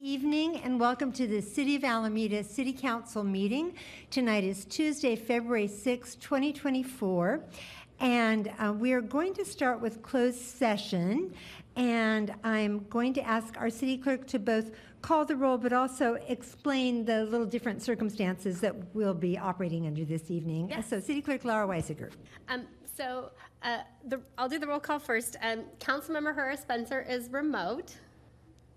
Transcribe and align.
Evening 0.00 0.58
and 0.58 0.78
welcome 0.78 1.10
to 1.10 1.26
the 1.26 1.42
City 1.42 1.74
of 1.74 1.82
Alameda 1.82 2.44
City 2.44 2.72
Council 2.72 3.24
meeting. 3.24 3.74
Tonight 4.10 4.44
is 4.44 4.64
Tuesday, 4.64 5.16
February 5.16 5.66
6, 5.66 6.14
2024. 6.14 7.40
And 7.98 8.52
uh, 8.60 8.72
we 8.72 8.92
are 8.92 9.00
going 9.00 9.34
to 9.34 9.44
start 9.44 9.80
with 9.80 10.00
closed 10.00 10.38
session. 10.38 11.34
And 11.74 12.32
I'm 12.44 12.86
going 12.88 13.12
to 13.14 13.22
ask 13.22 13.56
our 13.58 13.70
city 13.70 13.98
clerk 13.98 14.28
to 14.28 14.38
both 14.38 14.70
call 15.02 15.24
the 15.24 15.34
roll 15.34 15.58
but 15.58 15.72
also 15.72 16.14
explain 16.28 17.04
the 17.04 17.24
little 17.24 17.46
different 17.46 17.82
circumstances 17.82 18.60
that 18.60 18.76
we'll 18.94 19.14
be 19.14 19.36
operating 19.36 19.88
under 19.88 20.04
this 20.04 20.30
evening. 20.30 20.68
Yes. 20.70 20.88
So, 20.88 21.00
City 21.00 21.20
Clerk 21.20 21.44
Lara 21.44 21.66
Weisiger. 21.66 22.12
Um, 22.48 22.68
so 22.96 23.30
uh, 23.64 23.78
the, 24.04 24.20
I'll 24.36 24.48
do 24.48 24.60
the 24.60 24.66
roll 24.68 24.78
call 24.78 25.00
first. 25.00 25.36
Um, 25.42 25.64
Councilmember 25.80 26.34
Herrera 26.34 26.56
Spencer 26.56 27.00
is 27.00 27.30
remote, 27.30 27.96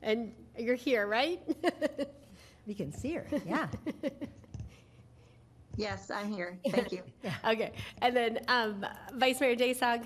and 0.01 0.33
you're 0.57 0.75
here, 0.75 1.07
right? 1.07 1.41
We 2.67 2.75
can 2.75 2.93
see 2.93 3.13
her. 3.13 3.25
Yeah. 3.45 3.67
Yes, 5.77 6.11
I'm 6.11 6.31
here. 6.31 6.59
Thank 6.69 6.91
you. 6.91 7.01
okay, 7.45 7.71
and 8.01 8.15
then 8.15 8.39
um, 8.49 8.85
Vice 9.13 9.39
Mayor 9.39 9.55
Daysog, 9.55 10.05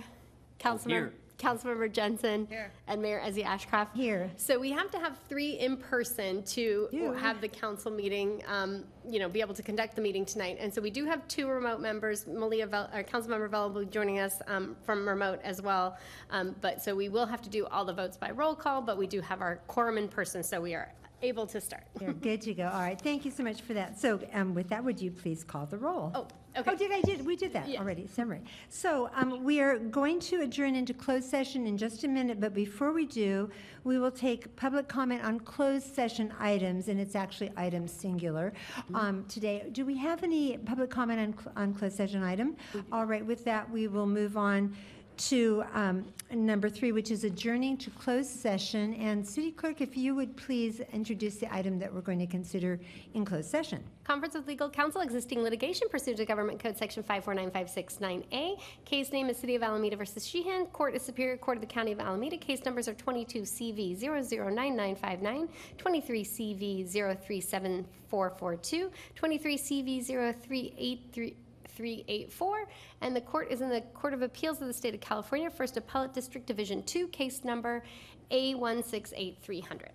Councilmember 0.60 0.90
Here. 0.90 1.14
Councilmember 1.38 1.92
Jensen, 1.92 2.48
and 2.88 3.02
Mayor 3.02 3.22
Ezzy 3.24 3.44
Ashcraft. 3.44 3.94
Here. 3.94 4.32
So 4.38 4.60
we 4.60 4.72
have 4.72 4.90
to 4.92 5.00
have 5.00 5.18
three 5.28 5.60
in 5.60 5.78
person 5.78 6.44
to 6.44 6.88
Do. 6.92 7.12
have 7.14 7.42
the 7.42 7.48
council 7.48 7.92
meeting, 7.92 8.42
um, 8.48 8.84
you 9.10 9.20
know, 9.20 9.28
be 9.30 9.42
able 9.42 9.54
to 9.54 9.64
conduct 9.64 9.96
the 9.96 10.02
meeting 10.02 10.26
tonight. 10.26 10.58
And 10.60 10.74
so 10.74 10.82
we 10.82 10.90
do 10.90 11.06
have 11.06 11.28
two 11.28 11.48
remote 11.48 11.80
members. 11.80 12.26
Malia, 12.28 12.68
Vel- 12.68 12.90
uh, 12.94 12.98
Councilmember 13.04 13.50
Vella 13.50 13.68
will 13.68 13.82
be 13.82 13.88
joining 13.92 14.20
us 14.20 14.42
um, 14.48 14.76
from 14.84 15.08
remote 15.08 15.40
as 15.44 15.62
well. 15.62 15.98
Um, 16.32 16.56
But, 16.62 16.82
so 16.82 16.96
we 16.96 17.10
will 17.10 17.26
have 17.26 17.42
to 17.44 17.50
do 17.50 17.66
all 17.68 17.86
the 17.86 17.94
votes 17.94 18.18
by 18.18 18.32
roll 18.32 18.56
call, 18.56 18.82
but 18.82 18.98
we 18.98 19.08
do 19.08 19.22
have 19.22 19.42
our 19.42 19.58
quorum 19.68 19.98
in 19.98 20.08
person, 20.08 20.42
so 20.44 20.62
we 20.62 20.74
are 20.74 20.92
able 21.22 21.48
to 21.48 21.60
start. 21.62 21.84
You're 22.00 22.14
good 22.14 22.42
to 22.42 22.54
go. 22.54 22.66
All 22.66 22.80
right. 22.82 23.00
Thank 23.00 23.26
you 23.26 23.32
so 23.32 23.44
much 23.44 23.62
for 23.62 23.74
that. 23.74 24.00
So, 24.00 24.20
um, 24.34 24.54
with 24.54 24.70
that, 24.70 24.84
would 24.84 25.02
you 25.02 25.12
please 25.12 25.44
call 25.44 25.66
the 25.66 25.78
roll? 25.78 26.12
Oh, 26.14 26.28
okay. 26.58 26.72
Oh, 26.72 26.76
did 26.76 26.92
I 26.92 27.02
did? 27.02 27.26
We 27.26 27.36
did 27.36 27.54
that 27.54 27.68
Yeah. 27.68 27.80
already. 27.80 28.08
Summary. 28.08 28.42
So, 28.70 29.10
um, 29.16 29.44
we 29.44 29.60
are 29.62 29.78
going 29.78 30.20
to 30.22 30.42
adjourn 30.42 30.76
into 30.76 30.94
closed 30.94 31.30
session 31.30 31.68
in 31.68 31.78
just 31.78 32.04
a 32.04 32.08
minute. 32.08 32.40
But 32.40 32.54
before 32.54 32.92
we 32.92 33.06
do, 33.06 33.50
we 33.84 34.00
will 34.00 34.12
take 34.12 34.56
public 34.56 34.88
comment 34.88 35.24
on 35.24 35.40
closed 35.40 35.94
session 35.94 36.34
items, 36.40 36.88
and 36.88 37.00
it's 37.00 37.16
actually 37.16 37.52
items 37.58 37.92
singular 37.92 38.54
um, 38.94 39.26
today. 39.28 39.68
Do 39.72 39.86
we 39.86 39.98
have 39.98 40.24
any 40.24 40.58
public 40.58 40.90
comment 40.90 41.20
on 41.20 41.34
cl- 41.44 41.54
on 41.56 41.74
closed 41.74 41.96
session 41.96 42.24
item? 42.24 42.56
All 42.92 43.06
right. 43.06 43.26
With 43.26 43.44
that, 43.46 43.70
we 43.70 43.88
will 43.88 44.08
move 44.08 44.38
on 44.38 44.76
to 45.18 45.64
um, 45.74 46.06
number 46.32 46.70
three, 46.70 46.92
which 46.92 47.12
is 47.12 47.24
adjourning 47.24 47.78
to 47.78 47.90
closed 47.92 48.30
session. 48.30 48.94
And 48.96 49.26
City 49.26 49.52
Clerk, 49.52 49.82
if 49.82 49.96
you 49.96 50.16
would 50.16 50.36
please 50.38 50.82
introduce 50.92 51.36
the 51.36 51.54
item 51.54 51.80
that 51.80 51.94
we're 51.94 52.02
going 52.02 52.20
to 52.20 52.28
consider 52.28 52.80
in 53.14 53.26
closed 53.26 53.50
session. 53.50 53.84
Conference 54.04 54.36
with 54.36 54.48
legal 54.48 54.70
counsel, 54.70 55.02
existing 55.02 55.42
litigation 55.42 55.88
pursuant 55.90 56.18
to 56.18 56.26
Government 56.26 56.60
Code 56.60 56.78
Section 56.78 57.04
549569A. 57.04 58.60
Case 58.86 59.12
name 59.12 59.30
is 59.30 59.38
City 59.38 59.56
of 59.56 59.64
Alameda 59.64 59.96
versus 59.96 60.26
Sheehan. 60.26 60.66
Court 60.68 60.96
is 60.96 61.02
Superior 61.02 61.38
Court 61.38 61.58
of 61.58 61.62
the 61.62 61.68
County 61.68 61.92
of 61.92 62.00
Alameda. 62.00 62.38
Case 62.38 62.64
numbers 62.66 62.88
are 62.88 62.94
22 62.94 63.42
CV 63.42 63.98
009959, 63.98 65.50
23 65.78 66.24
CV 66.24 66.88
037442, 66.88 68.92
23 69.16 69.58
CV 69.58 70.06
0383. 70.06 71.36
384, 71.76 72.68
and 73.02 73.16
the 73.16 73.22
court 73.22 73.52
is 73.52 73.62
in 73.62 73.70
the 73.70 73.82
Court 73.82 74.14
of 74.14 74.22
Appeals 74.22 74.62
of 74.62 74.68
the 74.68 74.74
State 74.74 74.94
of 74.94 75.02
California, 75.02 75.50
First 75.50 75.78
Appellate 75.78 76.14
District 76.14 76.48
Division 76.48 76.84
2, 76.84 77.08
case 77.10 77.44
number 77.44 77.84
A168300. 78.32 79.90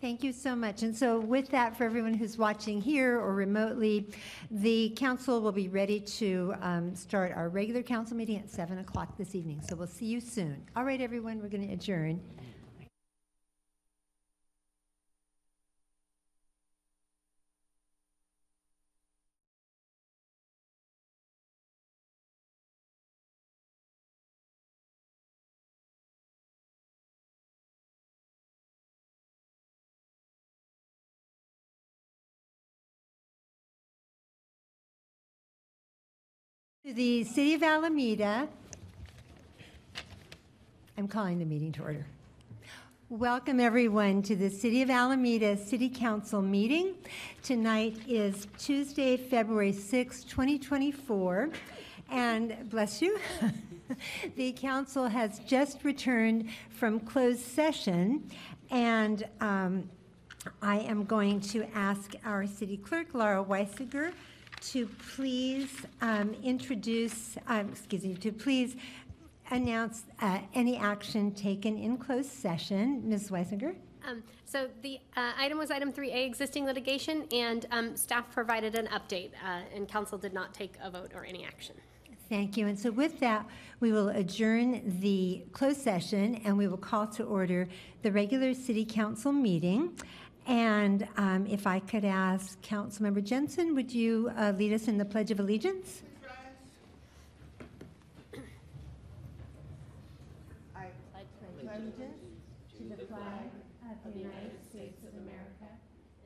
Thank 0.00 0.24
you 0.24 0.32
so 0.32 0.56
much. 0.56 0.82
And 0.82 0.96
so 0.96 1.20
with 1.20 1.50
that, 1.50 1.76
for 1.76 1.84
everyone 1.84 2.14
who's 2.14 2.38
watching 2.38 2.80
here 2.80 3.20
or 3.20 3.34
remotely, 3.34 4.06
the 4.50 4.94
council 4.96 5.42
will 5.42 5.52
be 5.52 5.68
ready 5.68 6.00
to 6.00 6.54
um, 6.62 6.94
start 6.94 7.32
our 7.36 7.50
regular 7.50 7.82
council 7.82 8.16
meeting 8.16 8.38
at 8.38 8.48
7 8.48 8.78
o'clock 8.78 9.18
this 9.18 9.34
evening. 9.34 9.60
So 9.68 9.76
we'll 9.76 9.86
see 9.86 10.06
you 10.06 10.22
soon. 10.22 10.56
All 10.74 10.84
right, 10.84 11.02
everyone, 11.02 11.42
we're 11.42 11.50
going 11.50 11.68
to 11.68 11.74
adjourn. 11.74 12.18
To 36.90 36.96
the 36.96 37.22
City 37.22 37.54
of 37.54 37.62
Alameda, 37.62 38.48
I'm 40.98 41.06
calling 41.06 41.38
the 41.38 41.44
meeting 41.44 41.70
to 41.74 41.84
order. 41.84 42.04
Welcome, 43.08 43.60
everyone, 43.60 44.22
to 44.22 44.34
the 44.34 44.50
City 44.50 44.82
of 44.82 44.90
Alameda 44.90 45.56
City 45.56 45.88
Council 45.88 46.42
meeting. 46.42 46.94
Tonight 47.44 47.96
is 48.08 48.48
Tuesday, 48.58 49.16
February 49.16 49.72
6, 49.72 50.24
2024, 50.24 51.50
and 52.10 52.56
bless 52.68 53.00
you, 53.00 53.20
the 54.36 54.50
council 54.50 55.06
has 55.06 55.38
just 55.46 55.84
returned 55.84 56.50
from 56.70 56.98
closed 56.98 57.42
session, 57.42 58.28
and 58.72 59.28
um, 59.40 59.88
I 60.60 60.80
am 60.80 61.04
going 61.04 61.40
to 61.52 61.68
ask 61.72 62.16
our 62.24 62.48
city 62.48 62.78
clerk, 62.78 63.14
Lara 63.14 63.44
Weisiger, 63.44 64.10
to 64.60 64.86
please 65.14 65.70
um, 66.00 66.34
introduce, 66.42 67.36
um, 67.48 67.68
excuse 67.70 68.04
me, 68.04 68.14
to 68.14 68.32
please 68.32 68.76
announce 69.50 70.04
uh, 70.20 70.38
any 70.54 70.76
action 70.76 71.32
taken 71.32 71.78
in 71.78 71.96
closed 71.96 72.30
session. 72.30 73.08
Ms. 73.08 73.30
Weisiger? 73.30 73.74
Um, 74.06 74.22
So 74.44 74.68
the 74.82 74.98
uh, 75.16 75.32
item 75.38 75.58
was 75.58 75.70
item 75.70 75.92
3A, 75.92 76.26
existing 76.26 76.64
litigation, 76.64 77.26
and 77.32 77.66
um, 77.70 77.96
staff 77.96 78.30
provided 78.32 78.74
an 78.74 78.86
update, 78.88 79.30
uh, 79.44 79.60
and 79.74 79.88
council 79.88 80.18
did 80.18 80.34
not 80.34 80.52
take 80.54 80.74
a 80.82 80.90
vote 80.90 81.12
or 81.14 81.24
any 81.24 81.44
action. 81.44 81.76
Thank 82.28 82.56
you. 82.56 82.68
And 82.68 82.78
so 82.78 82.92
with 82.92 83.18
that, 83.20 83.44
we 83.80 83.90
will 83.90 84.10
adjourn 84.10 85.00
the 85.00 85.42
closed 85.50 85.80
session 85.80 86.40
and 86.44 86.56
we 86.56 86.68
will 86.68 86.76
call 86.76 87.08
to 87.08 87.24
order 87.24 87.68
the 88.02 88.12
regular 88.12 88.54
city 88.54 88.84
council 88.84 89.32
meeting. 89.32 89.98
And 90.46 91.06
um, 91.16 91.46
if 91.46 91.66
I 91.66 91.80
could 91.80 92.04
ask 92.04 92.60
Councilmember 92.62 93.22
Jensen, 93.22 93.74
would 93.74 93.92
you 93.92 94.30
uh, 94.36 94.52
lead 94.56 94.72
us 94.72 94.88
in 94.88 94.98
the 94.98 95.04
Pledge 95.04 95.30
of 95.30 95.40
Allegiance? 95.40 96.02
I 100.74 100.86
pledge 101.12 101.26
allegiance 101.62 102.18
to 102.78 102.82
the 102.84 103.06
flag 103.06 103.50
of 104.04 104.12
the 104.12 104.18
United 104.18 104.58
States 104.68 105.02
of 105.04 105.14
America 105.20 105.70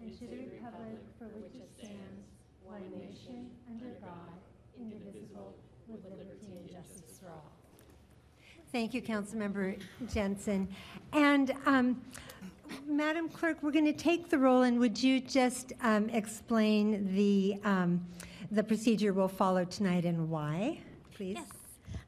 and 0.00 0.12
to 0.18 0.26
the 0.26 0.36
republic 0.36 0.98
for 1.18 1.26
which 1.36 1.54
it 1.54 1.68
stands, 1.76 2.24
one 2.64 2.82
nation, 2.96 3.50
under 3.68 3.94
God, 4.00 4.38
indivisible, 4.78 5.54
with 5.88 6.04
liberty 6.04 6.52
and 6.56 6.70
justice 6.70 7.18
for 7.20 7.28
all. 7.28 7.52
Thank 8.72 8.94
you, 8.94 9.02
Councilmember 9.02 9.78
Jensen. 10.12 10.68
And 11.12 11.54
um, 11.66 12.00
Madam 12.86 13.28
Clerk, 13.28 13.62
we're 13.62 13.70
going 13.70 13.84
to 13.84 13.92
take 13.92 14.28
the 14.28 14.38
roll, 14.38 14.62
and 14.62 14.78
would 14.78 15.02
you 15.02 15.20
just 15.20 15.72
um, 15.82 16.08
explain 16.10 17.14
the, 17.14 17.58
um, 17.64 18.04
the 18.50 18.62
procedure 18.62 19.12
we'll 19.12 19.28
follow 19.28 19.64
tonight 19.64 20.04
and 20.04 20.30
why, 20.30 20.80
please? 21.12 21.36
Yes. 21.36 21.46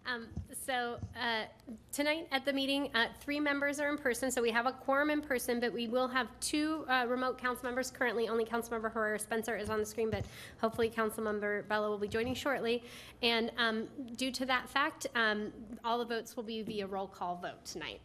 Um, 0.06 0.27
So 0.66 0.99
uh, 1.21 1.44
tonight 1.93 2.27
at 2.32 2.44
the 2.44 2.53
meeting, 2.53 2.91
uh, 2.93 3.07
three 3.21 3.39
members 3.39 3.78
are 3.78 3.89
in 3.89 3.97
person, 3.97 4.33
so 4.33 4.42
we 4.42 4.51
have 4.51 4.66
a 4.66 4.72
quorum 4.72 5.10
in 5.10 5.21
person, 5.21 5.60
but 5.60 5.72
we 5.72 5.86
will 5.86 6.09
have 6.09 6.27
two 6.41 6.84
uh, 6.89 7.07
remote 7.07 7.39
council 7.39 7.66
members. 7.66 7.92
Currently, 7.92 8.28
only 8.28 8.45
Councilmember 8.45 8.92
Herrera 8.92 9.19
Spencer 9.21 9.57
is 9.57 9.71
on 9.71 9.78
the 9.78 9.86
screen, 9.86 10.10
but 10.10 10.24
hopefully 10.60 10.91
Councilmember 10.91 11.65
Vella 11.69 11.89
will 11.89 11.98
be 11.98 12.09
joining 12.09 12.34
shortly. 12.34 12.83
And 13.22 13.53
um, 13.59 13.86
due 14.16 14.33
to 14.33 14.45
that 14.47 14.69
fact, 14.69 15.07
um, 15.15 15.53
all 15.84 16.01
the 16.01 16.04
votes 16.04 16.34
will 16.34 16.42
be 16.42 16.62
via 16.62 16.86
roll 16.89 17.07
call 17.07 17.36
vote 17.36 17.65
tonight. 17.65 18.01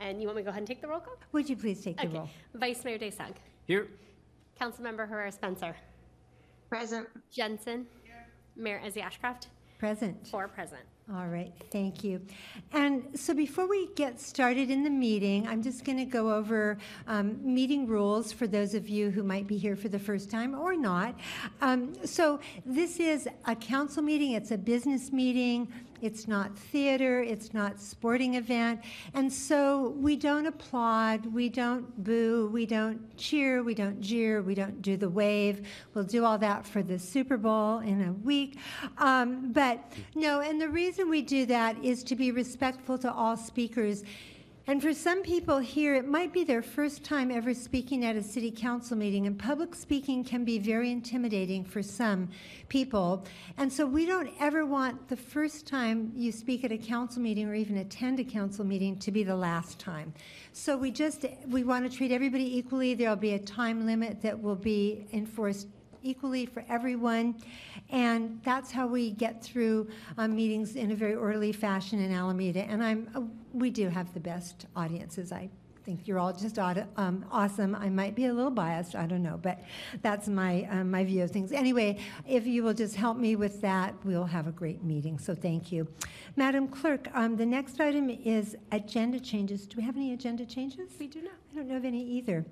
And 0.00 0.20
you 0.20 0.26
want 0.26 0.36
me 0.36 0.42
to 0.42 0.44
go 0.44 0.50
ahead 0.50 0.60
and 0.60 0.66
take 0.68 0.80
the 0.80 0.88
roll 0.88 1.00
call? 1.00 1.16
Would 1.32 1.48
you 1.48 1.56
please 1.56 1.82
take 1.82 1.96
the 1.96 2.06
Okay. 2.06 2.18
roll? 2.18 2.28
Vice 2.54 2.84
Mayor 2.84 2.98
Daysog. 2.98 3.34
Here. 3.66 3.88
Councilmember 4.60 5.08
Herrera 5.08 5.32
Spencer. 5.32 5.74
Present. 6.68 7.08
Jensen. 7.30 7.86
Mayor 8.56 8.80
Ezzy 8.84 9.02
Ashcraft. 9.02 9.46
Present. 9.78 10.26
Four 10.28 10.48
present. 10.48 10.82
All 11.12 11.26
right, 11.26 11.52
thank 11.70 12.02
you. 12.02 12.22
And 12.72 13.02
so 13.14 13.34
before 13.34 13.68
we 13.68 13.88
get 13.94 14.18
started 14.18 14.70
in 14.70 14.82
the 14.84 14.88
meeting, 14.88 15.46
I'm 15.46 15.62
just 15.62 15.84
going 15.84 15.98
to 15.98 16.06
go 16.06 16.32
over 16.32 16.78
um, 17.06 17.38
meeting 17.42 17.86
rules 17.86 18.32
for 18.32 18.46
those 18.46 18.72
of 18.72 18.88
you 18.88 19.10
who 19.10 19.22
might 19.22 19.46
be 19.46 19.58
here 19.58 19.76
for 19.76 19.88
the 19.90 19.98
first 19.98 20.30
time 20.30 20.54
or 20.58 20.74
not. 20.76 21.14
Um, 21.60 21.92
So 22.06 22.40
this 22.64 22.98
is 23.00 23.28
a 23.44 23.54
council 23.54 24.02
meeting, 24.02 24.32
it's 24.32 24.50
a 24.52 24.56
business 24.56 25.12
meeting. 25.12 25.70
It's 26.04 26.28
not 26.28 26.54
theater, 26.54 27.22
it's 27.22 27.54
not 27.54 27.80
sporting 27.80 28.34
event. 28.34 28.82
And 29.14 29.32
so 29.32 29.94
we 29.98 30.16
don't 30.16 30.44
applaud, 30.44 31.24
we 31.24 31.48
don't 31.48 32.04
boo, 32.04 32.50
we 32.52 32.66
don't 32.66 33.16
cheer, 33.16 33.62
we 33.62 33.74
don't 33.74 34.02
jeer, 34.02 34.42
we 34.42 34.54
don't 34.54 34.82
do 34.82 34.98
the 34.98 35.08
wave. 35.08 35.66
We'll 35.94 36.04
do 36.04 36.26
all 36.26 36.36
that 36.36 36.66
for 36.66 36.82
the 36.82 36.98
Super 36.98 37.38
Bowl 37.38 37.78
in 37.78 38.04
a 38.04 38.12
week. 38.12 38.58
Um, 38.98 39.50
but 39.52 39.82
no, 40.14 40.42
and 40.42 40.60
the 40.60 40.68
reason 40.68 41.08
we 41.08 41.22
do 41.22 41.46
that 41.46 41.82
is 41.82 42.04
to 42.04 42.14
be 42.14 42.32
respectful 42.32 42.98
to 42.98 43.10
all 43.10 43.38
speakers. 43.38 44.04
And 44.66 44.80
for 44.80 44.94
some 44.94 45.22
people 45.22 45.58
here, 45.58 45.94
it 45.94 46.08
might 46.08 46.32
be 46.32 46.42
their 46.42 46.62
first 46.62 47.04
time 47.04 47.30
ever 47.30 47.52
speaking 47.52 48.06
at 48.06 48.16
a 48.16 48.22
city 48.22 48.50
council 48.50 48.96
meeting, 48.96 49.26
and 49.26 49.38
public 49.38 49.74
speaking 49.74 50.24
can 50.24 50.42
be 50.42 50.58
very 50.58 50.90
intimidating 50.90 51.66
for 51.66 51.82
some 51.82 52.30
people. 52.68 53.26
And 53.58 53.70
so 53.70 53.84
we 53.84 54.06
don't 54.06 54.30
ever 54.40 54.64
want 54.64 55.06
the 55.08 55.18
first 55.18 55.66
time 55.66 56.12
you 56.16 56.32
speak 56.32 56.64
at 56.64 56.72
a 56.72 56.78
council 56.78 57.20
meeting 57.20 57.46
or 57.46 57.54
even 57.54 57.76
attend 57.76 58.20
a 58.20 58.24
council 58.24 58.64
meeting 58.64 58.98
to 59.00 59.12
be 59.12 59.22
the 59.22 59.36
last 59.36 59.78
time. 59.78 60.14
So 60.54 60.78
we 60.78 60.90
just 60.90 61.26
we 61.48 61.62
want 61.62 61.90
to 61.90 61.94
treat 61.94 62.10
everybody 62.10 62.56
equally. 62.56 62.94
There'll 62.94 63.16
be 63.16 63.34
a 63.34 63.38
time 63.38 63.84
limit 63.84 64.22
that 64.22 64.40
will 64.40 64.56
be 64.56 65.06
enforced 65.12 65.68
equally 66.04 66.46
for 66.46 66.64
everyone. 66.68 67.34
And 67.90 68.40
that's 68.44 68.70
how 68.70 68.86
we 68.86 69.10
get 69.10 69.42
through 69.42 69.88
um, 70.18 70.36
meetings 70.36 70.76
in 70.76 70.92
a 70.92 70.94
very 70.94 71.14
orderly 71.14 71.52
fashion 71.52 72.00
in 72.00 72.12
Alameda. 72.12 72.60
And 72.60 72.82
I'm, 72.82 73.08
uh, 73.14 73.22
we 73.52 73.70
do 73.70 73.88
have 73.88 74.12
the 74.14 74.20
best 74.20 74.66
audiences. 74.76 75.32
I 75.32 75.48
think 75.84 76.08
you're 76.08 76.18
all 76.18 76.32
just 76.32 76.58
um, 76.58 77.24
awesome. 77.30 77.74
I 77.74 77.90
might 77.90 78.14
be 78.14 78.26
a 78.26 78.32
little 78.32 78.50
biased, 78.50 78.94
I 78.94 79.06
don't 79.06 79.22
know, 79.22 79.38
but 79.42 79.60
that's 80.00 80.28
my, 80.28 80.66
um, 80.70 80.90
my 80.90 81.04
view 81.04 81.22
of 81.22 81.30
things. 81.30 81.52
Anyway, 81.52 81.98
if 82.26 82.46
you 82.46 82.62
will 82.62 82.72
just 82.72 82.96
help 82.96 83.18
me 83.18 83.36
with 83.36 83.60
that, 83.60 83.94
we'll 84.02 84.24
have 84.24 84.46
a 84.46 84.52
great 84.52 84.82
meeting. 84.82 85.18
So 85.18 85.34
thank 85.34 85.70
you. 85.70 85.86
Madam 86.36 86.68
Clerk, 86.68 87.08
um, 87.12 87.36
the 87.36 87.44
next 87.44 87.80
item 87.80 88.08
is 88.08 88.56
agenda 88.72 89.20
changes. 89.20 89.66
Do 89.66 89.76
we 89.76 89.82
have 89.82 89.96
any 89.96 90.14
agenda 90.14 90.46
changes? 90.46 90.90
We 90.98 91.06
do 91.06 91.20
not. 91.20 91.34
I 91.52 91.56
don't 91.56 91.68
know 91.68 91.76
of 91.76 91.84
any 91.84 92.02
either. 92.02 92.46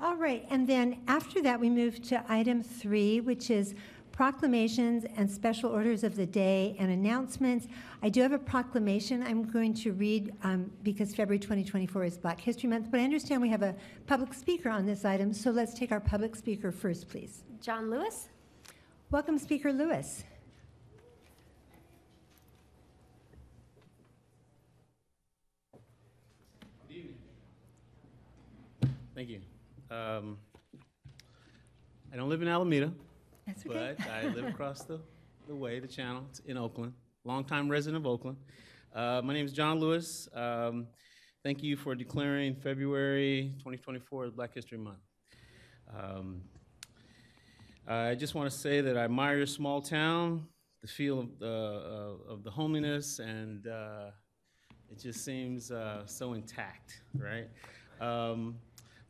All 0.00 0.16
right, 0.16 0.46
and 0.50 0.66
then 0.66 1.02
after 1.08 1.42
that, 1.42 1.58
we 1.60 1.70
move 1.70 2.02
to 2.08 2.22
item 2.28 2.62
three, 2.62 3.20
which 3.20 3.50
is 3.50 3.74
proclamations 4.12 5.04
and 5.16 5.28
special 5.28 5.70
orders 5.70 6.04
of 6.04 6.14
the 6.14 6.24
day 6.24 6.76
and 6.78 6.90
announcements. 6.90 7.66
I 8.02 8.08
do 8.08 8.22
have 8.22 8.32
a 8.32 8.38
proclamation 8.38 9.22
I'm 9.22 9.42
going 9.42 9.74
to 9.74 9.92
read 9.92 10.32
um, 10.44 10.70
because 10.82 11.14
February 11.14 11.40
2024 11.40 12.04
is 12.04 12.18
Black 12.18 12.40
History 12.40 12.68
Month, 12.68 12.90
but 12.90 13.00
I 13.00 13.04
understand 13.04 13.42
we 13.42 13.48
have 13.48 13.62
a 13.62 13.74
public 14.06 14.32
speaker 14.32 14.70
on 14.70 14.86
this 14.86 15.04
item, 15.04 15.32
so 15.32 15.50
let's 15.50 15.74
take 15.74 15.90
our 15.90 16.00
public 16.00 16.36
speaker 16.36 16.70
first, 16.70 17.08
please. 17.08 17.42
John 17.60 17.90
Lewis? 17.90 18.28
Welcome, 19.10 19.38
Speaker 19.38 19.72
Lewis. 19.72 20.24
Thank 29.14 29.28
you. 29.28 29.53
Um, 29.94 30.38
I 32.12 32.16
don't 32.16 32.28
live 32.28 32.42
in 32.42 32.48
Alameda, 32.48 32.92
That's 33.46 33.64
okay. 33.64 33.94
but 33.96 34.10
I 34.10 34.26
live 34.26 34.46
across 34.46 34.82
the, 34.82 34.98
the 35.46 35.54
way, 35.54 35.78
the 35.78 35.86
channel, 35.86 36.24
It's 36.30 36.40
in 36.40 36.56
Oakland. 36.56 36.94
Longtime 37.24 37.68
resident 37.68 38.04
of 38.04 38.06
Oakland. 38.06 38.36
Uh, 38.92 39.22
my 39.22 39.32
name 39.32 39.46
is 39.46 39.52
John 39.52 39.78
Lewis. 39.78 40.28
Um, 40.34 40.88
thank 41.44 41.62
you 41.62 41.76
for 41.76 41.94
declaring 41.94 42.56
February 42.56 43.52
2024 43.58 44.24
as 44.24 44.32
Black 44.32 44.52
History 44.52 44.78
Month. 44.78 44.98
Um, 45.96 46.40
I 47.86 48.16
just 48.16 48.34
want 48.34 48.50
to 48.50 48.56
say 48.56 48.80
that 48.80 48.96
I 48.96 49.04
admire 49.04 49.36
your 49.36 49.46
small 49.46 49.80
town, 49.80 50.48
the 50.82 50.88
feel 50.88 51.20
of 51.20 51.38
the, 51.38 51.46
uh, 52.26 52.32
of 52.32 52.42
the 52.42 52.50
homeliness, 52.50 53.20
and 53.20 53.68
uh, 53.68 54.10
it 54.90 55.00
just 55.00 55.24
seems 55.24 55.70
uh, 55.70 56.04
so 56.04 56.32
intact, 56.32 57.02
right? 57.16 57.48
Um, 58.00 58.56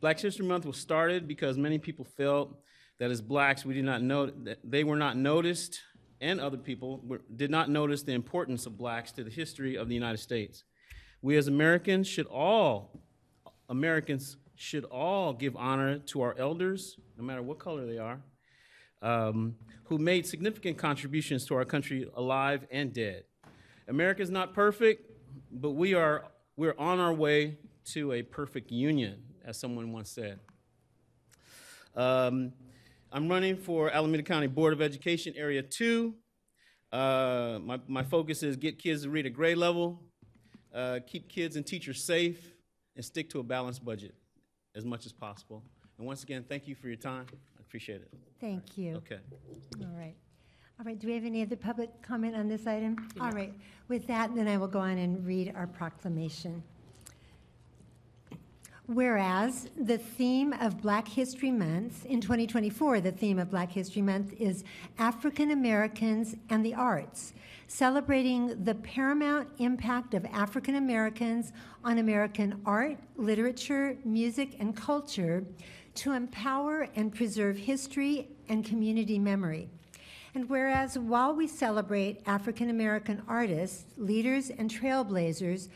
Black 0.04 0.20
History 0.20 0.44
Month 0.44 0.66
was 0.66 0.76
started 0.76 1.26
because 1.26 1.56
many 1.56 1.78
people 1.78 2.04
felt 2.04 2.58
that 2.98 3.10
as 3.10 3.22
blacks 3.22 3.64
we 3.64 3.72
did 3.72 3.86
not 3.86 4.02
know 4.02 4.26
that 4.26 4.58
they 4.62 4.84
were 4.84 4.96
not 4.96 5.16
noticed, 5.16 5.80
and 6.20 6.42
other 6.42 6.58
people 6.58 7.00
were, 7.06 7.22
did 7.34 7.50
not 7.50 7.70
notice 7.70 8.02
the 8.02 8.12
importance 8.12 8.66
of 8.66 8.76
blacks 8.76 9.12
to 9.12 9.24
the 9.24 9.30
history 9.30 9.76
of 9.76 9.88
the 9.88 9.94
United 9.94 10.18
States. 10.18 10.64
We 11.22 11.38
as 11.38 11.48
Americans 11.48 12.06
should 12.06 12.26
all 12.26 13.00
Americans 13.70 14.36
should 14.56 14.84
all 14.84 15.32
give 15.32 15.56
honor 15.56 16.00
to 16.00 16.20
our 16.20 16.36
elders, 16.38 16.98
no 17.16 17.24
matter 17.24 17.40
what 17.40 17.58
color 17.58 17.86
they 17.86 17.96
are, 17.96 18.20
um, 19.00 19.54
who 19.84 19.96
made 19.96 20.26
significant 20.26 20.76
contributions 20.76 21.46
to 21.46 21.54
our 21.54 21.64
country, 21.64 22.06
alive 22.14 22.66
and 22.70 22.92
dead. 22.92 23.24
America 23.88 24.20
is 24.20 24.28
not 24.28 24.52
perfect, 24.52 25.10
but 25.50 25.70
we 25.70 25.94
are 25.94 26.26
we're 26.58 26.76
on 26.78 27.00
our 27.00 27.14
way 27.14 27.56
to 27.86 28.12
a 28.12 28.22
perfect 28.22 28.70
union, 28.70 29.22
as 29.44 29.58
someone 29.58 29.92
once 29.92 30.10
said. 30.10 30.38
Um, 31.94 32.52
I'm 33.12 33.28
running 33.28 33.56
for 33.56 33.90
Alameda 33.90 34.22
County 34.22 34.46
Board 34.46 34.72
of 34.72 34.82
Education 34.82 35.34
Area 35.36 35.62
2. 35.62 36.14
Uh, 36.90 37.58
my, 37.62 37.80
my 37.86 38.02
focus 38.02 38.42
is 38.42 38.56
get 38.56 38.78
kids 38.78 39.02
to 39.02 39.10
read 39.10 39.26
at 39.26 39.32
grade 39.32 39.56
level, 39.56 40.02
uh, 40.74 41.00
keep 41.06 41.28
kids 41.28 41.56
and 41.56 41.66
teachers 41.66 42.02
safe, 42.02 42.54
and 42.96 43.04
stick 43.04 43.30
to 43.30 43.40
a 43.40 43.42
balanced 43.42 43.84
budget 43.84 44.14
as 44.74 44.84
much 44.84 45.06
as 45.06 45.12
possible. 45.12 45.62
And 45.98 46.06
once 46.06 46.22
again, 46.22 46.44
thank 46.48 46.66
you 46.66 46.74
for 46.74 46.88
your 46.88 46.96
time. 46.96 47.26
I 47.32 47.60
appreciate 47.60 48.00
it. 48.00 48.10
Thank 48.40 48.76
you. 48.76 48.96
Okay. 48.96 49.18
All 49.80 49.96
right. 49.96 50.14
All 50.80 50.84
right, 50.84 50.98
do 50.98 51.06
we 51.06 51.14
have 51.14 51.24
any 51.24 51.40
other 51.42 51.54
public 51.54 52.02
comment 52.02 52.34
on 52.34 52.48
this 52.48 52.66
item? 52.66 53.08
All 53.20 53.30
right, 53.30 53.54
with 53.86 54.08
that, 54.08 54.34
then 54.34 54.48
I 54.48 54.56
will 54.56 54.66
go 54.66 54.80
on 54.80 54.98
and 54.98 55.24
read 55.24 55.52
our 55.54 55.68
proclamation. 55.68 56.64
Whereas 58.86 59.70
the 59.78 59.96
theme 59.96 60.52
of 60.52 60.82
Black 60.82 61.08
History 61.08 61.50
Month 61.50 62.04
in 62.04 62.20
2024, 62.20 63.00
the 63.00 63.12
theme 63.12 63.38
of 63.38 63.48
Black 63.48 63.72
History 63.72 64.02
Month 64.02 64.34
is 64.38 64.62
African 64.98 65.52
Americans 65.52 66.36
and 66.50 66.62
the 66.62 66.74
Arts, 66.74 67.32
celebrating 67.66 68.62
the 68.62 68.74
paramount 68.74 69.48
impact 69.56 70.12
of 70.12 70.26
African 70.26 70.74
Americans 70.74 71.54
on 71.82 71.96
American 71.96 72.60
art, 72.66 72.98
literature, 73.16 73.96
music, 74.04 74.56
and 74.60 74.76
culture 74.76 75.46
to 75.94 76.12
empower 76.12 76.86
and 76.94 77.14
preserve 77.14 77.56
history 77.56 78.28
and 78.50 78.66
community 78.66 79.18
memory. 79.18 79.70
And 80.34 80.46
whereas 80.50 80.98
while 80.98 81.34
we 81.34 81.46
celebrate 81.46 82.20
African 82.26 82.68
American 82.68 83.22
artists, 83.26 83.86
leaders, 83.96 84.50
and 84.50 84.70
trailblazers, 84.70 85.70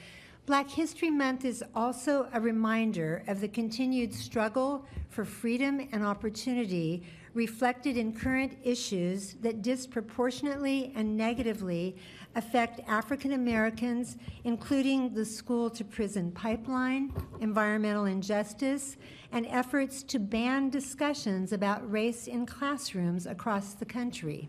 Black 0.48 0.70
History 0.70 1.10
Month 1.10 1.44
is 1.44 1.62
also 1.74 2.26
a 2.32 2.40
reminder 2.40 3.22
of 3.28 3.42
the 3.42 3.48
continued 3.48 4.14
struggle 4.14 4.86
for 5.10 5.22
freedom 5.22 5.86
and 5.92 6.02
opportunity 6.02 7.02
reflected 7.34 7.98
in 7.98 8.14
current 8.14 8.56
issues 8.64 9.34
that 9.42 9.60
disproportionately 9.60 10.90
and 10.96 11.14
negatively 11.14 11.96
affect 12.34 12.80
African 12.88 13.32
Americans, 13.32 14.16
including 14.44 15.12
the 15.12 15.22
school 15.22 15.68
to 15.68 15.84
prison 15.84 16.32
pipeline, 16.32 17.12
environmental 17.40 18.06
injustice, 18.06 18.96
and 19.32 19.44
efforts 19.50 20.02
to 20.04 20.18
ban 20.18 20.70
discussions 20.70 21.52
about 21.52 21.92
race 21.92 22.26
in 22.26 22.46
classrooms 22.46 23.26
across 23.26 23.74
the 23.74 23.84
country. 23.84 24.48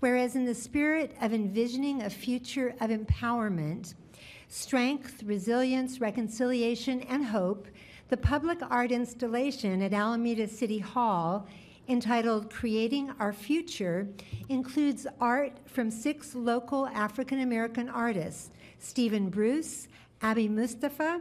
Whereas, 0.00 0.34
in 0.34 0.46
the 0.46 0.54
spirit 0.54 1.14
of 1.20 1.34
envisioning 1.34 2.00
a 2.00 2.08
future 2.08 2.74
of 2.80 2.88
empowerment, 2.88 3.92
strength, 4.48 5.22
resilience, 5.22 6.00
reconciliation, 6.00 7.00
and 7.02 7.24
hope, 7.24 7.68
the 8.08 8.16
public 8.16 8.58
art 8.70 8.92
installation 8.92 9.82
at 9.82 9.92
Alameda 9.92 10.46
City 10.46 10.78
Hall 10.78 11.46
entitled 11.88 12.50
Creating 12.50 13.10
Our 13.18 13.32
Future 13.32 14.08
includes 14.48 15.06
art 15.20 15.52
from 15.66 15.90
six 15.90 16.34
local 16.34 16.86
African 16.88 17.40
American 17.40 17.88
artists 17.88 18.50
Stephen 18.78 19.30
Bruce, 19.30 19.88
Abby 20.22 20.48
Mustafa, 20.48 21.20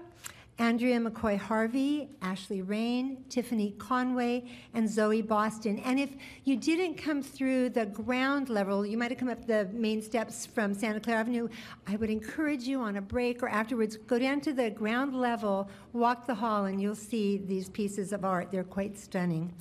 Andrea 0.60 1.00
McCoy 1.00 1.36
Harvey, 1.36 2.10
Ashley 2.22 2.62
Rain, 2.62 3.24
Tiffany 3.28 3.72
Conway, 3.80 4.46
and 4.76 4.88
Zoe 4.88 5.22
Boston. 5.22 5.80
And 5.80 6.00
if 6.00 6.12
you 6.44 6.56
didn't 6.56 6.96
come 6.96 7.24
through 7.24 7.70
the 7.70 7.88
ground 7.88 8.50
level, 8.50 8.86
you 8.86 8.96
might 8.96 9.10
have 9.10 9.20
come 9.20 9.30
up 9.30 9.48
the 9.48 9.68
main 9.74 10.00
steps 10.02 10.46
from 10.46 10.76
Santa 10.76 11.00
Clara 11.00 11.22
Avenue. 11.22 11.48
I 11.88 11.96
would 11.96 12.12
encourage 12.12 12.64
you 12.64 12.82
on 12.82 12.98
a 12.98 13.02
break 13.02 13.42
or 13.42 13.50
afterwards, 13.50 13.98
go 13.98 14.20
down 14.20 14.42
to 14.42 14.54
the 14.54 14.70
ground 14.70 15.16
level, 15.16 15.70
walk 15.92 16.28
the 16.28 16.36
hall, 16.36 16.66
and 16.66 16.80
you'll 16.80 16.96
see 16.96 17.38
these 17.38 17.70
pieces 17.70 18.14
of 18.14 18.24
art. 18.24 18.52
They're 18.52 18.64
quite 18.64 18.96
stunning. 18.98 19.52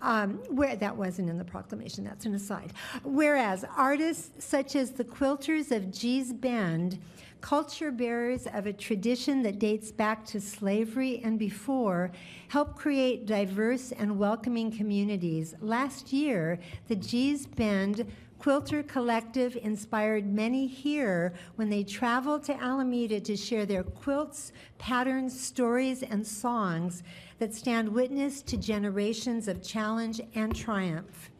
Um, 0.00 0.34
where 0.48 0.76
that 0.76 0.96
wasn't 0.96 1.28
in 1.28 1.38
the 1.38 1.44
proclamation, 1.44 2.04
that's 2.04 2.24
an 2.24 2.34
aside. 2.34 2.72
Whereas 3.02 3.64
artists 3.76 4.44
such 4.44 4.76
as 4.76 4.92
the 4.92 5.04
quilters 5.04 5.74
of 5.74 5.90
Gee's 5.90 6.32
Bend 6.32 6.98
culture 7.40 7.90
bearers 7.90 8.46
of 8.52 8.66
a 8.66 8.72
tradition 8.72 9.42
that 9.42 9.58
dates 9.58 9.92
back 9.92 10.24
to 10.26 10.40
slavery 10.40 11.20
and 11.22 11.38
before, 11.38 12.10
help 12.48 12.76
create 12.76 13.26
diverse 13.26 13.92
and 13.92 14.18
welcoming 14.18 14.70
communities. 14.70 15.54
Last 15.60 16.12
year, 16.12 16.58
the 16.88 16.96
Gee's 16.96 17.46
Bend 17.46 18.10
Quilter 18.38 18.82
Collective 18.82 19.56
inspired 19.62 20.26
many 20.26 20.66
here 20.66 21.32
when 21.56 21.70
they 21.70 21.82
traveled 21.82 22.44
to 22.44 22.62
Alameda 22.62 23.18
to 23.20 23.36
share 23.36 23.64
their 23.64 23.82
quilts, 23.82 24.52
patterns, 24.78 25.38
stories, 25.38 26.02
and 26.02 26.26
songs 26.26 27.02
that 27.38 27.54
stand 27.54 27.88
witness 27.88 28.42
to 28.42 28.56
generations 28.56 29.48
of 29.48 29.62
challenge 29.62 30.20
and 30.34 30.54
triumph. 30.54 31.30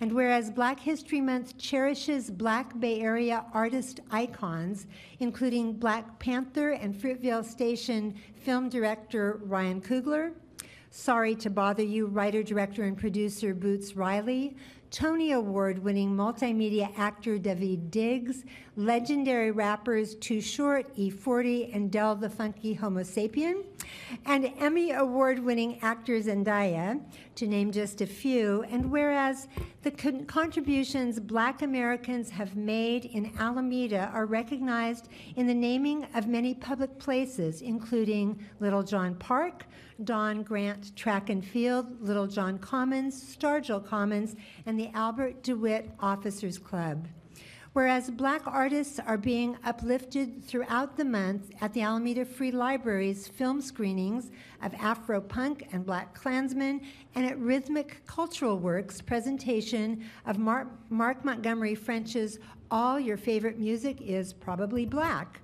And 0.00 0.12
whereas 0.12 0.50
Black 0.50 0.80
History 0.80 1.20
Month 1.20 1.58
cherishes 1.58 2.30
Black 2.30 2.78
Bay 2.80 3.00
Area 3.00 3.44
artist 3.52 4.00
icons, 4.10 4.86
including 5.18 5.74
Black 5.74 6.18
Panther 6.18 6.70
and 6.70 6.94
Fruitvale 6.94 7.44
Station 7.44 8.14
film 8.34 8.70
director 8.70 9.40
Ryan 9.44 9.82
Coogler, 9.82 10.32
Sorry 10.92 11.36
to 11.36 11.50
Bother 11.50 11.84
You 11.84 12.06
writer, 12.06 12.42
director, 12.42 12.82
and 12.82 12.98
producer 12.98 13.54
Boots 13.54 13.94
Riley, 13.94 14.56
Tony 14.90 15.30
Award 15.30 15.78
winning 15.78 16.16
multimedia 16.16 16.90
actor 16.98 17.38
Daveed 17.38 17.92
Diggs, 17.92 18.44
legendary 18.74 19.52
rappers 19.52 20.16
Too 20.16 20.40
Short, 20.40 20.92
E40, 20.96 21.72
and 21.72 21.92
Del 21.92 22.16
the 22.16 22.28
Funky 22.28 22.74
Homo 22.74 23.02
Sapien, 23.02 23.62
and 24.26 24.52
Emmy 24.58 24.90
Award 24.90 25.38
winning 25.38 25.78
actor 25.80 26.18
Zendaya, 26.18 27.00
to 27.36 27.46
name 27.46 27.70
just 27.70 28.00
a 28.00 28.06
few. 28.06 28.64
And 28.64 28.90
whereas 28.90 29.46
the 29.82 29.92
con- 29.92 30.24
contributions 30.24 31.20
Black 31.20 31.62
Americans 31.62 32.28
have 32.30 32.56
made 32.56 33.04
in 33.04 33.32
Alameda 33.38 34.10
are 34.12 34.26
recognized 34.26 35.08
in 35.36 35.46
the 35.46 35.54
naming 35.54 36.04
of 36.14 36.26
many 36.26 36.52
public 36.52 36.98
places, 36.98 37.62
including 37.62 38.44
Littlejohn 38.58 39.14
Park, 39.14 39.66
Don 40.04 40.42
Grant 40.42 40.94
Track 40.96 41.30
and 41.30 41.44
Field, 41.44 42.00
Littlejohn 42.00 42.58
Commons, 42.58 43.36
Stargell 43.36 43.84
Commons, 43.84 44.36
and 44.66 44.78
the 44.78 44.90
Albert 44.94 45.42
DeWitt 45.42 45.90
Officers 46.00 46.58
Club. 46.58 47.06
Whereas 47.72 48.10
Black 48.10 48.42
artists 48.46 48.98
are 48.98 49.16
being 49.16 49.56
uplifted 49.64 50.44
throughout 50.44 50.96
the 50.96 51.04
month 51.04 51.52
at 51.60 51.72
the 51.72 51.82
Alameda 51.82 52.24
Free 52.24 52.50
Library's 52.50 53.28
film 53.28 53.60
screenings 53.60 54.32
of 54.60 54.74
Afro 54.74 55.20
Punk 55.20 55.68
and 55.70 55.86
Black 55.86 56.12
Klansmen, 56.12 56.80
and 57.14 57.24
at 57.24 57.38
Rhythmix 57.38 58.04
Cultural 58.06 58.58
Works 58.58 59.00
presentation 59.00 60.04
of 60.26 60.36
Mark, 60.38 60.66
Mark 60.88 61.24
Montgomery 61.24 61.76
French's 61.76 62.40
All 62.72 62.98
Your 62.98 63.16
Favorite 63.16 63.58
Music 63.58 64.00
is 64.00 64.32
Probably 64.32 64.84
Black. 64.84 65.40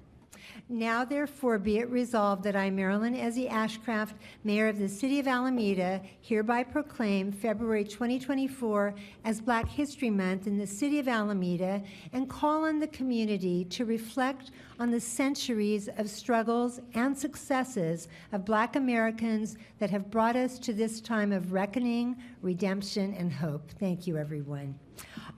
Now 0.68 1.04
therefore 1.04 1.60
be 1.60 1.78
it 1.78 1.88
resolved 1.90 2.42
that 2.42 2.56
I, 2.56 2.70
Marilyn 2.70 3.14
Ezzy 3.14 3.48
Ashcraft, 3.48 4.14
Mayor 4.42 4.66
of 4.66 4.80
the 4.80 4.88
City 4.88 5.20
of 5.20 5.28
Alameda, 5.28 6.02
hereby 6.20 6.64
proclaim 6.64 7.30
February 7.30 7.84
2024 7.84 8.92
as 9.24 9.40
Black 9.40 9.68
History 9.68 10.10
Month 10.10 10.48
in 10.48 10.58
the 10.58 10.66
City 10.66 10.98
of 10.98 11.06
Alameda 11.06 11.84
and 12.12 12.28
call 12.28 12.64
on 12.64 12.80
the 12.80 12.88
community 12.88 13.64
to 13.66 13.84
reflect 13.84 14.50
on 14.80 14.90
the 14.90 15.00
centuries 15.00 15.88
of 15.98 16.10
struggles 16.10 16.80
and 16.94 17.16
successes 17.16 18.08
of 18.32 18.44
Black 18.44 18.74
Americans 18.74 19.56
that 19.78 19.90
have 19.90 20.10
brought 20.10 20.34
us 20.34 20.58
to 20.58 20.72
this 20.72 21.00
time 21.00 21.30
of 21.30 21.52
reckoning, 21.52 22.16
redemption, 22.42 23.14
and 23.14 23.32
hope. 23.32 23.70
Thank 23.78 24.08
you, 24.08 24.16
everyone. 24.16 24.76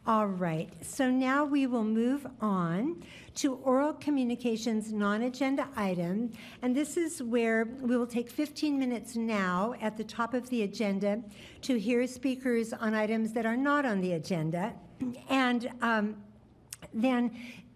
All 0.08 0.26
right, 0.26 0.70
so 0.80 1.10
now 1.10 1.44
we 1.44 1.66
will 1.66 1.84
move 1.84 2.26
on 2.40 3.04
to 3.34 3.56
oral 3.56 3.92
communications 3.92 4.90
non-agenda 4.90 5.68
item, 5.76 6.32
and 6.62 6.74
this 6.74 6.96
is 6.96 7.22
where 7.22 7.66
we 7.82 7.94
will 7.94 8.06
take 8.06 8.30
15 8.30 8.78
minutes 8.78 9.16
now 9.16 9.74
at 9.82 9.98
the 9.98 10.04
top 10.04 10.32
of 10.32 10.48
the 10.48 10.62
agenda 10.62 11.22
to 11.60 11.78
hear 11.78 12.06
speakers 12.06 12.72
on 12.72 12.94
items 12.94 13.34
that 13.34 13.44
are 13.44 13.54
not 13.54 13.84
on 13.84 14.00
the 14.00 14.12
agenda, 14.14 14.72
and 15.28 15.70
um, 15.82 16.16
then 16.94 17.30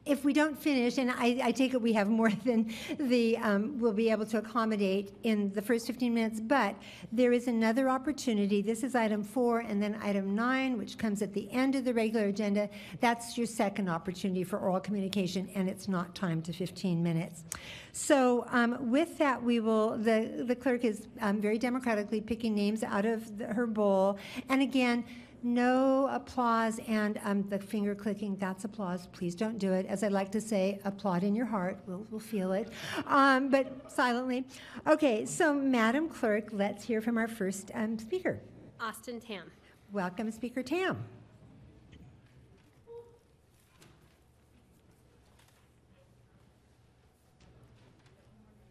if 0.05 0.25
we 0.25 0.33
don't 0.33 0.59
finish, 0.59 0.99
and 0.99 1.11
I, 1.11 1.41
I 1.43 1.53
take 1.53 1.75
it 1.75 1.81
we 1.81 1.93
have 1.93 2.09
more 2.09 2.31
than 2.45 2.73
the, 2.99 3.37
um, 3.39 3.79
we'll 3.79 3.93
be 3.93 4.11
able 4.11 4.27
to 4.27 4.39
accommodate 4.39 5.15
in 5.23 5.53
the 5.53 5.63
first 5.63 5.87
15 5.87 6.13
minutes, 6.13 6.41
but 6.41 6.75
there 7.13 7.33
is 7.33 7.47
another 7.47 7.89
opportunity. 7.89 8.63
This 8.63 8.83
is 8.83 8.95
item 8.95 9.23
four, 9.23 9.61
and 9.61 9.83
then 9.83 9.99
item 10.03 10.35
nine, 10.35 10.77
which 10.77 10.99
comes 10.99 11.23
at 11.23 11.33
the 11.33 11.51
end 11.53 11.75
of 11.75 11.85
the 11.85 11.95
regular 11.95 12.27
agenda. 12.27 12.69
That's 13.01 13.39
your 13.39 13.47
second 13.47 13.89
opportunity 13.89 14.45
for 14.45 14.59
oral 14.59 14.81
communication, 14.81 15.49
and 15.55 15.69
it's 15.69 15.89
not 15.89 16.15
timed 16.15 16.45
to 16.47 16.53
15 16.53 17.03
minutes. 17.03 17.45
So 17.93 18.47
um, 18.49 18.91
with 18.91 19.19
that, 19.19 19.43
we 19.43 19.61
will, 19.61 19.99
the, 19.99 20.45
the 20.47 20.57
clerk 20.57 20.85
is 20.85 21.07
um, 21.21 21.41
very 21.41 21.59
democratically 21.59 22.21
picking 22.21 22.55
names 22.55 22.83
out 22.83 23.05
of 23.05 23.39
the, 23.39 23.47
her 23.47 23.67
bowl. 23.67 24.19
And 24.49 24.63
again, 24.63 25.05
no 25.43 26.09
applause 26.13 26.81
and 26.87 27.21
um, 27.25 27.49
the 27.49 27.59
finger 27.59 27.95
clicking, 27.95 28.37
that's 28.37 28.65
applause. 28.65 29.09
Please 29.13 29.35
don't 29.35 29.59
do 29.59 29.73
it. 29.73 29.87
As 29.87 30.03
I 30.03 30.09
like 30.09 30.31
to 30.33 30.41
say, 30.41 30.81
applaud 30.85 31.23
in 31.23 31.35
your 31.35 31.47
heart. 31.47 31.79
We'll, 31.87 32.07
we'll 32.11 32.21
feel 32.21 32.53
it, 32.53 32.71
um, 33.07 33.49
but 33.49 33.91
silently. 33.91 34.45
Okay, 34.87 35.27
so 35.27 35.53
Madam 35.53 36.09
Clerk, 36.09 36.49
let's 36.53 36.85
hear 36.85 37.01
from 37.01 37.19
our 37.19 37.29
first 37.29 37.71
um, 37.75 37.99
speaker. 37.99 38.41
Austin 38.81 39.21
Tam. 39.21 39.45
Welcome, 39.93 40.31
Speaker 40.31 40.63
Tam. 40.63 41.05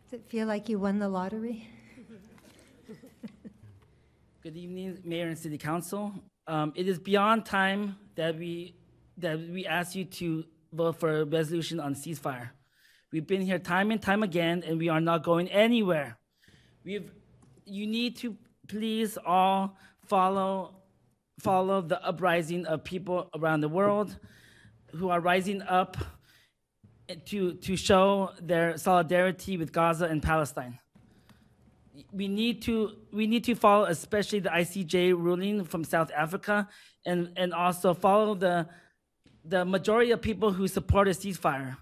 Does 0.10 0.20
it 0.20 0.26
feel 0.28 0.48
like 0.48 0.68
you 0.68 0.78
won 0.78 1.00
the 1.00 1.08
lottery? 1.08 1.70
Good 4.44 4.58
evening, 4.58 4.98
Mayor 5.06 5.28
and 5.28 5.38
City 5.38 5.58
Council. 5.58 6.14
Um, 6.52 6.74
it 6.76 6.86
is 6.90 7.00
beyond 7.00 7.46
time 7.46 7.96
that 8.16 8.38
we 8.38 8.76
that 9.20 9.40
we 9.40 9.66
ask 9.66 9.96
you 9.96 10.04
to 10.04 10.44
vote 10.74 11.00
for 11.00 11.22
a 11.22 11.24
resolution 11.24 11.80
on 11.80 11.96
ceasefire. 11.96 12.50
We've 13.10 13.26
been 13.26 13.40
here 13.40 13.58
time 13.58 13.90
and 13.90 14.02
time 14.02 14.22
again, 14.22 14.62
and 14.68 14.78
we 14.78 14.90
are 14.90 15.00
not 15.00 15.24
going 15.24 15.48
anywhere. 15.48 16.18
We've 16.84 17.10
you 17.64 17.88
need 17.88 18.18
to 18.18 18.36
please 18.68 19.18
all 19.26 19.78
follow 20.08 20.76
follow 21.40 21.80
the 21.80 22.06
uprising 22.06 22.66
of 22.66 22.84
people 22.84 23.30
around 23.34 23.62
the 23.62 23.70
world 23.70 24.20
who 24.94 25.10
are 25.10 25.22
rising 25.22 25.62
up 25.62 25.96
to 27.28 27.54
to 27.54 27.78
show 27.78 28.32
their 28.42 28.76
solidarity 28.76 29.56
with 29.56 29.72
Gaza 29.72 30.04
and 30.08 30.22
Palestine 30.22 30.81
we 32.12 32.28
need 32.28 32.62
to 32.64 32.92
we 33.12 33.28
need 33.28 33.44
to 33.46 33.56
follow 33.56 33.86
especially 33.86 34.40
the 34.40 34.50
ICJ 34.50 35.14
ruling 35.14 35.64
from 35.64 35.84
South 35.84 36.12
Africa 36.16 36.68
and 37.06 37.32
and 37.36 37.54
also 37.54 37.94
follow 37.94 38.36
the 38.36 38.68
the 39.44 39.66
majority 39.66 40.12
of 40.12 40.22
people 40.22 40.52
who 40.52 40.68
support 40.68 41.08
a 41.08 41.12
ceasefire. 41.12 41.78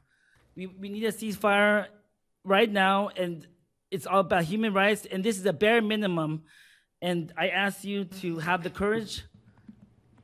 We 0.55 0.67
we 0.67 0.89
need 0.89 1.03
a 1.03 1.11
ceasefire 1.11 1.87
right 2.43 2.71
now 2.71 3.09
and 3.09 3.47
it's 3.91 4.05
all 4.05 4.19
about 4.19 4.43
human 4.43 4.73
rights 4.73 5.05
and 5.11 5.23
this 5.23 5.37
is 5.37 5.45
a 5.45 5.53
bare 5.53 5.81
minimum 5.81 6.43
and 7.01 7.33
I 7.37 7.49
ask 7.49 7.83
you 7.83 8.05
to 8.21 8.39
have 8.39 8.63
the 8.63 8.69
courage 8.69 9.23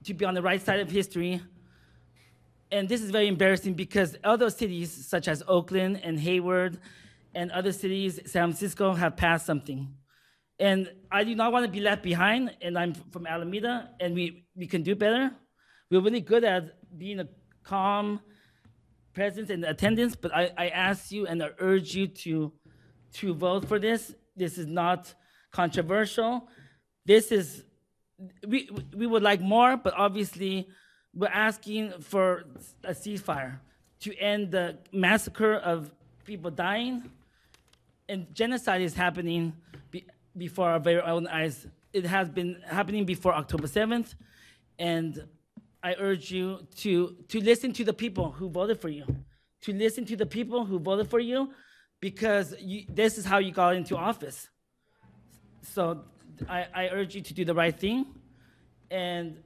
to 0.06 0.14
be 0.14 0.26
on 0.26 0.34
the 0.34 0.42
right 0.42 0.62
side 0.62 0.80
of 0.80 0.92
history. 0.92 1.42
And 2.72 2.90
this 2.90 3.02
is 3.02 3.12
very 3.12 3.28
embarrassing 3.28 3.74
because 3.76 4.18
other 4.24 4.50
cities 4.50 4.92
such 4.92 5.28
as 5.28 5.42
Oakland 5.48 6.02
and 6.04 6.20
Hayward 6.20 6.80
and 7.36 7.52
other 7.52 7.74
cities, 7.74 8.20
San 8.26 8.50
Francisco, 8.50 8.94
have 8.94 9.18
passed 9.18 9.46
something. 9.46 9.94
And 10.58 10.90
I 11.12 11.26
do 11.26 11.36
not 11.36 11.52
want 11.52 11.66
to 11.66 11.72
be 11.72 11.82
left 11.82 12.02
behind, 12.02 12.56
and 12.62 12.80
I'm 12.80 12.94
from 13.12 13.28
Alameda, 13.28 13.90
and 14.00 14.16
we, 14.16 14.46
we 14.56 14.68
can 14.68 14.84
do 14.84 14.96
better. 14.96 15.32
We're 15.92 16.00
really 16.00 16.22
good 16.22 16.46
at 16.46 16.98
being 16.98 17.20
a 17.20 17.28
calm 17.64 18.22
presence 19.14 19.50
and 19.50 19.66
attendance, 19.66 20.16
but 20.16 20.34
I, 20.34 20.52
I 20.58 20.70
ask 20.70 21.12
you 21.12 21.28
and 21.28 21.44
I 21.44 21.50
urge 21.60 21.94
you 21.94 22.08
to, 22.08 22.54
to 23.16 23.34
vote 23.34 23.68
for 23.68 23.80
this. 23.80 24.16
This 24.36 24.58
is 24.58 24.66
not 24.66 25.14
controversial. 25.52 26.48
This 27.06 27.32
is, 27.32 27.64
we, 28.48 28.70
we 28.96 29.08
would 29.08 29.24
like 29.24 29.42
more, 29.42 29.76
but 29.76 29.94
obviously 29.96 30.70
we're 31.14 31.28
asking 31.28 31.94
for 32.00 32.46
a 32.84 32.94
ceasefire 32.94 33.60
to 34.02 34.18
end 34.18 34.52
the 34.52 34.78
massacre 34.92 35.56
of 35.56 35.92
people 36.26 36.50
dying 36.50 37.12
and 38.08 38.34
genocide 38.34 38.82
is 38.82 38.94
happening 38.94 39.54
be, 39.92 40.06
before 40.38 40.70
our 40.70 40.80
very 40.80 41.02
own 41.02 41.28
eyes. 41.28 41.68
It 41.94 42.06
has 42.06 42.30
been 42.30 42.62
happening 42.66 43.06
before 43.06 43.34
October 43.34 43.68
7th, 43.68 44.16
and 44.78 45.26
I 45.82 45.96
urge 46.00 46.32
you 46.32 46.68
to, 46.78 47.16
to 47.30 47.40
listen 47.40 47.72
to 47.74 47.84
the 47.84 47.94
people 47.94 48.32
who 48.32 48.50
voted 48.50 48.80
for 48.80 48.90
you, 48.90 49.06
to 49.62 49.74
listen 49.74 50.06
to 50.06 50.16
the 50.16 50.26
people 50.26 50.66
who 50.66 50.80
voted 50.80 51.10
for 51.10 51.20
you, 51.20 51.52
because 52.02 52.54
you, 52.60 52.86
this 52.90 53.18
is 53.18 53.26
how 53.26 53.38
you 53.38 53.52
got 53.52 53.76
into 53.76 53.96
office. 53.96 54.50
So 55.62 56.04
I, 56.50 56.66
I 56.74 56.90
urge 56.90 57.16
you 57.16 57.22
to 57.22 57.34
do 57.34 57.46
the 57.46 57.54
right 57.54 57.78
thing, 57.78 58.06
and, 58.92 59.38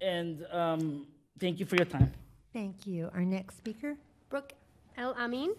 and 0.00 0.44
um, 0.50 1.06
thank 1.38 1.60
you 1.60 1.66
for 1.66 1.76
your 1.76 1.86
time. 1.86 2.12
Thank 2.52 2.86
you. 2.86 3.10
Our 3.14 3.24
next 3.24 3.58
speaker. 3.58 3.96
Brooke 4.28 4.52
El 4.96 5.14
Amin. 5.14 5.54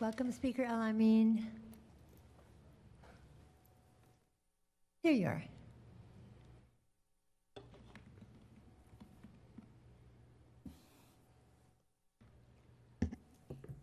Welcome, 0.00 0.30
Speaker 0.30 0.62
El 0.62 0.80
Amin. 0.80 1.44
Here 5.02 5.10
you 5.10 5.26
are. 5.26 5.44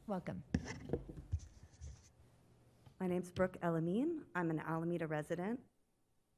Welcome. 0.07 0.41
My 3.01 3.07
name's 3.07 3.29
Brooke 3.29 3.57
Elamine. 3.61 4.19
I'm 4.35 4.49
an 4.51 4.61
Alameda 4.65 5.07
resident. 5.07 5.59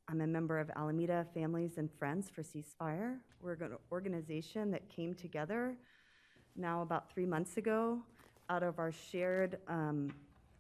I'm 0.08 0.22
a 0.22 0.28
member 0.28 0.58
of 0.58 0.72
Alameda 0.76 1.28
Families 1.36 1.78
and 1.78 1.92
Friends 2.00 2.32
for 2.32 2.42
Ceasefire. 2.42 3.18
We're 3.44 3.54
an 3.54 3.78
organization 3.92 4.72
that 4.72 4.90
came 4.90 5.14
together 5.14 5.78
now 6.56 6.82
about 6.82 7.14
three 7.14 7.28
months 7.28 7.58
ago 7.58 8.02
out 8.50 8.64
of 8.64 8.80
our 8.80 8.92
shared 8.92 9.58
um, 9.68 10.12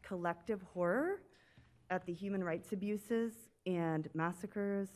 collective 0.04 0.62
horror 0.74 1.22
at 1.90 2.06
the 2.06 2.14
human 2.14 2.44
rights 2.44 2.72
abuses 2.72 3.34
and 3.66 4.10
massacres, 4.14 4.90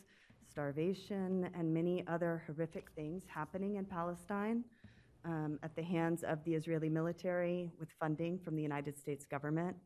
starvation, 0.50 1.50
and 1.54 1.72
many 1.72 2.04
other 2.06 2.42
horrific 2.46 2.90
things 2.94 3.22
happening 3.26 3.76
in 3.76 3.84
Palestine 3.84 4.64
um, 5.24 5.58
at 5.62 5.74
the 5.76 5.82
hands 5.82 6.22
of 6.22 6.42
the 6.44 6.54
Israeli 6.54 6.88
military 6.88 7.70
with 7.78 7.88
funding 8.00 8.38
from 8.38 8.56
the 8.56 8.62
United 8.62 8.98
States 8.98 9.24
government. 9.24 9.76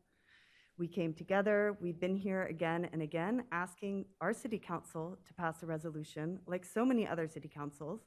We 0.77 0.87
came 0.87 1.13
together, 1.13 1.77
we've 1.81 1.99
been 1.99 2.15
here 2.15 2.43
again 2.43 2.87
and 2.93 3.01
again, 3.01 3.43
asking 3.51 4.05
our 4.21 4.33
city 4.33 4.59
council 4.59 5.17
to 5.25 5.33
pass 5.33 5.63
a 5.63 5.65
resolution, 5.65 6.39
like 6.45 6.63
so 6.63 6.85
many 6.85 7.07
other 7.07 7.27
city 7.27 7.49
councils. 7.53 8.01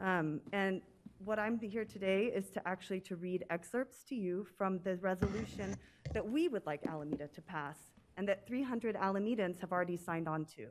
Um, 0.00 0.40
And 0.52 0.82
what 1.24 1.38
I'm 1.38 1.58
here 1.58 1.84
today 1.84 2.26
is 2.26 2.50
to 2.50 2.68
actually 2.68 3.00
to 3.00 3.16
read 3.16 3.44
excerpts 3.50 4.04
to 4.08 4.14
you 4.14 4.46
from 4.56 4.80
the 4.84 4.96
resolution 4.96 5.76
that 6.12 6.26
we 6.26 6.48
would 6.48 6.64
like 6.66 6.86
Alameda 6.86 7.28
to 7.28 7.42
pass, 7.42 7.78
and 8.16 8.28
that 8.28 8.46
300 8.46 8.96
Alamedans 8.96 9.60
have 9.60 9.72
already 9.72 9.96
signed 9.96 10.28
on 10.28 10.44
to. 10.56 10.66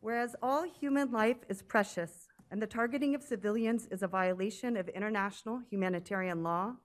Whereas 0.00 0.36
all 0.42 0.62
human 0.62 1.10
life 1.10 1.38
is 1.48 1.62
precious, 1.62 2.28
and 2.50 2.62
the 2.62 2.66
targeting 2.66 3.14
of 3.14 3.22
civilians 3.22 3.86
is 3.86 4.02
a 4.02 4.08
violation 4.08 4.76
of 4.76 4.88
international 4.88 5.62
humanitarian 5.70 6.42
law, 6.42 6.76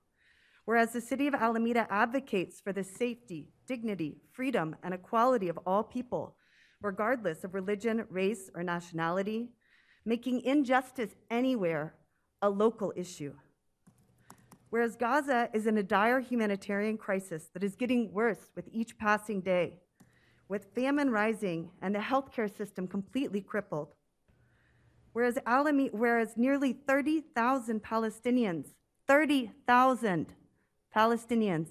Whereas 0.65 0.93
the 0.93 1.01
city 1.01 1.27
of 1.27 1.33
Alameda 1.33 1.87
advocates 1.89 2.61
for 2.61 2.71
the 2.71 2.83
safety, 2.83 3.49
dignity, 3.67 4.21
freedom, 4.31 4.75
and 4.81 4.93
equality 4.93 5.49
of 5.49 5.59
all 5.65 5.83
people, 5.83 6.37
regardless 6.81 7.43
of 7.43 7.53
religion, 7.53 8.05
race, 8.09 8.49
or 8.55 8.63
nationality, 8.63 9.49
making 10.05 10.41
injustice 10.41 11.15
anywhere 11.29 11.93
a 12.41 12.49
local 12.49 12.93
issue. 12.95 13.33
Whereas 14.69 14.95
Gaza 14.95 15.49
is 15.53 15.67
in 15.67 15.77
a 15.77 15.83
dire 15.83 16.19
humanitarian 16.19 16.97
crisis 16.97 17.49
that 17.53 17.63
is 17.63 17.75
getting 17.75 18.11
worse 18.11 18.51
with 18.55 18.67
each 18.71 18.97
passing 18.97 19.39
day, 19.39 19.79
with 20.49 20.73
famine 20.73 21.11
rising 21.11 21.69
and 21.81 21.93
the 21.93 21.99
healthcare 21.99 22.51
system 22.51 22.87
completely 22.87 23.39
crippled. 23.39 23.93
Whereas, 25.13 25.37
whereas 25.91 26.33
nearly 26.35 26.73
30,000 26.73 27.83
Palestinians, 27.83 28.73
30,000 29.07 30.33
Palestinians 30.95 31.67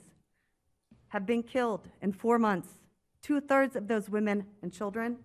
have 1.09 1.27
been 1.27 1.43
killed 1.43 1.89
in 2.01 2.13
four 2.13 2.39
months, 2.39 2.69
two 3.21 3.41
thirds 3.41 3.75
of 3.75 3.89
those 3.89 4.09
women 4.09 4.47
and 4.63 4.73
children, 4.73 5.19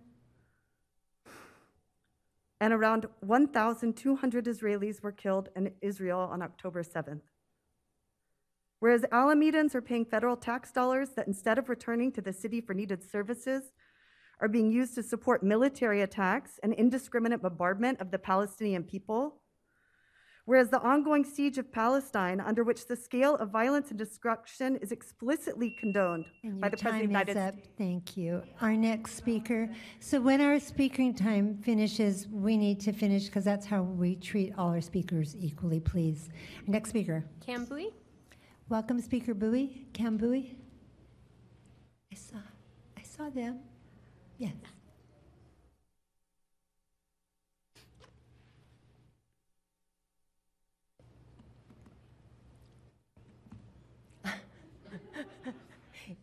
and 2.60 2.72
around 2.72 3.06
1,200 3.20 4.44
Israelis 4.46 5.02
were 5.02 5.12
killed 5.12 5.48
in 5.54 5.72
Israel 5.80 6.20
on 6.20 6.42
October 6.42 6.82
7th. 6.82 7.22
Whereas 8.80 9.02
Alamedans 9.12 9.74
are 9.74 9.82
paying 9.82 10.04
federal 10.04 10.36
tax 10.36 10.70
dollars 10.70 11.10
that 11.10 11.26
instead 11.26 11.58
of 11.58 11.68
returning 11.68 12.12
to 12.12 12.20
the 12.20 12.32
city 12.32 12.60
for 12.60 12.74
needed 12.74 13.02
services, 13.02 13.72
are 14.40 14.48
being 14.48 14.70
used 14.70 14.94
to 14.94 15.02
support 15.02 15.42
military 15.42 16.02
attacks 16.02 16.60
and 16.62 16.72
indiscriminate 16.72 17.42
bombardment 17.42 18.00
of 18.00 18.10
the 18.10 18.18
Palestinian 18.18 18.84
people. 18.84 19.40
Whereas 20.48 20.70
the 20.70 20.80
ongoing 20.80 21.26
siege 21.26 21.58
of 21.58 21.70
Palestine, 21.70 22.40
under 22.40 22.64
which 22.64 22.86
the 22.86 22.96
scale 22.96 23.36
of 23.36 23.50
violence 23.50 23.90
and 23.90 23.98
destruction 23.98 24.76
is 24.76 24.92
explicitly 24.92 25.76
condoned 25.78 26.24
And 26.42 26.58
by 26.58 26.68
your 26.68 26.70
the 26.70 26.76
President 26.78 27.04
of 27.04 27.26
the 27.26 27.32
United 27.32 27.36
up. 27.36 27.54
Thank 27.76 28.16
you. 28.16 28.42
Our 28.62 28.72
next 28.72 29.16
speaker. 29.16 29.68
So 30.00 30.22
when 30.22 30.40
our 30.40 30.58
speaking 30.58 31.12
time 31.12 31.58
finishes, 31.58 32.28
we 32.28 32.56
need 32.56 32.80
to 32.80 32.94
finish 32.94 33.26
because 33.26 33.44
that's 33.44 33.66
how 33.66 33.82
we 33.82 34.16
treat 34.16 34.54
all 34.56 34.70
our 34.70 34.80
speakers 34.80 35.36
equally, 35.38 35.80
please. 35.80 36.30
Next 36.66 36.88
speaker. 36.88 37.26
Cam 37.44 37.66
Bowie? 37.66 37.90
Welcome, 38.70 39.02
Speaker 39.02 39.34
Bowie. 39.34 39.86
Cam 39.92 40.16
Bowie. 40.16 40.56
I 42.10 42.14
saw, 42.14 42.38
I 42.96 43.02
saw 43.02 43.28
them. 43.28 43.58
Yes. 44.38 44.54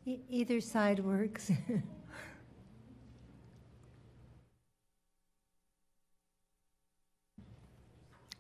E- 0.06 0.22
Either 0.30 0.62
side 0.62 1.00
works. 1.00 1.52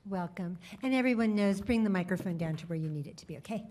Welcome. 0.07 0.59
And 0.83 0.93
everyone 0.93 1.33
knows, 1.35 1.59
bring 1.61 1.83
the 1.83 1.89
microphone 1.89 2.37
down 2.37 2.55
to 2.57 2.67
where 2.67 2.77
you 2.77 2.91
need 2.91 3.07
it 3.07 3.17
to 3.17 3.25
be, 3.25 3.37
okay? 3.37 3.65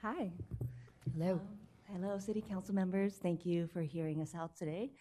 Hi. 0.00 0.30
Hello. 1.12 1.38
Hello, 1.92 2.18
City 2.18 2.40
Council 2.40 2.74
members. 2.74 3.16
Thank 3.22 3.44
you 3.44 3.66
for 3.66 3.82
hearing 3.82 4.22
us 4.22 4.34
out 4.34 4.56
today. 4.56 4.92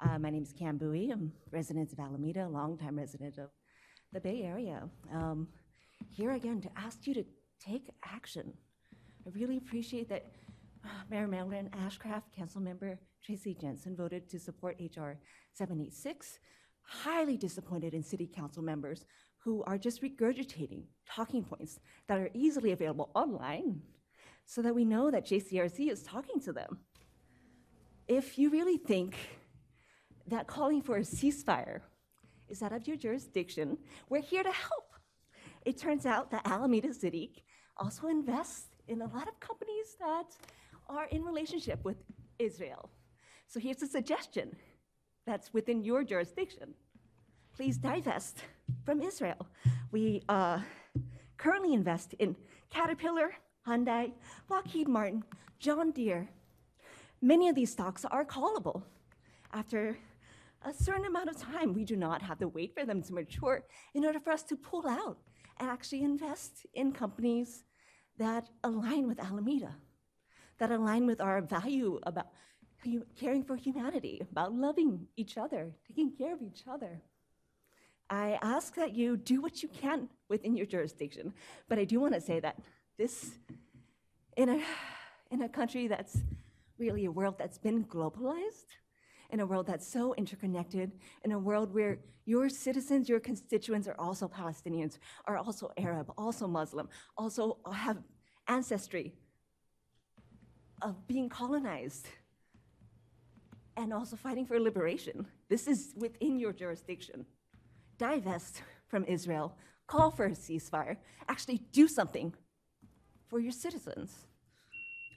Uh, 0.00 0.18
my 0.18 0.30
name 0.30 0.42
is 0.42 0.52
Cam 0.52 0.76
Bowie. 0.78 1.10
I'm 1.12 1.30
a 1.46 1.50
resident 1.56 1.92
of 1.92 2.00
Alameda, 2.00 2.46
a 2.46 2.48
longtime 2.48 2.98
resident 2.98 3.38
of 3.38 3.50
the 4.12 4.18
Bay 4.18 4.42
Area. 4.42 4.88
Um, 5.14 5.46
here 6.10 6.32
again 6.32 6.60
to 6.62 6.68
ask 6.76 7.06
you 7.06 7.14
to 7.14 7.24
take 7.64 7.90
action. 8.04 8.52
I 9.26 9.30
really 9.30 9.58
appreciate 9.58 10.08
that 10.08 10.26
uh, 10.84 10.88
Mayor 11.10 11.26
Melvin 11.26 11.70
Ashcraft, 11.84 12.32
Council 12.36 12.60
Member 12.60 12.98
Tracy 13.24 13.54
Jensen 13.54 13.96
voted 13.96 14.28
to 14.30 14.38
support 14.38 14.76
HR 14.80 15.18
786. 15.52 16.38
Highly 16.82 17.36
disappointed 17.36 17.94
in 17.94 18.02
City 18.02 18.26
Council 18.26 18.62
members 18.62 19.04
who 19.38 19.62
are 19.64 19.78
just 19.78 20.02
regurgitating 20.02 20.84
talking 21.06 21.44
points 21.44 21.80
that 22.06 22.18
are 22.18 22.30
easily 22.34 22.72
available 22.72 23.10
online 23.14 23.82
so 24.46 24.62
that 24.62 24.74
we 24.74 24.84
know 24.84 25.10
that 25.10 25.26
JCRC 25.26 25.90
is 25.90 26.02
talking 26.02 26.40
to 26.40 26.52
them. 26.52 26.78
If 28.06 28.38
you 28.38 28.48
really 28.48 28.78
think 28.78 29.14
that 30.26 30.46
calling 30.46 30.80
for 30.80 30.96
a 30.96 31.00
ceasefire 31.00 31.80
is 32.48 32.62
out 32.62 32.72
of 32.72 32.86
your 32.88 32.96
jurisdiction, 32.96 33.76
we're 34.08 34.22
here 34.22 34.42
to 34.42 34.52
help. 34.52 34.94
It 35.66 35.76
turns 35.76 36.06
out 36.06 36.30
that 36.30 36.46
Alameda 36.46 36.94
City 36.94 37.44
also 37.76 38.06
invests 38.06 38.67
in 38.88 39.02
a 39.02 39.06
lot 39.06 39.28
of 39.28 39.38
companies 39.40 39.96
that 40.00 40.34
are 40.88 41.06
in 41.06 41.22
relationship 41.22 41.84
with 41.84 41.96
Israel. 42.38 42.90
So 43.46 43.60
here's 43.60 43.82
a 43.82 43.86
suggestion 43.86 44.56
that's 45.26 45.52
within 45.52 45.84
your 45.84 46.04
jurisdiction. 46.04 46.74
Please 47.54 47.76
divest 47.76 48.38
from 48.84 49.02
Israel. 49.02 49.46
We 49.92 50.22
uh, 50.28 50.60
currently 51.36 51.74
invest 51.74 52.14
in 52.18 52.36
Caterpillar, 52.70 53.32
Hyundai, 53.66 54.12
Lockheed 54.48 54.88
Martin, 54.88 55.24
John 55.58 55.90
Deere. 55.90 56.28
Many 57.20 57.48
of 57.48 57.54
these 57.54 57.72
stocks 57.72 58.04
are 58.04 58.24
callable. 58.24 58.82
After 59.52 59.98
a 60.62 60.72
certain 60.72 61.06
amount 61.06 61.28
of 61.28 61.36
time, 61.36 61.72
we 61.72 61.84
do 61.84 61.96
not 61.96 62.22
have 62.22 62.38
to 62.38 62.48
wait 62.48 62.74
for 62.74 62.84
them 62.84 63.02
to 63.02 63.12
mature 63.12 63.64
in 63.94 64.04
order 64.04 64.20
for 64.20 64.30
us 64.30 64.42
to 64.44 64.56
pull 64.56 64.86
out 64.88 65.18
and 65.58 65.68
actually 65.68 66.02
invest 66.02 66.66
in 66.74 66.92
companies 66.92 67.64
that 68.18 68.48
align 68.64 69.06
with 69.06 69.20
Alameda, 69.20 69.74
that 70.58 70.70
align 70.70 71.06
with 71.06 71.20
our 71.20 71.40
value 71.40 71.98
about 72.02 72.26
caring 73.18 73.42
for 73.42 73.56
humanity, 73.56 74.20
about 74.30 74.54
loving 74.54 75.06
each 75.16 75.36
other, 75.36 75.72
taking 75.86 76.12
care 76.12 76.32
of 76.32 76.42
each 76.42 76.62
other. 76.70 77.00
I 78.10 78.38
ask 78.42 78.74
that 78.76 78.94
you 78.94 79.16
do 79.16 79.40
what 79.40 79.62
you 79.62 79.68
can 79.68 80.08
within 80.28 80.56
your 80.56 80.66
jurisdiction, 80.66 81.34
but 81.68 81.78
I 81.78 81.84
do 81.84 82.00
want 82.00 82.14
to 82.14 82.20
say 82.20 82.40
that 82.40 82.56
this, 82.96 83.32
in 84.36 84.48
a, 84.48 84.60
in 85.30 85.42
a 85.42 85.48
country 85.48 85.88
that's 85.88 86.18
really 86.78 87.04
a 87.04 87.10
world 87.10 87.36
that's 87.38 87.58
been 87.58 87.84
globalized, 87.84 88.76
in 89.30 89.40
a 89.40 89.46
world 89.46 89.66
that's 89.66 89.86
so 89.86 90.14
interconnected, 90.14 90.92
in 91.24 91.32
a 91.32 91.38
world 91.38 91.74
where 91.74 91.98
your 92.24 92.48
citizens, 92.48 93.08
your 93.08 93.20
constituents 93.20 93.86
are 93.88 93.96
also 93.98 94.28
Palestinians, 94.28 94.98
are 95.26 95.36
also 95.36 95.70
Arab, 95.76 96.12
also 96.16 96.46
Muslim, 96.46 96.88
also 97.16 97.58
have 97.72 97.98
ancestry 98.46 99.14
of 100.82 101.06
being 101.06 101.28
colonized, 101.28 102.06
and 103.76 103.92
also 103.92 104.16
fighting 104.16 104.46
for 104.46 104.58
liberation. 104.58 105.26
This 105.48 105.66
is 105.66 105.94
within 105.96 106.38
your 106.38 106.52
jurisdiction 106.52 107.26
divest 107.98 108.62
from 108.88 109.04
Israel, 109.04 109.56
call 109.86 110.10
for 110.10 110.26
a 110.26 110.30
ceasefire, 110.30 110.96
actually 111.28 111.60
do 111.72 111.88
something 111.88 112.32
for 113.28 113.40
your 113.40 113.52
citizens. 113.52 114.26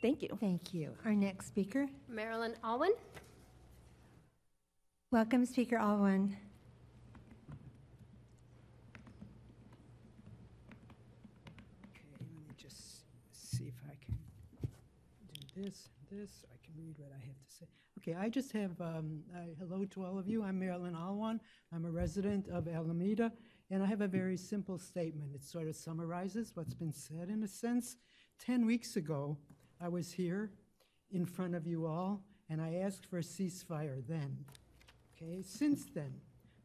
Thank 0.01 0.21
you. 0.23 0.29
Thank 0.39 0.73
you. 0.73 0.93
Our 1.05 1.13
next 1.13 1.47
speaker. 1.47 1.87
Marilyn 2.09 2.55
Alwyn? 2.63 2.93
Welcome, 5.11 5.45
Speaker 5.45 5.75
Alwyn. 5.75 6.37
this, 15.53 15.89
this. 16.09 16.45
I 16.49 16.55
can 16.65 16.73
read 16.77 16.95
what 16.97 17.11
I 17.11 17.19
have 17.25 17.35
to 17.35 17.53
say. 17.53 17.65
Okay, 17.99 18.17
I 18.17 18.29
just 18.29 18.53
have 18.53 18.79
um, 18.79 19.19
uh, 19.35 19.39
hello 19.59 19.83
to 19.83 20.05
all 20.05 20.17
of 20.17 20.29
you. 20.29 20.43
I'm 20.43 20.57
Marilyn 20.57 20.95
Alwan. 20.95 21.41
I'm 21.73 21.83
a 21.83 21.91
resident 21.91 22.47
of 22.47 22.69
Alameda, 22.69 23.33
and 23.69 23.83
I 23.83 23.87
have 23.87 23.99
a 23.99 24.07
very 24.07 24.37
simple 24.37 24.77
statement. 24.77 25.35
It 25.35 25.43
sort 25.43 25.67
of 25.67 25.75
summarizes 25.75 26.51
what's 26.53 26.73
been 26.73 26.93
said 26.93 27.27
in 27.27 27.43
a 27.43 27.49
sense. 27.49 27.97
Ten 28.39 28.65
weeks 28.65 28.95
ago, 28.95 29.37
I 29.81 29.89
was 29.89 30.13
here 30.13 30.53
in 31.11 31.25
front 31.25 31.53
of 31.53 31.67
you 31.67 31.85
all, 31.85 32.23
and 32.49 32.61
I 32.61 32.75
asked 32.75 33.05
for 33.05 33.17
a 33.17 33.23
ceasefire 33.23 34.01
then. 34.07 34.45
Okay, 35.23 35.43
since 35.43 35.85
then, 35.93 36.13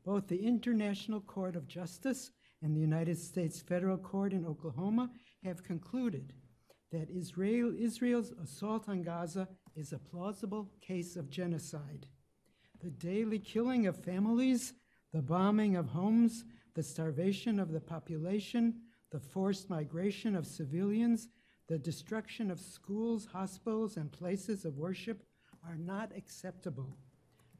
both 0.04 0.28
the 0.28 0.46
International 0.46 1.20
Court 1.20 1.56
of 1.56 1.68
Justice 1.68 2.30
and 2.62 2.74
the 2.74 2.80
United 2.80 3.18
States 3.18 3.60
Federal 3.60 3.98
Court 3.98 4.32
in 4.32 4.46
Oklahoma 4.46 5.10
have 5.44 5.62
concluded 5.62 6.32
that 6.90 7.10
Israel, 7.10 7.74
Israel's 7.78 8.32
assault 8.42 8.88
on 8.88 9.02
Gaza 9.02 9.46
is 9.74 9.92
a 9.92 9.98
plausible 9.98 10.70
case 10.80 11.16
of 11.16 11.28
genocide. 11.28 12.06
The 12.82 12.90
daily 12.90 13.38
killing 13.40 13.86
of 13.86 14.02
families, 14.02 14.72
the 15.12 15.22
bombing 15.22 15.76
of 15.76 15.88
homes, 15.88 16.44
the 16.74 16.82
starvation 16.82 17.58
of 17.58 17.72
the 17.72 17.80
population, 17.80 18.80
the 19.10 19.20
forced 19.20 19.68
migration 19.68 20.34
of 20.34 20.46
civilians, 20.46 21.28
the 21.68 21.78
destruction 21.78 22.50
of 22.50 22.60
schools, 22.60 23.26
hospitals, 23.30 23.98
and 23.98 24.10
places 24.10 24.64
of 24.64 24.78
worship 24.78 25.22
are 25.66 25.76
not 25.76 26.10
acceptable. 26.16 26.96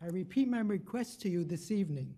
I 0.03 0.07
repeat 0.07 0.49
my 0.49 0.61
request 0.61 1.23
to 1.23 1.29
you 1.29 1.45
this 1.45 1.71
evening 1.71 2.15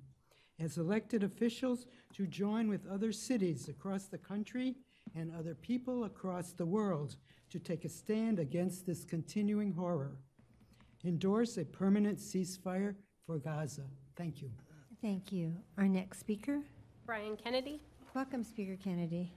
as 0.59 0.79
elected 0.79 1.23
officials 1.23 1.87
to 2.14 2.27
join 2.27 2.69
with 2.69 2.87
other 2.88 3.12
cities 3.12 3.69
across 3.69 4.07
the 4.07 4.19
country 4.19 4.75
and 5.14 5.33
other 5.33 5.55
people 5.55 6.05
across 6.05 6.53
the 6.53 6.67
world 6.67 7.17
to 7.51 7.59
take 7.59 7.85
a 7.85 7.88
stand 7.88 8.38
against 8.38 8.85
this 8.85 9.05
continuing 9.05 9.73
horror. 9.73 10.19
Endorse 11.05 11.57
a 11.57 11.64
permanent 11.64 12.19
ceasefire 12.19 12.97
for 13.25 13.38
Gaza. 13.38 13.85
Thank 14.17 14.43
you. 14.43 14.51
Thank 15.01 15.31
you. 15.31 15.55
Our 15.77 15.87
next 15.87 16.19
speaker. 16.19 16.61
Brian 17.07 17.37
Kennedy. 17.37 17.81
Welcome, 18.14 18.43
Speaker 18.43 18.77
Kennedy. 18.83 19.33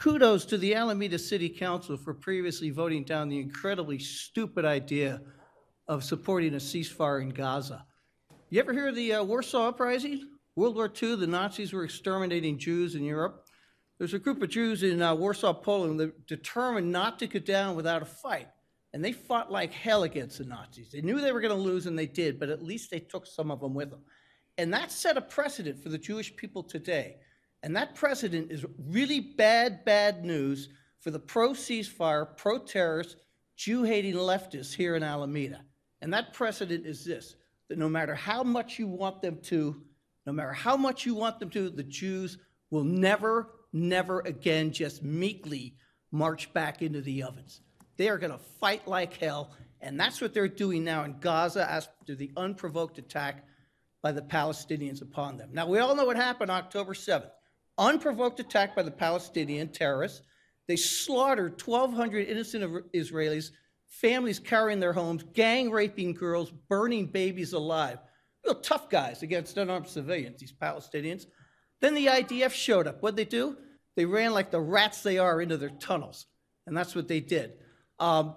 Kudos 0.00 0.46
to 0.46 0.56
the 0.56 0.74
Alameda 0.74 1.18
City 1.18 1.50
Council 1.50 1.94
for 1.94 2.14
previously 2.14 2.70
voting 2.70 3.04
down 3.04 3.28
the 3.28 3.38
incredibly 3.38 3.98
stupid 3.98 4.64
idea 4.64 5.20
of 5.88 6.02
supporting 6.02 6.54
a 6.54 6.56
ceasefire 6.56 7.20
in 7.20 7.28
Gaza. 7.28 7.84
You 8.48 8.60
ever 8.60 8.72
hear 8.72 8.88
of 8.88 8.96
the 8.96 9.12
uh, 9.12 9.24
Warsaw 9.24 9.68
Uprising? 9.68 10.26
World 10.56 10.76
War 10.76 10.90
II, 10.90 11.16
the 11.16 11.26
Nazis 11.26 11.74
were 11.74 11.84
exterminating 11.84 12.58
Jews 12.58 12.94
in 12.94 13.04
Europe. 13.04 13.44
There's 13.98 14.14
a 14.14 14.18
group 14.18 14.40
of 14.40 14.48
Jews 14.48 14.82
in 14.82 15.02
uh, 15.02 15.14
Warsaw, 15.14 15.52
Poland, 15.52 16.00
that 16.00 16.26
determined 16.26 16.90
not 16.90 17.18
to 17.18 17.26
go 17.26 17.38
down 17.38 17.76
without 17.76 18.00
a 18.00 18.06
fight. 18.06 18.48
And 18.94 19.04
they 19.04 19.12
fought 19.12 19.52
like 19.52 19.70
hell 19.70 20.04
against 20.04 20.38
the 20.38 20.44
Nazis. 20.44 20.90
They 20.90 21.02
knew 21.02 21.20
they 21.20 21.32
were 21.32 21.42
going 21.42 21.54
to 21.54 21.62
lose, 21.62 21.84
and 21.84 21.98
they 21.98 22.06
did, 22.06 22.40
but 22.40 22.48
at 22.48 22.62
least 22.62 22.90
they 22.90 23.00
took 23.00 23.26
some 23.26 23.50
of 23.50 23.60
them 23.60 23.74
with 23.74 23.90
them. 23.90 24.00
And 24.56 24.72
that 24.72 24.90
set 24.90 25.18
a 25.18 25.20
precedent 25.20 25.82
for 25.82 25.90
the 25.90 25.98
Jewish 25.98 26.34
people 26.36 26.62
today. 26.62 27.18
And 27.62 27.76
that 27.76 27.94
precedent 27.94 28.50
is 28.50 28.64
really 28.78 29.20
bad, 29.20 29.84
bad 29.84 30.24
news 30.24 30.68
for 31.00 31.10
the 31.10 31.18
pro 31.18 31.50
ceasefire, 31.50 32.36
pro 32.36 32.58
terrorist, 32.58 33.16
Jew 33.56 33.82
hating 33.82 34.14
leftists 34.14 34.74
here 34.74 34.96
in 34.96 35.02
Alameda. 35.02 35.60
And 36.00 36.12
that 36.14 36.32
precedent 36.32 36.86
is 36.86 37.04
this 37.04 37.36
that 37.68 37.78
no 37.78 37.88
matter 37.88 38.14
how 38.14 38.42
much 38.42 38.78
you 38.78 38.88
want 38.88 39.20
them 39.22 39.38
to, 39.42 39.82
no 40.26 40.32
matter 40.32 40.52
how 40.52 40.76
much 40.76 41.06
you 41.06 41.14
want 41.14 41.38
them 41.38 41.50
to, 41.50 41.70
the 41.70 41.84
Jews 41.84 42.38
will 42.70 42.84
never, 42.84 43.50
never 43.72 44.20
again 44.20 44.72
just 44.72 45.02
meekly 45.02 45.76
march 46.10 46.52
back 46.52 46.82
into 46.82 47.00
the 47.00 47.22
ovens. 47.22 47.60
They 47.96 48.08
are 48.08 48.18
going 48.18 48.32
to 48.32 48.38
fight 48.38 48.88
like 48.88 49.16
hell. 49.18 49.52
And 49.82 49.98
that's 49.98 50.20
what 50.20 50.34
they're 50.34 50.48
doing 50.48 50.84
now 50.84 51.04
in 51.04 51.18
Gaza 51.20 51.70
after 51.70 52.14
the 52.14 52.32
unprovoked 52.36 52.98
attack 52.98 53.44
by 54.02 54.12
the 54.12 54.22
Palestinians 54.22 55.02
upon 55.02 55.36
them. 55.36 55.50
Now, 55.52 55.66
we 55.66 55.78
all 55.78 55.94
know 55.94 56.06
what 56.06 56.16
happened 56.16 56.50
October 56.50 56.94
7th 56.94 57.30
unprovoked 57.80 58.38
attack 58.38 58.76
by 58.76 58.82
the 58.82 58.90
Palestinian 58.90 59.68
terrorists. 59.68 60.20
They 60.68 60.76
slaughtered 60.76 61.60
1,200 61.60 62.28
innocent 62.28 62.92
Israelis, 62.94 63.50
families 63.88 64.38
carrying 64.38 64.78
their 64.78 64.92
homes, 64.92 65.24
gang 65.32 65.70
raping 65.70 66.14
girls, 66.14 66.52
burning 66.68 67.06
babies 67.06 67.54
alive. 67.54 67.98
Real 68.44 68.54
tough 68.54 68.88
guys 68.88 69.22
against 69.22 69.56
unarmed 69.56 69.88
civilians, 69.88 70.38
these 70.38 70.52
Palestinians. 70.52 71.26
Then 71.80 71.94
the 71.94 72.06
IDF 72.06 72.52
showed 72.52 72.86
up. 72.86 73.02
What'd 73.02 73.16
they 73.16 73.24
do? 73.24 73.56
They 73.96 74.04
ran 74.04 74.32
like 74.32 74.50
the 74.50 74.60
rats 74.60 75.02
they 75.02 75.18
are 75.18 75.40
into 75.40 75.56
their 75.56 75.70
tunnels. 75.70 76.26
And 76.66 76.76
that's 76.76 76.94
what 76.94 77.08
they 77.08 77.20
did. 77.20 77.54
Um, 77.98 78.36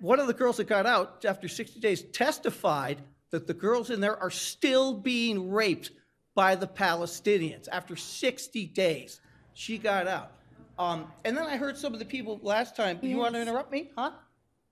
one 0.00 0.18
of 0.18 0.26
the 0.26 0.34
girls 0.34 0.56
that 0.56 0.68
got 0.68 0.86
out 0.86 1.24
after 1.24 1.48
60 1.48 1.80
days 1.80 2.02
testified 2.02 2.98
that 3.30 3.46
the 3.46 3.54
girls 3.54 3.90
in 3.90 4.00
there 4.00 4.20
are 4.20 4.30
still 4.30 4.94
being 4.94 5.50
raped 5.50 5.90
by 6.38 6.54
the 6.54 6.68
Palestinians. 6.68 7.66
After 7.72 7.96
60 7.96 8.66
days, 8.66 9.20
she 9.54 9.76
got 9.76 10.06
out. 10.06 10.30
Um, 10.78 11.10
and 11.24 11.36
then 11.36 11.44
I 11.44 11.56
heard 11.56 11.76
some 11.76 11.92
of 11.92 11.98
the 11.98 12.04
people 12.04 12.38
last 12.44 12.76
time. 12.76 13.00
You 13.02 13.16
want 13.16 13.34
to 13.34 13.42
interrupt 13.42 13.72
me? 13.72 13.90
Huh? 13.98 14.12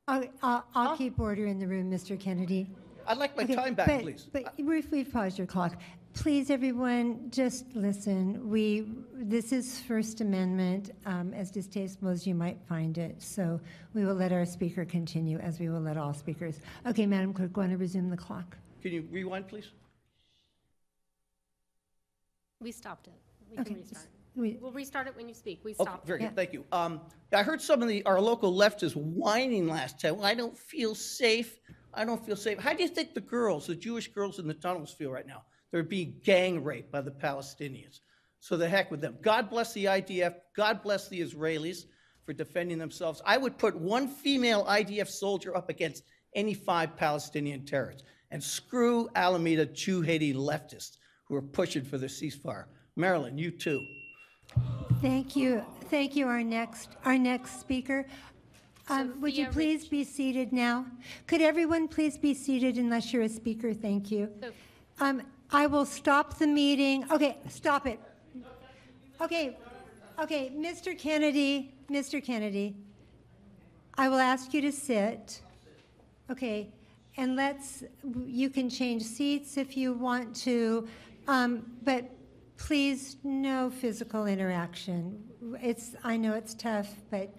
I'll, 0.06 0.22
I'll, 0.44 0.64
I'll 0.76 0.96
keep 0.96 1.18
order 1.18 1.46
in 1.46 1.58
the 1.58 1.66
room, 1.66 1.90
Mr. 1.90 2.18
Kennedy. 2.20 2.68
I'd 3.08 3.18
like 3.18 3.36
my 3.36 3.42
Okay, 3.42 3.56
time 3.56 3.74
back, 3.74 3.88
but- 3.88 4.02
please. 4.02 4.28
But 4.32 4.54
we've, 4.62 4.88
we've 4.92 5.12
paused 5.12 5.38
your 5.38 5.48
clock. 5.48 5.74
Please, 6.14 6.50
everyone, 6.50 7.32
just 7.32 7.64
listen. 7.74 8.48
We, 8.48 8.86
this 9.14 9.50
is 9.50 9.80
First 9.80 10.20
Amendment, 10.20 10.92
um, 11.04 11.34
as 11.34 11.50
distasteful 11.50 12.10
as 12.10 12.28
you 12.28 12.36
might 12.36 12.58
find 12.68 12.96
it. 12.96 13.20
So 13.20 13.60
we 13.92 14.04
will 14.04 14.14
let 14.14 14.30
our 14.30 14.46
speaker 14.46 14.84
continue, 14.84 15.38
as 15.38 15.58
we 15.58 15.68
will 15.68 15.80
let 15.80 15.96
all 15.96 16.14
speakers. 16.14 16.60
Okay, 16.86 17.06
Madam 17.06 17.34
Clerk, 17.34 17.56
want 17.56 17.72
to 17.72 17.76
resume 17.76 18.08
the 18.08 18.16
clock? 18.16 18.56
Can 18.82 18.92
you 18.92 19.08
rewind, 19.10 19.48
please? 19.48 19.66
We 22.60 22.72
stopped 22.72 23.06
it. 23.06 23.14
We 23.50 23.58
Okay, 23.58 23.64
can 23.74 23.76
restart. 23.82 24.06
we- 24.34 24.54
We'll 24.60 24.72
restart 24.72 25.06
it 25.06 25.16
when 25.16 25.28
you 25.28 25.34
speak. 25.34 25.60
We 25.64 25.72
Okay, 25.72 25.84
stopped. 25.84 26.06
very 26.06 26.20
Yeah. 26.22 26.28
good. 26.28 26.36
Thank 26.36 26.52
you. 26.52 26.64
Um, 26.72 27.00
I 27.32 27.42
heard 27.42 27.60
some 27.60 27.82
of 27.82 27.88
the 27.88 28.02
our 28.04 28.20
local 28.20 28.52
leftists 28.52 28.96
whining 28.96 29.68
last 29.68 30.00
time. 30.00 30.20
I 30.22 30.34
don't 30.34 30.56
feel 30.56 30.94
safe. 30.94 31.60
I 31.92 32.04
don't 32.04 32.24
feel 32.24 32.36
safe. 32.36 32.58
How 32.58 32.72
do 32.74 32.82
you 32.82 32.88
think 32.88 33.14
the 33.14 33.20
girls, 33.20 33.66
the 33.66 33.74
Jewish 33.74 34.08
girls 34.12 34.38
in 34.38 34.46
the 34.46 34.54
tunnels, 34.54 34.92
feel 34.92 35.10
right 35.10 35.26
now? 35.26 35.44
They're 35.70 35.82
being 35.82 36.20
gang 36.22 36.62
raped 36.62 36.90
by 36.90 37.00
the 37.00 37.10
Palestinians. 37.10 38.00
So 38.40 38.56
the 38.56 38.68
heck 38.68 38.90
with 38.90 39.00
them. 39.00 39.18
God 39.22 39.48
bless 39.50 39.72
the 39.72 39.86
IDF. 39.88 40.34
God 40.54 40.82
bless 40.82 41.08
the 41.08 41.20
Israelis 41.20 41.86
for 42.24 42.32
defending 42.32 42.78
themselves. 42.78 43.22
I 43.24 43.36
would 43.38 43.58
put 43.58 43.74
one 43.74 44.08
female 44.08 44.64
IDF 44.66 45.08
soldier 45.08 45.56
up 45.56 45.68
against 45.68 46.04
any 46.34 46.54
five 46.54 46.96
Palestinian 46.96 47.64
terrorists. 47.64 48.02
And 48.30 48.42
screw 48.42 49.08
Alameda 49.14 49.66
Jew 49.66 50.00
hating 50.02 50.34
leftists 50.34 50.98
who 51.28 51.36
are 51.36 51.42
pushing 51.42 51.84
for 51.84 51.98
the 51.98 52.06
ceasefire. 52.06 52.64
Marilyn, 52.96 53.36
you 53.36 53.50
too. 53.50 53.84
Thank 55.02 55.36
you. 55.36 55.62
Thank 55.90 56.16
you. 56.16 56.26
Our 56.26 56.42
next, 56.42 56.90
our 57.04 57.18
next 57.18 57.60
speaker. 57.60 58.06
Um, 58.88 59.20
Would 59.20 59.36
you 59.36 59.46
Sophia 59.46 59.52
please 59.52 59.88
be 59.88 60.04
seated 60.04 60.52
now? 60.52 60.86
Could 61.26 61.42
everyone 61.42 61.88
please 61.88 62.16
be 62.16 62.34
seated 62.34 62.76
unless 62.78 63.12
you're 63.12 63.22
a 63.22 63.28
speaker? 63.28 63.74
Thank 63.74 64.10
you. 64.10 64.30
Um, 65.00 65.22
I 65.50 65.66
will 65.66 65.84
stop 65.84 66.38
the 66.38 66.46
meeting. 66.46 67.04
Okay, 67.10 67.38
stop 67.48 67.86
it. 67.86 68.00
Okay, 69.20 69.56
okay, 70.20 70.52
Mr. 70.56 70.96
Kennedy, 70.96 71.74
Mr. 71.90 72.22
Kennedy, 72.22 72.76
I 73.98 74.08
will 74.08 74.18
ask 74.18 74.52
you 74.52 74.60
to 74.60 74.72
sit. 74.72 75.40
Okay, 76.30 76.68
and 77.16 77.34
let's, 77.34 77.82
you 78.26 78.50
can 78.50 78.68
change 78.68 79.02
seats 79.02 79.56
if 79.56 79.76
you 79.76 79.94
want 79.94 80.36
to, 80.36 80.86
um, 81.28 81.66
but 81.82 82.10
please, 82.56 83.16
no 83.22 83.70
physical 83.70 84.26
interaction. 84.26 85.22
It's, 85.60 85.94
I 86.04 86.16
know 86.16 86.32
it's 86.34 86.54
tough, 86.54 86.94
but 87.10 87.34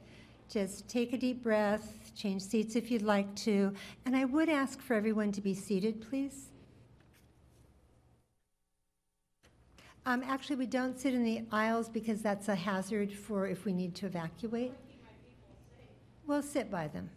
just 0.49 0.87
take 0.87 1.13
a 1.13 1.17
deep 1.17 1.43
breath, 1.43 2.11
change 2.15 2.41
seats 2.41 2.75
if 2.75 2.89
you'd 2.89 3.01
like 3.01 3.33
to, 3.35 3.73
and 4.05 4.15
I 4.15 4.25
would 4.25 4.49
ask 4.49 4.81
for 4.81 4.93
everyone 4.93 5.31
to 5.33 5.41
be 5.41 5.53
seated, 5.53 6.01
please. 6.09 6.49
Um, 10.05 10.23
actually, 10.25 10.55
we 10.55 10.67
don't 10.67 10.97
sit 10.97 11.13
in 11.13 11.23
the 11.23 11.43
aisles 11.51 11.89
because 11.89 12.21
that's 12.21 12.47
a 12.47 12.55
hazard 12.55 13.11
for 13.11 13.45
if 13.45 13.65
we 13.65 13.73
need 13.73 13.93
to 13.95 14.05
evacuate. 14.05 14.71
We'll 16.25 16.41
sit 16.41 16.71
by 16.71 16.87
them. 16.87 17.09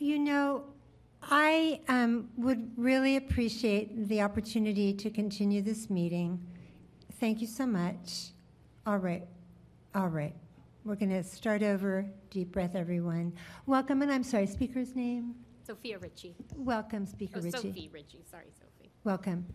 You 0.00 0.20
know, 0.20 0.62
I 1.22 1.80
um, 1.88 2.28
would 2.36 2.70
really 2.76 3.16
appreciate 3.16 4.06
the 4.08 4.22
opportunity 4.22 4.92
to 4.94 5.10
continue 5.10 5.60
this 5.60 5.90
meeting. 5.90 6.40
Thank 7.18 7.40
you 7.40 7.48
so 7.48 7.66
much. 7.66 8.28
All 8.86 8.98
right, 8.98 9.26
all 9.96 10.06
right. 10.06 10.34
We're 10.84 10.94
going 10.94 11.10
to 11.10 11.24
start 11.24 11.64
over. 11.64 12.06
Deep 12.30 12.52
breath, 12.52 12.76
everyone. 12.76 13.32
Welcome, 13.66 14.02
and 14.02 14.12
I'm 14.12 14.22
sorry, 14.22 14.46
speaker's 14.46 14.94
name? 14.94 15.34
Sophia 15.66 15.98
Ritchie. 15.98 16.36
Welcome, 16.56 17.04
Speaker 17.04 17.40
Oh, 17.40 17.42
Ritchie. 17.42 17.58
Sophie 17.58 17.90
Ritchie, 17.92 18.22
sorry, 18.30 18.52
Sophie. 18.56 18.90
Welcome. 19.02 19.46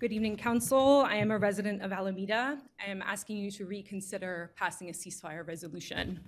Good 0.00 0.12
evening, 0.12 0.38
Council. 0.38 1.04
I 1.06 1.16
am 1.16 1.30
a 1.30 1.36
resident 1.36 1.82
of 1.82 1.92
Alameda. 1.92 2.58
I 2.82 2.90
am 2.90 3.02
asking 3.02 3.36
you 3.36 3.50
to 3.50 3.66
reconsider 3.66 4.50
passing 4.56 4.88
a 4.88 4.92
ceasefire 4.92 5.46
resolution. 5.46 6.20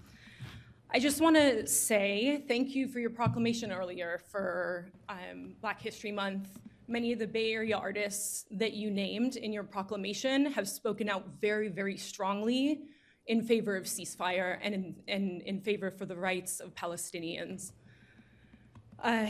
I 0.91 0.99
just 0.99 1.23
want 1.23 1.37
to 1.37 1.67
say 1.67 2.45
thank 2.47 2.75
you 2.75 2.87
for 2.87 3.01
your 3.01 3.09
proclamation 3.09 3.73
earlier 3.73 4.21
for 4.31 4.91
um, 5.09 5.55
Black 5.63 5.81
History 5.81 6.13
Month. 6.13 6.51
Many 6.87 7.15
of 7.15 7.19
the 7.19 7.27
Bay 7.27 7.55
Area 7.55 7.79
artists 7.79 8.45
that 8.51 8.75
you 8.75 8.91
named 8.91 9.37
in 9.37 9.55
your 9.55 9.65
proclamation 9.65 10.53
have 10.53 10.69
spoken 10.69 11.09
out 11.09 11.25
very, 11.41 11.69
very 11.69 11.97
strongly 11.97 12.83
in 13.29 13.43
favor 13.43 13.75
of 13.75 13.85
ceasefire 13.85 14.59
and 14.61 14.75
in, 14.75 14.97
and 15.09 15.41
in 15.45 15.63
favor 15.63 15.91
for 15.91 16.05
the 16.05 16.17
rights 16.17 16.61
of 16.61 16.75
Palestinians. 16.75 17.73
Uh, 19.03 19.29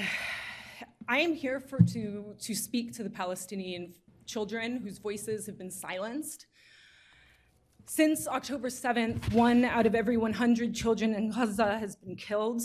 I 1.09 1.19
am 1.19 1.35
here 1.35 1.61
for 1.61 1.79
to 1.79 2.35
to 2.41 2.55
speak 2.55 2.93
to 2.95 3.03
the 3.03 3.11
Palestinian 3.11 3.93
children 4.27 4.79
whose 4.79 4.99
voices 4.99 5.47
have 5.47 5.59
been 5.59 5.71
silenced. 5.71 6.47
Since 7.87 8.29
October 8.29 8.69
7th, 8.69 9.33
one 9.33 9.65
out 9.65 9.87
of 9.87 9.95
every 9.95 10.17
100 10.17 10.75
children 10.75 11.15
in 11.15 11.31
Gaza 11.31 11.79
has 11.79 11.97
been 11.97 12.17
killed. 12.17 12.63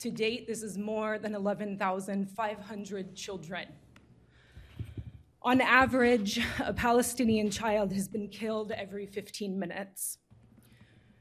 To 0.00 0.10
date, 0.10 0.46
this 0.46 0.62
is 0.62 0.78
more 0.78 1.18
than 1.18 1.34
11,500 1.34 3.16
children. 3.16 3.66
On 5.42 5.60
average, 5.60 6.40
a 6.60 6.72
Palestinian 6.72 7.50
child 7.50 7.92
has 7.92 8.08
been 8.08 8.28
killed 8.28 8.70
every 8.72 9.06
15 9.06 9.58
minutes. 9.58 10.18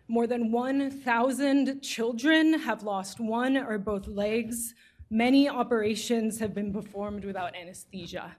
More 0.07 0.27
than 0.27 0.51
1,000 0.51 1.81
children 1.81 2.59
have 2.59 2.83
lost 2.83 3.19
one 3.19 3.57
or 3.57 3.77
both 3.77 4.07
legs. 4.07 4.73
Many 5.09 5.49
operations 5.49 6.39
have 6.39 6.53
been 6.53 6.73
performed 6.73 7.25
without 7.25 7.55
anesthesia. 7.55 8.35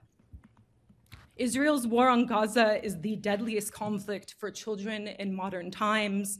Israel's 1.38 1.86
war 1.86 2.08
on 2.08 2.26
Gaza 2.26 2.84
is 2.84 3.00
the 3.00 3.14
deadliest 3.16 3.72
conflict 3.72 4.34
for 4.38 4.50
children 4.50 5.06
in 5.06 5.32
modern 5.32 5.70
times. 5.70 6.38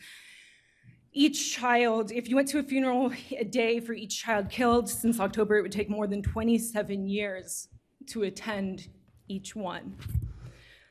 Each 1.12 1.54
child, 1.54 2.10
if 2.10 2.28
you 2.28 2.34
went 2.34 2.48
to 2.48 2.58
a 2.58 2.62
funeral 2.62 3.12
a 3.36 3.44
day 3.44 3.78
for 3.78 3.92
each 3.92 4.20
child 4.20 4.50
killed 4.50 4.88
since 4.88 5.20
October, 5.20 5.56
it 5.56 5.62
would 5.62 5.72
take 5.72 5.88
more 5.88 6.08
than 6.08 6.20
27 6.20 7.06
years 7.06 7.68
to 8.08 8.24
attend 8.24 8.88
each 9.28 9.54
one. 9.54 9.96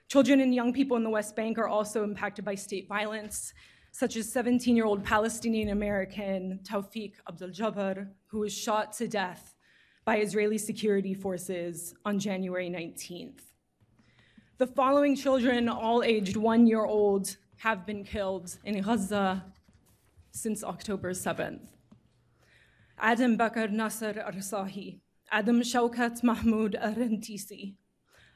Children 0.07 0.39
and 0.39 0.55
young 0.55 0.71
people 0.71 0.95
in 0.95 1.03
the 1.03 1.09
West 1.09 1.35
Bank 1.35 1.57
are 1.57 1.67
also 1.67 2.05
impacted 2.05 2.45
by 2.45 2.55
state 2.55 2.87
violence, 2.87 3.53
such 3.91 4.15
as 4.15 4.31
17 4.31 4.75
year 4.75 4.85
old 4.85 5.03
Palestinian 5.03 5.69
American 5.69 6.61
Tawfiq 6.63 7.13
Abdul 7.27 7.49
Jabbar, 7.49 8.07
who 8.27 8.39
was 8.39 8.57
shot 8.57 8.93
to 8.93 9.07
death 9.09 9.53
by 10.05 10.19
Israeli 10.19 10.57
security 10.57 11.13
forces 11.13 11.93
on 12.05 12.19
January 12.19 12.69
19th. 12.69 13.41
The 14.59 14.65
following 14.65 15.15
children, 15.15 15.69
all 15.69 16.01
aged 16.01 16.35
one 16.35 16.65
year 16.65 16.83
old, 16.83 17.37
have 17.57 17.85
been 17.85 18.03
killed 18.03 18.57
in 18.65 18.81
Gaza 18.81 19.45
since 20.31 20.63
October 20.63 21.11
7th. 21.11 21.67
Adam 22.97 23.37
Bakr 23.37 23.69
Nasser 23.69 24.13
Arsahi, 24.27 24.99
Adam 25.31 25.61
Shaukat 25.61 26.23
Mahmoud 26.23 26.75
Arantisi, 26.81 27.75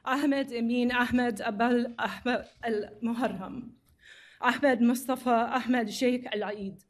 Ahmed 0.06 0.54
Amin 0.54 0.92
Ahmed 0.92 1.38
Abal 1.40 1.92
Ahmed 1.98 2.46
Al 2.64 2.84
Muharram, 3.04 3.72
Ahmed 4.40 4.80
Mustafa 4.80 5.50
Ahmed 5.56 5.92
Sheikh 5.92 6.28
Al 6.32 6.52
Aid, 6.52 6.84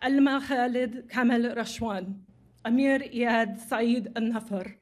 Alma 0.00 0.40
Khalid 0.40 1.10
Kamal 1.10 1.42
Rashwan, 1.54 2.20
Amir 2.64 3.00
Iyad 3.00 3.58
Saeed 3.68 4.08
Al 4.16 4.22
Nafar, 4.32 4.76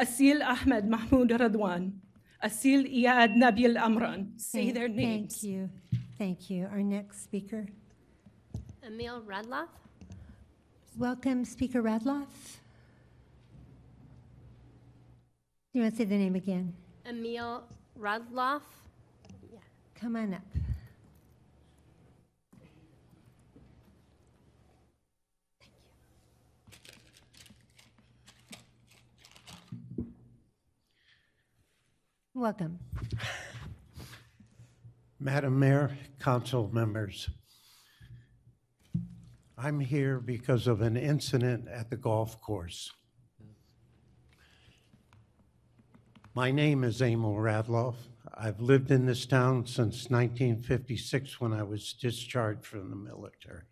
Asil 0.00 0.42
Ahmed 0.42 0.88
Mahmoud 0.88 1.28
Radwan, 1.28 1.92
Asil 2.42 2.84
Iyad 2.86 3.34
Nabil 3.36 3.76
Amran. 3.76 4.32
Say 4.36 4.64
Thank- 4.64 4.74
their 4.74 4.88
names. 4.88 5.34
Thank 5.40 5.42
you. 5.52 5.70
Thank 6.18 6.50
you. 6.50 6.66
Our 6.70 6.82
next 6.82 7.22
speaker. 7.24 7.66
Emil 8.86 9.22
Radloff? 9.22 9.68
Welcome, 10.96 11.44
Speaker 11.44 11.82
Radloff. 11.82 12.28
Do 15.72 15.80
you 15.80 15.82
want 15.82 15.94
to 15.94 15.98
say 15.98 16.04
the 16.04 16.16
name 16.16 16.36
again? 16.36 16.72
Emil 17.04 17.64
Radloff? 17.98 18.62
Yeah. 19.52 19.58
Come 19.94 20.16
on 20.16 20.34
up. 20.34 20.42
Welcome. 32.36 32.78
Madam 35.18 35.58
Mayor, 35.58 35.96
council 36.20 36.68
members, 36.70 37.30
I'm 39.56 39.80
here 39.80 40.20
because 40.20 40.66
of 40.66 40.82
an 40.82 40.98
incident 40.98 41.66
at 41.66 41.88
the 41.88 41.96
golf 41.96 42.38
course. 42.42 42.92
My 46.34 46.50
name 46.50 46.84
is 46.84 47.00
Emil 47.00 47.36
Radloff. 47.36 47.94
I've 48.34 48.60
lived 48.60 48.90
in 48.90 49.06
this 49.06 49.24
town 49.24 49.64
since 49.64 50.10
1956 50.10 51.40
when 51.40 51.54
I 51.54 51.62
was 51.62 51.94
discharged 51.94 52.66
from 52.66 52.90
the 52.90 52.96
military. 52.96 53.62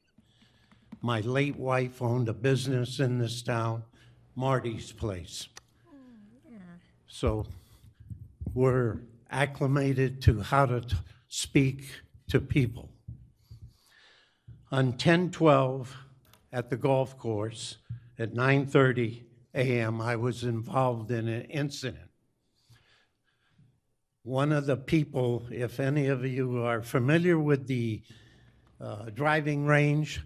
My 1.03 1.20
late 1.20 1.57
wife 1.57 2.00
owned 2.00 2.31
a 2.31 2.33
business 2.33 2.98
in 2.98 3.18
this 3.18 3.42
town, 3.42 3.83
Marty's 4.35 4.90
Place. 4.90 5.48
Oh, 5.87 5.92
so 7.07 7.44
we're 8.55 9.01
acclimated 9.31 10.23
to 10.23 10.40
how 10.40 10.64
to 10.64 10.83
speak 11.29 11.90
to 12.29 12.40
people. 12.40 12.88
On 14.71 14.87
1012 14.87 15.95
at 16.53 16.71
the 16.71 16.77
golf 16.77 17.19
course 17.19 17.79
at 18.19 18.33
9:30 18.33 19.23
a.m., 19.55 20.01
I 20.01 20.17
was 20.17 20.45
involved 20.45 21.11
in 21.11 21.29
an 21.29 21.43
incident. 21.43 22.11
One 24.23 24.53
of 24.53 24.67
the 24.67 24.77
people, 24.77 25.47
if 25.51 25.81
any 25.81 26.07
of 26.07 26.25
you 26.25 26.62
are 26.62 26.81
familiar 26.81 27.38
with 27.38 27.67
the 27.67 28.03
uh, 28.81 29.11
driving 29.11 29.67
range, 29.67 30.23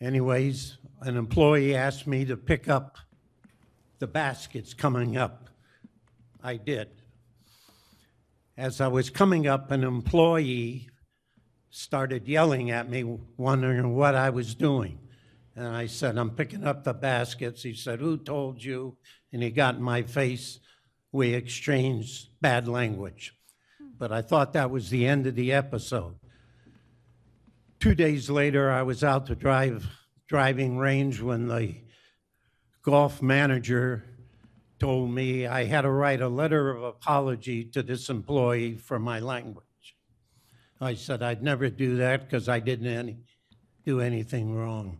anyways, 0.00 0.78
an 1.02 1.16
employee 1.16 1.76
asked 1.76 2.06
me 2.06 2.24
to 2.24 2.36
pick 2.36 2.68
up 2.68 2.96
the 4.00 4.06
baskets 4.06 4.74
coming 4.74 5.16
up. 5.16 5.48
I 6.42 6.56
did. 6.56 7.01
As 8.56 8.80
I 8.80 8.88
was 8.88 9.08
coming 9.08 9.46
up, 9.46 9.70
an 9.70 9.82
employee 9.82 10.88
started 11.70 12.28
yelling 12.28 12.70
at 12.70 12.88
me, 12.88 13.18
wondering 13.38 13.94
what 13.94 14.14
I 14.14 14.28
was 14.28 14.54
doing. 14.54 14.98
And 15.56 15.66
I 15.66 15.86
said, 15.86 16.18
I'm 16.18 16.30
picking 16.30 16.64
up 16.64 16.84
the 16.84 16.92
baskets. 16.92 17.62
He 17.62 17.74
said, 17.74 18.00
Who 18.00 18.18
told 18.18 18.62
you? 18.62 18.96
And 19.32 19.42
he 19.42 19.50
got 19.50 19.76
in 19.76 19.82
my 19.82 20.02
face. 20.02 20.60
We 21.12 21.34
exchanged 21.34 22.28
bad 22.40 22.68
language. 22.68 23.34
But 23.98 24.12
I 24.12 24.20
thought 24.20 24.52
that 24.52 24.70
was 24.70 24.90
the 24.90 25.06
end 25.06 25.26
of 25.26 25.34
the 25.34 25.52
episode. 25.52 26.16
Two 27.80 27.94
days 27.94 28.28
later, 28.30 28.70
I 28.70 28.82
was 28.82 29.02
out 29.02 29.26
to 29.26 29.34
drive 29.34 29.86
driving 30.28 30.78
range 30.78 31.20
when 31.20 31.48
the 31.48 31.74
golf 32.82 33.20
manager 33.22 34.04
told 34.82 35.12
me 35.12 35.46
I 35.46 35.64
had 35.64 35.82
to 35.82 35.90
write 35.90 36.20
a 36.20 36.28
letter 36.28 36.70
of 36.70 36.82
apology 36.82 37.64
to 37.66 37.84
this 37.84 38.08
employee 38.08 38.74
for 38.74 38.98
my 38.98 39.20
language. 39.20 39.64
I 40.80 40.94
said 40.94 41.22
I'd 41.22 41.40
never 41.40 41.70
do 41.70 41.98
that 41.98 42.24
because 42.24 42.48
I 42.48 42.58
didn't 42.58 42.88
any, 42.88 43.18
do 43.86 44.00
anything 44.00 44.52
wrong. 44.56 44.98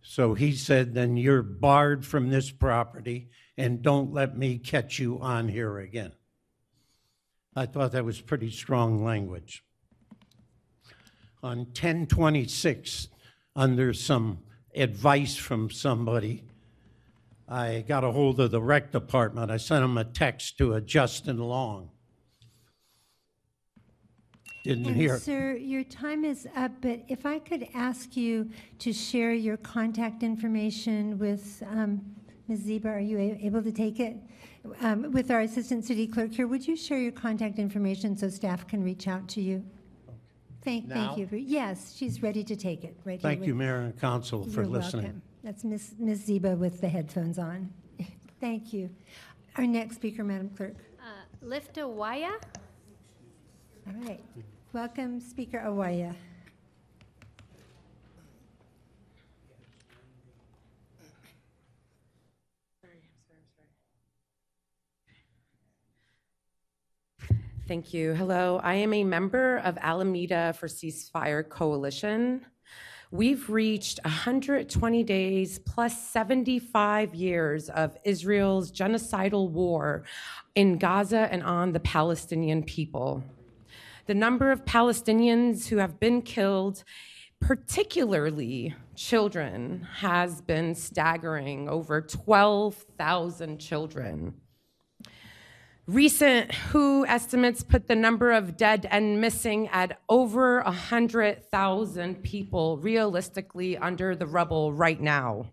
So 0.00 0.32
he 0.32 0.52
said, 0.52 0.94
then 0.94 1.18
you're 1.18 1.42
barred 1.42 2.06
from 2.06 2.30
this 2.30 2.50
property 2.50 3.28
and 3.58 3.82
don't 3.82 4.14
let 4.14 4.38
me 4.38 4.56
catch 4.56 4.98
you 4.98 5.20
on 5.20 5.48
here 5.48 5.78
again. 5.78 6.12
I 7.54 7.66
thought 7.66 7.92
that 7.92 8.06
was 8.06 8.22
pretty 8.22 8.50
strong 8.50 9.04
language. 9.04 9.62
On 11.42 11.58
1026, 11.58 13.08
under 13.54 13.92
some 13.92 14.38
advice 14.74 15.36
from 15.36 15.68
somebody, 15.68 16.44
I 17.54 17.84
got 17.86 18.02
a 18.02 18.10
hold 18.10 18.40
of 18.40 18.50
the 18.50 18.60
rec 18.60 18.90
department. 18.90 19.48
I 19.52 19.58
sent 19.58 19.82
them 19.82 19.96
a 19.96 20.02
text 20.02 20.58
to 20.58 20.72
a 20.74 20.80
Justin 20.80 21.38
Long. 21.38 21.90
Didn't 24.64 24.86
And 24.88 24.96
hear. 24.96 25.18
sir, 25.18 25.54
your 25.56 25.84
time 25.84 26.24
is 26.24 26.48
up, 26.56 26.72
but 26.80 27.04
if 27.06 27.24
I 27.24 27.38
could 27.38 27.68
ask 27.72 28.16
you 28.16 28.50
to 28.80 28.92
share 28.92 29.32
your 29.32 29.56
contact 29.58 30.24
information 30.24 31.16
with 31.18 31.62
um, 31.70 32.00
Ms. 32.48 32.62
Zeba, 32.66 32.86
are 32.86 32.98
you 32.98 33.18
a- 33.18 33.38
able 33.46 33.62
to 33.62 33.70
take 33.72 34.00
it? 34.00 34.16
um, 34.80 35.12
with 35.12 35.30
our 35.30 35.42
Assistant 35.42 35.84
City 35.84 36.06
Clerk 36.08 36.32
here, 36.32 36.46
would 36.48 36.66
you 36.66 36.74
share 36.74 36.98
your 36.98 37.12
contact 37.12 37.58
information 37.58 38.16
so 38.16 38.30
staff 38.30 38.66
can 38.66 38.82
reach 38.82 39.06
out 39.06 39.28
to 39.28 39.40
you? 39.42 39.62
Thank, 40.62 40.88
Now? 40.88 40.94
thank 41.08 41.18
you. 41.18 41.26
for- 41.28 41.36
Yes, 41.36 41.94
she's 41.94 42.20
ready 42.22 42.42
to 42.42 42.56
take 42.56 42.82
it, 42.82 42.96
right. 43.04 43.20
Thank 43.20 43.44
you, 43.46 43.54
Mayor 43.54 43.76
and 43.76 43.96
Council, 44.00 44.42
for 44.44 44.62
You're 44.62 44.70
listening. 44.70 45.04
welcome. 45.04 45.22
That's 45.44 45.62
Ms. 45.62 45.96
Ms. 45.98 46.26
Zeba 46.26 46.56
with 46.56 46.80
the 46.80 46.88
headphones 46.88 47.38
on. 47.38 47.70
Thank 48.40 48.72
you. 48.72 48.88
Our 49.56 49.66
next 49.66 49.96
speaker, 49.96 50.24
Madam 50.24 50.48
Clerk. 50.56 50.74
Uh, 50.98 51.46
Lifta 51.46 51.86
Waya? 51.86 52.30
All 53.86 53.92
right. 54.06 54.24
Welcome, 54.72 55.20
Speaker 55.20 55.62
Awaya. 55.66 56.14
Thank 67.68 67.92
you. 67.92 68.14
Hello, 68.14 68.60
I 68.62 68.74
am 68.76 68.94
a 68.94 69.04
member 69.04 69.58
of 69.58 69.76
Alameda 69.80 70.54
for 70.54 70.68
Ceasefire 70.68 71.46
Coalition. 71.46 72.46
We've 73.14 73.48
reached 73.48 74.00
120 74.02 75.04
days 75.04 75.60
plus 75.60 76.08
75 76.08 77.14
years 77.14 77.68
of 77.70 77.96
Israel's 78.02 78.72
genocidal 78.72 79.50
war 79.50 80.02
in 80.56 80.78
Gaza 80.78 81.28
and 81.30 81.40
on 81.44 81.70
the 81.70 81.78
Palestinian 81.78 82.64
people. 82.64 83.22
The 84.06 84.14
number 84.14 84.50
of 84.50 84.64
Palestinians 84.64 85.68
who 85.68 85.76
have 85.76 86.00
been 86.00 86.22
killed, 86.22 86.82
particularly 87.40 88.74
children, 88.96 89.86
has 89.98 90.40
been 90.40 90.74
staggering 90.74 91.68
over 91.68 92.00
12,000 92.00 93.60
children. 93.60 94.34
Recent 95.86 96.50
WHO 96.54 97.04
estimates 97.04 97.62
put 97.62 97.88
the 97.88 97.94
number 97.94 98.32
of 98.32 98.56
dead 98.56 98.88
and 98.90 99.20
missing 99.20 99.68
at 99.68 100.00
over 100.08 100.62
100,000 100.62 102.22
people 102.22 102.78
realistically 102.78 103.76
under 103.76 104.16
the 104.16 104.26
rubble 104.26 104.72
right 104.72 104.98
now. 104.98 105.52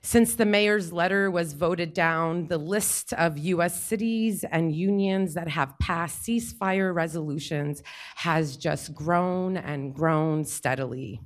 Since 0.00 0.36
the 0.36 0.46
mayor's 0.46 0.94
letter 0.94 1.30
was 1.30 1.52
voted 1.52 1.92
down, 1.92 2.46
the 2.46 2.56
list 2.56 3.12
of 3.12 3.36
US 3.36 3.82
cities 3.82 4.44
and 4.44 4.74
unions 4.74 5.34
that 5.34 5.48
have 5.48 5.78
passed 5.78 6.22
ceasefire 6.22 6.94
resolutions 6.94 7.82
has 8.16 8.56
just 8.56 8.94
grown 8.94 9.58
and 9.58 9.94
grown 9.94 10.42
steadily. 10.46 11.20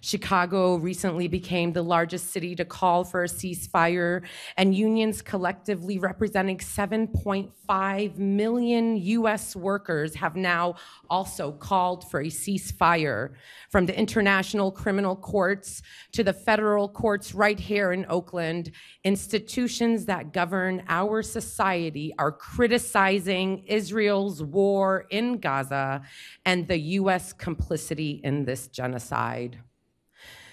Chicago 0.00 0.76
recently 0.76 1.28
became 1.28 1.72
the 1.72 1.82
largest 1.82 2.32
city 2.32 2.54
to 2.56 2.64
call 2.64 3.04
for 3.04 3.24
a 3.24 3.28
ceasefire, 3.28 4.22
and 4.56 4.74
unions 4.74 5.22
collectively 5.22 5.98
representing 5.98 6.58
7.5 6.58 8.18
million 8.18 8.96
US 8.96 9.56
workers 9.56 10.14
have 10.14 10.36
now 10.36 10.74
also 11.10 11.52
called 11.52 12.08
for 12.10 12.20
a 12.20 12.26
ceasefire. 12.26 13.34
From 13.70 13.86
the 13.86 13.98
international 13.98 14.70
criminal 14.70 15.16
courts 15.16 15.82
to 16.12 16.22
the 16.24 16.32
federal 16.32 16.88
courts 16.88 17.34
right 17.34 17.58
here 17.58 17.92
in 17.92 18.06
Oakland, 18.08 18.70
institutions 19.04 20.06
that 20.06 20.32
govern 20.32 20.82
our 20.88 21.22
society 21.22 22.14
are 22.18 22.32
criticizing 22.32 23.64
Israel's 23.66 24.42
war 24.42 25.06
in 25.10 25.38
Gaza 25.38 26.02
and 26.44 26.66
the 26.68 26.78
US 26.78 27.32
complicity 27.32 28.20
in 28.24 28.44
this 28.44 28.68
genocide. 28.68 29.58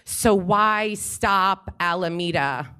So 0.06 0.34
why 0.36 0.94
stop 0.94 1.74
Alameda? 1.80 2.76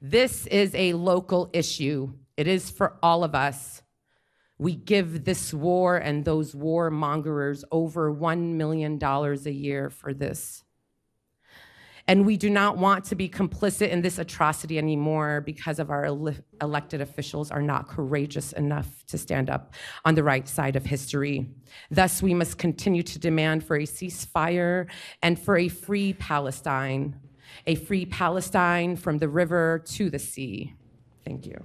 This 0.00 0.46
is 0.48 0.74
a 0.74 0.92
local 0.92 1.50
issue. 1.52 2.12
It 2.36 2.48
is 2.48 2.70
for 2.70 2.96
all 3.02 3.24
of 3.24 3.34
us. 3.34 3.82
We 4.58 4.74
give 4.74 5.24
this 5.24 5.54
war 5.54 5.96
and 5.96 6.24
those 6.24 6.54
warmongers 6.54 7.64
over 7.70 8.12
$1 8.12 8.54
million 8.54 8.98
a 9.02 9.50
year 9.50 9.90
for 9.90 10.12
this. 10.12 10.63
And 12.06 12.26
we 12.26 12.36
do 12.36 12.50
not 12.50 12.76
want 12.76 13.04
to 13.06 13.14
be 13.14 13.28
complicit 13.28 13.88
in 13.88 14.02
this 14.02 14.18
atrocity 14.18 14.76
anymore 14.76 15.40
because 15.40 15.78
of 15.78 15.90
our 15.90 16.04
ele- 16.04 16.34
elected 16.60 17.00
officials 17.00 17.50
are 17.50 17.62
not 17.62 17.88
courageous 17.88 18.52
enough 18.52 19.04
to 19.06 19.16
stand 19.16 19.48
up 19.48 19.74
on 20.04 20.14
the 20.14 20.22
right 20.22 20.46
side 20.46 20.76
of 20.76 20.84
history. 20.84 21.48
Thus, 21.90 22.22
we 22.22 22.34
must 22.34 22.58
continue 22.58 23.02
to 23.02 23.18
demand 23.18 23.64
for 23.64 23.76
a 23.76 23.84
ceasefire 23.84 24.86
and 25.22 25.38
for 25.38 25.56
a 25.56 25.68
free 25.68 26.12
Palestine, 26.12 27.18
a 27.66 27.74
free 27.74 28.04
Palestine 28.04 28.96
from 28.96 29.18
the 29.18 29.28
river 29.28 29.82
to 29.86 30.10
the 30.10 30.18
sea. 30.18 30.74
Thank 31.24 31.46
you. 31.46 31.64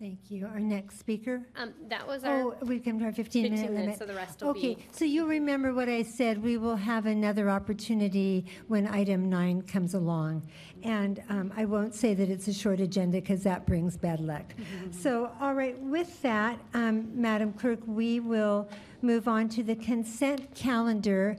Thank 0.00 0.30
you. 0.30 0.46
Our 0.46 0.60
next 0.60 1.00
speaker. 1.00 1.42
Um, 1.56 1.72
That 1.88 2.06
was 2.06 2.22
our, 2.22 2.40
Oh, 2.42 2.56
we've 2.62 2.84
come 2.84 3.00
to 3.00 3.06
our 3.06 3.10
15-minute 3.10 3.24
15 3.24 3.52
limit. 3.62 3.72
minutes, 3.74 3.98
so 3.98 4.06
the 4.06 4.14
rest 4.14 4.40
will 4.40 4.50
Okay, 4.50 4.76
be- 4.76 4.86
so 4.92 5.04
you'll 5.04 5.26
remember 5.26 5.74
what 5.74 5.88
I 5.88 6.02
said. 6.04 6.40
We 6.40 6.56
will 6.56 6.76
have 6.76 7.06
another 7.06 7.50
opportunity 7.50 8.46
when 8.68 8.86
item 8.86 9.28
nine 9.28 9.60
comes 9.62 9.94
along. 9.94 10.46
And 10.84 11.20
um, 11.28 11.52
I 11.56 11.64
won't 11.64 11.96
say 11.96 12.14
that 12.14 12.28
it's 12.30 12.46
a 12.46 12.52
short 12.52 12.78
agenda 12.78 13.20
because 13.20 13.42
that 13.42 13.66
brings 13.66 13.96
bad 13.96 14.20
luck. 14.20 14.54
So, 14.92 15.32
all 15.40 15.54
right, 15.54 15.76
with 15.82 16.22
that, 16.22 16.60
um, 16.74 17.10
Madam 17.20 17.52
Clerk, 17.52 17.80
we 17.84 18.20
will 18.20 18.68
move 19.02 19.26
on 19.26 19.48
to 19.48 19.64
the 19.64 19.74
consent 19.74 20.54
calendar. 20.54 21.36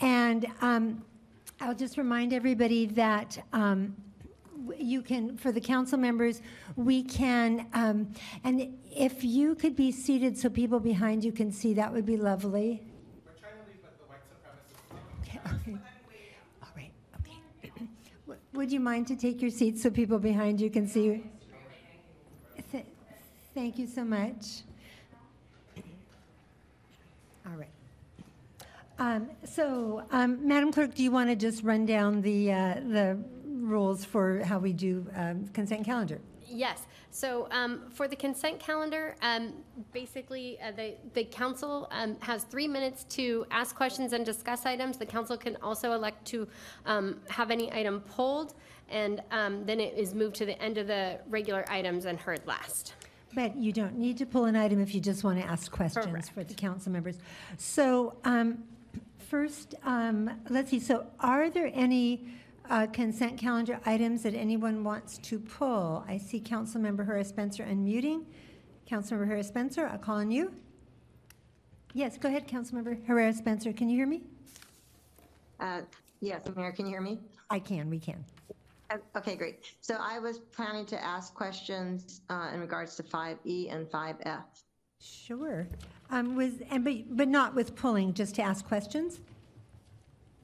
And 0.00 0.44
um, 0.60 1.02
I'll 1.62 1.74
just 1.74 1.96
remind 1.96 2.34
everybody 2.34 2.84
that 2.86 3.42
um, 3.54 3.96
you 4.78 5.02
can, 5.02 5.36
for 5.36 5.52
the 5.52 5.60
council 5.60 5.98
members, 5.98 6.40
we 6.76 7.02
can, 7.02 7.66
um, 7.74 8.12
and 8.44 8.76
if 8.94 9.24
you 9.24 9.54
could 9.54 9.74
be 9.76 9.90
seated 9.92 10.36
so 10.38 10.48
people 10.48 10.80
behind 10.80 11.24
you 11.24 11.32
can 11.32 11.50
see, 11.52 11.74
that 11.74 11.92
would 11.92 12.06
be 12.06 12.16
lovely. 12.16 12.82
We're 13.26 13.32
trying 13.40 13.52
to 13.54 13.70
leave, 13.70 13.82
but 13.82 13.98
the 13.98 14.04
white 14.06 14.20
supremacists. 14.30 15.60
Okay, 15.66 15.76
all 16.62 16.68
right, 16.76 16.92
okay. 17.20 17.72
Would 18.54 18.70
you 18.70 18.80
mind 18.80 19.06
to 19.08 19.16
take 19.16 19.40
your 19.40 19.50
seats 19.50 19.82
so 19.82 19.90
people 19.90 20.18
behind 20.18 20.60
you 20.60 20.70
can 20.70 20.86
see? 20.86 21.22
Th- 22.70 22.84
Thank 23.54 23.78
you 23.78 23.86
so 23.86 24.04
much. 24.04 24.62
All 27.46 27.56
right. 27.58 27.68
Um, 28.98 29.28
So, 29.44 30.04
um, 30.10 30.46
Madam 30.46 30.72
Clerk, 30.72 30.94
do 30.94 31.02
you 31.02 31.10
want 31.10 31.28
to 31.28 31.36
just 31.36 31.62
run 31.62 31.84
down 31.84 32.22
the, 32.22 32.52
uh, 32.52 32.74
the 32.74 33.18
rules 33.62 34.04
for 34.04 34.42
how 34.44 34.58
we 34.58 34.72
do 34.72 35.06
um, 35.14 35.48
consent 35.48 35.84
calendar? 35.84 36.20
yes. 36.52 36.86
So 37.10 37.48
um, 37.50 37.82
for 37.90 38.08
the 38.08 38.16
consent 38.16 38.58
calendar, 38.58 39.16
um, 39.22 39.52
basically, 39.92 40.58
uh, 40.60 40.72
the, 40.72 40.94
the 41.14 41.24
council 41.24 41.88
um, 41.90 42.16
has 42.20 42.44
three 42.44 42.68
minutes 42.68 43.04
to 43.10 43.46
ask 43.50 43.74
questions 43.74 44.12
and 44.12 44.24
discuss 44.24 44.64
items. 44.66 44.96
The 44.96 45.06
council 45.06 45.36
can 45.36 45.56
also 45.62 45.92
elect 45.92 46.24
to 46.28 46.48
um, 46.86 47.20
have 47.28 47.50
any 47.50 47.72
item 47.72 48.00
pulled, 48.00 48.54
and 48.88 49.22
um, 49.30 49.64
then 49.66 49.80
it 49.80 49.94
is 49.96 50.14
moved 50.14 50.36
to 50.36 50.46
the 50.46 50.60
end 50.62 50.78
of 50.78 50.86
the 50.86 51.18
regular 51.28 51.64
items 51.68 52.04
and 52.04 52.18
heard 52.18 52.40
last. 52.46 52.94
But 53.34 53.56
you 53.56 53.72
don't 53.72 53.96
need 53.96 54.18
to 54.18 54.26
pull 54.26 54.44
an 54.44 54.56
item 54.56 54.80
if 54.80 54.94
you 54.94 55.00
just 55.00 55.24
want 55.24 55.40
to 55.40 55.46
ask 55.46 55.70
questions 55.70 56.06
Correct. 56.06 56.30
for 56.30 56.44
the 56.44 56.54
council 56.54 56.92
members. 56.92 57.18
So 57.56 58.14
um, 58.24 58.64
first, 59.18 59.74
um, 59.84 60.30
let's 60.50 60.70
see, 60.70 60.80
so 60.80 61.06
are 61.20 61.48
there 61.48 61.70
any 61.72 62.26
uh, 62.70 62.86
consent 62.86 63.38
calendar 63.38 63.80
items 63.86 64.22
that 64.22 64.34
anyone 64.34 64.84
wants 64.84 65.18
to 65.18 65.38
pull? 65.38 66.04
I 66.08 66.18
see 66.18 66.40
Councilmember 66.40 67.04
Herrera 67.06 67.24
Spencer 67.24 67.64
unmuting. 67.64 68.24
Councilmember 68.90 69.26
Herrera 69.26 69.44
Spencer, 69.44 69.86
I'll 69.86 69.98
call 69.98 70.16
on 70.16 70.30
you. 70.30 70.52
Yes, 71.94 72.16
go 72.16 72.28
ahead, 72.28 72.48
Councilmember 72.48 73.04
Herrera 73.06 73.32
Spencer. 73.32 73.72
Can 73.72 73.88
you 73.88 73.96
hear 73.96 74.06
me? 74.06 74.22
Uh, 75.60 75.82
Yes, 76.20 76.42
Mayor, 76.54 76.70
can 76.70 76.86
you 76.86 76.92
hear 76.92 77.00
me? 77.00 77.18
I 77.50 77.58
can, 77.58 77.90
we 77.90 77.98
can. 77.98 78.24
Uh, 78.90 78.98
Okay, 79.16 79.34
great. 79.34 79.74
So 79.80 79.96
I 80.00 80.20
was 80.20 80.38
planning 80.38 80.86
to 80.86 81.04
ask 81.04 81.34
questions 81.34 82.20
uh, 82.30 82.50
in 82.54 82.60
regards 82.60 82.94
to 82.96 83.02
5E 83.02 83.74
and 83.74 83.88
5F. 83.88 84.44
Sure. 85.00 85.66
Um, 86.10 86.36
Was, 86.36 86.52
and 86.70 86.84
but, 86.84 86.94
but 87.16 87.26
not 87.26 87.56
with 87.56 87.74
pulling, 87.74 88.14
just 88.14 88.36
to 88.36 88.42
ask 88.42 88.64
questions? 88.64 89.20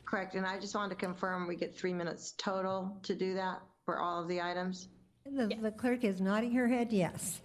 Correct, 0.08 0.34
and 0.36 0.46
I 0.46 0.58
just 0.58 0.74
wanted 0.74 0.88
to 0.88 0.94
confirm 0.94 1.46
we 1.46 1.54
get 1.54 1.74
three 1.76 1.92
minutes 1.92 2.32
total 2.38 2.96
to 3.02 3.14
do 3.14 3.34
that 3.34 3.60
for 3.84 3.98
all 4.00 4.22
of 4.22 4.26
the 4.28 4.40
items? 4.40 4.88
The 5.26 5.54
the 5.60 5.70
clerk 5.70 6.02
is 6.02 6.18
nodding 6.18 6.52
her 6.52 6.66
head, 6.66 6.90
yes. 6.90 7.42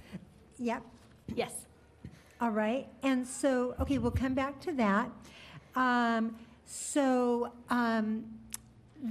Yep. 0.59 0.82
Yes. 1.36 1.51
All 2.39 2.51
right, 2.51 2.88
and 3.03 3.28
so, 3.28 3.76
okay, 3.82 3.97
we'll 3.97 4.11
come 4.11 4.34
back 4.34 4.61
to 4.61 4.72
that. 4.74 5.09
Um, 5.76 6.38
So 6.66 7.51
um, 7.70 8.24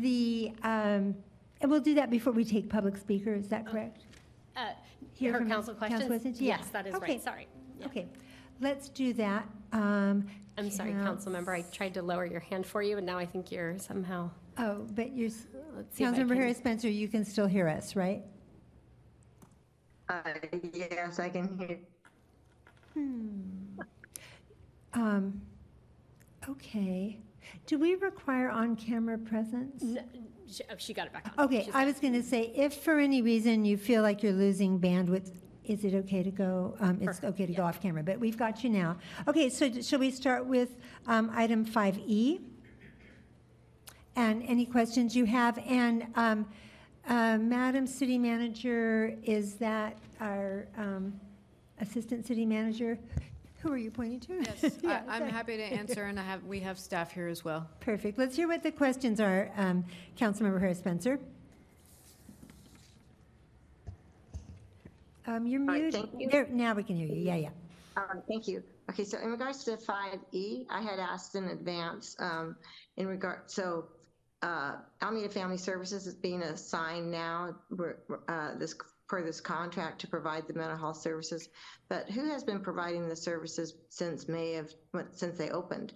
the, 0.01 0.53
um, 0.63 1.15
and 1.61 1.71
we'll 1.71 1.81
do 1.81 1.95
that 1.97 2.09
before 2.11 2.33
we 2.33 2.47
take 2.47 2.71
public 2.71 2.97
speaker, 2.97 3.35
is 3.35 3.49
that 3.49 3.67
correct? 3.67 4.07
Uh, 4.57 4.71
Hear 5.13 5.33
Her 5.33 5.41
from 5.41 5.51
council 5.51 5.75
questions? 5.75 6.07
questions? 6.07 6.41
Yeah. 6.41 6.57
Yes, 6.57 6.69
that 6.71 6.87
is 6.87 6.95
Okay. 6.95 7.13
right, 7.13 7.23
sorry. 7.23 7.49
Yeah. 7.79 7.87
Okay, 7.87 8.09
let's 8.63 8.89
do 8.89 9.13
that. 9.15 9.47
Um, 9.73 10.27
I'm 10.59 10.71
sorry, 10.71 10.93
Counts- 10.93 11.07
council 11.07 11.33
member, 11.33 11.53
I 11.53 11.63
tried 11.63 11.95
to 11.95 12.03
lower 12.03 12.27
your 12.27 12.41
hand 12.41 12.67
for 12.67 12.83
you, 12.83 12.99
and 12.99 13.07
now 13.07 13.19
I 13.19 13.25
think 13.27 13.51
you're 13.51 13.79
somehow, 13.79 14.31
Oh, 14.59 14.87
but 14.95 15.17
you're, 15.17 15.29
s- 15.29 15.47
let's 15.75 15.97
see 15.97 16.05
if 16.05 16.11
I 16.11 16.13
Councilmember 16.13 16.29
can- 16.29 16.37
Herrera 16.37 16.55
Spencer, 16.55 16.89
you 16.91 17.09
can 17.09 17.25
still 17.25 17.47
hear 17.47 17.69
us, 17.69 17.97
right? 17.97 18.23
Uh, 20.09 20.21
Yes, 20.75 21.19
I 21.19 21.31
can 21.31 21.57
hear. 21.59 21.79
Um, 24.95 25.41
okay. 26.49 27.19
Do 27.67 27.79
we 27.79 27.95
require 27.95 28.51
on-camera 28.51 29.19
presence? 29.19 29.83
N- 29.83 30.05
She 30.51 30.63
oh, 30.71 30.75
she 30.77 30.93
got 30.93 31.07
it 31.07 31.13
back 31.15 31.33
on. 31.39 31.47
Okay, 31.47 31.65
She's 31.65 31.75
I 31.75 31.87
was 31.87 31.99
going 31.99 32.13
to 32.13 32.23
say, 32.23 32.53
if 32.55 32.75
for 32.75 32.99
any 32.99 33.23
reason 33.23 33.65
you 33.65 33.79
feel 33.79 34.03
like 34.03 34.23
you're 34.23 34.33
losing 34.35 34.79
bandwidth, 34.79 35.31
is 35.65 35.85
it 35.85 35.95
okay 35.95 36.23
to 36.23 36.31
go, 36.31 36.75
um, 36.81 36.99
it's 37.01 37.23
okay 37.23 37.47
to 37.47 37.53
go 37.53 37.63
off 37.63 37.81
camera, 37.81 38.03
but 38.03 38.19
we've 38.19 38.37
got 38.37 38.65
you 38.65 38.71
now. 38.71 38.97
Okay, 39.29 39.49
so 39.49 39.69
d- 39.69 39.83
shall 39.83 39.99
we 40.01 40.11
start 40.11 40.45
with 40.47 40.71
um, 41.07 41.31
item 41.35 41.65
5E? 41.65 42.41
And 44.17 44.43
any 44.47 44.67
questions 44.67 45.17
you 45.17 45.25
have? 45.25 45.59
And 45.67 46.07
um, 46.17 46.47
uh, 47.09 47.39
Madam 47.39 47.87
City 47.87 48.19
Manager, 48.19 49.17
is 49.23 49.55
that 49.55 49.97
our 50.21 50.67
um, 50.77 51.19
Assistant 51.81 52.27
City 52.27 52.45
Manager? 52.45 52.99
Who 53.61 53.73
are 53.73 53.79
you 53.79 53.91
pointing 53.93 54.21
to? 54.21 54.43
Yes, 54.43 54.77
Yeah, 54.83 55.03
I- 55.09 55.13
I'm 55.15 55.19
sorry. 55.21 55.31
happy 55.31 55.57
to 55.57 55.63
answer, 55.81 56.05
and 56.05 56.19
I 56.19 56.25
have, 56.25 56.45
we 56.45 56.59
have 56.61 56.79
staff 56.79 57.13
here 57.13 57.29
as 57.29 57.45
well. 57.45 57.69
Perfect. 57.81 58.19
Let's 58.19 58.35
hear 58.37 58.49
what 58.49 58.63
the 58.65 58.73
questions 58.73 59.21
are, 59.21 59.51
um, 59.57 59.85
Councilmember 60.19 60.59
Herrera 60.61 60.75
Spencer. 60.75 61.21
Um, 65.27 65.47
You're 65.47 65.65
right, 65.65 65.83
muted. 65.83 65.95
thank 65.95 66.21
you. 66.21 66.29
There, 66.31 66.49
now 66.51 66.75
we 66.75 66.83
can 66.83 66.97
hear 66.97 67.07
you. 67.07 67.23
Yeah, 67.23 67.37
yeah. 67.37 67.51
Um, 67.97 68.23
Thank 68.27 68.49
you. 68.49 68.63
Okay, 68.91 69.05
so 69.05 69.19
in 69.19 69.31
regards 69.31 69.65
to 69.65 69.73
5E, 69.77 70.67
I 70.71 70.81
had 70.83 70.99
asked 70.99 71.35
in 71.35 71.45
advance 71.45 72.17
um, 72.19 72.57
in 72.97 73.07
regard, 73.07 73.43
so 73.51 73.87
uh, 74.43 74.77
Alameda 75.01 75.29
Family 75.29 75.59
Services 75.59 76.07
is 76.07 76.15
being 76.15 76.43
assigned 76.43 77.11
now, 77.11 77.55
we're, 77.71 77.99
uh, 78.29 78.57
this, 78.59 78.75
per 79.09 79.23
this 79.23 79.41
contract 79.41 80.01
to 80.01 80.09
provide 80.09 80.49
the 80.49 80.55
mental 80.55 80.77
health 80.77 80.97
services. 80.97 81.49
But 81.89 82.11
who 82.11 82.29
has 82.31 82.43
been 82.43 82.61
providing 82.61 83.09
the 83.09 83.17
services 83.17 83.75
since 83.91 84.27
May 84.29 84.57
of, 84.57 84.73
what- 84.91 85.17
since 85.17 85.39
they 85.39 85.51
opened? 85.51 85.93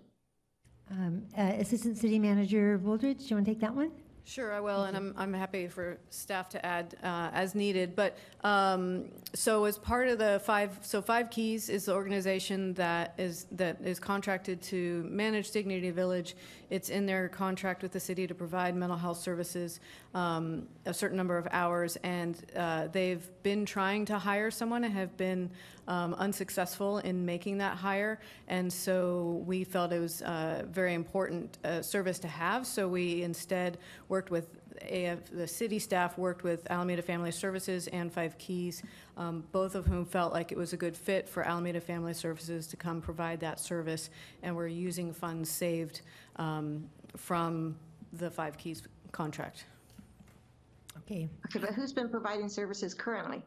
Um, 0.90 1.24
uh, 1.36 1.42
Assistant 1.58 1.96
City 1.98 2.18
Manager 2.18 2.78
Wooldridge, 2.78 3.18
do 3.18 3.24
you 3.24 3.36
want 3.36 3.46
to 3.46 3.52
take 3.52 3.60
that 3.60 3.74
one? 3.74 3.90
Sure, 4.28 4.52
I 4.52 4.58
will, 4.58 4.82
and 4.82 4.96
I'm, 4.96 5.14
I'm 5.16 5.32
happy 5.32 5.68
for 5.68 5.98
staff 6.10 6.48
to 6.48 6.66
add 6.66 6.96
uh, 7.04 7.30
as 7.32 7.54
needed. 7.54 7.94
But, 7.94 8.18
um, 8.42 9.04
so 9.34 9.66
as 9.66 9.78
part 9.78 10.08
of 10.08 10.18
the 10.18 10.40
five, 10.44 10.76
so 10.82 11.00
Five 11.00 11.30
Keys 11.30 11.68
is 11.68 11.84
the 11.84 11.94
organization 11.94 12.74
that 12.74 13.14
is, 13.18 13.46
that 13.52 13.80
is 13.84 14.00
contracted 14.00 14.60
to 14.62 15.06
manage 15.08 15.52
Dignity 15.52 15.92
Village. 15.92 16.34
It's 16.70 16.88
in 16.88 17.06
their 17.06 17.28
contract 17.28 17.84
with 17.84 17.92
the 17.92 18.00
city 18.00 18.26
to 18.26 18.34
provide 18.34 18.74
mental 18.74 18.98
health 18.98 19.18
services 19.18 19.78
um, 20.12 20.66
a 20.86 20.92
certain 20.92 21.16
number 21.16 21.38
of 21.38 21.46
hours, 21.52 21.96
and 22.02 22.36
uh, 22.56 22.88
they've 22.88 23.30
been 23.44 23.64
trying 23.64 24.04
to 24.06 24.18
hire 24.18 24.50
someone 24.50 24.82
and 24.82 24.92
have 24.92 25.16
been 25.16 25.50
um, 25.88 26.14
unsuccessful 26.14 26.98
in 26.98 27.24
making 27.24 27.58
that 27.58 27.76
hire. 27.76 28.20
And 28.48 28.72
so 28.72 29.42
we 29.46 29.64
felt 29.64 29.92
it 29.92 29.98
was 29.98 30.22
a 30.22 30.64
very 30.70 30.94
important 30.94 31.58
uh, 31.64 31.82
service 31.82 32.18
to 32.20 32.28
have, 32.28 32.66
so 32.66 32.88
we 32.88 33.22
instead 33.22 33.78
worked 34.08 34.30
with 34.30 34.48
AF, 34.82 35.30
the 35.32 35.46
city 35.46 35.78
staff 35.78 36.18
worked 36.18 36.42
with 36.42 36.70
Alameda 36.70 37.02
Family 37.02 37.30
Services 37.30 37.86
and 37.88 38.12
Five 38.12 38.36
Keys, 38.38 38.82
um, 39.16 39.44
both 39.52 39.74
of 39.74 39.86
whom 39.86 40.04
felt 40.04 40.32
like 40.32 40.52
it 40.52 40.58
was 40.58 40.72
a 40.72 40.76
good 40.76 40.96
fit 40.96 41.28
for 41.28 41.42
Alameda 41.42 41.80
Family 41.80 42.14
Services 42.14 42.66
to 42.68 42.76
come 42.76 43.00
provide 43.00 43.40
that 43.40 43.58
service, 43.60 44.10
and 44.42 44.54
we're 44.54 44.66
using 44.66 45.12
funds 45.12 45.50
saved 45.50 46.02
um, 46.36 46.88
from 47.16 47.76
the 48.12 48.30
Five 48.30 48.58
Keys 48.58 48.82
contract. 49.12 49.64
Okay. 50.98 51.28
Okay, 51.46 51.58
but 51.58 51.72
who's 51.74 51.92
been 51.92 52.08
providing 52.08 52.48
services 52.48 52.92
currently? 52.92 53.42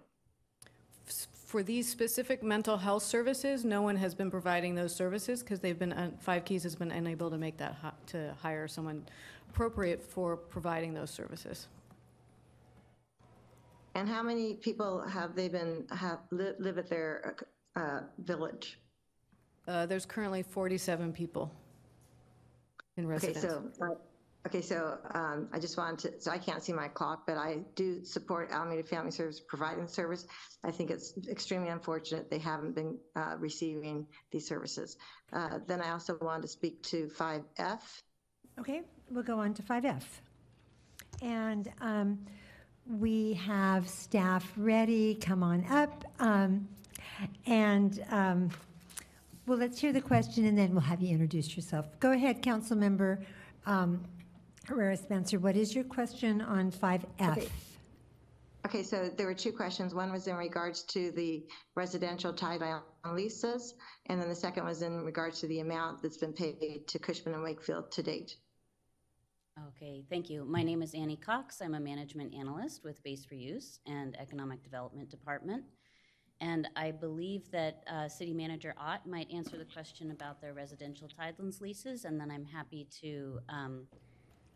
For 1.50 1.64
these 1.64 1.90
specific 1.90 2.44
mental 2.44 2.78
health 2.78 3.02
services, 3.02 3.66
no 3.66 3.82
one 3.82 3.96
has 3.96 4.14
been 4.14 4.30
providing 4.30 4.76
those 4.76 4.96
services 4.96 5.42
because 5.42 5.60
they've 5.60 5.80
been, 5.80 5.94
un- 5.94 6.16
Five 6.20 6.46
Keys 6.46 6.62
has 6.62 6.76
been 6.76 6.92
unable 6.92 7.32
to 7.32 7.40
make 7.40 7.58
that, 7.58 7.76
hi- 7.82 7.92
to 8.08 8.36
hire 8.40 8.68
someone 8.68 9.04
appropriate 9.50 10.00
for 10.00 10.38
providing 10.38 10.94
those 10.94 11.10
services. 11.10 11.68
And 13.96 14.08
how 14.08 14.22
many 14.22 14.54
people 14.54 15.02
have 15.02 15.34
they 15.36 15.50
been, 15.50 15.88
have, 15.90 16.20
li- 16.30 16.54
live 16.60 16.78
at 16.78 16.88
their 16.88 17.36
uh, 17.76 18.02
village? 18.20 18.78
Uh, 19.68 19.88
There's 19.88 20.06
currently 20.06 20.44
47 20.44 21.12
people 21.14 21.52
in 22.98 23.06
Okay, 23.06 23.10
residence. 23.34 23.42
so, 23.42 23.64
uh, 23.84 23.96
okay, 24.46 24.62
so 24.62 24.98
um, 25.14 25.50
I 25.52 25.60
just 25.60 25.78
wanted 25.78 26.00
to, 26.00 26.22
so 26.22 26.32
I 26.32 26.38
can't 26.38 26.64
see 26.64 26.74
my 26.74 26.88
clock, 26.88 27.24
but 27.28 27.38
I 27.38 27.60
do 27.76 28.04
support 28.04 28.50
Alameda 28.52 28.84
Family 28.84 29.12
Service 29.12 29.40
providing 29.40 29.88
service. 29.88 30.26
I 30.64 30.72
think 30.72 30.92
it's 30.92 31.14
extremely 31.30 31.70
unfortunate 31.70 32.30
they 32.30 32.40
haven't 32.40 32.76
been 32.76 32.98
uh, 33.16 33.36
receiving 33.38 34.08
these 34.32 34.48
services. 34.48 34.98
Uh, 35.34 35.60
Then 35.68 35.82
I 35.82 35.92
also 35.92 36.18
wanted 36.22 36.44
to 36.44 36.48
speak 36.48 36.82
to 36.84 37.08
5F. 37.08 37.82
Okay, 38.60 38.82
we'll 39.10 39.24
go 39.24 39.40
on 39.40 39.54
to 39.56 39.62
5F. 39.62 40.04
And 41.22 41.72
um, 41.82 42.20
we 42.88 43.34
have 43.34 43.88
staff 43.90 44.52
ready, 44.56 45.16
come 45.16 45.44
on 45.44 45.66
up. 45.70 46.06
Um, 46.20 46.68
And, 47.46 48.04
um, 48.10 48.50
well, 49.46 49.58
let's 49.58 49.80
hear 49.80 49.92
the 49.92 50.02
question, 50.02 50.46
and 50.46 50.58
then 50.58 50.72
we'll 50.72 50.82
have 50.82 51.02
you 51.02 51.10
introduce 51.10 51.56
yourself. 51.56 52.00
Go 52.00 52.12
ahead, 52.12 52.42
Councilmember 52.42 53.26
um, 53.66 54.04
Herrera 54.70 54.96
Spencer, 54.96 55.40
what 55.40 55.56
is 55.56 55.74
your 55.74 55.84
question 55.84 56.42
on 56.42 56.72
5F? 56.72 57.04
Okay. 57.20 57.50
Okay, 58.68 58.84
so 58.84 59.10
there 59.18 59.26
were 59.26 59.34
two 59.34 59.52
questions. 59.52 59.96
One 59.96 60.12
was 60.12 60.28
in 60.28 60.36
regards 60.36 60.84
to 60.84 61.12
the 61.12 61.44
residential 61.76 62.32
tidelands 62.32 62.84
leases, 63.12 63.74
and 64.06 64.22
then 64.22 64.30
the 64.30 64.36
second 64.36 64.66
was 64.66 64.84
in 64.84 65.04
regards 65.04 65.40
to 65.40 65.48
the 65.48 65.62
amount 65.62 66.04
that's 66.04 66.18
been 66.18 66.34
paid 66.34 66.88
to 66.88 67.00
Cushman 67.00 67.34
and 67.34 67.42
Wakefield 67.42 67.92
to 67.94 68.04
date. 68.04 68.36
Okay, 69.70 70.04
thank 70.08 70.30
you. 70.30 70.46
My 70.46 70.62
name 70.62 70.84
is 70.84 70.94
Annie 70.94 71.18
Cox. 71.18 71.62
I'm 71.62 71.74
a 71.74 71.80
management 71.80 72.36
analyst 72.36 72.84
with 72.84 73.02
Base 73.02 73.26
Reuse 73.34 73.80
and 73.88 74.16
Economic 74.20 74.62
Development 74.62 75.10
Department. 75.10 75.64
And 76.42 76.68
I 76.76 76.92
believe 76.92 77.50
that 77.52 77.84
uh, 77.92 78.08
City 78.08 78.34
Manager 78.34 78.76
Ott 78.78 79.08
might 79.08 79.32
answer 79.32 79.58
the 79.58 79.66
question 79.66 80.12
about 80.12 80.42
their 80.42 80.54
residential 80.54 81.08
tidelands 81.08 81.60
leases, 81.60 82.06
and 82.06 82.20
then 82.22 82.30
I'm 82.30 82.46
happy 82.46 82.88
to 83.02 83.40
um, 83.50 83.88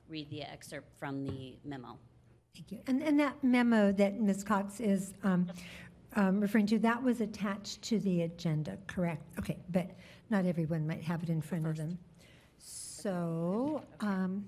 read 0.09 0.29
the 0.29 0.43
excerpt 0.43 0.87
from 0.99 1.25
the 1.25 1.55
memo. 1.63 1.97
Thank 2.55 2.71
you. 2.71 2.79
And, 2.87 3.01
and 3.01 3.19
that 3.19 3.43
memo 3.43 3.91
that 3.93 4.19
Ms. 4.19 4.43
Cox 4.43 4.79
is 4.79 5.13
um, 5.23 5.49
um, 6.15 6.39
referring 6.39 6.67
to, 6.67 6.79
that 6.79 7.01
was 7.01 7.21
attached 7.21 7.81
to 7.83 7.99
the 7.99 8.23
agenda, 8.23 8.77
correct? 8.87 9.23
Okay, 9.39 9.57
but 9.71 9.89
not 10.29 10.45
everyone 10.45 10.85
might 10.85 11.03
have 11.03 11.23
it 11.23 11.29
in 11.29 11.41
front 11.41 11.65
of 11.65 11.77
them. 11.77 11.97
So, 12.59 13.83
um, 13.99 14.47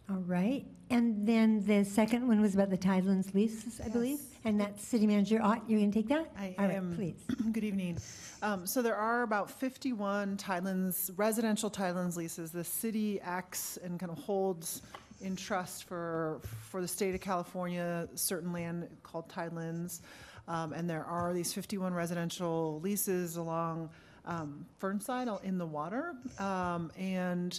All 0.08 0.22
right. 0.26 0.64
And 0.88 1.26
then 1.26 1.64
the 1.66 1.84
second 1.84 2.28
one 2.28 2.40
was 2.40 2.54
about 2.54 2.70
the 2.70 2.78
Tidelands 2.78 3.34
leases, 3.34 3.80
I 3.84 3.88
believe? 3.88 4.20
And 4.44 4.60
that's 4.60 4.86
City 4.86 5.04
Manager 5.04 5.40
Ott, 5.42 5.62
you're 5.66 5.80
going 5.80 5.90
to 5.90 5.98
take 5.98 6.08
that? 6.08 6.30
I 6.38 6.54
All 6.58 6.66
right, 6.66 6.76
am. 6.76 6.94
please. 6.94 7.16
Good 7.52 7.64
evening. 7.64 7.98
Um, 8.40 8.64
So 8.66 8.82
there 8.82 8.94
are 8.94 9.22
about 9.22 9.50
51 9.50 10.36
Tidelands, 10.36 11.10
residential 11.16 11.68
Tidelands 11.68 12.16
leases. 12.16 12.52
The 12.52 12.62
city 12.62 13.20
acts 13.20 13.78
and 13.82 13.98
kind 13.98 14.12
of 14.12 14.18
holds 14.18 14.82
in 15.22 15.34
trust 15.34 15.84
for, 15.84 16.40
for 16.70 16.80
the 16.80 16.86
state 16.88 17.14
of 17.16 17.20
California, 17.20 18.08
certain 18.14 18.52
land 18.52 18.88
called 19.02 19.28
Tidelands. 19.28 20.02
Um, 20.46 20.72
And 20.72 20.88
there 20.88 21.04
are 21.04 21.34
these 21.34 21.52
51 21.52 21.92
residential 21.92 22.78
leases 22.80 23.36
along 23.36 23.90
um, 24.24 24.66
Fernside 24.80 25.42
in 25.42 25.58
the 25.58 25.66
water. 25.66 26.14
Um, 26.38 26.92
And 26.96 27.58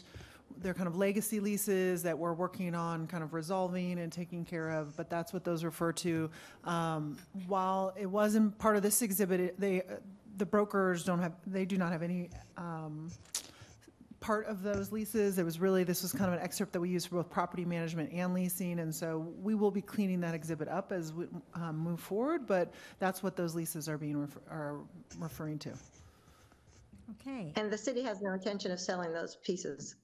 they're 0.61 0.73
kind 0.73 0.87
of 0.87 0.95
legacy 0.95 1.39
leases 1.39 2.03
that 2.03 2.17
we're 2.17 2.33
working 2.33 2.75
on 2.75 3.07
kind 3.07 3.23
of 3.23 3.33
resolving 3.33 3.99
and 3.99 4.11
taking 4.11 4.43
care 4.45 4.69
of, 4.69 4.95
but 4.97 5.09
that's 5.09 5.33
what 5.33 5.43
those 5.43 5.63
refer 5.63 5.91
to. 5.93 6.29
Um, 6.63 7.17
While 7.47 7.93
it 7.97 8.05
wasn't 8.07 8.57
part 8.57 8.75
of 8.75 8.83
this 8.83 9.01
exhibit, 9.01 9.39
it- 9.39 9.59
they, 9.59 9.81
uh, 9.81 9.95
the 10.37 10.45
brokers 10.45 11.03
don't 11.03 11.19
have, 11.19 11.33
they 11.45 11.65
do 11.65 11.77
not 11.77 11.91
have 11.91 12.03
any 12.03 12.29
um, 12.57 13.09
part 14.19 14.45
of 14.47 14.61
those 14.63 14.91
leases. 14.91 15.37
It 15.37 15.45
was 15.45 15.59
really, 15.59 15.83
this 15.83 16.01
was 16.01 16.11
kind 16.11 16.25
of 16.31 16.33
an 16.33 16.43
excerpt 16.43 16.73
that 16.73 16.79
we 16.79 16.89
use 16.89 17.05
for 17.05 17.15
both 17.15 17.29
property 17.29 17.65
management 17.65 18.11
and 18.13 18.33
leasing, 18.33 18.79
and 18.79 18.93
so 18.93 19.33
we 19.41 19.55
will 19.55 19.71
be 19.71 19.81
cleaning 19.81 20.19
that 20.21 20.33
exhibit 20.35 20.67
up 20.67 20.91
as 20.91 21.13
we 21.13 21.25
um, 21.55 21.77
move 21.77 21.99
forward, 21.99 22.45
but 22.45 22.73
that's 22.99 23.23
what 23.23 23.35
those 23.35 23.55
leases 23.55 23.87
are 23.89 23.97
being, 23.97 24.17
refer- 24.17 24.41
are 24.49 24.79
referring 25.19 25.59
to. 25.59 25.73
Okay. 27.21 27.53
And 27.55 27.71
the 27.71 27.77
city 27.77 28.01
has 28.03 28.21
no 28.21 28.33
intention 28.33 28.71
of 28.71 28.79
selling 28.79 29.13
those 29.13 29.37
pieces. 29.37 29.95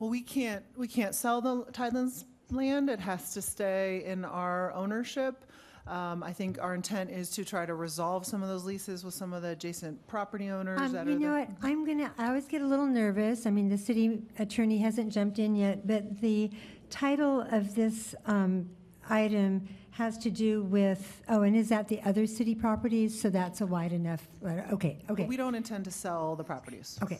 Well, 0.00 0.08
we 0.10 0.22
can't, 0.22 0.64
we 0.76 0.88
can't 0.88 1.14
sell 1.14 1.40
the 1.42 1.64
Tidelands 1.72 2.24
land. 2.50 2.88
It 2.88 3.00
has 3.00 3.34
to 3.34 3.42
stay 3.42 4.02
in 4.06 4.24
our 4.24 4.72
ownership. 4.72 5.44
Um, 5.86 6.22
I 6.22 6.32
think 6.32 6.58
our 6.60 6.74
intent 6.74 7.10
is 7.10 7.28
to 7.30 7.44
try 7.44 7.66
to 7.66 7.74
resolve 7.74 8.24
some 8.24 8.42
of 8.42 8.48
those 8.48 8.64
leases 8.64 9.04
with 9.04 9.12
some 9.12 9.32
of 9.34 9.42
the 9.42 9.50
adjacent 9.50 10.06
property 10.06 10.48
owners 10.50 10.80
Um, 10.80 10.92
that 10.92 11.06
you 11.06 11.12
are 11.12 11.18
know 11.18 11.34
there. 11.34 11.46
what, 11.46 11.50
I'm 11.62 11.84
gonna, 11.84 12.12
I 12.16 12.28
always 12.28 12.46
get 12.46 12.62
a 12.62 12.66
little 12.66 12.86
nervous, 12.86 13.44
I 13.46 13.50
mean, 13.50 13.68
the 13.68 13.78
city 13.78 14.22
attorney 14.38 14.78
hasn't 14.78 15.12
jumped 15.12 15.38
in 15.38 15.54
yet, 15.54 15.86
but 15.86 16.20
the 16.20 16.50
title 16.90 17.42
of 17.50 17.74
this, 17.74 18.14
um, 18.26 18.70
item 19.08 19.68
has 19.90 20.16
to 20.18 20.30
do 20.30 20.62
with, 20.62 21.22
oh, 21.28 21.42
and 21.42 21.56
is 21.56 21.68
that 21.70 21.88
the 21.88 22.00
other 22.02 22.26
city 22.26 22.54
properties? 22.54 23.20
So 23.20 23.28
that's 23.28 23.60
a 23.60 23.66
wide 23.66 23.92
enough, 23.92 24.28
uh, 24.44 24.72
okay, 24.72 25.04
okay, 25.10 25.24
We 25.24 25.36
don't 25.36 25.54
intend 25.54 25.84
to 25.86 25.90
sell 25.90 26.36
the 26.36 26.44
properties 26.44 26.98
okay, 27.02 27.18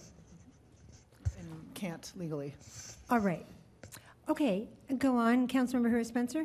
can't 1.81 2.12
legally. 2.16 2.55
all 3.09 3.20
right. 3.20 3.47
Okay, 4.28 4.68
go 4.99 5.16
on, 5.16 5.49
Councilmember 5.49 5.91
Herrera 5.91 6.05
Spencer? 6.05 6.45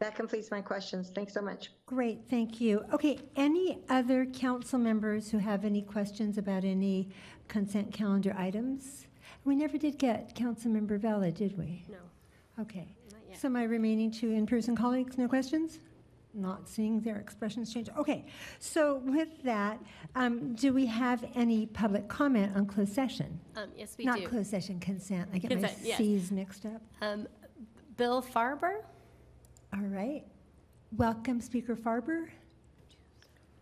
That 0.00 0.14
completes 0.14 0.50
my 0.50 0.60
questions. 0.60 1.10
Thanks 1.14 1.32
so 1.32 1.40
much. 1.40 1.70
Great, 1.86 2.20
thank 2.28 2.60
you. 2.60 2.84
Okay, 2.92 3.18
any 3.36 3.78
other 3.88 4.26
council 4.26 4.78
members 4.78 5.30
who 5.30 5.38
have 5.38 5.64
any 5.64 5.80
questions 5.80 6.36
about 6.36 6.62
any 6.64 7.08
consent 7.48 7.92
calendar 7.92 8.34
items? 8.36 9.06
We 9.44 9.56
never 9.56 9.78
did 9.78 9.98
get 9.98 10.34
Councilmember 10.36 10.98
Vella, 10.98 11.30
did 11.30 11.56
we? 11.56 11.84
No. 11.88 11.96
Okay. 12.62 12.94
Not 13.12 13.20
yet. 13.28 13.40
So 13.40 13.48
my 13.48 13.64
remaining 13.64 14.10
two 14.10 14.30
in-person 14.30 14.76
colleagues, 14.76 15.16
no 15.16 15.26
questions? 15.26 15.78
Not 16.36 16.68
seeing 16.68 17.00
their 17.00 17.16
expressions 17.18 17.72
change. 17.72 17.88
Okay, 17.96 18.24
so 18.58 18.96
with 19.04 19.28
that, 19.44 19.78
um, 20.16 20.54
do 20.56 20.72
we 20.72 20.84
have 20.86 21.24
any 21.36 21.66
public 21.66 22.08
comment 22.08 22.56
on 22.56 22.66
closed 22.66 22.92
session? 22.92 23.38
Um, 23.54 23.68
Yes, 23.76 23.94
we 23.96 24.04
do. 24.04 24.10
Not 24.10 24.18
do. 24.18 24.26
closed 24.28 24.50
session, 24.50 24.80
consent. 24.80 25.28
I 25.32 25.38
get 25.38 25.50
my 25.50 25.68
Consent, 25.68 25.78
yes. 25.86 25.98
Cs 25.98 26.30
mixed 26.32 26.66
up. 26.66 26.82
Um, 27.00 27.28
Bill 27.96 28.20
Farber? 28.20 28.82
All 29.72 29.80
right. 29.82 30.24
Welcome, 30.96 31.40
Speaker 31.40 31.76
Farber. 31.76 32.26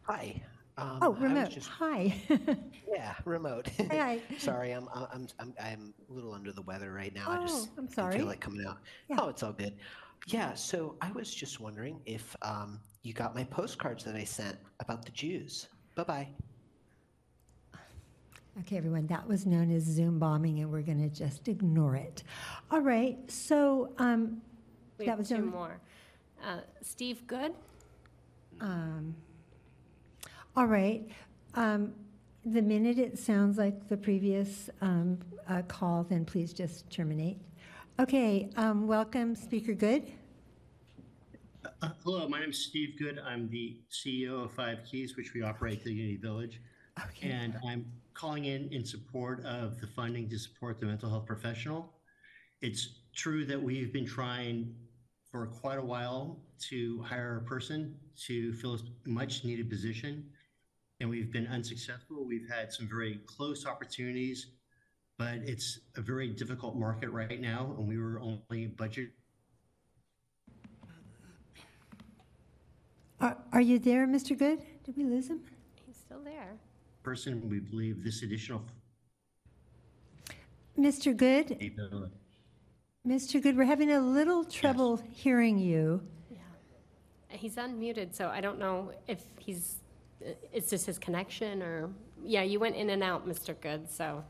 Hi. 0.02 0.40
Um, 0.78 0.98
Oh, 1.02 1.10
was 1.10 1.20
remote. 1.20 1.50
just- 1.50 1.68
Hi. 1.68 2.14
Yeah, 2.88 3.14
remote. 3.24 3.68
Hi. 3.90 4.20
Sorry, 4.38 4.72
I'm, 4.72 4.86
I'm, 4.94 5.26
I'm, 5.38 5.54
I'm 5.62 5.94
a 6.10 6.12
little 6.12 6.32
under 6.34 6.52
the 6.52 6.60
weather 6.62 6.92
right 6.92 7.14
now. 7.14 7.24
I 7.28 7.38
Oh, 7.38 7.46
just 7.46 7.68
I'm 7.76 7.84
didn't 7.84 7.94
sorry. 7.94 8.16
feel 8.18 8.26
like 8.26 8.40
coming 8.40 8.66
out. 8.66 8.78
Yeah. 9.08 9.16
Oh, 9.18 9.28
it's 9.28 9.42
all 9.42 9.52
good. 9.52 9.74
Yeah, 10.26 10.54
so 10.54 10.96
I 11.00 11.10
was 11.12 11.34
just 11.34 11.60
wondering 11.60 12.00
if 12.06 12.36
um, 12.42 12.78
you 13.02 13.12
got 13.12 13.34
my 13.34 13.44
postcards 13.44 14.04
that 14.04 14.14
I 14.14 14.24
sent 14.24 14.56
about 14.80 15.04
the 15.04 15.10
Jews. 15.12 15.66
Bye-bye. 15.94 16.28
Okay, 18.60 18.76
everyone, 18.76 19.06
that 19.06 19.26
was 19.26 19.46
known 19.46 19.74
as 19.74 19.82
Zoom 19.84 20.18
bombing, 20.18 20.60
and 20.60 20.70
we're 20.70 20.82
going 20.82 21.00
to 21.08 21.14
just 21.14 21.48
ignore 21.48 21.96
it. 21.96 22.22
All 22.70 22.80
right, 22.82 23.18
so 23.30 23.92
um, 23.98 24.42
We 24.98 25.06
that 25.06 25.18
was 25.18 25.28
two 25.28 25.38
known- 25.38 25.46
more. 25.50 25.80
Uh, 26.44 26.58
Steve 26.82 27.26
Good? 27.26 27.54
Um, 28.60 29.14
all 30.56 30.66
right. 30.66 31.08
Um, 31.54 31.94
the 32.44 32.60
minute 32.62 32.98
it 32.98 33.18
sounds 33.18 33.56
like 33.58 33.88
the 33.88 33.96
previous 33.96 34.68
um, 34.80 35.18
uh, 35.48 35.62
call, 35.62 36.02
then 36.04 36.24
please 36.24 36.52
just 36.52 36.90
terminate. 36.90 37.38
Okay, 38.00 38.48
um, 38.56 38.86
welcome, 38.86 39.36
Speaker 39.36 39.74
Good. 39.74 40.10
Uh, 41.82 41.90
Hello, 42.02 42.26
my 42.26 42.40
name 42.40 42.48
is 42.48 42.64
Steve 42.64 42.94
Good. 42.98 43.18
I'm 43.18 43.50
the 43.50 43.80
CEO 43.90 44.46
of 44.46 44.52
Five 44.52 44.78
Keys, 44.90 45.14
which 45.14 45.34
we 45.34 45.42
operate 45.42 45.84
the 45.84 45.90
Dignity 45.90 46.16
Village. 46.16 46.62
Okay. 46.98 47.30
And 47.30 47.54
I'm 47.66 47.84
calling 48.14 48.46
in 48.46 48.72
in 48.72 48.82
support 48.86 49.44
of 49.44 49.78
the 49.78 49.86
funding 49.86 50.26
to 50.30 50.38
support 50.38 50.80
the 50.80 50.86
mental 50.86 51.10
health 51.10 51.26
professional. 51.26 51.92
It's 52.62 53.00
true 53.14 53.44
that 53.44 53.62
we've 53.62 53.92
been 53.92 54.06
trying 54.06 54.74
for 55.30 55.46
quite 55.46 55.78
a 55.78 55.84
while 55.84 56.40
to 56.70 57.02
hire 57.02 57.42
a 57.44 57.48
person 57.48 57.94
to 58.26 58.54
fill 58.54 58.74
a 58.74 59.08
much 59.08 59.44
needed 59.44 59.68
position. 59.68 60.30
And 61.00 61.10
we've 61.10 61.30
been 61.30 61.46
unsuccessful. 61.46 62.24
We've 62.26 62.48
had 62.48 62.72
some 62.72 62.88
very 62.88 63.20
close 63.26 63.66
opportunities, 63.66 64.46
but 65.18 65.34
it's 65.44 65.80
a 65.96 66.00
very 66.00 66.28
difficult 66.28 66.76
market 66.76 67.10
right 67.10 67.40
now. 67.40 67.74
And 67.78 67.86
we 67.86 67.98
were 67.98 68.20
only 68.20 68.66
budget 68.66 69.10
Are, 73.22 73.36
are 73.52 73.60
you 73.60 73.78
there, 73.78 74.08
Mr. 74.08 74.36
Good? 74.36 74.64
Did 74.82 74.96
we 74.96 75.04
lose 75.04 75.28
him? 75.28 75.42
He's 75.86 75.96
still 75.96 76.18
there. 76.24 76.58
person. 77.04 77.48
We 77.48 77.60
believe 77.60 78.02
this 78.02 78.22
additional 78.24 78.62
Mr. 80.76 81.16
Good, 81.16 81.56
capability. 81.60 82.12
Mr. 83.06 83.40
Good, 83.40 83.56
we're 83.56 83.64
having 83.64 83.92
a 83.92 84.00
little 84.00 84.44
trouble 84.44 85.00
hearing 85.12 85.56
you. 85.56 86.02
Yeah. 86.30 86.38
He's 87.28 87.54
unmuted, 87.54 88.12
so 88.12 88.28
I 88.28 88.40
don't 88.40 88.58
know 88.58 88.90
if 89.06 89.22
he's, 89.38 89.76
uh, 90.26 90.30
it's 90.52 90.70
just 90.70 90.86
his 90.86 90.98
connection 90.98 91.62
or, 91.62 91.90
yeah, 92.24 92.42
you 92.42 92.58
went 92.58 92.74
in 92.74 92.90
and 92.90 93.04
out, 93.04 93.28
Mr. 93.28 93.54
Good, 93.60 93.88
so. 93.88 94.24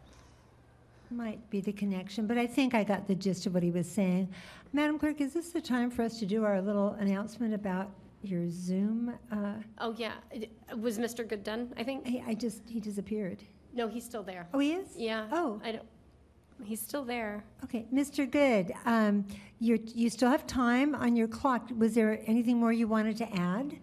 Might 1.12 1.50
be 1.50 1.60
the 1.60 1.72
connection, 1.72 2.26
but 2.26 2.38
I 2.38 2.46
think 2.46 2.74
I 2.74 2.84
got 2.84 3.06
the 3.06 3.14
gist 3.14 3.44
of 3.46 3.52
what 3.52 3.62
he 3.62 3.70
was 3.70 3.86
saying. 3.90 4.28
Madam 4.72 4.98
Clerk, 4.98 5.20
is 5.20 5.34
this 5.34 5.50
the 5.50 5.60
time 5.60 5.90
for 5.90 6.02
us 6.02 6.18
to 6.20 6.26
do 6.26 6.42
our 6.44 6.60
little 6.62 6.92
announcement 7.00 7.52
about 7.52 7.90
your 8.22 8.48
Zoom? 8.48 9.12
uh, 9.30 9.54
Oh, 9.78 9.94
yeah. 9.98 10.14
It- 10.30 10.50
Was 10.78 10.98
Mr. 10.98 11.28
Good 11.28 11.44
done, 11.44 11.70
I 11.76 11.82
think? 11.82 12.06
I 12.06 12.22
I 12.28 12.34
just, 12.34 12.62
he 12.66 12.80
disappeared. 12.80 13.42
No, 13.74 13.88
he's 13.88 14.04
still 14.04 14.22
there. 14.22 14.48
Oh, 14.54 14.58
he 14.58 14.72
is? 14.72 14.88
Yeah. 14.96 15.26
Oh. 15.30 15.60
I 15.62 15.72
don't, 15.72 15.84
he's 16.64 16.80
still 16.80 17.04
there. 17.04 17.44
Okay, 17.64 17.84
Mr. 17.92 18.28
Good, 18.30 18.72
um, 18.86 19.26
you're, 19.60 19.78
you 19.94 20.08
still 20.08 20.30
have 20.30 20.46
time 20.46 20.94
on 20.94 21.14
your 21.14 21.28
clock. 21.28 21.68
Was 21.76 21.94
there 21.94 22.20
anything 22.26 22.56
more 22.58 22.72
you 22.72 22.88
wanted 22.88 23.18
to 23.18 23.30
add? 23.38 23.76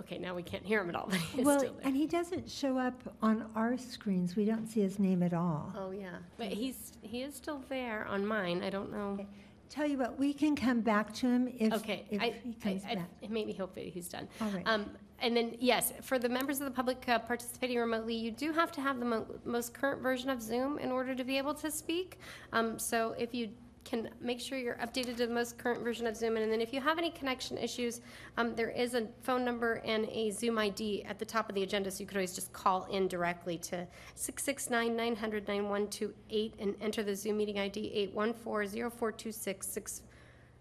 Okay, 0.00 0.18
now 0.18 0.34
we 0.34 0.42
can't 0.42 0.64
hear 0.64 0.80
him 0.80 0.88
at 0.88 0.96
all, 0.96 1.06
but 1.10 1.18
he's 1.20 1.44
Well, 1.44 1.58
still 1.60 1.72
there. 1.74 1.82
and 1.86 1.96
he 1.96 2.06
doesn't 2.06 2.50
show 2.50 2.78
up 2.78 2.94
on 3.22 3.46
our 3.54 3.76
screens. 3.78 4.34
We 4.36 4.44
don't 4.44 4.66
see 4.66 4.80
his 4.80 4.98
name 4.98 5.22
at 5.22 5.34
all. 5.34 5.72
Oh, 5.76 5.90
yeah. 5.90 6.16
But 6.38 6.48
he's, 6.48 6.92
he 7.02 7.22
is 7.22 7.34
still 7.34 7.62
there 7.68 8.06
on 8.06 8.26
mine. 8.26 8.62
I 8.62 8.70
don't 8.70 8.90
know. 8.92 9.24
Tell 9.68 9.86
you 9.86 9.98
what, 9.98 10.18
we 10.18 10.32
can 10.32 10.56
come 10.56 10.80
back 10.80 11.12
to 11.14 11.28
him 11.28 11.48
if, 11.58 11.72
Okay, 11.74 12.04
if 12.10 12.20
I, 12.20 12.34
he 12.42 12.50
I, 12.60 12.62
comes 12.64 12.82
I- 12.88 12.94
back. 12.96 13.08
maybe 13.30 13.52
hopefully 13.52 13.90
he's 13.90 14.08
done. 14.08 14.26
All 14.40 14.48
right. 14.48 14.66
Um, 14.66 14.90
and 15.22 15.36
then, 15.36 15.54
yes, 15.60 15.92
for 16.00 16.18
the 16.18 16.30
members 16.30 16.60
of 16.60 16.64
the 16.64 16.70
public 16.70 17.06
uh, 17.06 17.18
participating 17.18 17.78
remotely, 17.78 18.14
you 18.14 18.30
do 18.30 18.52
have 18.52 18.72
to 18.72 18.80
have 18.80 18.98
the 18.98 19.04
mo- 19.04 19.26
most 19.44 19.74
current 19.74 20.00
version 20.02 20.30
of 20.30 20.40
Zoom 20.40 20.78
in 20.78 20.90
order 20.90 21.14
to 21.14 21.24
be 21.24 21.36
able 21.36 21.52
to 21.54 21.70
speak. 21.70 22.18
Um, 22.54 22.78
so 22.78 23.14
if 23.18 23.34
you 23.34 23.50
can 23.84 24.10
make 24.20 24.40
sure 24.40 24.58
you're 24.58 24.76
updated 24.76 25.16
to 25.16 25.26
the 25.26 25.32
most 25.32 25.58
current 25.58 25.82
version 25.82 26.06
of 26.06 26.16
Zoom, 26.16 26.36
and 26.36 26.52
then 26.52 26.60
if 26.60 26.72
you 26.72 26.80
have 26.80 26.98
any 26.98 27.10
connection 27.10 27.58
issues, 27.58 28.00
um, 28.36 28.54
there 28.54 28.70
is 28.70 28.94
a 28.94 29.08
phone 29.22 29.44
number 29.44 29.82
and 29.84 30.06
a 30.10 30.30
Zoom 30.30 30.56
ID 30.58 31.02
at 31.04 31.18
the 31.18 31.24
top 31.24 31.48
of 31.48 31.54
the 31.54 31.62
agenda, 31.62 31.90
so 31.90 32.00
you 32.00 32.06
could 32.06 32.16
always 32.16 32.34
just 32.34 32.52
call 32.52 32.84
in 32.84 33.08
directly 33.08 33.56
to 33.58 33.86
669-900-9128 34.16 36.52
and 36.58 36.74
enter 36.80 37.02
the 37.02 37.16
Zoom 37.16 37.38
meeting 37.38 37.58
ID 37.58 38.10
814-0426 38.14 40.02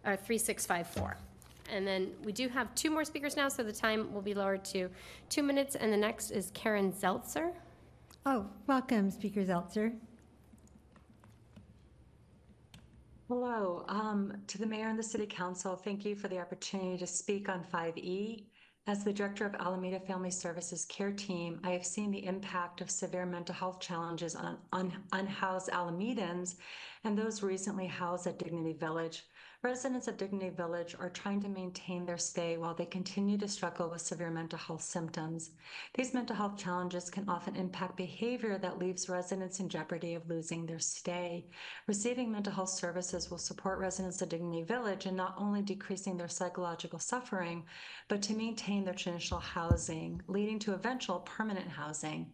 uh, 0.06 0.16
3654. 0.16 1.18
And 1.72 1.86
then 1.86 2.14
we 2.24 2.32
do 2.32 2.50
have 2.50 2.74
two 2.74 2.90
more 2.90 3.06
speakers 3.06 3.38
now, 3.38 3.48
so 3.50 3.62
the 3.64 3.72
time 3.72 4.12
will 4.14 4.24
be 4.24 4.34
lowered 4.34 4.66
to 4.66 4.90
two 5.30 5.44
minutes, 5.44 5.76
and 5.76 5.94
the 5.94 5.98
next 5.98 6.32
is 6.32 6.50
Karen 6.54 6.92
Zeltzer. 6.92 7.54
Oh, 8.26 8.48
welcome, 8.68 9.10
Speaker 9.12 9.44
Zeltzer. 9.44 9.94
Hello, 13.30 13.86
um, 13.90 14.34
to 14.48 14.58
the 14.58 14.66
mayor 14.66 14.88
and 14.88 14.98
the 14.98 15.04
city 15.04 15.28
council, 15.28 15.76
thank 15.76 16.04
you 16.04 16.16
for 16.16 16.28
the 16.28 16.40
opportunity 16.40 16.98
to 16.98 17.06
speak 17.06 17.48
on 17.48 17.64
5E. 17.72 18.46
As 18.88 19.04
the 19.04 19.14
director 19.14 19.46
of 19.46 19.54
Alameda 19.54 20.00
Family 20.00 20.32
Services 20.32 20.84
Care 20.86 21.12
Team, 21.12 21.60
I 21.64 21.70
have 21.70 21.86
seen 21.86 22.10
the 22.10 22.26
impact 22.26 22.82
of 22.82 22.90
severe 22.90 23.28
mental 23.28 23.54
health 23.54 23.80
challenges 23.80 24.36
on, 24.36 24.58
on 24.74 24.92
unhoused 25.12 25.70
Alamedans 25.70 26.56
and 27.04 27.16
those 27.16 27.44
recently 27.44 27.86
housed 27.86 28.26
at 28.26 28.40
Dignity 28.40 28.74
Village. 28.74 29.22
Residents 29.62 30.08
of 30.08 30.16
Dignity 30.16 30.52
Village 30.52 30.96
are 30.98 31.10
trying 31.10 31.42
to 31.42 31.50
maintain 31.50 32.06
their 32.06 32.18
stay 32.18 32.56
while 32.56 32.74
they 32.74 32.86
continue 32.86 33.38
to 33.38 33.48
struggle 33.50 33.90
with 33.90 34.00
severe 34.00 34.32
mental 34.32 34.58
health 34.58 34.82
symptoms. 34.82 35.52
These 35.96 36.14
mental 36.14 36.38
health 36.38 36.56
challenges 36.56 37.10
can 37.10 37.28
often 37.28 37.58
impact 37.58 37.98
behavior 37.98 38.58
that 38.58 38.80
leaves 38.80 39.10
residents 39.10 39.60
in 39.60 39.68
jeopardy 39.68 40.14
of 40.14 40.30
losing 40.30 40.66
their 40.66 40.80
stay. 40.80 41.46
Receiving 41.88 42.32
mental 42.32 42.54
health 42.54 42.70
services 42.70 43.30
will 43.30 43.38
support 43.38 43.80
residents 43.80 44.22
of 44.22 44.30
Dignity 44.30 44.64
Village 44.64 45.08
in 45.08 45.18
not 45.18 45.36
only 45.38 45.62
decreasing 45.62 46.16
their 46.16 46.30
psychological 46.30 46.98
suffering, 46.98 47.66
but 48.08 48.22
to 48.22 48.34
maintain 48.34 48.86
their 48.86 48.94
traditional 48.94 49.42
housing, 49.42 50.22
leading 50.28 50.60
to 50.60 50.74
eventual 50.74 51.20
permanent 51.20 51.68
housing. 51.68 52.32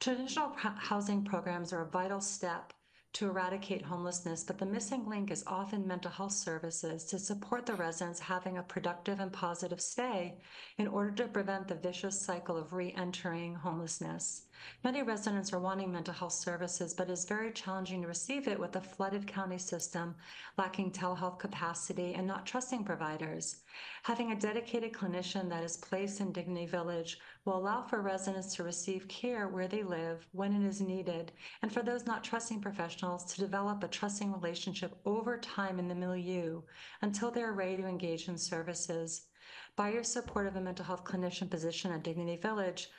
Traditional 0.00 0.56
housing 0.56 1.22
programs 1.22 1.74
are 1.74 1.82
a 1.82 1.90
vital 1.90 2.22
step 2.22 2.72
to 3.14 3.28
eradicate 3.28 3.82
homelessness, 3.82 4.42
but 4.42 4.58
the 4.58 4.66
missing 4.66 5.06
link 5.06 5.30
is 5.30 5.44
often 5.46 5.86
mental 5.86 6.10
health 6.10 6.32
services 6.32 7.04
to 7.04 7.18
support 7.18 7.66
the 7.66 7.74
residents 7.74 8.20
having 8.20 8.56
a 8.56 8.62
productive 8.62 9.20
and 9.20 9.32
positive 9.32 9.80
stay 9.80 10.38
in 10.78 10.86
order 10.86 11.10
to 11.10 11.28
prevent 11.28 11.68
the 11.68 11.74
vicious 11.74 12.20
cycle 12.20 12.56
of 12.56 12.72
re 12.72 12.92
entering 12.96 13.54
homelessness. 13.54 14.46
Many 14.84 15.02
residents 15.02 15.52
are 15.52 15.58
wanting 15.58 15.92
mental 15.92 16.14
health 16.14 16.32
services, 16.32 16.92
but 16.92 17.08
it's 17.08 17.24
very 17.24 17.52
challenging 17.52 18.02
to 18.02 18.08
receive 18.08 18.48
it 18.48 18.58
with 18.58 18.76
a 18.76 18.80
flooded 18.80 19.26
county 19.26 19.58
system, 19.58 20.14
lacking 20.58 20.90
telehealth 20.90 21.38
capacity, 21.38 22.14
and 22.14 22.26
not 22.26 22.46
trusting 22.46 22.84
providers. 22.84 23.62
Having 24.02 24.32
a 24.32 24.40
dedicated 24.40 24.92
clinician 24.92 25.48
that 25.48 25.62
is 25.62 25.76
placed 25.76 26.20
in 26.20 26.32
Dignity 26.32 26.66
Village 26.66 27.18
will 27.44 27.56
allow 27.56 27.82
for 27.82 28.02
residents 28.02 28.54
to 28.54 28.64
receive 28.64 29.06
care 29.08 29.48
where 29.48 29.68
they 29.68 29.82
live, 29.82 30.26
when 30.32 30.52
it 30.52 30.66
is 30.66 30.80
needed, 30.80 31.32
and 31.62 31.72
for 31.72 31.82
those 31.82 32.06
not 32.06 32.24
trusting 32.24 32.60
professionals 32.60 33.24
to 33.26 33.40
develop 33.40 33.82
a 33.82 33.88
trusting 33.88 34.32
relationship 34.32 34.96
over 35.04 35.38
time 35.38 35.78
in 35.78 35.88
the 35.88 35.94
milieu 35.94 36.62
until 37.02 37.30
they 37.30 37.42
are 37.42 37.52
ready 37.52 37.76
to 37.76 37.86
engage 37.86 38.28
in 38.28 38.36
services. 38.36 39.26
By 39.74 39.90
your 39.90 40.04
support 40.04 40.46
of 40.46 40.56
a 40.56 40.60
mental 40.60 40.84
health 40.84 41.04
clinician 41.04 41.48
position 41.48 41.92
at 41.92 42.02
Dignity 42.02 42.36
Village, 42.36 42.90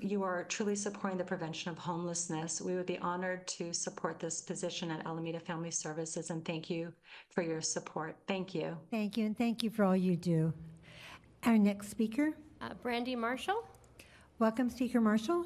you 0.00 0.22
are 0.22 0.44
truly 0.44 0.74
supporting 0.74 1.18
the 1.18 1.24
prevention 1.24 1.70
of 1.70 1.78
homelessness. 1.78 2.60
We 2.60 2.74
would 2.74 2.86
be 2.86 2.98
honored 2.98 3.46
to 3.48 3.72
support 3.72 4.18
this 4.18 4.40
position 4.40 4.90
at 4.90 5.06
Alameda 5.06 5.40
Family 5.40 5.70
Services, 5.70 6.30
and 6.30 6.44
thank 6.44 6.70
you 6.70 6.92
for 7.30 7.42
your 7.42 7.60
support. 7.60 8.16
Thank 8.26 8.54
you. 8.54 8.76
Thank 8.90 9.16
you, 9.16 9.26
and 9.26 9.36
thank 9.36 9.62
you 9.62 9.70
for 9.70 9.84
all 9.84 9.96
you 9.96 10.16
do. 10.16 10.52
Our 11.44 11.58
next 11.58 11.90
speaker. 11.90 12.32
Uh, 12.60 12.74
Brandy 12.82 13.14
Marshall. 13.14 13.64
Welcome, 14.38 14.70
Speaker 14.70 15.00
Marshall. 15.00 15.44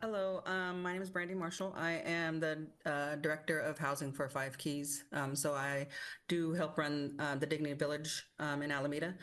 Hello, 0.00 0.42
um, 0.44 0.82
my 0.82 0.92
name 0.92 1.00
is 1.00 1.08
Brandy 1.08 1.34
Marshall. 1.34 1.74
I 1.76 1.92
am 2.04 2.38
the 2.38 2.66
uh, 2.84 3.16
Director 3.16 3.58
of 3.58 3.78
Housing 3.78 4.12
for 4.12 4.28
Five 4.28 4.58
Keys. 4.58 5.04
Um, 5.12 5.34
so 5.34 5.54
I 5.54 5.86
do 6.28 6.52
help 6.52 6.76
run 6.76 7.14
uh, 7.18 7.36
the 7.36 7.46
Dignity 7.46 7.74
Village 7.74 8.22
um, 8.38 8.60
in 8.60 8.70
Alameda. 8.70 9.14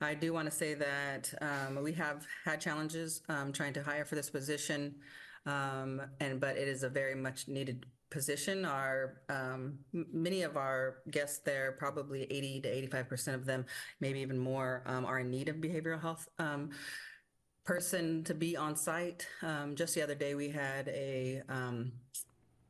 I 0.00 0.14
do 0.14 0.32
want 0.32 0.46
to 0.46 0.54
say 0.54 0.74
that 0.74 1.32
um, 1.40 1.82
we 1.82 1.92
have 1.94 2.26
had 2.44 2.60
challenges 2.60 3.22
um, 3.28 3.52
trying 3.52 3.72
to 3.74 3.82
hire 3.82 4.04
for 4.04 4.14
this 4.14 4.28
position, 4.28 4.94
um, 5.46 6.02
and 6.20 6.38
but 6.38 6.56
it 6.56 6.68
is 6.68 6.82
a 6.82 6.88
very 6.88 7.14
much 7.14 7.48
needed 7.48 7.86
position. 8.10 8.64
Our 8.64 9.22
um, 9.28 9.78
many 9.92 10.42
of 10.42 10.56
our 10.56 10.98
guests 11.10 11.38
there, 11.38 11.72
probably 11.72 12.24
80 12.24 12.60
to 12.62 12.68
85 12.68 13.08
percent 13.08 13.36
of 13.36 13.46
them, 13.46 13.64
maybe 14.00 14.20
even 14.20 14.38
more, 14.38 14.82
um, 14.86 15.06
are 15.06 15.20
in 15.20 15.30
need 15.30 15.48
of 15.48 15.56
behavioral 15.56 16.00
health 16.00 16.28
um, 16.38 16.70
person 17.64 18.22
to 18.24 18.34
be 18.34 18.56
on 18.56 18.76
site. 18.76 19.26
Um, 19.42 19.74
just 19.76 19.94
the 19.94 20.02
other 20.02 20.14
day, 20.14 20.34
we 20.34 20.50
had 20.50 20.88
a 20.88 21.42
um, 21.48 21.92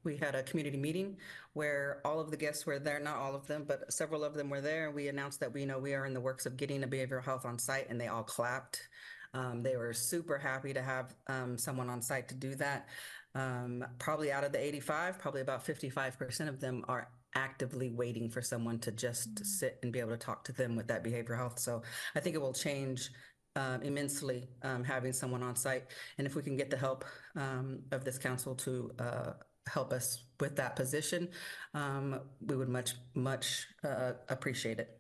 we 0.06 0.16
had 0.16 0.34
a 0.34 0.42
community 0.44 0.78
meeting 0.78 1.18
where 1.52 2.00
all 2.04 2.20
of 2.20 2.30
the 2.30 2.36
guests 2.36 2.64
were 2.64 2.78
there, 2.78 3.00
not 3.00 3.16
all 3.16 3.34
of 3.34 3.46
them, 3.46 3.64
but 3.66 3.92
several 3.92 4.24
of 4.24 4.34
them 4.34 4.48
were 4.48 4.62
there. 4.62 4.86
And 4.86 4.94
We 4.94 5.08
announced 5.08 5.40
that 5.40 5.52
we 5.52 5.60
you 5.60 5.66
know 5.66 5.78
we 5.78 5.92
are 5.92 6.06
in 6.06 6.14
the 6.14 6.20
works 6.20 6.46
of 6.46 6.56
getting 6.56 6.84
a 6.84 6.86
behavioral 6.86 7.24
health 7.24 7.44
on 7.44 7.58
site, 7.58 7.90
and 7.90 8.00
they 8.00 8.08
all 8.08 8.22
clapped. 8.22 8.88
Um, 9.34 9.62
they 9.62 9.76
were 9.76 9.92
super 9.92 10.38
happy 10.38 10.72
to 10.72 10.80
have 10.80 11.14
um, 11.26 11.58
someone 11.58 11.90
on 11.90 12.00
site 12.00 12.28
to 12.28 12.34
do 12.34 12.54
that. 12.54 12.88
Um, 13.34 13.84
probably 13.98 14.32
out 14.32 14.44
of 14.44 14.52
the 14.52 14.64
85, 14.64 15.18
probably 15.18 15.42
about 15.42 15.66
55% 15.66 16.48
of 16.48 16.58
them 16.58 16.84
are 16.88 17.08
actively 17.34 17.90
waiting 17.90 18.30
for 18.30 18.40
someone 18.40 18.78
to 18.78 18.92
just 18.92 19.44
sit 19.44 19.78
and 19.82 19.92
be 19.92 20.00
able 20.00 20.12
to 20.12 20.16
talk 20.16 20.42
to 20.44 20.52
them 20.52 20.74
with 20.74 20.86
that 20.86 21.04
behavioral 21.04 21.36
health. 21.36 21.58
So 21.58 21.82
I 22.14 22.20
think 22.20 22.34
it 22.34 22.40
will 22.40 22.54
change 22.54 23.10
um, 23.56 23.82
immensely 23.82 24.48
um, 24.62 24.84
having 24.84 25.12
someone 25.12 25.42
on 25.42 25.56
site. 25.56 25.84
And 26.18 26.26
if 26.26 26.34
we 26.34 26.42
can 26.42 26.56
get 26.56 26.70
the 26.70 26.76
help 26.76 27.04
um, 27.34 27.80
of 27.90 28.04
this 28.04 28.18
council 28.18 28.54
to 28.56 28.90
uh, 28.98 29.32
help 29.68 29.92
us 29.92 30.24
with 30.40 30.56
that 30.56 30.76
position, 30.76 31.28
um, 31.74 32.20
we 32.46 32.56
would 32.56 32.68
much, 32.68 32.94
much 33.14 33.66
uh, 33.84 34.12
appreciate 34.28 34.78
it. 34.78 34.98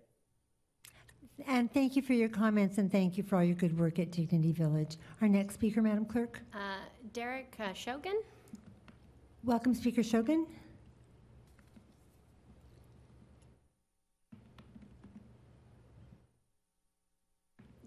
And 1.46 1.72
thank 1.72 1.96
you 1.96 2.02
for 2.02 2.14
your 2.14 2.30
comments, 2.30 2.78
and 2.78 2.90
thank 2.90 3.18
you 3.18 3.22
for 3.22 3.36
all 3.36 3.44
your 3.44 3.56
good 3.56 3.78
work 3.78 3.98
at 3.98 4.10
Dignity 4.10 4.52
Village. 4.52 4.96
Our 5.20 5.28
next 5.28 5.54
speaker, 5.54 5.82
Madam 5.82 6.06
Clerk. 6.06 6.40
Uh, 6.54 6.78
Derek 7.12 7.54
uh, 7.60 7.74
Shogun. 7.74 8.22
Welcome, 9.44 9.74
Speaker 9.74 10.02
Shogun. 10.02 10.46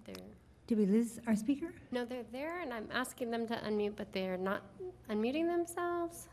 They're, 0.06 0.16
Did 0.68 0.78
we 0.78 0.86
lose 0.86 1.20
our 1.28 1.36
speaker? 1.36 1.74
no, 1.92 2.06
they're 2.06 2.24
there, 2.32 2.62
and 2.62 2.72
I'm 2.72 2.88
asking 2.94 3.32
them 3.32 3.48
to 3.48 3.56
unmute, 3.56 3.96
but 3.96 4.14
they're 4.14 4.38
not 4.38 4.62
unmuting 5.10 5.48
themselves. 5.48 6.30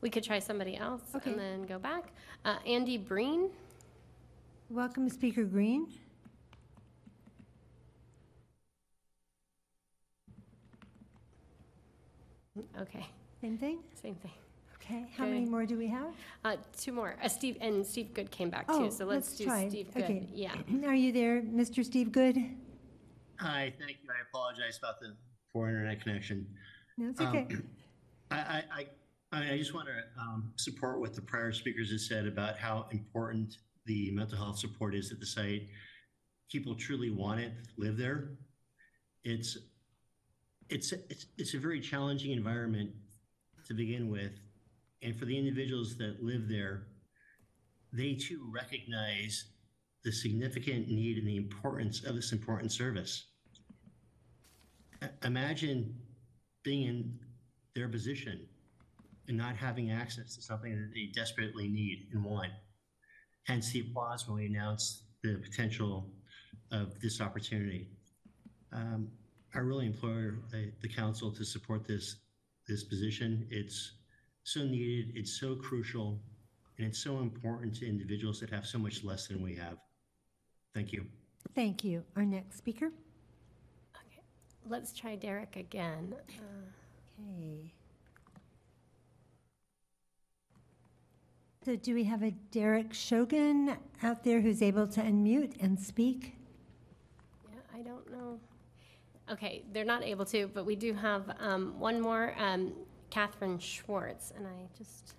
We 0.00 0.08
could 0.10 0.24
try 0.24 0.38
somebody 0.38 0.76
else 0.76 1.02
Okay. 1.14 1.30
and 1.30 1.38
then 1.38 1.62
go 1.66 1.78
back. 1.78 2.12
Uh, 2.44 2.56
Andy 2.66 2.96
Breen. 2.96 3.50
Welcome, 4.70 5.08
Speaker 5.08 5.44
Green. 5.44 5.88
Okay. 12.80 13.06
Same 13.40 13.56
thing? 13.58 13.78
Same 14.00 14.14
thing. 14.16 14.32
Okay, 14.76 15.06
how 15.16 15.24
many 15.24 15.42
Okay. 15.42 15.48
more 15.50 15.66
do 15.66 15.76
we 15.78 15.86
have? 15.86 16.12
Uh, 16.44 16.56
two 16.76 16.92
more. 16.92 17.16
Uh, 17.22 17.28
Steve 17.28 17.56
and 17.60 17.86
Steve 17.86 18.12
Good 18.12 18.30
came 18.30 18.50
back 18.50 18.64
Oh, 18.68 18.84
too, 18.86 18.90
so 18.90 19.04
let's, 19.04 19.36
do 19.36 19.44
try. 19.44 19.68
Steve 19.68 19.92
Good. 19.94 20.02
Okay. 20.04 20.28
Yeah. 20.32 20.56
Are 20.84 20.94
you 20.94 21.12
there, 21.12 21.42
Mr. 21.42 21.84
Steve 21.84 22.10
Good? 22.10 22.36
Hi, 23.38 23.72
thank 23.78 23.98
you. 24.02 24.10
I 24.10 24.20
apologize 24.28 24.78
about 24.78 25.00
the 25.00 25.16
poor 25.52 25.68
internet 25.68 26.02
connection. 26.02 26.46
No, 26.98 27.10
it's 27.10 27.20
Um, 27.20 27.26
okay. 27.28 27.46
I, 28.30 28.36
I, 28.36 28.64
I, 28.72 28.86
I 29.32 29.56
just 29.56 29.74
want 29.74 29.86
to 29.86 30.20
um, 30.20 30.52
support 30.56 30.98
what 30.98 31.14
the 31.14 31.22
prior 31.22 31.52
speakers 31.52 31.92
have 31.92 32.00
said 32.00 32.26
about 32.26 32.58
how 32.58 32.86
important 32.90 33.58
the 33.86 34.10
mental 34.10 34.36
health 34.36 34.58
support 34.58 34.94
is 34.94 35.12
at 35.12 35.20
the 35.20 35.26
site. 35.26 35.68
People 36.50 36.74
truly 36.74 37.10
want 37.10 37.38
it, 37.38 37.52
live 37.78 37.96
there. 37.96 38.30
It's, 39.22 39.56
it's, 40.68 40.92
it's, 40.92 41.26
it's 41.38 41.54
a 41.54 41.58
very 41.58 41.80
challenging 41.80 42.32
environment 42.32 42.90
to 43.68 43.74
begin 43.74 44.08
with. 44.10 44.32
And 45.02 45.16
for 45.16 45.26
the 45.26 45.38
individuals 45.38 45.96
that 45.98 46.22
live 46.22 46.48
there, 46.48 46.88
they 47.92 48.14
too 48.14 48.50
recognize 48.52 49.44
the 50.02 50.10
significant 50.10 50.88
need 50.88 51.18
and 51.18 51.26
the 51.26 51.36
importance 51.36 52.04
of 52.04 52.16
this 52.16 52.32
important 52.32 52.72
service. 52.72 53.26
Imagine 55.24 55.94
being 56.64 56.88
in 56.88 57.18
their 57.74 57.88
position 57.88 58.46
and 59.30 59.38
not 59.38 59.54
having 59.56 59.92
access 59.92 60.34
to 60.34 60.42
something 60.42 60.72
that 60.72 60.90
they 60.92 61.06
desperately 61.14 61.68
need 61.68 62.08
and 62.12 62.22
want. 62.22 62.50
Hence 63.44 63.70
the 63.70 63.80
applause 63.80 64.28
when 64.28 64.36
we 64.36 64.46
announced 64.46 65.04
the 65.22 65.36
potential 65.36 66.10
of 66.72 67.00
this 67.00 67.20
opportunity. 67.20 67.88
Um, 68.72 69.08
I 69.54 69.58
really 69.58 69.86
implore 69.86 70.40
the, 70.50 70.72
the 70.82 70.88
council 70.88 71.30
to 71.32 71.44
support 71.44 71.86
this, 71.86 72.16
this 72.66 72.82
position. 72.82 73.46
It's 73.50 73.92
so 74.42 74.64
needed, 74.64 75.12
it's 75.14 75.38
so 75.38 75.54
crucial, 75.54 76.20
and 76.78 76.88
it's 76.88 77.02
so 77.02 77.20
important 77.20 77.76
to 77.76 77.88
individuals 77.88 78.40
that 78.40 78.50
have 78.50 78.66
so 78.66 78.78
much 78.78 79.04
less 79.04 79.28
than 79.28 79.40
we 79.40 79.54
have. 79.54 79.76
Thank 80.74 80.92
you. 80.92 81.06
Thank 81.54 81.84
you. 81.84 82.02
Our 82.16 82.24
next 82.24 82.58
speaker. 82.58 82.86
Okay, 82.86 84.22
let's 84.68 84.92
try 84.92 85.14
Derek 85.14 85.54
again. 85.54 86.16
Uh, 86.28 86.42
Okay. 87.20 87.72
So 91.62 91.76
do 91.76 91.94
we 91.94 92.04
have 92.04 92.22
a 92.22 92.30
Derek 92.52 92.94
Shogun 92.94 93.76
out 94.02 94.24
there 94.24 94.40
who's 94.40 94.62
able 94.62 94.86
to 94.88 95.02
unmute 95.02 95.62
and 95.62 95.78
speak? 95.78 96.34
Yeah, 97.52 97.58
I 97.78 97.82
don't 97.82 98.10
know. 98.10 98.40
Okay, 99.30 99.62
they're 99.70 99.84
not 99.84 100.02
able 100.02 100.24
to, 100.24 100.50
but 100.54 100.64
we 100.64 100.74
do 100.74 100.94
have 100.94 101.30
um, 101.38 101.78
one 101.78 102.00
more, 102.00 102.34
um, 102.38 102.72
Catherine 103.10 103.58
Schwartz, 103.58 104.32
and 104.34 104.46
I 104.46 104.68
just. 104.78 105.12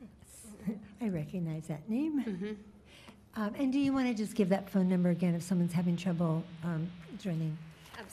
I 1.02 1.10
recognize 1.10 1.68
that 1.68 1.88
name. 1.88 2.24
Mm-hmm. 2.24 2.54
Um, 3.40 3.54
And 3.60 3.72
do 3.72 3.78
you 3.78 3.94
want 3.94 4.08
to 4.08 4.16
just 4.16 4.34
give 4.34 4.50
that 4.50 4.68
phone 4.68 4.90
number 4.90 5.12
again 5.12 5.36
if 5.36 5.44
someone's 5.44 5.74
having 5.74 5.96
trouble 5.96 6.44
um, 6.64 6.90
joining? 7.20 7.56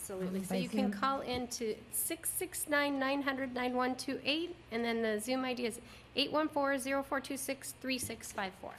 Absolutely. 0.09 0.43
So 0.43 0.49
by 0.49 0.55
you 0.55 0.69
can 0.69 0.91
call 0.91 1.21
in 1.21 1.45
to 1.49 1.75
669-900-9128, 1.93 4.49
and 4.71 4.83
then 4.83 5.03
the 5.03 5.19
Zoom 5.19 5.45
ID 5.45 5.67
is 5.67 5.79
814-0426-3654. 6.17 8.49
All 8.63 8.73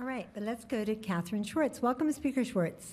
right, 0.00 0.28
but 0.34 0.42
let's 0.42 0.66
go 0.66 0.84
to 0.84 0.94
Catherine 0.96 1.44
Schwartz. 1.44 1.80
Welcome, 1.80 2.12
Speaker 2.12 2.44
Schwartz. 2.44 2.92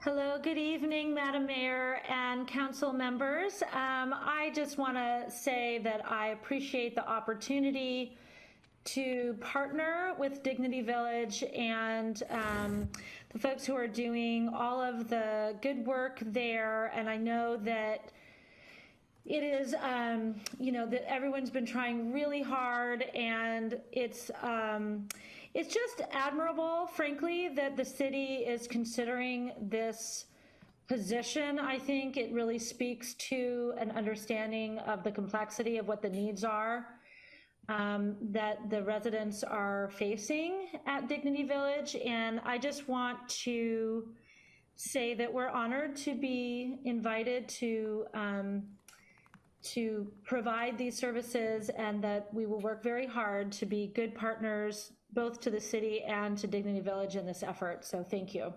Hello, 0.00 0.36
good 0.42 0.58
evening, 0.58 1.14
Madam 1.14 1.46
Mayor 1.46 2.00
and 2.08 2.48
council 2.48 2.92
members. 2.92 3.62
Um, 3.72 4.12
I 4.12 4.50
just 4.52 4.78
want 4.78 4.96
to 4.96 5.30
say 5.30 5.78
that 5.84 6.10
I 6.10 6.30
appreciate 6.30 6.96
the 6.96 7.08
opportunity 7.08 8.16
to 8.86 9.36
partner 9.40 10.14
with 10.18 10.42
Dignity 10.42 10.80
Village 10.80 11.44
and 11.54 12.22
um, 12.30 12.88
the 13.36 13.42
folks 13.48 13.66
who 13.66 13.76
are 13.76 13.86
doing 13.86 14.48
all 14.48 14.80
of 14.80 15.10
the 15.10 15.54
good 15.60 15.84
work 15.84 16.18
there. 16.22 16.90
And 16.94 17.06
I 17.06 17.18
know 17.18 17.58
that 17.58 18.10
it 19.26 19.42
is, 19.42 19.74
um, 19.82 20.36
you 20.58 20.72
know, 20.72 20.86
that 20.86 21.06
everyone's 21.10 21.50
been 21.50 21.66
trying 21.66 22.14
really 22.14 22.40
hard, 22.40 23.02
and 23.14 23.78
it's 23.92 24.30
um, 24.42 25.06
it's 25.52 25.74
just 25.74 26.00
admirable, 26.12 26.86
frankly, 26.86 27.48
that 27.48 27.76
the 27.76 27.84
city 27.84 28.36
is 28.36 28.66
considering 28.66 29.52
this 29.60 30.26
position. 30.88 31.58
I 31.58 31.78
think 31.78 32.16
it 32.16 32.32
really 32.32 32.58
speaks 32.58 33.12
to 33.14 33.74
an 33.76 33.90
understanding 33.90 34.78
of 34.78 35.02
the 35.02 35.10
complexity 35.10 35.76
of 35.76 35.88
what 35.88 36.00
the 36.00 36.08
needs 36.08 36.42
are 36.42 36.86
um, 37.68 38.16
that 38.20 38.70
the 38.70 38.82
residents 38.82 39.42
are 39.42 39.90
facing 39.92 40.66
at 40.86 41.08
Dignity 41.08 41.42
Village, 41.42 41.96
and 41.96 42.40
I 42.44 42.58
just 42.58 42.88
want 42.88 43.28
to 43.44 44.08
say 44.76 45.14
that 45.14 45.32
we're 45.32 45.48
honored 45.48 45.96
to 45.96 46.14
be 46.14 46.78
invited 46.84 47.48
to. 47.48 48.06
Um, 48.14 48.62
to 49.62 50.06
provide 50.22 50.78
these 50.78 50.96
services 50.96 51.70
and 51.70 52.04
that 52.04 52.32
we 52.32 52.46
will 52.46 52.60
work 52.60 52.84
very 52.84 53.04
hard 53.04 53.50
to 53.50 53.66
be 53.66 53.88
good 53.96 54.14
partners 54.14 54.92
both 55.12 55.40
to 55.40 55.50
the 55.50 55.60
city 55.60 56.02
and 56.02 56.38
to 56.38 56.46
Dignity 56.46 56.78
Village 56.78 57.16
in 57.16 57.26
this 57.26 57.42
effort. 57.42 57.84
So 57.84 58.04
thank 58.04 58.32
you. 58.32 58.52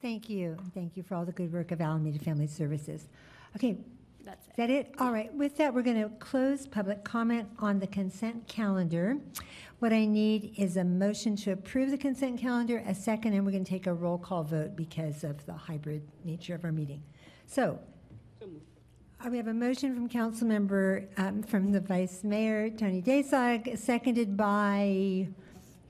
Thank 0.00 0.28
you. 0.28 0.56
Thank 0.74 0.96
you 0.96 1.02
for 1.02 1.14
all 1.14 1.24
the 1.24 1.32
good 1.32 1.52
work 1.52 1.70
of 1.70 1.80
Alameda 1.80 2.18
Family 2.18 2.46
Services. 2.46 3.08
Okay. 3.56 3.78
That's 4.24 4.46
it. 4.46 4.50
Is 4.50 4.56
that 4.56 4.70
it? 4.70 4.94
All 4.98 5.12
right. 5.12 5.32
With 5.34 5.56
that, 5.56 5.72
we're 5.72 5.82
going 5.82 6.02
to 6.02 6.08
close 6.18 6.66
public 6.66 7.04
comment 7.04 7.48
on 7.58 7.78
the 7.78 7.86
consent 7.86 8.46
calendar. 8.46 9.18
What 9.78 9.92
I 9.92 10.06
need 10.06 10.54
is 10.56 10.76
a 10.76 10.84
motion 10.84 11.36
to 11.36 11.52
approve 11.52 11.90
the 11.90 11.98
consent 11.98 12.40
calendar, 12.40 12.82
a 12.86 12.94
second, 12.94 13.34
and 13.34 13.44
we're 13.44 13.52
going 13.52 13.64
to 13.64 13.70
take 13.70 13.86
a 13.86 13.94
roll 13.94 14.18
call 14.18 14.42
vote 14.42 14.76
because 14.76 15.24
of 15.24 15.44
the 15.46 15.52
hybrid 15.52 16.02
nature 16.24 16.54
of 16.54 16.64
our 16.64 16.72
meeting. 16.72 17.02
So, 17.46 17.78
uh, 18.42 19.28
we 19.30 19.36
have 19.36 19.48
a 19.48 19.54
motion 19.54 19.94
from 19.94 20.08
council 20.08 20.46
member, 20.46 21.08
um, 21.16 21.42
from 21.42 21.72
the 21.72 21.80
vice 21.80 22.22
mayor, 22.22 22.70
Tony 22.70 23.02
Daysog, 23.02 23.76
seconded 23.76 24.36
by 24.36 25.28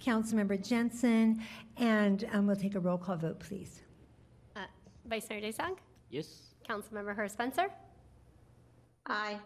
Councilmember 0.01 0.67
Jensen, 0.67 1.43
and 1.77 2.27
um, 2.33 2.47
we'll 2.47 2.57
take 2.57 2.75
a 2.75 2.81
roll 2.81 2.97
call 2.97 3.17
vote, 3.17 3.39
please. 3.39 3.83
Uh, 4.57 4.61
Vice 5.07 5.29
Mayor 5.29 5.43
Daysog? 5.43 5.77
Yes. 6.11 6.55
Councilmember 6.69 7.15
Herrera 7.15 7.29
Spencer? 7.29 7.69
Aye. 9.09 9.39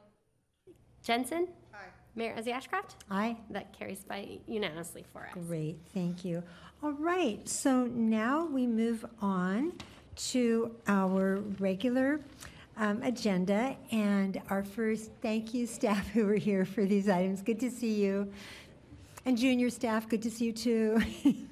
Jensen? 1.03 1.49
Aye. 1.75 1.79
Mayor 2.15 2.35
Ezzy 2.37 2.53
Ashcraft? 2.53 2.97
Aye. 3.11 3.37
That 3.51 3.73
carries 3.79 4.05
by 4.05 4.39
unanimously 4.47 5.05
for 5.13 5.23
us. 5.27 5.33
Great, 5.47 5.79
thank 5.95 6.25
you. 6.25 6.43
All 6.83 6.93
right, 6.93 7.49
so 7.49 7.87
now 7.87 8.45
we 8.47 8.67
move 8.67 9.05
on 9.21 9.73
to 10.17 10.75
our 10.89 11.37
regular 11.59 12.21
um, 12.77 13.03
agenda, 13.03 13.77
and 13.91 14.41
our 14.51 14.65
first, 14.65 15.11
thank 15.21 15.55
you, 15.55 15.67
staff 15.67 16.09
who 16.09 16.27
were 16.27 16.35
here 16.35 16.65
for 16.65 16.85
these 16.85 17.09
items. 17.09 17.43
Good 17.43 17.61
to 17.61 17.71
see 17.71 17.95
you. 17.95 18.33
And 19.25 19.39
junior 19.39 19.71
staff, 19.71 20.09
good 20.09 20.23
to 20.23 20.31
see 20.31 20.47
you 20.47 20.53
too. 20.53 21.03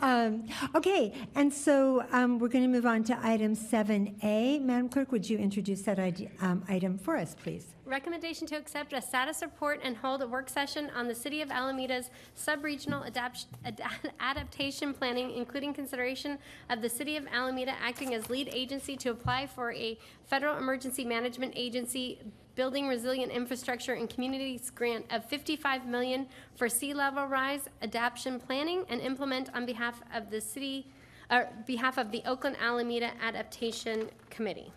Um, 0.00 0.44
Okay, 0.74 1.12
and 1.34 1.52
so 1.52 2.04
um, 2.10 2.38
we're 2.38 2.48
going 2.48 2.64
to 2.64 2.68
move 2.68 2.86
on 2.86 3.04
to 3.04 3.18
item 3.24 3.54
7A. 3.54 4.60
Madam 4.60 4.88
Clerk, 4.88 5.12
would 5.12 5.28
you 5.28 5.38
introduce 5.38 5.82
that 5.82 5.98
um, 6.40 6.64
item 6.68 6.98
for 6.98 7.16
us, 7.16 7.34
please? 7.40 7.66
Recommendation 7.86 8.46
to 8.48 8.56
accept 8.56 8.92
a 8.92 9.00
status 9.00 9.40
report 9.42 9.80
and 9.84 9.96
hold 9.96 10.22
a 10.22 10.26
work 10.26 10.48
session 10.48 10.90
on 10.96 11.06
the 11.06 11.14
City 11.14 11.42
of 11.42 11.50
Alameda's 11.50 12.10
sub-regional 12.34 13.02
adapt- 13.04 13.46
ad- 13.64 13.80
adaptation 14.20 14.92
planning, 14.94 15.30
including 15.32 15.72
consideration 15.72 16.38
of 16.70 16.82
the 16.82 16.88
City 16.88 17.16
of 17.16 17.26
Alameda 17.32 17.74
acting 17.80 18.14
as 18.14 18.28
lead 18.28 18.48
agency 18.52 18.96
to 18.96 19.10
apply 19.10 19.46
for 19.46 19.72
a 19.72 19.98
Federal 20.26 20.58
Emergency 20.58 21.04
Management 21.04 21.52
Agency 21.56 22.18
Building 22.54 22.86
Resilient 22.86 23.32
Infrastructure 23.32 23.94
and 23.94 24.08
Communities 24.08 24.70
Grant 24.70 25.06
of 25.12 25.24
55 25.24 25.86
million 25.86 26.28
for 26.54 26.68
sea 26.68 26.94
level 26.94 27.26
rise 27.26 27.68
adaptation 27.82 28.38
planning 28.38 28.84
and 28.88 29.00
implement 29.00 29.52
on 29.54 29.66
behalf 29.66 30.00
of 30.14 30.30
the 30.30 30.40
city, 30.40 30.86
or 31.30 31.48
behalf 31.66 31.98
of 31.98 32.12
the 32.12 32.22
Oakland 32.26 32.56
Alameda 32.60 33.10
Adaptation 33.20 34.08
Committee. 34.30 34.72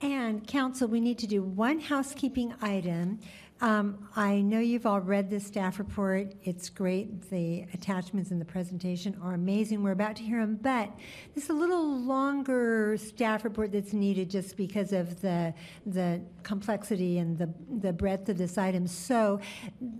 And 0.00 0.46
council, 0.46 0.88
we 0.88 1.00
need 1.00 1.18
to 1.18 1.26
do 1.26 1.42
one 1.42 1.78
housekeeping 1.78 2.54
item. 2.60 3.20
Um, 3.64 4.06
I 4.14 4.42
know 4.42 4.60
you've 4.60 4.84
all 4.84 5.00
read 5.00 5.30
the 5.30 5.40
staff 5.40 5.78
report. 5.78 6.34
It's 6.42 6.68
great. 6.68 7.30
The 7.30 7.64
attachments 7.72 8.30
in 8.30 8.38
the 8.38 8.44
presentation 8.44 9.18
are 9.22 9.32
amazing. 9.32 9.82
We're 9.82 9.92
about 9.92 10.16
to 10.16 10.22
hear 10.22 10.38
them, 10.40 10.58
but 10.60 10.90
this 11.34 11.44
is 11.44 11.50
a 11.50 11.54
little 11.54 11.98
longer 11.98 12.98
staff 12.98 13.42
report 13.42 13.72
that's 13.72 13.94
needed 13.94 14.28
just 14.28 14.58
because 14.58 14.92
of 14.92 15.18
the 15.22 15.54
the 15.86 16.20
complexity 16.42 17.16
and 17.16 17.38
the 17.38 17.48
the 17.80 17.90
breadth 17.90 18.28
of 18.28 18.36
this 18.36 18.58
item. 18.58 18.86
So. 18.86 19.40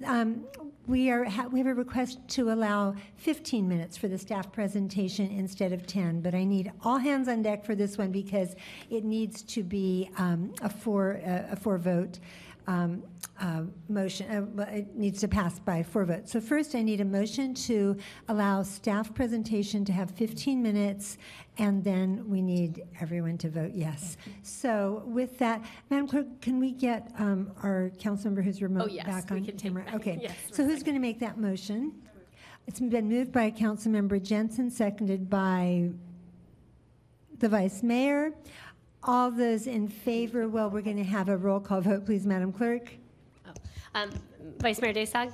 Um, 0.05 0.45
we 0.87 1.11
are 1.11 1.27
we 1.51 1.61
have 1.61 1.67
a 1.67 1.73
request 1.73 2.19
to 2.29 2.53
allow 2.53 2.95
15 3.17 3.67
minutes 3.67 3.97
for 3.97 4.07
the 4.07 4.19
staff 4.19 4.53
presentation 4.53 5.31
instead 5.31 5.73
of 5.73 5.87
10, 5.87 6.21
but 6.21 6.35
I 6.35 6.45
need 6.45 6.71
all 6.83 6.99
hands 6.99 7.27
on 7.27 7.41
deck 7.41 7.65
for 7.65 7.75
this 7.75 7.97
one 7.97 8.13
because 8.13 8.55
it 8.91 9.03
needs 9.03 9.41
to 9.45 9.63
be 9.63 10.11
um, 10.19 10.53
a 10.61 10.69
four 10.69 11.23
uh, 11.27 11.53
a 11.53 11.57
four 11.57 11.79
vote 11.79 12.19
um, 12.67 13.03
uh, 13.41 13.63
motion. 13.89 14.57
Uh, 14.59 14.63
it 14.71 14.95
needs 14.95 15.21
to 15.21 15.29
pass 15.29 15.59
by 15.59 15.83
four 15.83 16.05
votes. 16.05 16.31
So 16.33 16.41
first, 16.41 16.75
I 16.75 16.83
need 16.83 17.01
a 17.01 17.05
motion 17.05 17.55
to 17.55 17.97
allow 18.29 18.63
staff 18.63 19.13
presentation 19.15 19.85
to 19.87 19.93
have 19.93 20.11
15 20.13 20.63
minutes, 20.63 21.19
and 21.59 21.83
then 21.83 22.29
we 22.29 22.41
need 22.43 22.83
everyone 23.01 23.37
to 23.39 23.51
vote 23.51 23.73
yes. 23.75 24.17
So 24.43 25.03
with 25.07 25.39
that, 25.39 25.63
Madam 25.91 26.07
Clerk, 26.09 26.41
can 26.41 26.61
we 26.61 26.71
get 26.73 27.11
um, 27.19 27.53
our 27.63 27.91
council 27.99 28.27
member 28.31 28.43
who's 28.43 28.63
remote 28.63 28.85
Oh, 28.85 28.93
yes, 28.93 29.07
back 29.07 29.31
we 29.31 29.39
on 29.39 29.45
can 29.45 29.57
take 29.57 29.63
camera? 29.73 29.85
that. 29.87 29.95
Okay. 29.95 30.19
Yes, 30.23 30.37
So 30.53 30.65
who's 30.65 30.83
going 30.83 30.95
to 30.95 31.01
make 31.01 31.19
that 31.21 31.39
motion? 31.39 31.93
It's 32.67 32.81
been 32.81 33.09
moved 33.09 33.31
by 33.33 33.51
Councilmember 33.51 34.23
Jensen, 34.23 34.71
seconded 34.71 35.29
by 35.29 35.91
the 37.41 37.49
Vice 37.49 37.83
Mayor. 37.83 38.33
All 39.03 39.31
those 39.31 39.67
in 39.67 39.87
favor, 39.89 40.49
well, 40.49 40.71
we're 40.71 40.81
going 40.81 40.97
to 40.97 41.05
have 41.05 41.29
a 41.29 41.37
roll 41.37 41.61
call 41.61 41.83
vote, 41.83 42.07
please, 42.07 42.25
Madam 42.27 42.53
Clerk. 42.53 42.91
Um, 43.95 44.11
Vice 44.59 44.81
Mayor 44.81 44.93
Daysog? 44.93 45.33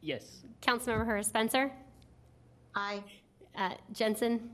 Yes. 0.00 0.42
Councilmember 0.62 1.06
Herrera 1.06 1.24
Spencer? 1.24 1.70
Aye. 2.74 3.02
Uh, 3.56 3.74
Jensen? 3.92 4.48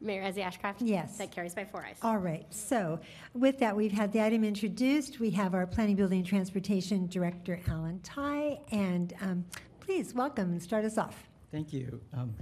Mayor 0.00 0.22
Ezzy 0.22 0.42
Ashcraft? 0.42 0.76
Yes. 0.80 1.18
That 1.18 1.30
carries 1.30 1.54
by 1.54 1.64
four 1.64 1.84
ayes. 1.84 1.98
All 2.02 2.16
right, 2.16 2.46
so 2.48 2.98
with 3.34 3.58
that, 3.58 3.76
we've 3.76 3.92
had 3.92 4.12
the 4.12 4.22
item 4.22 4.44
introduced. 4.44 5.20
We 5.20 5.30
have 5.32 5.54
our 5.54 5.66
Planning, 5.66 5.96
Building, 5.96 6.20
and 6.20 6.26
Transportation 6.26 7.06
Director, 7.06 7.60
Allen 7.68 8.00
Tai, 8.02 8.60
and 8.72 9.12
um, 9.20 9.44
please, 9.80 10.14
welcome, 10.14 10.52
and 10.52 10.62
start 10.62 10.84
us 10.86 10.96
off. 10.96 11.28
Thank 11.52 11.72
you. 11.72 12.00
Um, 12.14 12.34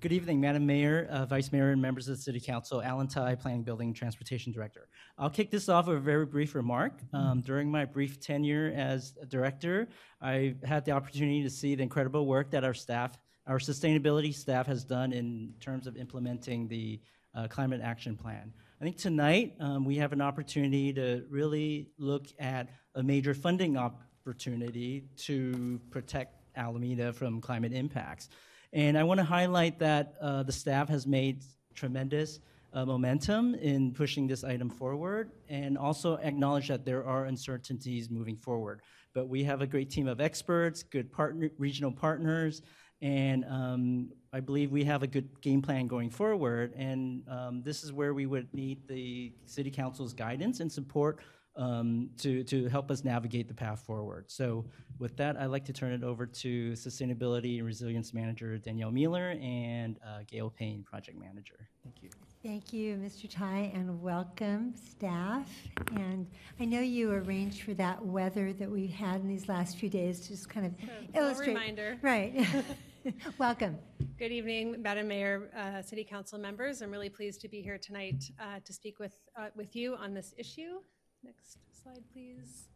Good 0.00 0.12
evening, 0.12 0.40
Madam 0.40 0.66
Mayor, 0.66 1.06
uh, 1.10 1.26
Vice 1.26 1.52
Mayor, 1.52 1.70
and 1.70 1.80
members 1.80 2.08
of 2.08 2.16
the 2.16 2.22
City 2.22 2.40
Council. 2.40 2.82
Allen 2.82 3.06
Tai, 3.06 3.36
Planning, 3.36 3.62
Building, 3.62 3.94
Transportation 3.94 4.52
Director. 4.52 4.88
I'll 5.16 5.30
kick 5.30 5.50
this 5.50 5.68
off 5.68 5.86
with 5.86 5.96
a 5.96 6.00
very 6.00 6.26
brief 6.26 6.54
remark. 6.54 7.00
Um, 7.12 7.40
During 7.40 7.70
my 7.70 7.84
brief 7.84 8.20
tenure 8.20 8.72
as 8.74 9.14
a 9.22 9.26
director, 9.26 9.88
I 10.20 10.56
had 10.64 10.84
the 10.84 10.90
opportunity 10.90 11.42
to 11.42 11.50
see 11.50 11.74
the 11.74 11.82
incredible 11.82 12.26
work 12.26 12.50
that 12.50 12.64
our 12.64 12.74
staff, 12.74 13.16
our 13.46 13.58
sustainability 13.58 14.34
staff 14.34 14.66
has 14.66 14.84
done 14.84 15.12
in 15.12 15.54
terms 15.60 15.86
of 15.86 15.96
implementing 15.96 16.68
the 16.68 17.00
uh, 17.34 17.46
Climate 17.48 17.80
Action 17.82 18.16
Plan. 18.16 18.52
I 18.80 18.84
think 18.84 18.98
tonight, 18.98 19.54
um, 19.60 19.84
we 19.84 19.96
have 19.96 20.12
an 20.12 20.20
opportunity 20.20 20.92
to 20.94 21.24
really 21.30 21.90
look 21.98 22.26
at 22.38 22.68
a 22.94 23.02
major 23.02 23.34
funding 23.34 23.76
opportunity 23.76 25.04
to 25.18 25.80
protect 25.90 26.34
Alameda 26.56 27.12
from 27.12 27.40
climate 27.40 27.72
impacts. 27.72 28.28
And 28.72 28.96
I 28.96 29.02
want 29.02 29.18
to 29.18 29.24
highlight 29.24 29.78
that 29.80 30.14
uh, 30.20 30.42
the 30.44 30.52
staff 30.52 30.88
has 30.88 31.06
made 31.06 31.44
tremendous 31.74 32.40
uh, 32.72 32.86
momentum 32.86 33.54
in 33.54 33.92
pushing 33.92 34.26
this 34.26 34.44
item 34.44 34.70
forward 34.70 35.30
and 35.48 35.76
also 35.76 36.16
acknowledge 36.16 36.68
that 36.68 36.84
there 36.86 37.04
are 37.04 37.26
uncertainties 37.26 38.08
moving 38.10 38.36
forward. 38.36 38.80
But 39.14 39.28
we 39.28 39.44
have 39.44 39.60
a 39.60 39.66
great 39.66 39.90
team 39.90 40.08
of 40.08 40.22
experts, 40.22 40.82
good 40.82 41.12
partner, 41.12 41.50
regional 41.58 41.92
partners, 41.92 42.62
and 43.02 43.44
um, 43.46 44.08
I 44.32 44.40
believe 44.40 44.70
we 44.70 44.84
have 44.84 45.02
a 45.02 45.06
good 45.06 45.28
game 45.42 45.60
plan 45.60 45.86
going 45.86 46.08
forward. 46.08 46.72
And 46.74 47.28
um, 47.28 47.62
this 47.62 47.84
is 47.84 47.92
where 47.92 48.14
we 48.14 48.24
would 48.24 48.48
need 48.54 48.88
the 48.88 49.34
City 49.44 49.70
Council's 49.70 50.14
guidance 50.14 50.60
and 50.60 50.72
support 50.72 51.18
um, 51.56 52.10
to, 52.18 52.44
to 52.44 52.68
help 52.68 52.90
us 52.90 53.04
navigate 53.04 53.48
the 53.48 53.54
path 53.54 53.80
forward. 53.80 54.30
So 54.30 54.64
with 54.98 55.16
that, 55.16 55.36
I'd 55.36 55.46
like 55.46 55.64
to 55.66 55.72
turn 55.72 55.92
it 55.92 56.02
over 56.02 56.26
to 56.26 56.72
Sustainability 56.72 57.58
and 57.58 57.66
Resilience 57.66 58.14
Manager 58.14 58.58
Danielle 58.58 58.90
Mueller 58.90 59.36
and 59.40 59.98
uh, 60.06 60.20
Gail 60.26 60.50
Payne, 60.50 60.82
Project 60.82 61.18
Manager. 61.18 61.68
Thank 61.82 62.02
you. 62.02 62.10
Thank 62.42 62.72
you, 62.72 62.96
Mr. 62.96 63.30
Tai, 63.30 63.70
and 63.72 64.02
welcome, 64.02 64.74
staff. 64.74 65.48
And 65.94 66.26
I 66.58 66.64
know 66.64 66.80
you 66.80 67.12
arranged 67.12 67.62
for 67.62 67.74
that 67.74 68.04
weather 68.04 68.52
that 68.54 68.70
we've 68.70 68.90
had 68.90 69.20
in 69.20 69.28
these 69.28 69.48
last 69.48 69.76
few 69.76 69.88
days 69.88 70.20
to 70.20 70.28
just 70.28 70.48
kind 70.48 70.66
of 70.66 70.72
little 70.80 71.22
illustrate. 71.22 71.48
reminder. 71.48 71.98
Right. 72.02 72.46
Welcome. 73.38 73.78
Good 74.18 74.30
evening, 74.30 74.76
Madam 74.80 75.08
Mayor, 75.08 75.50
uh, 75.56 75.82
City 75.82 76.04
Council 76.04 76.38
members. 76.38 76.82
I'm 76.82 76.90
really 76.90 77.08
pleased 77.08 77.40
to 77.40 77.48
be 77.48 77.60
here 77.60 77.78
tonight 77.78 78.30
uh, 78.40 78.60
to 78.64 78.72
speak 78.72 78.98
with, 79.00 79.16
uh, 79.36 79.48
with 79.56 79.74
you 79.74 79.96
on 79.96 80.14
this 80.14 80.34
issue. 80.38 80.80
Next 81.24 81.58
slide, 81.82 82.02
please. 82.12 82.68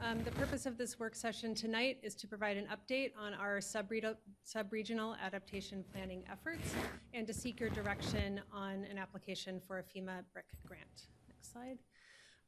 Um, 0.00 0.22
The 0.24 0.32
purpose 0.32 0.66
of 0.66 0.76
this 0.76 0.98
work 0.98 1.14
session 1.14 1.54
tonight 1.54 1.98
is 2.02 2.16
to 2.16 2.26
provide 2.26 2.56
an 2.56 2.66
update 2.66 3.12
on 3.16 3.34
our 3.34 3.60
sub-regional 3.60 5.16
adaptation 5.22 5.84
planning 5.92 6.24
efforts 6.30 6.74
and 7.12 7.24
to 7.26 7.32
seek 7.32 7.60
your 7.60 7.70
direction 7.70 8.40
on 8.52 8.84
an 8.90 8.98
application 8.98 9.60
for 9.60 9.78
a 9.78 9.82
FEMA 9.84 10.24
BRIC 10.32 10.46
grant. 10.66 11.06
Next 11.28 11.52
slide. 11.52 11.78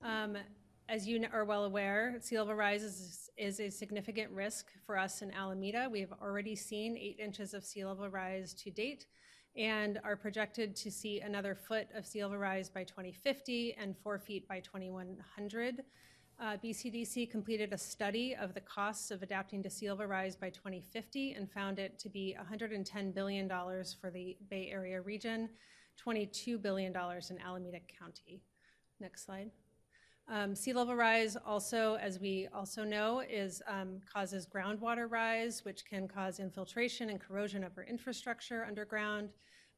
Um, 0.03 0.37
As 0.89 1.07
you 1.07 1.25
are 1.33 1.45
well 1.45 1.65
aware, 1.65 2.17
sea 2.21 2.39
level 2.39 2.55
rise 2.55 2.83
is, 2.83 3.31
is 3.37 3.61
a 3.61 3.71
significant 3.71 4.31
risk 4.33 4.67
for 4.85 4.97
us 4.97 5.23
in 5.23 5.33
Alameda. 5.33 5.89
We 5.91 6.01
have 6.01 6.13
already 6.21 6.57
seen 6.57 6.97
eight 6.97 7.19
inches 7.21 7.55
of 7.55 7.65
sea 7.65 7.85
level 7.85 8.09
rise 8.09 8.53
to 8.55 8.71
date 8.71 9.07
and 9.57 9.99
are 10.05 10.17
projected 10.17 10.77
to 10.77 10.91
see 10.91 11.21
another 11.21 11.55
foot 11.55 11.87
of 11.95 12.07
sea 12.07 12.23
level 12.23 12.39
rise 12.39 12.69
by 12.69 12.85
2050 12.85 13.77
and 13.81 13.97
four 13.97 14.19
feet 14.19 14.47
by 14.47 14.61
2100. 14.61 15.83
Uh, 16.39 16.57
BCDC 16.63 17.31
completed 17.31 17.73
a 17.73 17.79
study 17.79 18.37
of 18.39 18.53
the 18.53 18.61
costs 18.61 19.11
of 19.11 19.23
adapting 19.23 19.63
to 19.63 19.71
sea 19.71 19.89
level 19.89 20.07
rise 20.07 20.37
by 20.37 20.51
2050 20.51 21.33
and 21.33 21.51
found 21.51 21.79
it 21.79 21.99
to 21.99 22.11
be 22.11 22.37
$110 22.39 23.15
billion 23.15 23.49
for 23.49 24.11
the 24.11 24.37
Bay 24.51 24.69
Area 24.71 25.01
region, 25.01 25.49
$22 26.05 26.61
billion 26.61 26.93
in 26.93 27.39
Alameda 27.41 27.79
County. 27.99 28.43
Next 29.01 29.25
slide. 29.25 29.51
Um, 30.29 30.57
sea 30.57 30.73
level 30.73 30.97
rise 30.97 31.37
also, 31.47 31.95
as 31.97 32.19
we 32.19 32.49
also 32.53 32.83
know, 32.83 33.21
is 33.21 33.63
um, 33.69 34.01
causes 34.13 34.47
groundwater 34.47 35.09
rise, 35.11 35.65
which 35.65 35.85
can 35.85 36.09
cause 36.09 36.41
infiltration 36.41 37.11
and 37.11 37.21
corrosion 37.21 37.63
of 37.63 37.73
our 37.77 37.85
infrastructure 37.85 38.65
underground, 38.65 39.31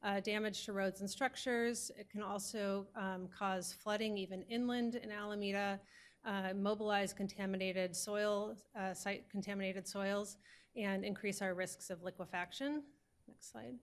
uh, 0.03 0.19
damage 0.21 0.65
to 0.65 0.73
roads 0.73 1.01
and 1.01 1.09
structures. 1.09 1.91
It 1.99 2.09
can 2.09 2.23
also 2.23 2.87
um, 2.95 3.27
cause 3.37 3.75
flooding 3.83 4.17
even 4.17 4.41
inland 4.43 4.95
in 4.95 5.11
Alameda, 5.11 5.79
uh, 6.25 6.53
mobilize 6.55 7.13
contaminated 7.13 7.95
soil, 7.95 8.55
uh, 8.77 8.93
site 8.93 9.29
contaminated 9.29 9.87
soils, 9.87 10.37
and 10.75 11.05
increase 11.05 11.43
our 11.43 11.53
risks 11.53 11.91
of 11.91 12.01
liquefaction. 12.01 12.83
Next 13.27 13.51
slide. 13.51 13.75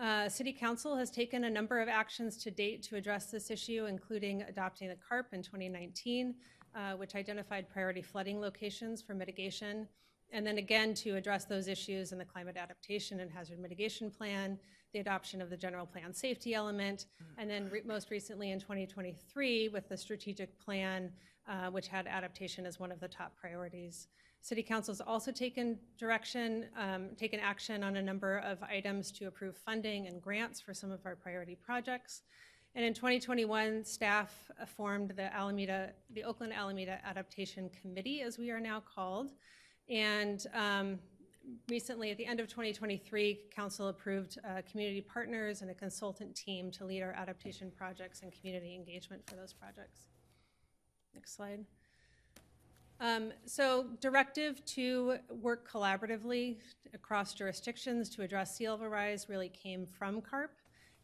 Uh, 0.00 0.28
City 0.28 0.52
Council 0.52 0.96
has 0.96 1.10
taken 1.10 1.44
a 1.44 1.50
number 1.50 1.80
of 1.80 1.88
actions 1.88 2.36
to 2.36 2.52
date 2.52 2.84
to 2.84 2.94
address 2.94 3.26
this 3.32 3.50
issue, 3.50 3.86
including 3.86 4.42
adopting 4.42 4.88
the 4.88 4.96
CARP 4.96 5.32
in 5.32 5.42
2019, 5.42 6.36
uh, 6.76 6.92
which 6.92 7.16
identified 7.16 7.68
priority 7.68 8.00
flooding 8.00 8.40
locations 8.40 9.02
for 9.02 9.14
mitigation, 9.14 9.88
and 10.30 10.46
then 10.46 10.58
again 10.58 10.94
to 10.94 11.16
address 11.16 11.46
those 11.46 11.66
issues 11.66 12.12
in 12.12 12.18
the 12.18 12.24
Climate 12.24 12.56
Adaptation 12.56 13.18
and 13.18 13.30
Hazard 13.30 13.58
Mitigation 13.58 14.08
Plan, 14.08 14.56
the 14.92 15.00
adoption 15.00 15.42
of 15.42 15.50
the 15.50 15.56
General 15.56 15.84
Plan 15.84 16.14
Safety 16.14 16.54
element, 16.54 17.06
and 17.36 17.50
then 17.50 17.68
re- 17.68 17.82
most 17.84 18.12
recently 18.12 18.52
in 18.52 18.60
2023 18.60 19.68
with 19.68 19.88
the 19.88 19.96
Strategic 19.96 20.60
Plan, 20.60 21.10
uh, 21.48 21.70
which 21.70 21.88
had 21.88 22.06
adaptation 22.06 22.66
as 22.66 22.78
one 22.78 22.92
of 22.92 23.00
the 23.00 23.08
top 23.08 23.34
priorities. 23.36 24.06
City 24.40 24.62
Council's 24.62 25.00
also 25.00 25.30
taken 25.30 25.78
direction, 25.98 26.66
um, 26.78 27.08
taken 27.16 27.40
action 27.40 27.82
on 27.82 27.96
a 27.96 28.02
number 28.02 28.38
of 28.38 28.62
items 28.62 29.10
to 29.12 29.26
approve 29.26 29.56
funding 29.56 30.06
and 30.06 30.22
grants 30.22 30.60
for 30.60 30.72
some 30.72 30.90
of 30.90 31.04
our 31.04 31.16
priority 31.16 31.54
projects. 31.54 32.22
And 32.74 32.84
in 32.84 32.94
2021, 32.94 33.84
staff 33.84 34.50
formed 34.76 35.10
the 35.16 35.34
Alameda, 35.34 35.90
the 36.12 36.24
Oakland 36.24 36.52
Alameda 36.52 37.00
Adaptation 37.04 37.70
Committee, 37.80 38.22
as 38.22 38.38
we 38.38 38.50
are 38.50 38.60
now 38.60 38.80
called. 38.94 39.32
And 39.88 40.46
um, 40.54 40.98
recently, 41.68 42.10
at 42.10 42.18
the 42.18 42.26
end 42.26 42.40
of 42.40 42.48
2023, 42.48 43.40
council 43.54 43.88
approved 43.88 44.38
uh, 44.44 44.62
community 44.70 45.00
partners 45.00 45.62
and 45.62 45.70
a 45.70 45.74
consultant 45.74 46.36
team 46.36 46.70
to 46.72 46.84
lead 46.84 47.02
our 47.02 47.12
adaptation 47.12 47.72
projects 47.76 48.22
and 48.22 48.32
community 48.32 48.74
engagement 48.74 49.22
for 49.28 49.36
those 49.36 49.52
projects. 49.52 50.08
Next 51.14 51.34
slide. 51.34 51.64
Um, 53.00 53.32
so 53.46 53.86
directive 54.00 54.64
to 54.66 55.18
work 55.30 55.70
collaboratively 55.70 56.58
across 56.94 57.32
jurisdictions 57.32 58.08
to 58.10 58.22
address 58.22 58.56
sea 58.56 58.68
level 58.68 58.88
rise 58.88 59.28
really 59.28 59.50
came 59.50 59.86
from 59.86 60.20
CARP. 60.20 60.50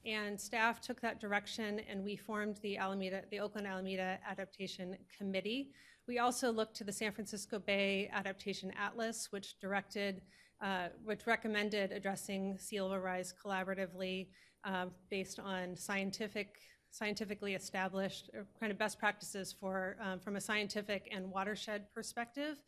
And 0.05 0.38
staff 0.38 0.80
took 0.80 1.01
that 1.01 1.20
direction 1.20 1.80
and 1.88 2.05
we 2.05 2.16
formed 2.16 2.59
the 2.62 2.76
Alameda, 2.76 3.22
the 3.30 3.40
Oakland 3.40 3.66
Alameda 3.66 4.18
Adaptation 4.28 4.97
Committee. 5.16 5.70
We 6.07 6.18
also 6.18 6.53
looked 6.53 6.76
to 6.76 6.84
the 6.84 6.92
San 6.92 7.12
Francisco 7.12 7.59
Bay 7.59 8.11
Adaptation 8.12 8.72
Atlas, 8.78 9.28
which 9.30 9.59
directed, 9.61 10.20
uh, 10.61 10.88
which 11.05 11.26
recommended 11.26 11.92
addressing 11.92 12.59
sea 12.59 12.82
level 12.82 12.99
rise 12.99 13.32
collaboratively 13.42 14.28
uh, 14.64 14.86
based 15.11 15.38
on 15.38 15.76
scientific 15.76 16.59
scientifically 16.95 17.55
established 17.55 18.30
kind 18.61 18.70
of 18.70 18.78
best 18.78 19.01
practices 19.01 19.53
for 19.59 19.97
um, 20.01 20.20
from 20.20 20.36
a 20.36 20.40
scientific 20.40 21.09
and 21.11 21.28
watershed 21.28 21.92
perspective. 21.92 22.62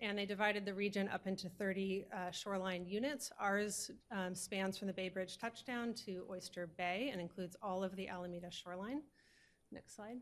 And 0.00 0.16
they 0.16 0.24
divided 0.24 0.64
the 0.64 0.72
region 0.72 1.08
up 1.08 1.26
into 1.26 1.48
30 1.48 2.06
uh, 2.14 2.30
shoreline 2.30 2.86
units. 2.86 3.32
Ours 3.40 3.90
um, 4.12 4.36
spans 4.36 4.78
from 4.78 4.86
the 4.86 4.92
bay 4.92 5.08
bridge 5.08 5.36
touchdown 5.36 5.94
to 6.06 6.24
oyster 6.30 6.68
bay 6.78 7.10
and 7.12 7.20
includes 7.20 7.56
all 7.60 7.82
of 7.82 7.96
the 7.96 8.08
alameda 8.08 8.52
shoreline. 8.52 9.02
Next 9.72 9.96
slide. 9.96 10.18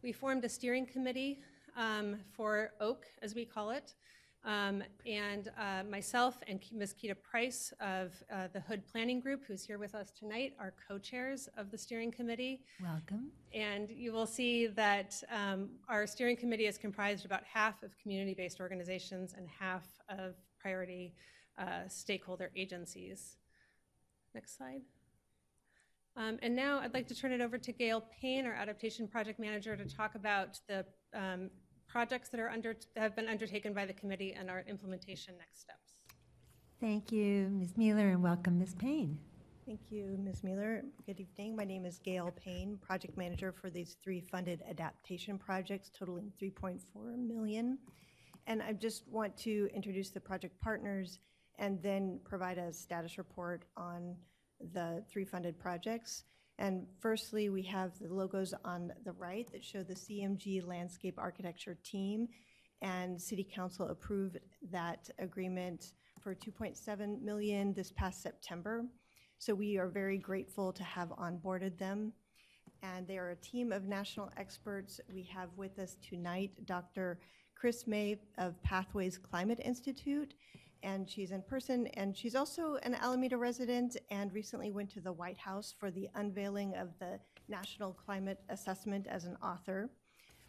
We 0.00 0.12
formed 0.12 0.44
a 0.44 0.48
steering 0.48 0.86
committee 0.86 1.40
um, 1.76 2.20
for 2.30 2.70
oak 2.80 3.06
as 3.22 3.34
we 3.34 3.44
call 3.44 3.70
it 3.70 3.94
um, 4.44 4.82
and 5.06 5.50
uh, 5.58 5.82
myself 5.90 6.38
and 6.46 6.60
Ms. 6.72 6.94
Keta 6.94 7.14
Price 7.20 7.72
of 7.80 8.12
uh, 8.32 8.48
the 8.52 8.60
Hood 8.60 8.82
Planning 8.90 9.20
Group, 9.20 9.42
who's 9.46 9.64
here 9.64 9.78
with 9.78 9.94
us 9.94 10.10
tonight, 10.10 10.54
are 10.58 10.74
co-chairs 10.88 11.48
of 11.56 11.70
the 11.70 11.78
steering 11.78 12.10
committee. 12.10 12.60
Welcome. 12.82 13.30
And 13.52 13.90
you 13.90 14.12
will 14.12 14.26
see 14.26 14.66
that 14.68 15.20
um, 15.32 15.70
our 15.88 16.06
steering 16.06 16.36
committee 16.36 16.66
is 16.66 16.78
comprised 16.78 17.24
about 17.24 17.42
half 17.44 17.82
of 17.82 17.90
community-based 18.00 18.60
organizations 18.60 19.34
and 19.36 19.48
half 19.48 19.86
of 20.08 20.34
priority 20.60 21.14
uh, 21.58 21.88
stakeholder 21.88 22.50
agencies. 22.56 23.36
Next 24.34 24.56
slide. 24.56 24.82
Um, 26.16 26.38
and 26.42 26.54
now 26.56 26.80
I'd 26.80 26.94
like 26.94 27.06
to 27.08 27.14
turn 27.14 27.32
it 27.32 27.40
over 27.40 27.58
to 27.58 27.72
Gail 27.72 28.04
Payne, 28.20 28.44
our 28.44 28.52
adaptation 28.52 29.06
project 29.06 29.38
manager, 29.38 29.76
to 29.76 29.84
talk 29.84 30.16
about 30.16 30.58
the 30.68 30.84
um, 31.14 31.50
projects 31.88 32.28
that 32.28 32.38
are 32.38 32.50
under, 32.50 32.76
that 32.94 33.00
have 33.00 33.16
been 33.16 33.28
undertaken 33.28 33.72
by 33.72 33.86
the 33.86 33.92
committee 33.92 34.34
and 34.38 34.50
our 34.50 34.64
implementation 34.68 35.34
next 35.38 35.60
steps. 35.60 35.94
Thank 36.80 37.10
you, 37.10 37.48
Ms. 37.50 37.76
Mueller, 37.76 38.10
and 38.10 38.22
welcome, 38.22 38.58
Ms. 38.58 38.74
Payne. 38.74 39.18
Thank 39.66 39.80
you, 39.90 40.16
Ms. 40.22 40.44
Mueller. 40.44 40.82
Good 41.06 41.20
evening. 41.20 41.56
My 41.56 41.64
name 41.64 41.84
is 41.84 41.98
Gail 41.98 42.32
Payne, 42.42 42.78
project 42.80 43.18
manager 43.18 43.52
for 43.52 43.68
these 43.68 43.96
three 44.02 44.20
funded 44.20 44.62
adaptation 44.68 45.38
projects 45.38 45.90
totaling 45.90 46.32
3.4 46.40 46.78
million. 47.18 47.78
And 48.46 48.62
I 48.62 48.72
just 48.72 49.08
want 49.08 49.36
to 49.38 49.68
introduce 49.74 50.10
the 50.10 50.20
project 50.20 50.58
partners 50.60 51.18
and 51.58 51.82
then 51.82 52.20
provide 52.24 52.56
a 52.58 52.72
status 52.72 53.18
report 53.18 53.64
on 53.76 54.14
the 54.72 55.02
three 55.10 55.24
funded 55.24 55.58
projects. 55.58 56.24
And 56.58 56.86
firstly, 57.00 57.50
we 57.50 57.62
have 57.62 57.98
the 58.00 58.12
logos 58.12 58.52
on 58.64 58.92
the 59.04 59.12
right 59.12 59.50
that 59.52 59.64
show 59.64 59.82
the 59.82 59.94
CMG 59.94 60.66
Landscape 60.66 61.14
Architecture 61.16 61.78
Team. 61.84 62.28
And 62.82 63.20
City 63.20 63.44
Council 63.44 63.88
approved 63.88 64.38
that 64.70 65.08
agreement 65.18 65.92
for 66.20 66.34
2.7 66.34 67.22
million 67.22 67.72
this 67.74 67.92
past 67.92 68.22
September. 68.22 68.84
So 69.38 69.54
we 69.54 69.78
are 69.78 69.88
very 69.88 70.18
grateful 70.18 70.72
to 70.72 70.82
have 70.82 71.10
onboarded 71.10 71.78
them. 71.78 72.12
And 72.82 73.06
they 73.06 73.18
are 73.18 73.30
a 73.30 73.36
team 73.36 73.72
of 73.72 73.84
national 73.84 74.30
experts. 74.36 75.00
We 75.12 75.22
have 75.34 75.50
with 75.56 75.78
us 75.78 75.96
tonight 76.08 76.66
Dr. 76.66 77.20
Kris 77.54 77.86
May 77.86 78.20
of 78.36 78.60
Pathways 78.62 79.18
Climate 79.18 79.60
Institute, 79.64 80.34
and 80.82 81.08
she's 81.08 81.30
in 81.30 81.42
person. 81.42 81.86
And 81.88 82.16
she's 82.16 82.34
also 82.34 82.76
an 82.82 82.94
Alameda 82.94 83.36
resident 83.36 83.96
and 84.10 84.32
recently 84.32 84.70
went 84.70 84.90
to 84.90 85.00
the 85.00 85.12
White 85.12 85.38
House 85.38 85.74
for 85.78 85.90
the 85.90 86.08
unveiling 86.14 86.74
of 86.76 86.88
the 86.98 87.18
National 87.48 87.92
Climate 87.92 88.40
Assessment 88.48 89.06
as 89.06 89.24
an 89.24 89.36
author. 89.42 89.90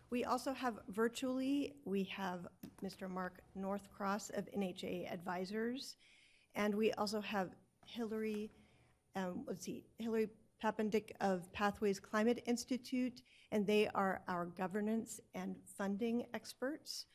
We 0.10 0.26
also 0.26 0.54
have 0.54 0.80
virtually, 0.90 1.76
we 1.86 2.04
have 2.06 2.48
Mr. 2.84 3.10
Mark 3.10 3.42
Northcross 3.58 4.36
of 4.36 4.50
NHA 4.58 5.12
Advisors, 5.12 5.98
and 6.56 6.74
we 6.74 6.92
also 6.94 7.22
have 7.22 7.52
Hillary, 7.86 8.50
um, 9.16 9.44
let's 9.48 9.66
see, 9.66 9.86
Hillary 10.00 10.30
Papendick 10.64 11.12
of 11.22 11.52
Pathways 11.54 12.00
Climate 12.00 12.44
Institute, 12.48 13.22
and 13.52 13.66
they 13.66 13.88
are 13.90 14.22
our 14.28 14.46
governance 14.46 15.20
and 15.36 15.56
funding 15.78 16.26
experts. 16.34 17.06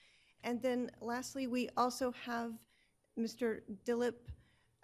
And 0.44 0.62
then 0.62 0.90
lastly, 1.00 1.46
we 1.46 1.68
also 1.76 2.12
have 2.12 2.52
Mr. 3.18 3.60
Dilip 3.86 4.14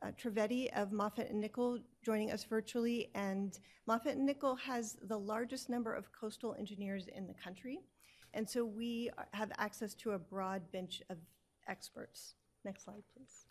uh, 0.03 0.09
of 0.09 0.91
Moffatt 0.91 1.31
and 1.31 1.41
Nichol 1.41 1.79
joining 2.05 2.31
us 2.31 2.45
virtually. 2.45 3.11
And 3.15 3.59
Moffatt 3.89 4.13
and 4.13 4.27
Nichol 4.27 4.57
has 4.57 4.97
the 5.03 5.19
largest 5.19 5.69
number 5.69 5.93
of 5.93 6.11
coastal 6.13 6.55
engineers 6.59 7.09
in 7.15 7.27
the 7.27 7.35
country. 7.35 7.81
And 8.33 8.49
so 8.49 8.65
we 8.65 9.11
have 9.33 9.51
access 9.59 9.95
to 9.95 10.13
a 10.13 10.19
broad 10.19 10.63
bench 10.73 11.03
of 11.11 11.19
experts. 11.69 12.35
Next 12.65 12.85
slide, 12.85 13.03
please. 13.15 13.47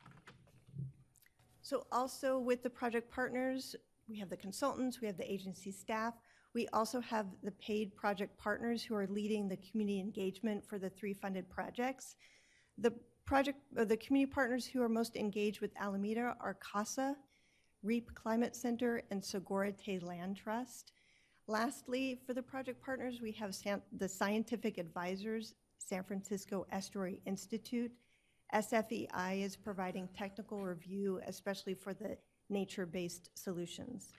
So 1.62 1.86
also 1.92 2.40
with 2.40 2.64
the 2.64 2.70
project 2.70 3.12
partners, 3.12 3.76
we 4.08 4.18
have 4.20 4.30
the 4.30 4.38
consultants, 4.38 5.02
we 5.02 5.08
have 5.08 5.18
the 5.18 5.32
agency 5.32 5.72
staff. 5.72 6.16
We 6.56 6.68
also 6.70 7.00
have 7.02 7.28
the 7.44 7.52
paid 7.52 7.96
project 7.96 8.38
partners 8.40 8.84
who 8.84 8.96
are 8.96 9.06
leading 9.06 9.48
the 9.48 9.58
community 9.58 10.00
engagement 10.00 10.66
for 10.66 10.80
the 10.80 10.90
three 10.90 11.14
funded 11.14 11.48
projects. 11.48 12.16
The 12.80 12.94
project, 13.30 13.60
or 13.78 13.86
the 13.86 13.96
community 13.96 14.34
partners 14.34 14.66
who 14.66 14.82
are 14.82 14.90
most 14.90 15.16
engaged 15.16 15.62
with 15.62 15.70
Alameda 15.80 16.36
are 16.42 16.56
CASA, 16.56 17.16
REAP 17.84 18.16
Climate 18.16 18.56
Center, 18.56 19.04
and 19.12 19.22
Sogorea 19.22 19.78
Te' 19.78 20.00
Land 20.00 20.36
Trust. 20.36 20.94
Lastly, 21.46 22.20
for 22.26 22.34
the 22.34 22.42
project 22.42 22.84
partners, 22.84 23.22
we 23.22 23.32
have 23.34 23.54
San- 23.54 23.84
the 23.96 24.10
scientific 24.10 24.80
advisors, 24.80 25.54
San 25.78 26.04
Francisco 26.04 26.66
Estuary 26.72 27.22
Institute. 27.28 27.92
SFEI 28.52 29.44
is 29.44 29.56
providing 29.56 30.10
technical 30.18 30.64
review, 30.64 31.22
especially 31.28 31.76
for 31.76 31.94
the 31.94 32.18
nature-based 32.50 33.30
solutions. 33.36 34.12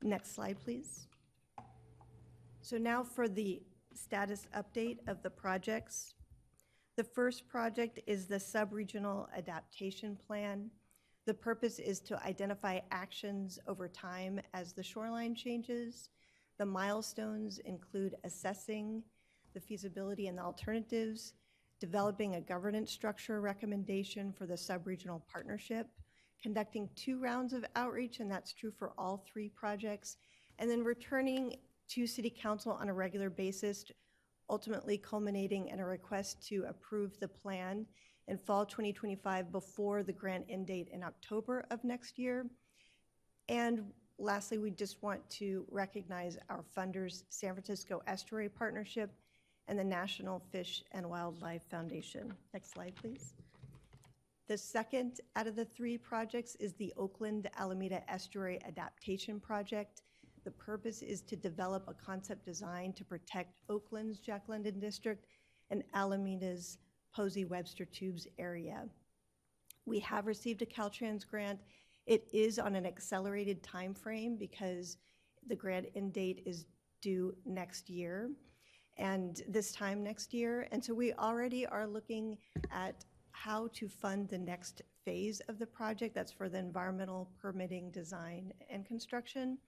Next 0.00 0.36
slide, 0.36 0.58
please. 0.64 1.08
So 2.60 2.78
now 2.78 3.02
for 3.02 3.26
the 3.26 3.62
status 3.94 4.46
update 4.56 4.98
of 5.08 5.24
the 5.24 5.30
projects. 5.30 6.14
The 6.98 7.04
first 7.04 7.46
project 7.46 8.00
is 8.08 8.26
the 8.26 8.40
Sub-Regional 8.40 9.28
Adaptation 9.36 10.16
Plan. 10.16 10.68
The 11.26 11.34
purpose 11.34 11.78
is 11.78 12.00
to 12.00 12.20
identify 12.26 12.80
actions 12.90 13.56
over 13.68 13.86
time 13.86 14.40
as 14.52 14.72
the 14.72 14.82
shoreline 14.82 15.36
changes. 15.36 16.08
The 16.58 16.66
milestones 16.66 17.60
include 17.60 18.16
assessing 18.24 19.04
the 19.54 19.60
feasibility 19.60 20.26
and 20.26 20.36
the 20.36 20.42
alternatives, 20.42 21.34
developing 21.78 22.34
a 22.34 22.40
governance 22.40 22.90
structure 22.90 23.40
recommendation 23.40 24.32
for 24.32 24.46
the 24.46 24.56
sub-regional 24.56 25.24
partnership, 25.32 25.86
conducting 26.42 26.88
two 26.96 27.20
rounds 27.20 27.52
of 27.52 27.64
outreach, 27.76 28.18
and 28.18 28.28
that's 28.28 28.52
true 28.52 28.72
for 28.76 28.92
all 28.98 29.24
three 29.32 29.50
projects, 29.50 30.16
and 30.58 30.68
then 30.68 30.82
returning 30.82 31.58
to 31.90 32.08
City 32.08 32.34
Council 32.42 32.72
on 32.72 32.88
a 32.88 32.92
regular 32.92 33.30
basis, 33.30 33.84
ultimately 34.50 34.98
culminating 34.98 35.68
in 35.68 35.80
a 35.80 35.86
request 35.86 36.46
to 36.48 36.64
approve 36.68 37.18
the 37.20 37.28
plan 37.28 37.86
in 38.28 38.38
fall 38.38 38.64
2025 38.66 39.50
before 39.50 40.02
the 40.02 40.12
grant 40.12 40.44
end 40.48 40.66
date 40.66 40.88
in 40.92 41.02
October 41.02 41.66
of 41.70 41.82
next 41.84 42.18
year. 42.18 42.46
And 43.48 43.84
lastly, 44.18 44.58
we 44.58 44.70
just 44.70 45.02
want 45.02 45.28
to 45.30 45.64
recognize 45.70 46.38
our 46.50 46.64
funders, 46.76 47.22
San 47.30 47.54
Francisco 47.54 48.02
Estuary 48.06 48.48
Partnership 48.48 49.10
and 49.68 49.78
the 49.78 49.84
National 49.84 50.42
Fish 50.50 50.82
and 50.92 51.08
Wildlife 51.08 51.62
Foundation. 51.70 52.32
Next 52.52 52.72
slide, 52.72 52.94
please. 52.96 53.34
The 54.48 54.56
second 54.56 55.20
out 55.36 55.46
of 55.46 55.56
the 55.56 55.64
three 55.66 55.98
projects 55.98 56.54
is 56.56 56.72
the 56.74 56.92
Oakland 56.96 57.50
Alameda 57.58 58.02
Estuary 58.10 58.58
Adaptation 58.66 59.38
Project. 59.40 60.02
The 60.44 60.50
purpose 60.52 61.02
is 61.02 61.22
to 61.22 61.36
develop 61.36 61.84
a 61.86 61.94
concept 61.94 62.44
design 62.44 62.92
to 62.94 63.04
protect 63.04 63.60
Oakland's 63.68 64.18
Jack 64.18 64.44
London 64.48 64.78
District 64.78 65.26
and 65.70 65.82
Alameda's 65.94 66.78
Posey 67.14 67.44
Webster 67.44 67.84
Tubes 67.84 68.26
area. 68.38 68.84
We 69.86 69.98
have 70.00 70.26
received 70.26 70.62
a 70.62 70.66
Caltrans 70.66 71.26
grant. 71.26 71.60
It 72.06 72.28
is 72.32 72.58
on 72.58 72.74
an 72.74 72.86
accelerated 72.86 73.62
time 73.62 73.94
frame 73.94 74.36
because 74.36 74.98
the 75.46 75.56
grant 75.56 75.86
end 75.94 76.12
date 76.12 76.42
is 76.46 76.66
due 77.00 77.34
next 77.44 77.88
year 77.88 78.30
and 78.98 79.42
this 79.48 79.72
time 79.72 80.02
next 80.02 80.34
year. 80.34 80.68
And 80.72 80.84
so 80.84 80.92
we 80.92 81.12
already 81.14 81.66
are 81.66 81.86
looking 81.86 82.38
at 82.70 83.04
how 83.30 83.68
to 83.74 83.88
fund 83.88 84.28
the 84.28 84.38
next 84.38 84.82
phase 85.04 85.40
of 85.48 85.58
the 85.58 85.66
project. 85.66 86.14
That's 86.14 86.32
for 86.32 86.48
the 86.48 86.58
environmental 86.58 87.30
permitting, 87.40 87.90
design, 87.90 88.52
and 88.68 88.84
construction. 88.84 89.58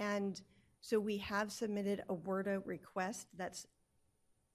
And 0.00 0.40
so 0.80 0.98
we 0.98 1.18
have 1.18 1.52
submitted 1.52 2.02
a 2.08 2.14
WRDA 2.14 2.62
request. 2.64 3.28
That's 3.36 3.66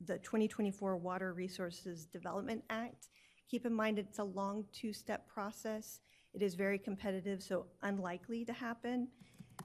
the 0.04 0.18
2024 0.18 0.98
Water 0.98 1.34
Resources 1.34 2.06
Development 2.08 2.64
Act. 2.70 3.10
Keep 3.50 3.68
in 3.68 3.74
mind, 3.74 4.00
it's 4.00 4.18
a 4.18 4.24
long 4.24 4.66
two-step 4.74 5.28
process. 5.28 6.00
It 6.34 6.42
is 6.42 6.56
very 6.56 6.80
competitive, 6.80 7.44
so 7.44 7.68
unlikely 7.84 8.44
to 8.46 8.54
happen. 8.54 9.08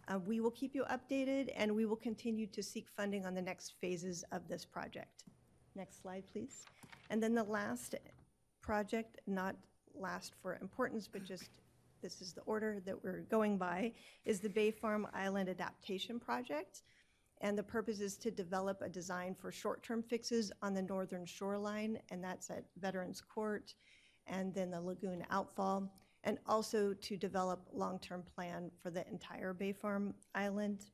Uh, 0.07 0.19
We 0.19 0.41
will 0.41 0.51
keep 0.51 0.75
you 0.75 0.85
updated, 0.85 1.51
and 1.57 1.75
we 1.75 1.87
will 1.87 1.97
continue 1.97 2.47
to 2.49 2.63
seek 2.63 2.89
funding 2.91 3.25
on 3.25 3.35
the 3.35 3.43
next 3.43 3.75
phases 3.81 4.23
of 4.33 4.47
this 4.49 4.67
project. 4.67 5.25
Next 5.75 6.03
slide, 6.03 6.25
please. 6.31 6.67
And 7.09 7.23
then 7.23 7.35
the 7.35 7.43
last 7.43 7.95
project, 8.61 9.19
not 9.27 9.57
last 9.95 10.35
for 10.43 10.59
importance, 10.61 11.09
but 11.09 11.25
just, 11.25 11.49
this 12.03 12.21
is 12.21 12.33
the 12.33 12.43
order 12.43 12.81
that 12.87 13.03
we're 13.03 13.23
going 13.31 13.59
by, 13.59 13.93
is 14.25 14.41
the 14.41 14.49
Bay 14.49 14.71
Farm 14.71 15.07
Island 15.15 15.49
Adaptation 15.49 16.19
Project. 16.19 16.83
And 17.41 17.57
the 17.57 17.63
purpose 17.63 18.01
is 18.01 18.17
to 18.19 18.31
develop 18.31 18.83
a 18.83 18.89
design 18.89 19.35
for 19.35 19.51
short-term 19.51 20.03
fixes 20.03 20.53
on 20.63 20.75
the 20.75 20.83
northern 20.83 21.25
shoreline, 21.25 21.99
and 22.11 22.23
that's 22.23 22.51
at 22.51 22.65
Veterans 22.79 23.21
Court, 23.21 23.75
and 24.27 24.55
then 24.55 24.71
the 24.71 24.81
lagoon 24.81 25.25
outfall 25.31 25.91
and 26.25 26.39
also 26.47 26.93
to 26.93 27.17
develop 27.17 27.67
long-term 27.73 28.23
plan 28.35 28.71
for 28.83 28.91
the 28.91 29.07
entire 29.09 29.55
Bay 29.55 29.73
Farm 29.73 30.15
Island. 30.35 30.85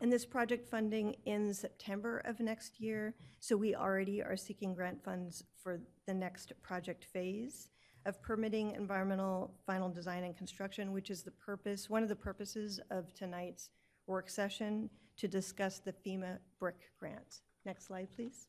And 0.00 0.10
this 0.10 0.24
project 0.24 0.66
funding 0.66 1.16
ends 1.26 1.58
September 1.58 2.18
of 2.24 2.40
next 2.40 2.80
year, 2.80 3.14
so 3.40 3.56
we 3.56 3.74
already 3.74 4.22
are 4.22 4.36
seeking 4.36 4.74
grant 4.74 5.04
funds 5.04 5.44
for 5.62 5.80
the 6.06 6.14
next 6.14 6.52
project 6.62 7.04
phase 7.04 7.68
of 8.06 8.20
permitting 8.22 8.72
environmental 8.72 9.54
final 9.66 9.88
design 9.88 10.24
and 10.24 10.36
construction, 10.36 10.92
which 10.92 11.10
is 11.10 11.22
the 11.22 11.30
purpose, 11.30 11.88
one 11.88 12.02
of 12.02 12.08
the 12.08 12.16
purposes 12.16 12.80
of 12.90 13.12
tonight's 13.14 13.70
work 14.06 14.28
session 14.28 14.90
to 15.16 15.28
discuss 15.28 15.78
the 15.78 15.92
FEMA 15.92 16.38
BRIC 16.58 16.76
grant. 16.98 17.40
Next 17.64 17.86
slide, 17.86 18.08
please. 18.14 18.48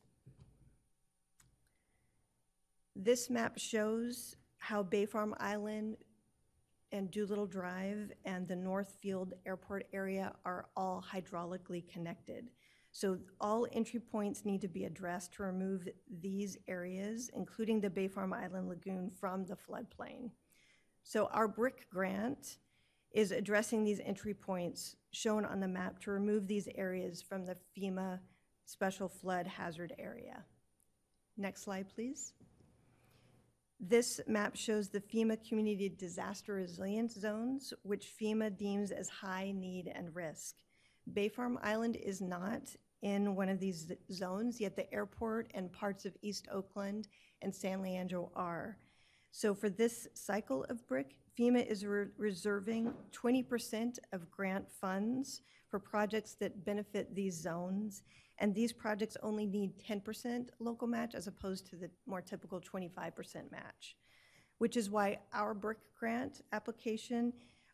This 2.94 3.30
map 3.30 3.58
shows 3.58 4.36
how 4.58 4.82
Bay 4.82 5.06
Farm 5.06 5.34
Island 5.38 5.96
and 6.92 7.10
Doolittle 7.10 7.46
Drive 7.46 8.12
and 8.24 8.48
the 8.48 8.56
Northfield 8.56 9.34
Airport 9.46 9.86
area 9.92 10.32
are 10.44 10.66
all 10.76 11.04
hydraulically 11.12 11.86
connected. 11.88 12.50
So 12.96 13.18
all 13.42 13.66
entry 13.72 14.00
points 14.00 14.46
need 14.46 14.62
to 14.62 14.68
be 14.68 14.86
addressed 14.86 15.34
to 15.34 15.42
remove 15.42 15.86
these 16.22 16.56
areas, 16.66 17.30
including 17.36 17.78
the 17.78 17.90
Bay 17.90 18.08
Farm 18.08 18.32
Island 18.32 18.70
Lagoon, 18.70 19.10
from 19.10 19.44
the 19.44 19.54
floodplain. 19.54 20.30
So 21.02 21.26
our 21.26 21.46
BRIC 21.46 21.90
grant 21.90 22.56
is 23.12 23.32
addressing 23.32 23.84
these 23.84 24.00
entry 24.02 24.32
points 24.32 24.96
shown 25.10 25.44
on 25.44 25.60
the 25.60 25.68
map 25.68 26.00
to 26.04 26.10
remove 26.10 26.46
these 26.46 26.70
areas 26.74 27.20
from 27.20 27.44
the 27.44 27.58
FEMA 27.76 28.18
Special 28.64 29.10
Flood 29.10 29.46
Hazard 29.46 29.92
Area. 29.98 30.46
Next 31.36 31.64
slide, 31.64 31.90
please. 31.94 32.32
This 33.78 34.22
map 34.26 34.56
shows 34.56 34.88
the 34.88 35.02
FEMA 35.02 35.46
Community 35.46 35.90
Disaster 35.90 36.54
Resilience 36.54 37.12
Zones, 37.12 37.74
which 37.82 38.14
FEMA 38.18 38.56
deems 38.56 38.90
as 38.90 39.10
high 39.10 39.52
need 39.54 39.92
and 39.94 40.16
risk. 40.16 40.54
Bay 41.12 41.28
Farm 41.28 41.58
Island 41.62 41.96
is 41.96 42.22
not 42.22 42.62
in 43.06 43.36
one 43.36 43.48
of 43.48 43.60
these 43.60 43.92
zones, 44.10 44.60
yet 44.60 44.74
the 44.74 44.92
airport 44.92 45.48
and 45.54 45.72
parts 45.72 46.04
of 46.04 46.16
East 46.22 46.48
Oakland 46.50 47.06
and 47.40 47.54
San 47.54 47.80
Leandro 47.80 48.32
are. 48.34 48.78
So 49.30 49.54
for 49.54 49.70
this 49.70 50.08
cycle 50.14 50.64
of 50.68 50.84
BRIC, 50.88 51.14
FEMA 51.38 51.64
is 51.64 51.86
re 51.86 52.06
reserving 52.18 52.92
20% 53.12 53.98
of 54.12 54.28
grant 54.28 54.68
funds 54.68 55.42
for 55.68 55.78
projects 55.78 56.34
that 56.40 56.64
benefit 56.64 57.14
these 57.14 57.40
zones 57.40 58.02
and 58.38 58.52
these 58.52 58.72
projects 58.72 59.16
only 59.22 59.46
need 59.46 59.70
10% 59.88 60.48
local 60.58 60.88
match 60.88 61.14
as 61.14 61.28
opposed 61.28 61.68
to 61.68 61.76
the 61.76 61.88
more 62.06 62.20
typical 62.20 62.60
25% 62.60 63.52
match, 63.52 63.96
which 64.58 64.76
is 64.76 64.90
why 64.90 65.20
our 65.32 65.54
BRIC 65.54 65.78
grant 65.96 66.40
application, 66.52 67.32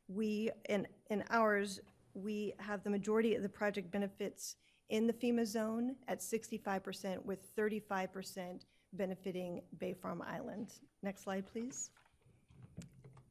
we, 0.08 0.50
in, 0.68 0.86
in 1.08 1.24
ours, 1.30 1.80
we 2.12 2.52
have 2.58 2.84
the 2.84 2.90
majority 2.90 3.34
of 3.34 3.42
the 3.42 3.48
project 3.48 3.90
benefits 3.90 4.56
in 4.92 5.06
the 5.06 5.12
FEMA 5.14 5.46
zone 5.46 5.96
at 6.06 6.20
65% 6.20 7.24
with 7.24 7.56
35% 7.56 8.66
benefiting 8.92 9.62
Bay 9.78 9.94
Farm 9.94 10.22
Island. 10.22 10.74
Next 11.02 11.22
slide, 11.22 11.46
please. 11.46 11.88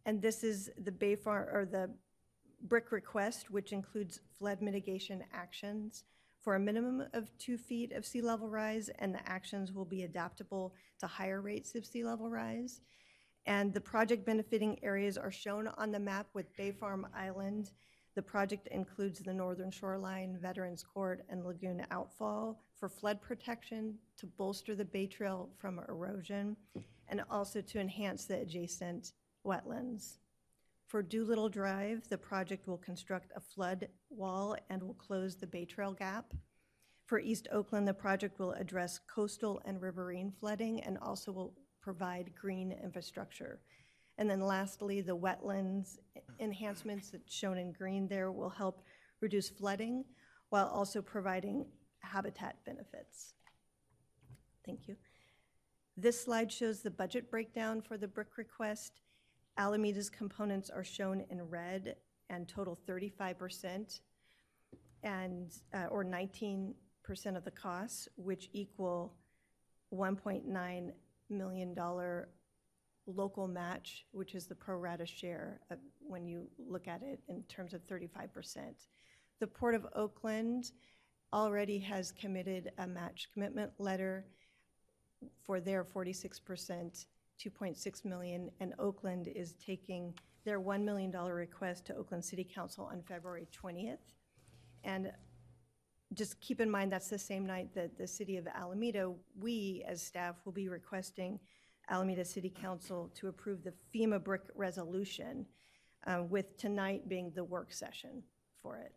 And 0.07 0.19
this 0.19 0.43
is 0.43 0.71
the 0.83 0.91
Bay 0.91 1.15
Farm, 1.15 1.47
or 1.53 1.65
the 1.65 1.91
BRIC 2.67 2.91
request, 2.91 3.51
which 3.51 3.73
includes 3.73 4.21
flood 4.39 4.59
mitigation 4.63 5.23
actions 5.31 6.03
for 6.39 6.55
a 6.55 6.59
minimum 6.59 7.03
of 7.13 7.29
two 7.37 7.59
feet 7.59 7.91
of 7.91 8.07
sea 8.07 8.21
level 8.23 8.49
rise, 8.49 8.89
and 8.97 9.13
the 9.13 9.29
actions 9.29 9.71
will 9.71 9.85
be 9.85 10.01
adaptable 10.01 10.73
to 10.99 11.05
higher 11.05 11.41
rates 11.41 11.75
of 11.75 11.85
sea 11.85 12.03
level 12.03 12.27
rise. 12.27 12.81
And 13.45 13.71
the 13.71 13.81
project 13.81 14.25
benefiting 14.25 14.83
areas 14.83 15.15
are 15.15 15.31
shown 15.31 15.67
on 15.77 15.91
the 15.91 15.99
map 15.99 16.25
with 16.33 16.57
Bay 16.57 16.71
Farm 16.71 17.05
Island. 17.15 17.69
The 18.15 18.21
project 18.21 18.67
includes 18.67 19.19
the 19.19 19.33
northern 19.33 19.71
shoreline, 19.71 20.37
Veterans 20.41 20.83
Court, 20.83 21.23
and 21.29 21.45
lagoon 21.45 21.85
outfall 21.91 22.61
for 22.75 22.89
flood 22.89 23.21
protection 23.21 23.95
to 24.17 24.25
bolster 24.25 24.75
the 24.75 24.83
bay 24.83 25.07
trail 25.07 25.49
from 25.57 25.79
erosion 25.87 26.57
and 27.07 27.23
also 27.29 27.61
to 27.61 27.79
enhance 27.79 28.25
the 28.25 28.39
adjacent 28.39 29.13
wetlands. 29.45 30.17
For 30.87 31.01
Doolittle 31.01 31.47
Drive, 31.47 32.09
the 32.09 32.17
project 32.17 32.67
will 32.67 32.77
construct 32.77 33.31
a 33.33 33.39
flood 33.39 33.87
wall 34.09 34.57
and 34.69 34.83
will 34.83 34.95
close 34.95 35.37
the 35.37 35.47
Bay 35.47 35.63
Trail 35.63 35.93
Gap. 35.93 36.33
For 37.05 37.19
East 37.19 37.47
Oakland, 37.49 37.87
the 37.87 37.93
project 37.93 38.39
will 38.39 38.51
address 38.51 38.99
coastal 39.07 39.61
and 39.63 39.81
riverine 39.81 40.33
flooding 40.37 40.81
and 40.81 40.97
also 40.97 41.31
will 41.31 41.53
provide 41.81 42.33
green 42.35 42.73
infrastructure. 42.83 43.61
And 44.21 44.29
then 44.29 44.41
lastly, 44.41 45.01
the 45.01 45.17
wetlands 45.17 45.97
enhancements 46.39 47.09
that's 47.09 47.33
shown 47.33 47.57
in 47.57 47.71
green 47.71 48.07
there 48.07 48.31
will 48.31 48.51
help 48.51 48.83
reduce 49.19 49.49
flooding 49.49 50.05
while 50.49 50.67
also 50.67 51.01
providing 51.01 51.65
habitat 52.01 52.57
benefits. 52.63 53.33
Thank 54.63 54.87
you. 54.87 54.95
This 55.97 56.23
slide 56.23 56.51
shows 56.51 56.83
the 56.83 56.91
budget 56.91 57.31
breakdown 57.31 57.81
for 57.81 57.97
the 57.97 58.07
BRIC 58.07 58.37
request. 58.37 59.01
Alameda's 59.57 60.11
components 60.11 60.69
are 60.69 60.83
shown 60.83 61.25
in 61.31 61.41
red 61.41 61.95
and 62.29 62.47
total 62.47 62.77
35% 62.87 64.01
and, 65.01 65.51
uh, 65.73 65.87
or 65.89 66.05
19% 66.05 66.75
of 67.35 67.43
the 67.43 67.49
costs, 67.49 68.07
which 68.17 68.51
equal 68.53 69.15
$1.9 69.91 70.91
million 71.31 71.75
local 73.07 73.47
match, 73.47 74.05
which 74.11 74.35
is 74.35 74.47
the 74.47 74.55
pro 74.55 74.77
rata 74.77 75.05
share 75.05 75.59
of, 75.69 75.77
when 75.99 76.25
you 76.25 76.47
look 76.57 76.87
at 76.87 77.01
it 77.01 77.19
in 77.27 77.43
terms 77.43 77.73
of 77.73 77.85
35%. 77.87 78.29
The 79.39 79.47
Port 79.47 79.75
of 79.75 79.87
Oakland 79.95 80.71
already 81.33 81.79
has 81.79 82.11
committed 82.11 82.71
a 82.77 82.87
match 82.87 83.29
commitment 83.33 83.71
letter 83.79 84.25
for 85.43 85.59
their 85.59 85.83
46%, 85.83 87.05
2.6 87.39 88.05
million, 88.05 88.49
and 88.59 88.73
Oakland 88.79 89.27
is 89.27 89.53
taking 89.53 90.13
their 90.45 90.59
$1 90.59 90.83
million 90.83 91.11
request 91.11 91.85
to 91.85 91.95
Oakland 91.95 92.23
City 92.23 92.43
Council 92.43 92.89
on 92.91 93.01
February 93.03 93.47
20th. 93.63 93.97
And 94.83 95.11
just 96.13 96.39
keep 96.41 96.59
in 96.59 96.69
mind, 96.69 96.91
that's 96.91 97.09
the 97.09 97.19
same 97.19 97.45
night 97.45 97.73
that 97.75 97.97
the 97.97 98.07
city 98.07 98.37
of 98.37 98.47
Alameda, 98.47 99.13
we 99.39 99.83
as 99.87 100.01
staff 100.01 100.35
will 100.43 100.51
be 100.51 100.67
requesting 100.67 101.39
Alameda 101.91 102.23
City 102.25 102.49
Council 102.49 103.11
to 103.15 103.27
approve 103.27 103.63
the 103.63 103.73
FEMA 103.93 104.23
BRIC 104.23 104.41
resolution, 104.55 105.45
uh, 106.07 106.23
with 106.27 106.57
tonight 106.57 107.07
being 107.07 107.31
the 107.35 107.43
work 107.43 107.71
session 107.71 108.23
for 108.61 108.77
it. 108.77 108.93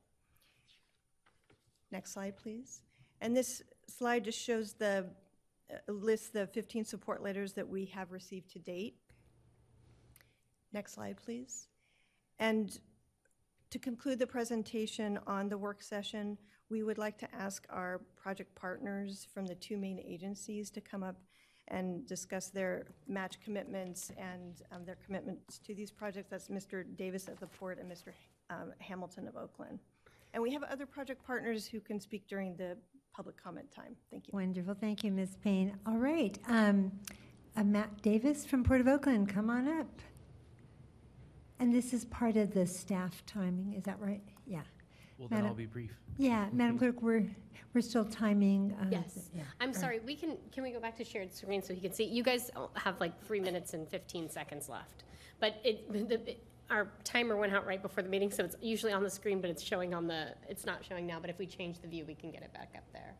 Next 1.91 2.13
slide, 2.13 2.37
please. 2.37 2.83
And 3.21 3.37
this 3.37 3.63
slide 3.89 4.25
just 4.25 4.41
shows 4.41 4.75
the, 4.75 5.07
uh, 5.71 5.93
lists 5.93 6.31
the 6.31 6.47
15 6.47 6.85
support 6.85 7.23
letters 7.23 7.53
that 7.55 7.69
we 7.69 7.85
have 7.87 8.13
received 8.13 8.51
to 8.53 8.59
date. 8.59 8.97
Next 10.73 10.95
slide, 10.95 11.17
please. 11.17 11.69
And 12.39 12.79
to 13.71 13.79
conclude 13.79 14.19
the 14.19 14.27
presentation 14.27 15.19
on 15.27 15.49
the 15.49 15.59
work 15.59 15.83
session, 15.83 16.39
we 16.69 16.83
would 16.83 16.99
like 16.99 17.19
to 17.19 17.35
ask 17.35 17.67
our 17.71 18.01
project 18.17 18.55
partners 18.55 19.27
from 19.33 19.47
the 19.47 19.55
two 19.55 19.77
main 19.77 20.01
agencies 20.01 20.71
to 20.71 20.81
come 20.81 21.03
up 21.03 21.17
and 21.69 22.07
discuss 22.07 22.49
their 22.49 22.87
match 23.09 23.39
commitments 23.43 24.11
and 24.19 24.63
um, 24.73 24.85
their 24.85 24.99
commitments 25.05 25.59
to 25.59 25.75
these 25.75 25.91
projects. 25.91 26.29
That's 26.31 26.49
Mr. 26.49 26.85
Davis 26.97 27.29
of 27.29 27.41
the 27.41 27.47
Port 27.47 27.79
and 27.79 27.91
Mr. 27.91 28.13
um, 28.51 28.73
Hamilton 28.79 29.29
of 29.29 29.37
Oakland. 29.37 29.81
And 30.35 30.43
we 30.43 30.53
have 30.53 30.63
other 30.65 30.85
project 30.85 31.25
partners 31.25 31.67
who 31.67 31.81
can 31.81 32.01
speak 32.01 32.27
during 32.29 32.57
the 32.57 32.77
public 33.15 33.43
comment 33.43 33.71
time. 33.71 33.97
Thank 34.11 34.27
you. 34.27 34.33
Wonderful, 34.35 34.75
thank 34.75 35.05
you, 35.05 35.13
Ms. 35.13 35.37
Payne. 35.43 35.79
All 35.87 35.97
right, 35.97 36.37
um, 36.49 36.93
uh, 37.57 37.63
Matt 37.63 38.03
Davis 38.03 38.45
from 38.45 38.65
Port 38.65 38.81
of 38.81 38.89
Oakland, 38.89 39.29
come 39.29 39.49
on 39.49 39.69
up. 39.69 40.01
And 41.61 41.73
this 41.73 41.93
is 41.93 42.05
part 42.07 42.37
of 42.37 42.53
the 42.53 42.67
staff 42.67 43.25
timing, 43.27 43.75
is 43.75 43.85
that 43.85 44.01
right? 44.01 44.21
Yeah. 44.45 44.63
Well, 45.19 45.29
then 45.29 45.39
Madam- 45.39 45.51
I'll 45.51 45.55
be 45.57 45.67
brief. 45.67 45.93
Yeah, 46.19 46.47
Madam 46.53 46.79
Clerk, 46.79 47.03
we're, 47.03 47.25
we're 47.73 47.81
still 47.81 48.05
timing. 48.05 48.75
uh, 48.81 48.87
Yes. 48.91 49.31
yeah. 49.35 49.43
I'm 49.61 49.73
sorry, 49.73 50.01
we 50.01 50.15
can, 50.17 50.37
can 50.53 50.63
we 50.63 50.71
go 50.71 50.81
back 50.81 50.97
to 50.97 51.05
shared 51.05 51.33
screen 51.35 51.63
so 51.63 51.75
he 51.75 51.81
can 51.81 51.93
see? 51.93 52.05
You 52.05 52.23
guys 52.23 52.51
have 52.75 53.01
like 53.01 53.21
three 53.25 53.41
minutes 53.41 53.75
and 53.75 53.89
15 53.89 54.29
seconds 54.31 54.69
left. 54.69 55.05
But 55.41 55.61
it, 55.65 55.91
the, 56.09 56.31
it- 56.31 56.43
our 56.71 56.89
timer 57.05 57.37
went 57.37 57.53
out 57.53 57.67
right 57.67 57.83
before 57.83 58.03
the 58.03 58.09
meeting, 58.09 58.31
so 58.31 58.43
it's 58.43 58.57
usually 58.63 58.91
on 58.93 59.03
the 59.03 59.11
screen, 59.11 59.41
but 59.43 59.51
it's 59.51 59.63
showing 59.63 59.93
on 59.93 60.07
the, 60.07 60.35
it's 60.49 60.65
not 60.65 60.83
showing 60.83 61.07
now, 61.07 61.21
but 61.21 61.29
if 61.29 61.39
we 61.39 61.47
change 61.47 61.79
the 61.81 61.87
view, 61.87 62.07
we 62.07 62.15
can 62.15 62.31
get 62.31 62.43
it 62.43 62.53
back 62.55 62.73
up 62.75 62.85
there. 62.95 63.15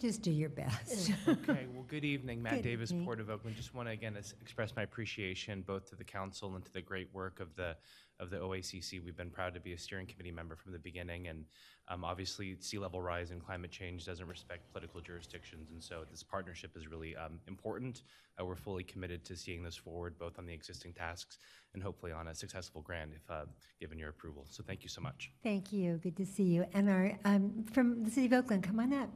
Just 0.00 0.22
do 0.22 0.30
your 0.30 0.48
best. 0.48 1.12
Okay, 1.28 1.66
well, 1.74 1.84
good 1.88 2.04
evening, 2.04 2.42
Matt 2.42 2.54
Good 2.54 2.62
Davis, 2.62 2.90
evening. 2.90 3.04
Port 3.04 3.20
of 3.20 3.28
Oakland. 3.28 3.54
Just 3.56 3.74
want 3.74 3.88
to 3.88 3.92
again 3.92 4.16
es- 4.16 4.34
express 4.40 4.74
my 4.74 4.82
appreciation 4.82 5.62
both 5.66 5.88
to 5.90 5.96
the 5.96 6.04
council 6.04 6.54
and 6.54 6.64
to 6.64 6.72
the 6.72 6.80
great 6.80 7.08
work 7.12 7.38
of 7.40 7.54
the, 7.54 7.76
of 8.18 8.30
the 8.30 8.38
OACC. 8.38 9.04
We've 9.04 9.16
been 9.16 9.30
proud 9.30 9.52
to 9.54 9.60
be 9.60 9.72
a 9.74 9.78
steering 9.78 10.06
committee 10.06 10.30
member 10.32 10.56
from 10.56 10.72
the 10.72 10.78
beginning, 10.78 11.28
and 11.28 11.44
um, 11.88 12.02
obviously, 12.04 12.56
sea 12.60 12.78
level 12.78 13.02
rise 13.02 13.30
and 13.30 13.44
climate 13.44 13.70
change 13.70 14.06
doesn't 14.06 14.26
respect 14.26 14.70
political 14.72 15.00
jurisdictions, 15.02 15.70
and 15.70 15.82
so 15.82 16.04
this 16.10 16.22
partnership 16.22 16.76
is 16.76 16.88
really 16.88 17.14
um, 17.16 17.38
important. 17.46 18.02
Uh, 18.40 18.44
We're 18.44 18.56
fully 18.56 18.84
committed 18.84 19.22
to 19.26 19.36
seeing 19.36 19.62
this 19.62 19.76
forward, 19.76 20.18
both 20.18 20.38
on 20.38 20.46
the 20.46 20.54
existing 20.54 20.94
tasks 20.94 21.38
and 21.74 21.82
hopefully 21.82 22.12
on 22.12 22.28
a 22.28 22.34
successful 22.34 22.80
grant, 22.80 23.10
if, 23.14 23.30
uh, 23.30 23.44
given 23.80 23.98
your 23.98 24.08
approval. 24.10 24.46
So 24.48 24.62
thank 24.66 24.82
you 24.82 24.88
so 24.88 25.00
much. 25.02 25.30
Thank 25.42 25.72
you, 25.72 25.98
good 26.02 26.16
to 26.16 26.24
see 26.26 26.44
you. 26.44 26.64
And 26.72 26.88
our, 26.88 27.18
um, 27.24 27.64
from 27.72 28.02
the 28.04 28.10
city 28.10 28.26
of 28.26 28.32
Oakland, 28.32 28.62
come 28.62 28.80
on 28.80 28.92
up. 28.92 29.10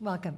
Welcome. 0.00 0.36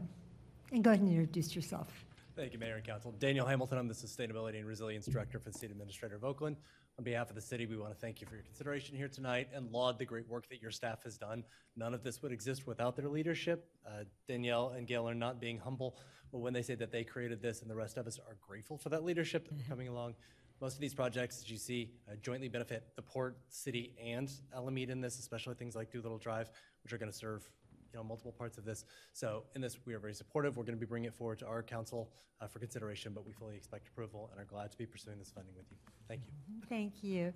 And 0.70 0.84
go 0.84 0.90
ahead 0.90 1.00
and 1.00 1.08
introduce 1.08 1.56
yourself. 1.56 2.04
Thank 2.36 2.52
you, 2.52 2.58
Mayor 2.58 2.74
and 2.74 2.84
Council. 2.84 3.14
Daniel 3.18 3.46
Hamilton, 3.46 3.78
I'm 3.78 3.88
the 3.88 3.94
Sustainability 3.94 4.58
and 4.58 4.66
Resilience 4.66 5.06
Director 5.06 5.38
for 5.38 5.48
the 5.48 5.56
State 5.56 5.70
Administrator 5.70 6.16
of 6.16 6.24
Oakland. 6.24 6.56
On 6.98 7.04
behalf 7.04 7.30
of 7.30 7.34
the 7.34 7.40
city, 7.40 7.64
we 7.64 7.78
want 7.78 7.90
to 7.90 7.98
thank 7.98 8.20
you 8.20 8.26
for 8.26 8.34
your 8.34 8.44
consideration 8.44 8.94
here 8.94 9.08
tonight 9.08 9.48
and 9.54 9.72
laud 9.72 9.98
the 9.98 10.04
great 10.04 10.28
work 10.28 10.46
that 10.50 10.60
your 10.60 10.70
staff 10.70 11.02
has 11.04 11.16
done. 11.16 11.42
None 11.74 11.94
of 11.94 12.02
this 12.02 12.22
would 12.22 12.32
exist 12.32 12.66
without 12.66 12.96
their 12.96 13.08
leadership. 13.08 13.70
Uh, 13.86 14.04
Danielle 14.28 14.74
and 14.76 14.86
Gail 14.86 15.08
are 15.08 15.14
not 15.14 15.40
being 15.40 15.58
humble, 15.58 15.96
but 16.30 16.38
when 16.38 16.52
they 16.52 16.62
say 16.62 16.74
that 16.74 16.92
they 16.92 17.02
created 17.02 17.40
this 17.40 17.62
and 17.62 17.70
the 17.70 17.74
rest 17.74 17.96
of 17.96 18.06
us 18.06 18.18
are 18.18 18.36
grateful 18.46 18.76
for 18.76 18.90
that 18.90 19.04
leadership 19.04 19.48
that 19.48 19.68
coming 19.68 19.88
along. 19.88 20.14
Most 20.60 20.74
of 20.74 20.80
these 20.80 20.94
projects, 20.94 21.38
as 21.38 21.50
you 21.50 21.58
see, 21.58 21.92
uh, 22.10 22.16
jointly 22.16 22.48
benefit 22.48 22.84
the 22.96 23.02
port, 23.02 23.38
city, 23.48 23.94
and 24.02 24.30
Alameda 24.54 24.92
in 24.92 25.00
this, 25.00 25.18
especially 25.18 25.54
things 25.54 25.76
like 25.76 25.90
Doolittle 25.90 26.18
Drive, 26.18 26.50
which 26.82 26.92
are 26.92 26.98
going 26.98 27.10
to 27.10 27.16
serve 27.16 27.50
you 27.96 28.02
know, 28.02 28.06
multiple 28.06 28.32
parts 28.32 28.58
of 28.58 28.64
this. 28.64 28.84
So 29.14 29.44
in 29.54 29.62
this, 29.62 29.78
we 29.86 29.94
are 29.94 29.98
very 29.98 30.12
supportive. 30.12 30.56
We're 30.56 30.64
going 30.64 30.76
to 30.76 30.80
be 30.80 30.86
bringing 30.86 31.08
it 31.08 31.14
forward 31.14 31.38
to 31.38 31.46
our 31.46 31.62
council 31.62 32.10
uh, 32.40 32.46
for 32.46 32.58
consideration, 32.58 33.12
but 33.14 33.26
we 33.26 33.32
fully 33.32 33.56
expect 33.56 33.88
approval 33.88 34.28
and 34.30 34.40
are 34.40 34.44
glad 34.44 34.70
to 34.72 34.76
be 34.76 34.84
pursuing 34.84 35.18
this 35.18 35.30
funding 35.30 35.54
with 35.56 35.64
you. 35.70 35.78
Thank 36.06 36.20
you. 36.26 36.32
Thank 36.68 37.02
you. 37.02 37.32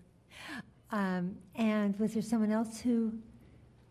Um, 0.93 1.37
And 1.55 1.99
was 1.99 2.13
there 2.13 2.23
someone 2.23 2.53
else 2.53 2.79
who 2.81 3.13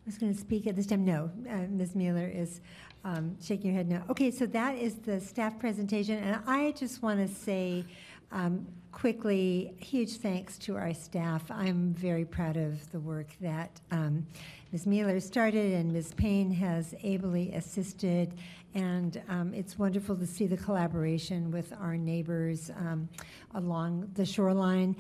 was 0.05 0.17
going 0.19 0.31
to 0.33 0.39
speak 0.39 0.67
at 0.67 0.75
this 0.75 0.85
time? 0.85 1.03
No, 1.03 1.31
uh, 1.49 1.65
Ms. 1.69 1.95
Mueller 1.95 2.27
is 2.27 2.61
um, 3.03 3.35
shaking 3.41 3.71
her 3.71 3.77
head 3.77 3.89
no. 3.89 4.03
Okay, 4.09 4.29
so 4.29 4.45
that 4.45 4.77
is 4.77 4.95
the 4.95 5.19
staff 5.19 5.57
presentation, 5.57 6.17
and 6.19 6.39
I 6.45 6.71
just 6.73 7.01
want 7.01 7.19
to 7.25 7.33
say 7.33 7.83
um, 8.31 8.67
quickly, 8.91 9.73
huge 9.79 10.17
thanks 10.17 10.57
to 10.59 10.75
our 10.75 10.93
staff. 10.93 11.49
I'm 11.49 11.93
very 11.93 12.25
proud 12.25 12.57
of 12.57 12.91
the 12.91 12.99
work 12.99 13.27
that 13.41 13.79
um, 13.91 14.25
Ms. 14.71 14.85
Mueller 14.85 15.19
started 15.19 15.73
and 15.73 15.91
Ms. 15.91 16.13
Payne 16.15 16.51
has 16.51 16.93
ably 17.03 17.51
assisted, 17.53 18.33
and 18.75 19.21
um, 19.29 19.53
it's 19.53 19.79
wonderful 19.79 20.15
to 20.15 20.27
see 20.27 20.47
the 20.47 20.57
collaboration 20.57 21.49
with 21.49 21.73
our 21.79 21.97
neighbors 21.97 22.69
um, 22.77 23.09
along 23.55 24.09
the 24.13 24.25
shoreline. 24.25 24.95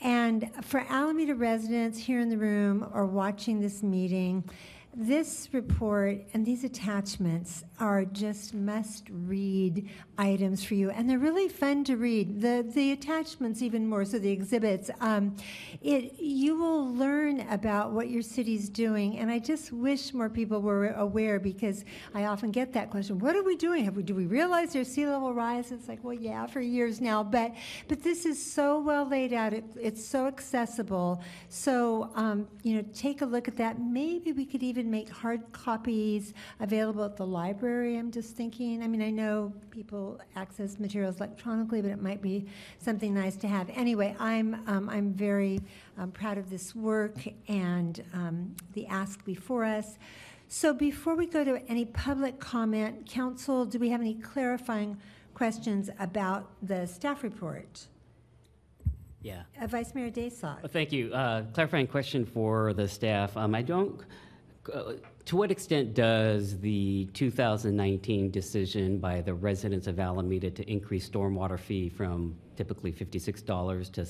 And 0.00 0.50
for 0.64 0.84
Alameda 0.88 1.34
residents 1.34 1.98
here 1.98 2.20
in 2.20 2.28
the 2.28 2.38
room 2.38 2.88
or 2.92 3.06
watching 3.06 3.60
this 3.60 3.82
meeting, 3.82 4.42
this 4.94 5.48
report 5.52 6.18
and 6.34 6.44
these 6.44 6.64
attachments 6.64 7.64
are 7.80 8.04
just 8.04 8.52
must-read 8.52 9.88
items 10.18 10.62
for 10.62 10.74
you, 10.74 10.90
and 10.90 11.08
they're 11.08 11.18
really 11.18 11.48
fun 11.48 11.82
to 11.84 11.96
read. 11.96 12.40
The 12.40 12.64
the 12.74 12.92
attachments 12.92 13.62
even 13.62 13.88
more 13.88 14.04
so 14.04 14.18
the 14.18 14.30
exhibits. 14.30 14.90
Um, 15.00 15.34
it 15.80 16.20
you 16.20 16.56
will 16.56 16.94
learn 16.94 17.40
about 17.48 17.92
what 17.92 18.10
your 18.10 18.22
city's 18.22 18.68
doing, 18.68 19.18
and 19.18 19.30
I 19.30 19.38
just 19.38 19.72
wish 19.72 20.12
more 20.12 20.28
people 20.28 20.60
were 20.60 20.90
aware 20.92 21.40
because 21.40 21.84
I 22.14 22.26
often 22.26 22.50
get 22.50 22.72
that 22.74 22.90
question: 22.90 23.18
What 23.18 23.34
are 23.34 23.42
we 23.42 23.56
doing? 23.56 23.84
Have 23.84 23.96
we 23.96 24.02
do 24.02 24.14
we 24.14 24.26
realize 24.26 24.74
there's 24.74 24.88
sea 24.88 25.06
level 25.06 25.32
rise? 25.32 25.72
It's 25.72 25.88
like, 25.88 26.04
well, 26.04 26.14
yeah, 26.14 26.46
for 26.46 26.60
years 26.60 27.00
now, 27.00 27.22
but 27.24 27.54
but 27.88 28.02
this 28.02 28.26
is 28.26 28.44
so 28.44 28.78
well 28.80 29.08
laid 29.08 29.32
out. 29.32 29.54
It, 29.54 29.64
it's 29.80 30.04
so 30.04 30.26
accessible. 30.26 31.22
So 31.48 32.10
um, 32.14 32.46
you 32.62 32.76
know, 32.76 32.84
take 32.92 33.22
a 33.22 33.26
look 33.26 33.48
at 33.48 33.56
that. 33.56 33.80
Maybe 33.80 34.32
we 34.32 34.44
could 34.44 34.62
even 34.62 34.81
make 34.90 35.08
hard 35.08 35.40
copies 35.52 36.34
available 36.60 37.04
at 37.04 37.16
the 37.16 37.26
library. 37.26 37.96
I'm 37.96 38.10
just 38.10 38.36
thinking. 38.36 38.82
I 38.82 38.88
mean, 38.88 39.02
I 39.02 39.10
know 39.10 39.52
people 39.70 40.20
access 40.36 40.78
materials 40.78 41.16
electronically, 41.16 41.82
but 41.82 41.90
it 41.90 42.02
might 42.02 42.22
be 42.22 42.46
something 42.78 43.14
nice 43.14 43.36
to 43.36 43.48
have. 43.48 43.70
Anyway, 43.70 44.16
I'm 44.18 44.62
um, 44.66 44.88
I'm 44.88 45.12
very 45.12 45.60
um, 45.98 46.10
proud 46.10 46.38
of 46.38 46.50
this 46.50 46.74
work 46.74 47.16
and 47.48 48.02
um, 48.12 48.54
the 48.74 48.86
ask 48.86 49.24
before 49.24 49.64
us. 49.64 49.98
So 50.48 50.74
before 50.74 51.14
we 51.14 51.26
go 51.26 51.44
to 51.44 51.62
any 51.68 51.86
public 51.86 52.38
comment, 52.38 53.06
council, 53.08 53.64
do 53.64 53.78
we 53.78 53.88
have 53.88 54.02
any 54.02 54.14
clarifying 54.14 54.98
questions 55.32 55.88
about 55.98 56.50
the 56.62 56.86
staff 56.86 57.22
report? 57.22 57.86
Yeah. 59.22 59.42
Uh, 59.60 59.66
Vice 59.66 59.94
Mayor 59.94 60.10
Daysog. 60.10 60.64
Uh, 60.64 60.68
Thank 60.68 60.92
you. 60.92 61.12
Uh, 61.12 61.44
Clarifying 61.52 61.86
question 61.86 62.26
for 62.26 62.72
the 62.74 62.88
staff. 62.88 63.36
Um, 63.36 63.54
I 63.54 63.62
don't, 63.62 64.00
uh, 64.72 64.92
to 65.24 65.36
what 65.36 65.50
extent 65.50 65.94
does 65.94 66.58
the 66.60 67.06
2019 67.14 68.30
decision 68.30 68.98
by 68.98 69.20
the 69.20 69.34
residents 69.34 69.86
of 69.86 69.98
Alameda 69.98 70.50
to 70.50 70.70
increase 70.70 71.08
stormwater 71.08 71.58
fee 71.58 71.88
from 71.88 72.36
typically 72.56 72.92
$56 72.92 73.92
to 73.92 74.06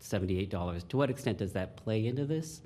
$78, 0.00 0.88
to 0.88 0.96
what 0.96 1.10
extent 1.10 1.38
does 1.38 1.52
that 1.52 1.76
play 1.76 2.06
into 2.06 2.24
this? 2.24 2.62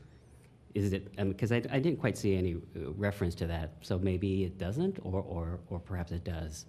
Is 0.75 0.93
it, 0.93 1.15
because 1.17 1.51
I 1.51 1.57
I 1.57 1.81
didn't 1.81 1.99
quite 1.99 2.17
see 2.17 2.37
any 2.37 2.55
uh, 2.55 2.93
reference 2.93 3.35
to 3.37 3.47
that, 3.49 3.73
so 3.81 3.99
maybe 3.99 4.45
it 4.45 4.57
doesn't, 4.57 5.01
or 5.03 5.21
or 5.21 5.59
or 5.69 5.81
perhaps 5.81 6.13
it 6.13 6.23
does? 6.23 6.67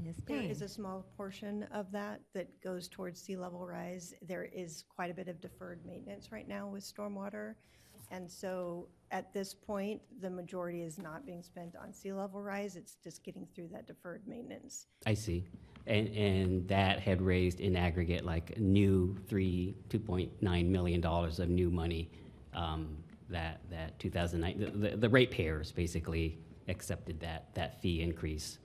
Ms. 0.00 0.16
There 0.26 0.40
is 0.40 0.62
a 0.62 0.68
small 0.68 1.04
portion 1.16 1.64
of 1.72 1.90
that 1.90 2.20
that 2.32 2.48
goes 2.62 2.86
towards 2.86 3.20
sea 3.20 3.36
level 3.36 3.66
rise. 3.66 4.14
There 4.22 4.44
is 4.44 4.84
quite 4.88 5.10
a 5.10 5.14
bit 5.14 5.26
of 5.26 5.40
deferred 5.40 5.84
maintenance 5.84 6.30
right 6.30 6.46
now 6.46 6.68
with 6.68 6.84
stormwater. 6.84 7.54
And 8.12 8.30
so 8.30 8.88
at 9.10 9.32
this 9.32 9.54
point, 9.54 10.00
the 10.20 10.28
majority 10.30 10.82
is 10.82 10.98
not 10.98 11.24
being 11.24 11.42
spent 11.42 11.74
on 11.76 11.92
sea 11.94 12.12
level 12.12 12.42
rise. 12.42 12.76
It's 12.76 12.96
just 13.02 13.24
getting 13.24 13.46
through 13.54 13.68
that 13.72 13.86
deferred 13.86 14.22
maintenance. 14.28 14.86
I 15.06 15.14
see. 15.14 15.46
And, 15.86 16.08
and 16.08 16.68
that 16.68 17.00
had 17.00 17.22
raised 17.22 17.60
in 17.60 17.74
aggregate 17.74 18.24
like 18.24 18.56
new 18.58 19.16
three, 19.26 19.74
$2.9 19.88 20.66
million 20.66 21.04
of 21.04 21.48
new 21.48 21.70
money 21.70 22.10
um, 22.54 22.98
that, 23.30 23.60
that 23.70 23.98
2009, 23.98 24.58
the- 24.60 24.90
the, 24.90 24.96
the 24.96 25.08
ratepayers 25.08 25.72
basically 25.72 26.38
accepted 26.68 27.18
that, 27.20 27.46
that 27.54 27.80
fee 27.80 28.02
increase. 28.02 28.58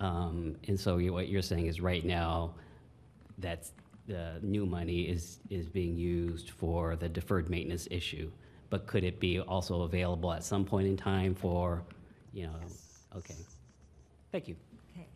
Um, 0.00 0.56
And 0.68 0.78
so 0.78 0.98
what 0.98 1.28
you're 1.28 1.42
saying 1.42 1.66
is 1.66 1.80
right 1.80 2.04
now, 2.04 2.54
that's, 3.38 3.72
the 4.08 4.38
new 4.42 4.66
money 4.66 5.02
is, 5.02 5.38
is 5.48 5.68
being 5.68 5.96
used 5.96 6.50
for 6.50 6.96
the 6.96 7.08
deferred 7.08 7.48
maintenance 7.48 7.86
issue. 7.90 8.30
But 8.72 8.86
could 8.86 9.04
it 9.04 9.20
be 9.20 9.38
also 9.38 9.82
available 9.82 10.32
at 10.32 10.42
some 10.42 10.64
point 10.64 10.86
in 10.86 10.96
time 10.96 11.34
for, 11.34 11.84
you 12.32 12.44
know, 12.44 12.54
okay. 13.14 13.34
Thank 14.32 14.48
you. 14.48 14.56
Okay, 14.90 15.06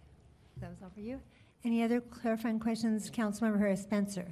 that 0.59 0.69
was 0.69 0.77
all 0.83 0.91
for 0.95 1.01
you. 1.01 1.19
Any 1.65 1.83
other 1.83 2.03
clarifying 2.03 2.61
questions, 2.61 3.11
Councilmember 3.11 3.59
Herrera 3.59 3.79
Spencer? 3.79 4.27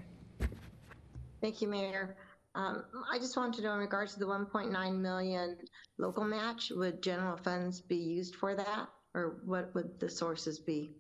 Thank 1.41 1.63
you, 1.63 1.69
Mayor. 1.69 2.19
Um, 2.55 2.85
I 3.11 3.19
just 3.19 3.35
wanted 3.35 3.55
to 3.55 3.63
know 3.63 3.73
in 3.73 3.79
regards 3.79 4.13
to 4.13 4.21
the 4.21 4.27
1.9 4.27 5.01
million 5.01 5.57
local 5.97 6.25
match, 6.25 6.71
would 6.77 7.03
general 7.03 7.39
funds 7.39 7.81
be 7.81 7.97
used 7.97 8.35
for 8.35 8.55
that? 8.55 8.89
Or 9.15 9.39
what 9.47 9.75
would 9.75 9.99
the 10.01 10.11
sources 10.11 10.59
be? 10.59 10.91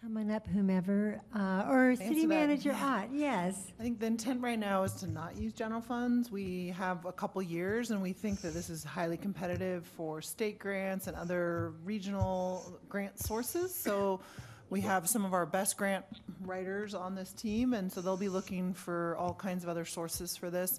Come 0.00 0.16
on 0.16 0.30
up, 0.30 0.46
whomever, 0.46 1.20
uh, 1.34 1.64
or 1.68 1.96
City 1.96 2.20
that. 2.22 2.28
Manager 2.28 2.72
Ott, 2.72 3.08
yes. 3.12 3.72
I 3.80 3.82
think 3.82 3.98
the 3.98 4.06
intent 4.06 4.40
right 4.40 4.58
now 4.58 4.84
is 4.84 4.92
to 4.94 5.08
not 5.08 5.36
use 5.36 5.52
general 5.52 5.80
funds. 5.80 6.30
We 6.30 6.68
have 6.78 7.04
a 7.04 7.10
couple 7.10 7.42
years, 7.42 7.90
and 7.90 8.00
we 8.00 8.12
think 8.12 8.40
that 8.42 8.54
this 8.54 8.70
is 8.70 8.84
highly 8.84 9.16
competitive 9.16 9.84
for 9.96 10.22
state 10.22 10.60
grants 10.60 11.08
and 11.08 11.16
other 11.16 11.72
regional 11.84 12.78
grant 12.88 13.18
sources. 13.18 13.74
So 13.74 14.20
we 14.70 14.80
have 14.82 15.08
some 15.08 15.24
of 15.24 15.34
our 15.34 15.46
best 15.46 15.76
grant 15.76 16.04
writers 16.42 16.94
on 16.94 17.16
this 17.16 17.32
team, 17.32 17.74
and 17.74 17.90
so 17.92 18.00
they'll 18.00 18.16
be 18.16 18.28
looking 18.28 18.74
for 18.74 19.16
all 19.18 19.34
kinds 19.34 19.64
of 19.64 19.68
other 19.68 19.84
sources 19.84 20.36
for 20.36 20.48
this. 20.48 20.78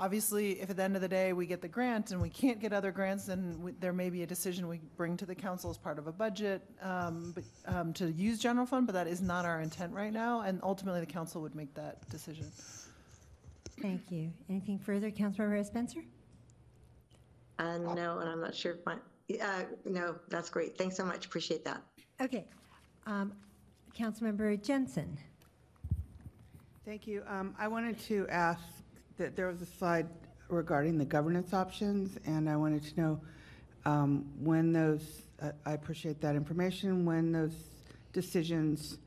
Obviously, 0.00 0.60
if 0.60 0.70
at 0.70 0.76
the 0.76 0.82
end 0.82 0.94
of 0.94 1.02
the 1.02 1.08
day 1.08 1.32
we 1.32 1.44
get 1.44 1.60
the 1.60 1.68
grant 1.68 2.12
and 2.12 2.22
we 2.22 2.30
can't 2.30 2.60
get 2.60 2.72
other 2.72 2.92
grants, 2.92 3.26
then 3.26 3.60
we- 3.60 3.72
there 3.72 3.92
may 3.92 4.10
be 4.10 4.22
a 4.22 4.26
decision 4.26 4.68
we 4.68 4.78
bring 4.96 5.16
to 5.16 5.26
the 5.26 5.34
council 5.34 5.70
as 5.70 5.76
part 5.76 5.98
of 5.98 6.06
a 6.06 6.12
budget 6.12 6.62
um, 6.82 7.32
but, 7.32 7.44
um, 7.66 7.92
to 7.94 8.12
use 8.12 8.38
general 8.38 8.64
fund, 8.64 8.86
but 8.86 8.92
that 8.92 9.08
is 9.08 9.20
not 9.20 9.44
our 9.44 9.60
intent 9.60 9.92
right 9.92 10.12
now, 10.12 10.42
and 10.42 10.60
ultimately 10.62 11.00
the 11.00 11.06
council 11.06 11.42
would 11.42 11.54
make 11.56 11.74
that 11.74 12.08
decision. 12.10 12.48
Thank 13.82 14.10
you. 14.12 14.32
Anything 14.48 14.78
further, 14.78 15.10
Councilmember 15.10 15.36
Herrera 15.38 15.64
Spencer? 15.64 16.04
Uh, 17.58 17.78
no, 17.78 18.18
and 18.20 18.28
I'm 18.28 18.40
not 18.40 18.54
sure 18.54 18.74
if 18.74 18.86
my, 18.86 18.96
uh, 19.42 19.64
no, 19.84 20.16
that's 20.28 20.48
great. 20.48 20.78
Thanks 20.78 20.96
so 20.96 21.04
much. 21.04 21.26
Appreciate 21.26 21.64
that. 21.64 21.82
Okay. 22.20 22.46
Um, 23.06 23.32
Councilmember 23.96 24.62
Jensen. 24.62 25.18
Thank 26.84 27.06
you. 27.08 27.24
Um, 27.26 27.54
I 27.58 27.66
wanted 27.66 27.98
to 28.00 28.26
ask 28.28 28.62
that 29.18 29.36
there 29.36 29.48
was 29.48 29.60
a 29.60 29.66
slide 29.66 30.06
regarding 30.48 30.96
the 30.96 31.04
governance 31.04 31.52
options, 31.52 32.16
and 32.24 32.48
I 32.48 32.56
wanted 32.56 32.82
to 32.84 33.00
know 33.00 33.20
um, 33.84 34.24
when 34.40 34.72
those, 34.72 35.22
I- 35.42 35.52
I 35.66 35.72
appreciate 35.72 36.20
that 36.20 36.36
information, 36.36 37.04
when 37.04 37.32
those 37.32 37.54
decisions 38.12 38.98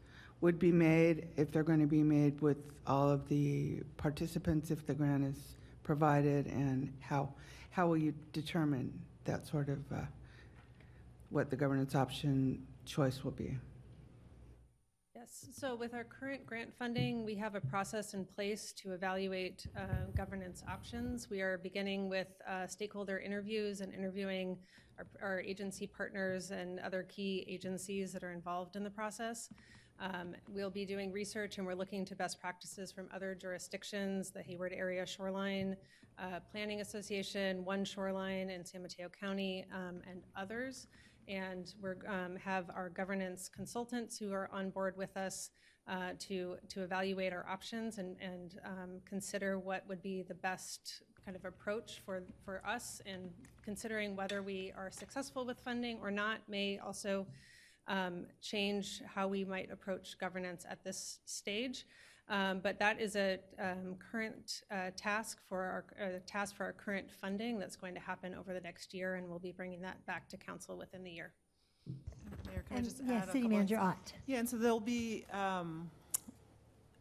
would 0.42 0.60
be 0.60 0.72
made, 0.72 1.28
if 1.38 1.52
they're 1.52 1.64
going 1.64 1.80
to 1.80 1.88
be 1.88 2.04
made 2.04 2.42
with 2.42 2.58
all 2.88 3.10
of 3.10 3.28
the 3.30 3.82
participants, 3.98 4.72
if 4.72 4.86
the 4.86 4.94
grant 4.94 5.24
is 5.24 5.56
provided, 5.84 6.48
and 6.48 6.92
how, 7.00 7.30
how 7.70 7.88
will 7.88 7.98
you 7.98 8.14
determine 8.34 8.92
that 9.26 9.46
sort 9.48 9.70
of, 9.70 9.80
uh, 9.92 9.98
what 11.30 11.50
the 11.50 11.56
governance 11.56 11.96
option 11.96 12.66
choice 12.86 13.24
will 13.24 13.32
be? 13.32 13.58
Yes, 15.32 15.46
so 15.56 15.76
with 15.76 15.94
our 15.94 16.04
current 16.04 16.46
grant 16.46 16.74
funding, 16.78 17.24
we 17.24 17.36
have 17.36 17.56
a 17.56 17.62
process 17.62 18.14
in 18.14 18.26
place 18.26 18.74
to 18.74 18.92
evaluate 18.92 19.66
uh, 19.78 20.12
governance 20.16 20.62
options. 20.68 21.30
We 21.30 21.42
are 21.42 21.58
beginning 21.58 22.10
with 22.10 22.28
uh, 22.48 22.68
stakeholder 22.68 23.20
interviews 23.20 23.80
and 23.82 23.94
interviewing 23.94 24.58
our- 24.98 25.08
our 25.22 25.40
agency 25.40 25.88
partners 25.88 26.52
and 26.52 26.80
other 26.82 27.04
key 27.04 27.46
agencies 27.48 28.12
that 28.12 28.24
are 28.24 28.34
involved 28.34 28.76
in 28.76 28.84
the 28.84 28.90
process. 28.90 29.50
Um, 30.00 30.36
We'll 30.50 30.70
be 30.70 30.86
doing 30.86 31.12
research, 31.14 31.58
and 31.58 31.66
we're 31.66 31.76
looking 31.76 32.04
to 32.06 32.16
best 32.16 32.40
practices 32.42 32.92
from 32.92 33.08
other 33.14 33.34
jurisdictions, 33.34 34.32
the 34.32 34.42
Hayward 34.42 34.74
Area 34.74 35.06
Shoreline 35.06 35.78
uh, 36.20 36.40
Planning 36.52 36.82
Association, 36.82 37.64
One 37.64 37.86
Shoreline 37.86 38.50
in 38.50 38.66
San 38.66 38.82
Mateo 38.82 39.08
County, 39.10 39.66
um, 39.74 40.02
and 40.10 40.22
others. 40.36 40.88
And 41.28 41.74
we're, 41.82 41.98
um, 42.08 42.36
have 42.38 42.70
our 42.76 42.90
governance 42.90 43.50
consultants 43.50 44.18
who 44.18 44.34
are 44.34 44.50
on 44.52 44.70
board 44.70 44.98
with 44.98 45.16
us 45.18 45.50
uh, 45.88 46.12
to, 46.20 46.58
to 46.70 46.84
evaluate 46.84 47.34
our 47.34 47.46
options 47.50 47.98
and, 47.98 48.16
and 48.22 48.60
um, 48.66 49.00
consider 49.06 49.60
what 49.60 49.84
would 49.88 50.02
be 50.02 50.24
the 50.24 50.34
best 50.34 51.02
kind 51.26 51.36
of 51.36 51.46
approach 51.46 52.02
for, 52.06 52.24
for 52.44 52.62
us 52.66 53.02
and 53.06 53.30
considering 53.64 54.16
whether 54.16 54.42
we 54.42 54.74
are 54.76 54.90
successful 54.90 55.46
with 55.46 55.60
funding 55.60 56.00
or 56.02 56.12
not 56.12 56.40
may 56.48 56.80
also 56.80 57.26
um, 57.88 58.26
change 58.42 59.02
how 59.06 59.28
we 59.28 59.44
might 59.44 59.72
approach 59.72 60.18
governance 60.20 60.66
at 60.70 60.84
this 60.84 61.20
stage. 61.26 61.86
Um, 62.32 62.62
But 62.64 62.80
that 62.80 63.00
is 63.00 63.16
a 63.18 63.40
um, 63.60 63.96
current 64.12 64.64
uh, 64.72 64.92
task 64.96 65.40
for 65.50 65.60
our, 65.62 65.86
uh, 66.02 66.20
task 66.26 66.56
for 66.56 66.64
our 66.64 66.72
current 66.72 67.12
funding 67.12 67.60
that's 67.60 67.76
going 67.76 67.94
to 67.94 68.00
happen 68.00 68.34
over 68.34 68.54
the 68.54 68.62
next 68.62 68.94
year, 68.94 69.16
and 69.16 69.28
we'll 69.28 69.38
be 69.40 69.52
bringing 69.52 69.82
that 69.82 70.04
back 70.06 70.30
to 70.30 70.38
council 70.38 70.78
within 70.78 71.04
the 71.04 71.12
year. 71.12 71.34
Mayor, 72.48 72.64
can 72.68 72.78
I 72.78 72.82
just 72.82 73.02
yes, 73.06 73.24
add 73.24 73.32
City 73.32 73.42
couple 73.42 73.46
of- 73.46 73.52
Manager 73.52 73.80
Ott. 73.80 74.14
Yeah, 74.28 74.40
and 74.40 74.48
so 74.50 74.58
there'll 74.58 74.80
be, 74.80 75.26
um, 75.34 75.92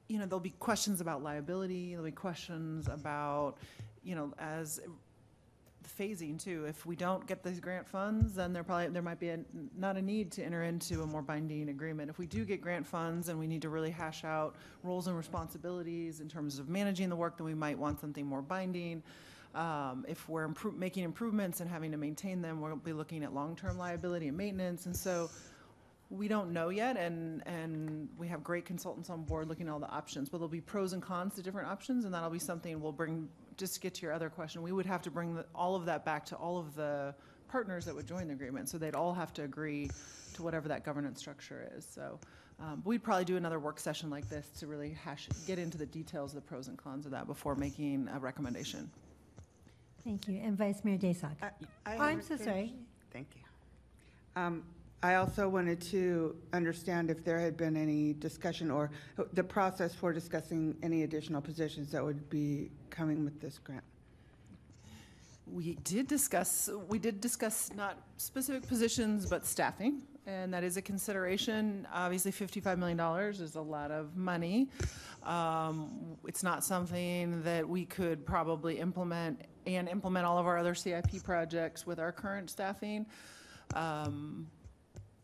you 0.08 0.18
know, 0.18 0.26
there'll 0.26 0.40
be 0.40 0.54
questions 0.58 1.00
about 1.00 1.22
liability, 1.22 1.90
there'll 1.90 2.04
be 2.04 2.10
questions 2.10 2.88
about, 2.88 3.54
you 4.02 4.16
know, 4.16 4.34
as 4.38 4.80
phasing 5.98 6.42
too. 6.42 6.64
If 6.66 6.86
we 6.86 6.96
don't 6.96 7.26
get 7.26 7.42
these 7.42 7.60
grant 7.60 7.88
funds, 7.88 8.34
then 8.34 8.52
there 8.52 8.64
probably, 8.64 8.88
there 8.88 9.02
might 9.02 9.20
be 9.20 9.30
a, 9.30 9.40
not 9.76 9.96
a 9.96 10.02
need 10.02 10.30
to 10.32 10.44
enter 10.44 10.62
into 10.62 11.02
a 11.02 11.06
more 11.06 11.22
binding 11.22 11.68
agreement. 11.68 12.10
If 12.10 12.18
we 12.18 12.26
do 12.26 12.44
get 12.44 12.60
grant 12.60 12.86
funds 12.86 13.28
and 13.28 13.38
we 13.38 13.46
need 13.46 13.62
to 13.62 13.68
really 13.68 13.90
hash 13.90 14.24
out 14.24 14.56
roles 14.82 15.06
and 15.06 15.16
responsibilities 15.16 16.20
in 16.20 16.28
terms 16.28 16.58
of 16.58 16.68
managing 16.68 17.08
the 17.08 17.16
work, 17.16 17.36
then 17.36 17.46
we 17.46 17.54
might 17.54 17.78
want 17.78 18.00
something 18.00 18.26
more 18.26 18.42
binding. 18.42 19.02
Um, 19.54 20.04
if 20.08 20.28
we're 20.28 20.48
impro- 20.48 20.76
making 20.76 21.04
improvements 21.04 21.60
and 21.60 21.68
having 21.68 21.90
to 21.90 21.96
maintain 21.96 22.40
them, 22.40 22.60
we'll 22.60 22.76
be 22.76 22.92
looking 22.92 23.24
at 23.24 23.34
long-term 23.34 23.76
liability 23.76 24.28
and 24.28 24.36
maintenance. 24.36 24.86
And 24.86 24.96
so 24.96 25.30
we 26.08 26.26
don't 26.26 26.52
know 26.52 26.70
yet, 26.70 26.96
and, 26.96 27.40
and 27.46 28.08
we 28.18 28.26
have 28.26 28.42
great 28.42 28.64
consultants 28.64 29.10
on 29.10 29.22
board 29.22 29.48
looking 29.48 29.68
at 29.68 29.72
all 29.72 29.78
the 29.78 29.90
options, 29.90 30.28
but 30.28 30.38
there'll 30.38 30.48
be 30.48 30.60
pros 30.60 30.92
and 30.92 31.00
cons 31.00 31.36
to 31.36 31.42
different 31.42 31.68
options, 31.68 32.04
and 32.04 32.12
that'll 32.12 32.30
be 32.30 32.38
something 32.38 32.80
we'll 32.80 32.90
bring, 32.90 33.28
just 33.60 33.74
to 33.74 33.80
get 33.80 33.94
to 33.94 34.02
your 34.02 34.12
other 34.12 34.30
question, 34.30 34.62
we 34.62 34.72
would 34.72 34.86
have 34.86 35.02
to 35.02 35.10
bring 35.10 35.34
the- 35.34 35.46
all 35.54 35.76
of 35.76 35.84
that 35.84 36.04
back 36.04 36.24
to 36.26 36.36
all 36.36 36.58
of 36.58 36.74
the 36.74 37.14
partners 37.46 37.84
that 37.84 37.94
would 37.94 38.06
join 38.06 38.26
the 38.28 38.32
agreement, 38.34 38.68
so 38.68 38.78
they'd 38.78 38.94
all 38.94 39.12
have 39.14 39.32
to 39.34 39.42
agree 39.42 39.90
to 40.32 40.42
whatever 40.42 40.66
that 40.68 40.82
governance 40.82 41.18
structure 41.20 41.70
is, 41.76 41.84
so. 41.84 42.18
um, 42.58 42.82
We'd 42.84 43.02
probably 43.02 43.24
do 43.24 43.36
another 43.36 43.58
work 43.58 43.78
session 43.78 44.08
like 44.10 44.28
this 44.28 44.48
to 44.60 44.66
really 44.66 44.90
hash, 44.92 45.28
get 45.46 45.58
into 45.58 45.76
the 45.78 45.86
details, 45.86 46.32
of 46.34 46.36
the 46.42 46.46
pros 46.48 46.68
and 46.68 46.78
cons 46.78 47.04
of 47.06 47.12
that 47.12 47.26
before 47.26 47.54
making 47.54 48.08
a 48.08 48.18
recommendation. 48.18 48.90
Thank 50.04 50.28
you. 50.28 50.40
And 50.40 50.56
Vice 50.56 50.82
Mayor 50.84 50.96
Daysog. 50.98 51.36
I 51.42 51.50
Oh, 51.96 51.98
I'm 52.00 52.22
so 52.22 52.34
a 52.34 52.38
sorry. 52.38 52.74
Thank 53.10 53.28
you. 53.36 53.42
Um, 54.40 54.64
I 55.02 55.14
also 55.14 55.48
wanted 55.48 55.80
to 55.92 56.36
understand 56.52 57.10
if 57.10 57.24
there 57.24 57.40
had 57.40 57.56
been 57.56 57.74
any 57.74 58.12
discussion 58.12 58.70
or 58.70 58.90
the 59.32 59.42
process 59.42 59.94
for 59.94 60.12
discussing 60.12 60.76
any 60.82 61.04
additional 61.04 61.40
positions 61.40 61.90
that 61.92 62.04
would 62.04 62.28
be 62.28 62.70
coming 62.90 63.24
with 63.24 63.40
this 63.40 63.58
grant. 63.58 63.82
We 65.46 65.76
did 65.84 66.06
discuss, 66.06 66.68
we 66.88 66.98
did 66.98 67.20
discuss 67.20 67.70
not 67.74 67.98
specific 68.18 68.68
positions, 68.68 69.26
but 69.26 69.46
staffing. 69.46 70.02
and 70.26 70.52
that 70.52 70.62
is 70.62 70.76
a 70.76 70.82
consideration. 70.82 71.88
Obviously, 71.92 72.30
$55 72.30 72.76
million 72.78 73.00
is 73.30 73.54
a 73.56 73.60
lot 73.60 73.90
of 73.90 74.16
money. 74.16 74.68
Um, 75.22 76.18
It's 76.26 76.42
not 76.42 76.62
something 76.62 77.42
that 77.42 77.66
we 77.66 77.86
could 77.86 78.26
probably 78.26 78.78
implement 78.78 79.40
and 79.66 79.88
implement 79.88 80.26
all 80.26 80.38
of 80.38 80.46
our 80.46 80.58
other 80.58 80.74
CIP 80.74 81.22
projects 81.24 81.86
with 81.86 81.98
our 81.98 82.12
current 82.12 82.50
staffing. 82.50 83.06
Um, 83.74 84.46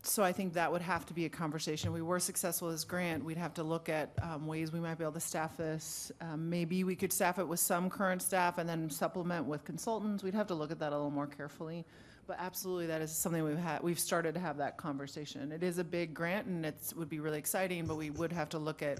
So 0.07 0.23
I 0.23 0.31
think 0.31 0.53
that 0.53 0.71
would 0.71 0.81
have 0.81 1.05
to 1.07 1.13
be 1.13 1.25
a 1.25 1.29
conversation. 1.29 1.89
If 1.89 1.93
we 1.93 2.01
were 2.01 2.19
successful 2.19 2.69
as 2.69 2.85
grant, 2.85 3.25
we'd 3.25 3.37
have 3.37 3.53
to 3.55 3.63
look 3.63 3.89
at 3.89 4.13
um, 4.21 4.47
ways 4.47 4.71
we 4.71 4.79
might 4.79 4.97
be 4.97 5.03
able 5.03 5.11
to 5.13 5.19
staff 5.19 5.57
this. 5.57 6.13
Um, 6.21 6.49
Maybe 6.49 6.85
we 6.85 6.95
could 6.95 7.11
staff 7.11 7.39
it 7.39 7.47
with 7.47 7.59
some 7.59 7.89
current 7.89 8.21
staff 8.21 8.57
and 8.57 8.69
then 8.69 8.89
supplement 8.89 9.45
with 9.47 9.65
consultants. 9.65 10.23
We'd 10.23 10.33
have 10.33 10.47
to 10.47 10.55
look 10.55 10.71
at 10.71 10.79
that 10.79 10.93
a 10.93 10.95
little 10.95 11.11
more 11.11 11.27
carefully. 11.27 11.85
But 12.25 12.37
absolutely, 12.39 12.87
that 12.87 13.01
is 13.01 13.11
something 13.11 13.43
we've 13.43 13.57
had, 13.57 13.83
we've 13.83 13.99
started 13.99 14.33
to 14.35 14.39
have 14.39 14.57
that 14.57 14.77
conversation. 14.77 15.51
It 15.51 15.61
is 15.61 15.77
a 15.77 15.83
big 15.83 16.13
grant 16.13 16.47
and 16.47 16.65
it's, 16.65 16.93
would 16.93 17.09
be 17.09 17.19
really 17.19 17.37
exciting, 17.37 17.85
but 17.85 17.95
we 17.95 18.09
would 18.09 18.31
have 18.31 18.47
to 18.49 18.59
look 18.59 18.81
at, 18.81 18.99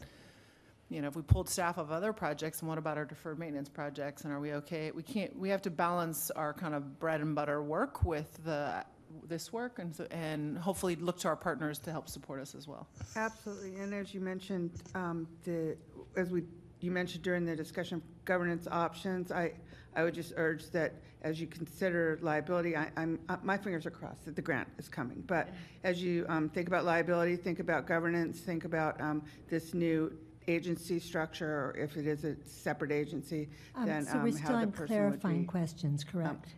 you 0.90 1.02
know, 1.02 1.08
if 1.08 1.16
we 1.16 1.22
pulled 1.22 1.48
staff 1.50 1.78
of 1.78 1.90
other 1.90 2.12
projects, 2.12 2.60
and 2.60 2.68
what 2.68 2.78
about 2.78 2.98
our 2.98 3.06
deferred 3.06 3.40
maintenance 3.40 3.70
projects? 3.70 4.26
And 4.26 4.34
are 4.34 4.42
we 4.42 4.54
okay? 4.54 4.92
We 4.92 5.04
can't, 5.04 5.38
we 5.40 5.50
have 5.50 5.62
to 5.62 5.72
balance 5.72 6.32
our 6.32 6.54
kind 6.54 6.76
of 6.76 7.00
bread 7.00 7.22
and 7.22 7.34
butter 7.34 7.64
work 7.64 8.04
with 8.04 8.44
the, 8.44 8.84
this 9.28 9.52
work 9.54 9.80
and, 9.80 9.96
so- 9.96 10.08
and 10.12 10.58
hopefully 10.58 10.96
look 10.96 11.18
to 11.20 11.28
our 11.28 11.36
partners 11.36 11.80
to 11.80 11.92
help 11.92 12.08
support 12.10 12.40
us 12.40 12.56
as 12.56 12.68
well. 12.68 12.88
Absolutely, 13.16 13.76
and 13.80 13.94
as 13.94 14.14
you 14.14 14.22
mentioned, 14.22 14.72
um, 14.96 15.28
the, 15.44 15.76
as 16.16 16.32
we, 16.32 16.44
you 16.82 16.92
mentioned 16.92 17.24
during 17.24 17.46
the 17.46 17.56
discussion, 17.56 17.98
of 17.98 18.26
governance 18.26 18.68
options, 18.70 19.32
I, 19.32 19.54
I 19.96 20.04
would 20.04 20.14
just 20.14 20.34
urge 20.38 20.70
that 20.72 20.94
as 21.24 21.42
you 21.42 21.48
consider 21.48 22.20
liability, 22.22 22.76
I, 22.78 22.92
I'm, 22.96 23.20
uh, 23.28 23.38
my 23.42 23.58
fingers 23.58 23.86
are 23.86 23.92
crossed 23.92 24.26
that 24.26 24.36
the 24.36 24.42
grant 24.42 24.68
is 24.78 24.88
coming. 24.88 25.24
But 25.26 25.50
as 25.84 26.02
you 26.02 26.26
um, 26.30 26.50
think 26.50 26.68
about 26.68 26.86
liability, 26.86 27.36
think 27.36 27.60
about 27.60 27.88
governance, 27.88 28.40
think 28.40 28.66
about 28.66 29.02
um, 29.02 29.24
this 29.50 29.74
new 29.74 30.14
agency 30.48 31.00
structure, 31.00 31.48
or 31.48 31.76
if 31.78 31.98
it 31.98 32.08
is 32.08 32.24
a 32.24 32.36
separate 32.46 32.92
agency, 32.92 33.50
Um, 33.76 33.86
then 33.86 34.06
So 34.06 34.14
um, 34.18 34.24
we're 34.24 34.32
still 34.32 34.48
how 34.48 34.52
the 34.54 34.58
on 34.68 34.72
person 34.72 34.96
would 34.96 35.20
clarifying 35.22 35.46
questions, 35.46 36.04
correct? 36.04 36.54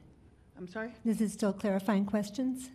I'm 0.60 0.68
sorry? 0.68 0.92
This 1.06 1.22
is 1.22 1.32
still 1.32 1.54
clarifying 1.54 2.06
questions? 2.06 2.70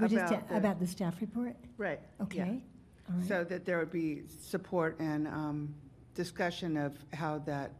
We're 0.00 0.08
just 0.08 0.32
About 0.32 0.44
a- 0.44 0.48
the- 0.48 0.56
About 0.56 0.80
the 0.80 0.86
staff 0.86 1.20
report? 1.20 1.54
Right. 1.78 2.00
yeah. 2.18 2.24
Okay, 2.24 2.62
all 3.08 3.16
right. 3.16 3.28
So 3.28 3.44
that 3.44 3.64
there 3.64 3.78
would 3.78 3.92
be 3.92 4.22
support 4.26 4.98
and 4.98 5.28
um, 5.28 5.72
discussion 6.16 6.76
of 6.76 6.96
how 7.12 7.38
that 7.40 7.70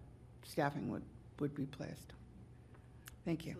staffing 0.45 0.89
would, 0.89 1.03
would 1.41 1.55
be 1.55 1.67
placed. 1.67 2.13
Thank 3.25 3.45
you. 3.45 3.57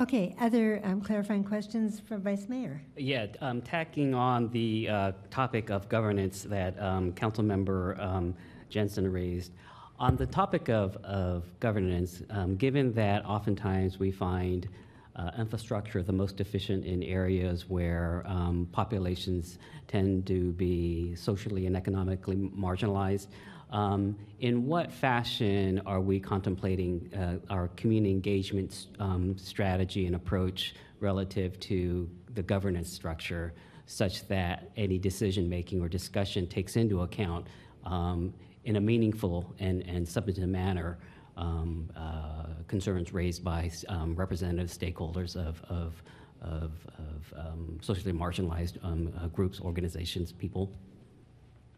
Okay, 0.00 0.36
other 0.38 0.80
um, 0.84 1.00
clarifying 1.00 1.42
questions 1.42 1.98
from 1.98 2.20
Vice 2.20 2.48
Mayor? 2.48 2.80
Yeah, 2.96 3.26
um, 3.40 3.60
tacking 3.62 4.14
on 4.14 4.48
the 4.50 4.88
uh, 4.88 5.12
topic 5.30 5.70
of 5.70 5.88
governance 5.88 6.42
that 6.44 6.80
um, 6.80 7.12
Councilmember 7.14 7.98
um, 8.00 8.34
Jensen 8.68 9.10
raised. 9.10 9.52
On 10.00 10.14
the 10.14 10.26
topic 10.26 10.68
of, 10.68 10.94
of 10.98 11.44
governance, 11.58 12.22
um, 12.30 12.54
given 12.54 12.92
that 12.92 13.24
oftentimes 13.24 13.98
we 13.98 14.12
find 14.12 14.68
uh, 15.16 15.32
infrastructure 15.36 16.04
the 16.04 16.12
most 16.12 16.40
efficient 16.40 16.84
in 16.84 17.02
areas 17.02 17.68
where 17.68 18.22
um, 18.24 18.68
populations 18.70 19.58
tend 19.88 20.24
to 20.28 20.52
be 20.52 21.16
socially 21.16 21.66
and 21.66 21.76
economically 21.76 22.36
marginalized, 22.36 23.26
um, 23.72 24.16
in 24.38 24.66
what 24.66 24.92
fashion 24.92 25.82
are 25.84 26.00
we 26.00 26.20
contemplating 26.20 27.12
uh, 27.12 27.52
our 27.52 27.66
community 27.68 28.12
engagement 28.12 28.86
um, 29.00 29.36
strategy 29.36 30.06
and 30.06 30.14
approach 30.14 30.76
relative 31.00 31.58
to 31.58 32.08
the 32.34 32.42
governance 32.42 32.90
structure 32.92 33.52
such 33.86 34.28
that 34.28 34.70
any 34.76 34.96
decision 34.96 35.48
making 35.48 35.82
or 35.82 35.88
discussion 35.88 36.46
takes 36.46 36.76
into 36.76 37.02
account 37.02 37.48
um, 37.84 38.32
in 38.64 38.76
a 38.76 38.80
meaningful 38.80 39.54
and, 39.58 39.82
and 39.82 40.06
substantive 40.08 40.48
manner 40.48 40.98
um, 41.36 41.88
uh, 41.96 42.46
concerns 42.66 43.12
raised 43.12 43.44
by 43.44 43.70
um, 43.88 44.14
representative 44.14 44.68
stakeholders 44.68 45.36
of, 45.36 45.62
of, 45.68 46.02
of, 46.42 46.72
of 46.98 47.34
um, 47.36 47.78
socially 47.80 48.12
marginalized 48.12 48.82
um, 48.84 49.12
uh, 49.20 49.28
groups, 49.28 49.60
organizations, 49.60 50.32
people? 50.32 50.72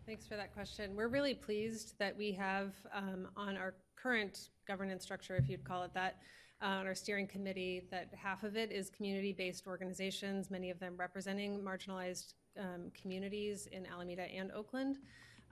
Thanks 0.07 0.27
for 0.27 0.36
that 0.36 0.52
question. 0.52 0.97
We're 0.97 1.09
really 1.09 1.35
pleased 1.35 1.94
that 1.98 2.16
we 2.16 2.32
have 2.32 2.74
um, 2.93 3.28
on 3.36 3.57
our 3.57 3.74
current 3.94 4.48
governance 4.66 5.05
structure, 5.05 5.36
if 5.36 5.48
you'd 5.48 5.65
call 5.65 5.82
it 5.82 5.93
that, 5.94 6.16
uh, 6.62 6.66
on 6.66 6.86
our 6.86 6.94
steering 6.94 7.27
committee, 7.27 7.86
that 7.90 8.09
half 8.16 8.43
of 8.43 8.57
it 8.57 8.73
is 8.73 8.90
community-based 8.90 9.66
organizations, 9.66 10.51
many 10.51 10.70
of 10.70 10.78
them 10.78 10.94
representing 10.97 11.61
marginalized 11.61 12.35
um, 12.59 12.90
communities 13.01 13.69
in 13.73 13.86
Alameda 13.86 14.23
and 14.23 14.51
Oakland. 14.52 14.98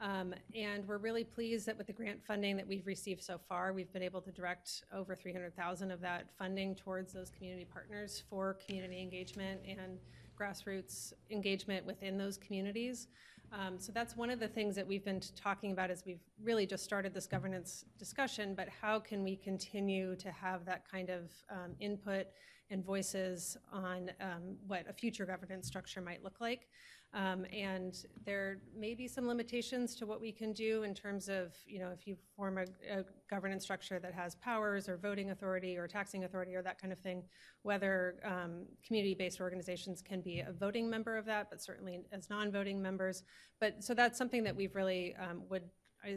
Um, 0.01 0.33
and 0.55 0.87
we're 0.87 0.99
really 0.99 1.25
pleased 1.25 1.67
that 1.67 1.77
with 1.77 1.89
the 1.89 1.93
grant 1.93 2.25
funding 2.25 2.57
that 2.57 2.67
we've 2.67 2.87
received 2.87 3.23
so 3.23 3.39
far, 3.49 3.73
we've 3.73 3.93
been 3.93 4.03
able 4.03 4.21
to 4.21 4.31
direct 4.31 4.85
over 4.93 5.17
300,000 5.17 5.91
of 5.91 6.01
that 6.01 6.27
funding 6.39 6.75
towards 6.77 7.13
those 7.13 7.31
community 7.31 7.67
partners 7.71 8.23
for 8.31 8.57
community 8.65 9.01
engagement 9.01 9.61
and 9.67 9.99
grassroots 10.39 11.13
engagement 11.31 11.85
within 11.85 12.17
those 12.17 12.37
communities. 12.37 13.09
Um, 13.53 13.79
so 13.79 13.93
that's 13.93 14.17
one 14.17 14.31
of 14.31 14.39
the 14.39 14.47
things 14.47 14.77
that 14.77 14.87
we've 14.87 15.05
been 15.05 15.21
talking 15.35 15.73
about 15.73 15.91
as 15.91 16.05
we've 16.05 16.21
really 16.43 16.67
just 16.67 16.85
started 16.85 17.15
this 17.15 17.27
governance 17.27 17.85
discussion, 17.99 18.55
but 18.55 18.69
how 18.69 19.01
can 19.01 19.25
we 19.25 19.37
continue 19.37 20.15
to 20.17 20.31
have 20.31 20.65
that 20.67 20.89
kind 20.89 21.09
of 21.09 21.33
um, 21.51 21.73
input 21.81 22.27
and 22.71 22.85
voices 22.85 23.57
on 23.73 24.11
um, 24.21 24.57
what 24.67 24.85
a 24.89 24.93
future 24.93 25.25
governance 25.25 25.67
structure 25.67 26.03
might 26.03 26.23
look 26.23 26.41
like? 26.41 26.69
Um, 27.15 27.47
and 27.53 28.05
there 28.27 28.59
may 28.77 28.95
be 28.95 29.09
some 29.09 29.27
limitations 29.27 29.95
to 29.97 30.05
what 30.05 30.21
we 30.21 30.31
can 30.31 30.53
do 30.53 30.83
in 30.83 30.95
terms 30.95 31.29
of, 31.31 31.55
you 31.67 31.79
know, 31.79 31.89
if 31.89 32.07
you 32.07 32.17
form 32.37 32.59
a, 32.59 32.65
a 32.93 33.05
governance 33.31 33.65
structure 33.65 33.99
that 33.99 34.13
has 34.13 34.35
powers 34.37 34.91
or 34.91 34.99
voting 34.99 35.31
authority 35.31 35.79
or 35.79 35.89
taxing 35.89 36.25
authority 36.25 36.55
or 36.55 36.61
that 36.61 36.79
kind 36.79 36.93
of 36.93 36.99
thing, 36.99 37.23
whether 37.63 38.17
um, 38.25 38.67
community-based 38.87 39.41
organizations 39.41 40.03
can 40.03 40.21
be 40.21 40.41
a 40.41 40.53
voting 40.53 40.89
member 40.91 41.17
of 41.17 41.25
that, 41.25 41.49
but 41.49 41.63
certainly 41.63 42.01
as 42.13 42.29
non-voting 42.29 42.81
members. 42.81 43.23
But 43.59 43.83
so 43.83 43.95
that's 43.95 44.19
something 44.19 44.45
that 44.45 44.55
we've 44.55 44.75
really 44.75 45.15
um, 45.17 45.43
would 45.49 45.63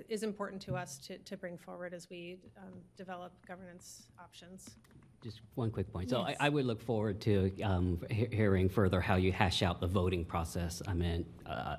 is 0.09 0.21
important 0.21 0.61
to 0.61 0.75
us 0.75 0.99
to, 0.99 1.17
to 1.17 1.35
bring 1.35 1.57
forward 1.57 1.91
as 1.91 2.07
we 2.09 2.37
um, 2.57 2.73
develop 2.95 3.33
governance 3.47 4.07
options. 4.19 4.75
Just 5.23 5.41
one 5.53 5.69
quick 5.69 5.91
point. 5.93 6.09
So 6.09 6.21
I, 6.21 6.29
Yes. 6.29 6.37
I 6.39 6.49
would 6.49 6.65
look 6.65 6.81
forward 6.81 7.21
to 7.21 7.51
um, 7.61 7.99
he- 8.09 8.27
hearing 8.31 8.67
further 8.69 8.99
how 8.99 9.15
you 9.15 9.31
hash 9.31 9.61
out 9.61 9.79
the 9.79 9.85
voting 9.87 10.25
process. 10.25 10.81
I 10.87 10.93
mean, 10.93 11.25
uh, 11.45 11.75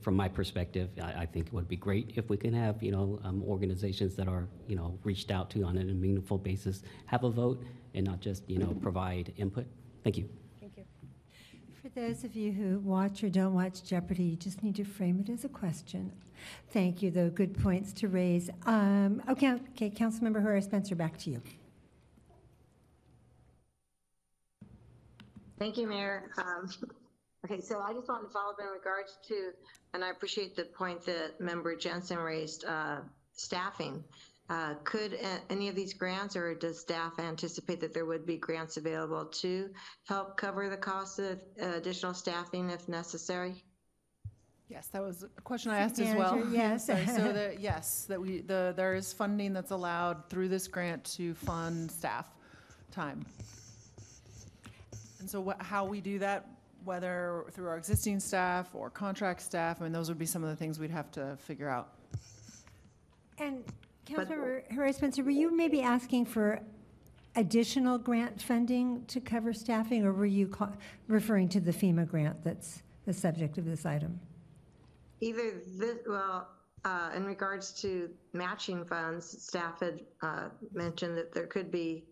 from 0.00 0.14
my 0.14 0.28
perspective, 0.28 0.90
I, 1.02 1.22
I 1.22 1.26
think 1.26 1.48
it 1.48 1.52
would 1.52 1.66
be 1.66 1.76
great 1.76 2.12
if 2.14 2.30
we 2.30 2.36
can 2.36 2.54
have, 2.54 2.82
you 2.84 2.92
know, 2.92 3.18
um, 3.24 3.42
organizations 3.42 4.14
that 4.14 4.28
are, 4.28 4.46
you 4.68 4.76
know, 4.76 4.96
reached 5.02 5.32
out 5.32 5.50
to 5.50 5.64
on 5.64 5.76
a 5.76 5.82
meaningful 5.84 6.38
basis, 6.38 6.82
have 7.06 7.24
a 7.24 7.30
vote 7.30 7.64
and 7.94 8.06
not 8.06 8.20
just, 8.20 8.48
you 8.48 8.58
know, 8.58 8.76
provide 8.80 9.32
input. 9.38 9.66
Thank 10.04 10.16
you. 10.18 10.28
Thank 10.60 10.76
you. 10.76 10.84
For 11.82 11.88
those 11.88 12.22
of 12.22 12.36
you 12.36 12.52
who 12.52 12.78
watch 12.78 13.24
or 13.24 13.28
don't 13.28 13.54
watch 13.54 13.82
Jeopardy, 13.82 14.22
you 14.22 14.36
just 14.36 14.62
need 14.62 14.76
to 14.76 14.84
frame 14.84 15.18
it 15.26 15.32
as 15.32 15.44
a 15.44 15.48
question. 15.48 16.12
Thank 16.70 17.02
you, 17.02 17.10
though. 17.10 17.30
Good 17.30 17.58
points 17.60 17.92
to 17.94 18.08
raise. 18.08 18.50
Um, 18.66 19.20
okay, 19.28 19.54
okay, 19.72 19.90
Councilmember 19.90 20.40
Herrera 20.42 20.62
Spencer, 20.62 20.94
back 20.94 21.18
to 21.18 21.30
you. 21.30 21.42
Thank 25.64 25.78
you, 25.78 25.86
Mayor. 25.86 26.30
Um, 26.36 26.68
Okay, 27.46 27.60
so 27.62 27.78
I 27.80 27.92
just 27.94 28.08
wanted 28.08 28.28
to 28.28 28.32
follow 28.32 28.52
up 28.52 28.58
in 28.58 28.66
regards 28.66 29.18
to, 29.28 29.50
and 29.92 30.02
I 30.04 30.10
appreciate 30.10 30.56
the 30.56 30.64
point 30.64 31.04
that 31.04 31.40
Member 31.40 31.74
Jensen 31.76 32.18
raised, 32.18 32.64
uh, 32.66 33.00
staffing. 33.32 34.02
Uh, 34.50 34.74
Could 34.84 35.14
a- 35.14 35.40
any 35.50 35.68
of 35.68 35.74
these 35.74 35.92
grants, 35.94 36.36
or 36.36 36.54
does 36.54 36.80
staff 36.80 37.18
anticipate 37.18 37.80
that 37.80 37.92
there 37.94 38.04
would 38.06 38.24
be 38.26 38.36
grants 38.38 38.76
available 38.78 39.26
to 39.26 39.70
help 40.06 40.38
cover 40.38 40.68
the 40.70 40.76
cost 40.76 41.18
of 41.18 41.38
uh, 41.60 41.66
additional 41.76 42.12
staffing 42.14 42.68
if 42.70 42.86
necessary? 42.88 43.62
Yes, 44.68 44.86
that 44.88 45.02
was 45.02 45.22
a 45.22 45.40
question 45.42 45.70
I 45.70 45.78
asked 45.78 45.96
City 45.96 46.10
as 46.10 46.16
well. 46.16 46.36
manager, 46.36 46.50
yes. 46.54 46.86
Sorry, 46.86 47.06
So 47.06 47.32
the, 47.32 47.56
yes, 47.60 48.04
that 48.08 48.20
we, 48.20 48.40
the, 48.42 48.72
there 48.76 48.94
is 48.94 49.12
funding 49.14 49.52
that's 49.54 49.70
allowed 49.70 50.28
through 50.28 50.48
this 50.48 50.66
grant 50.68 51.04
to 51.16 51.34
fund 51.34 51.90
staff 51.90 52.26
time. 52.90 53.24
And 55.20 55.28
so 55.28 55.40
what, 55.40 55.60
how 55.62 55.84
we 55.84 56.00
do 56.00 56.18
that, 56.18 56.46
whether 56.84 57.44
through 57.52 57.68
our 57.68 57.76
existing 57.76 58.20
staff 58.20 58.74
or 58.74 58.90
contract 58.90 59.40
staff, 59.40 59.80
I 59.80 59.84
mean, 59.84 59.92
those 59.92 60.08
would 60.08 60.18
be 60.18 60.26
some 60.26 60.42
of 60.42 60.50
the 60.50 60.56
things 60.56 60.78
we'd 60.78 60.90
have 60.90 61.10
to 61.12 61.36
figure 61.38 61.68
out. 61.68 61.94
And 63.38 63.64
Councilmember 64.06 64.70
Herrera 64.70 64.92
Spencer, 64.92 65.24
were 65.24 65.30
you 65.30 65.56
maybe 65.56 65.80
asking 65.82 66.26
for 66.26 66.60
additional 67.36 67.98
grant 67.98 68.40
funding 68.40 69.04
to 69.06 69.20
cover 69.20 69.52
staffing, 69.52 70.04
or 70.04 70.12
were 70.12 70.26
you 70.26 70.48
ca- 70.48 70.72
referring 71.08 71.48
to 71.48 71.60
the 71.60 71.72
FEMA 71.72 72.06
grant 72.06 72.42
that's 72.44 72.82
the 73.06 73.12
subject 73.12 73.58
of 73.58 73.64
this 73.64 73.84
item? 73.86 74.20
Either 75.20 75.54
this, 75.78 75.98
well, 76.06 76.48
uh, 76.84 77.10
in 77.16 77.24
regards 77.24 77.72
to 77.80 78.10
matching 78.34 78.84
funds, 78.84 79.42
staff 79.42 79.80
had 79.80 80.00
uh, 80.22 80.48
mentioned 80.72 81.16
that 81.16 81.32
there 81.32 81.46
could 81.46 81.70
be 81.70 82.04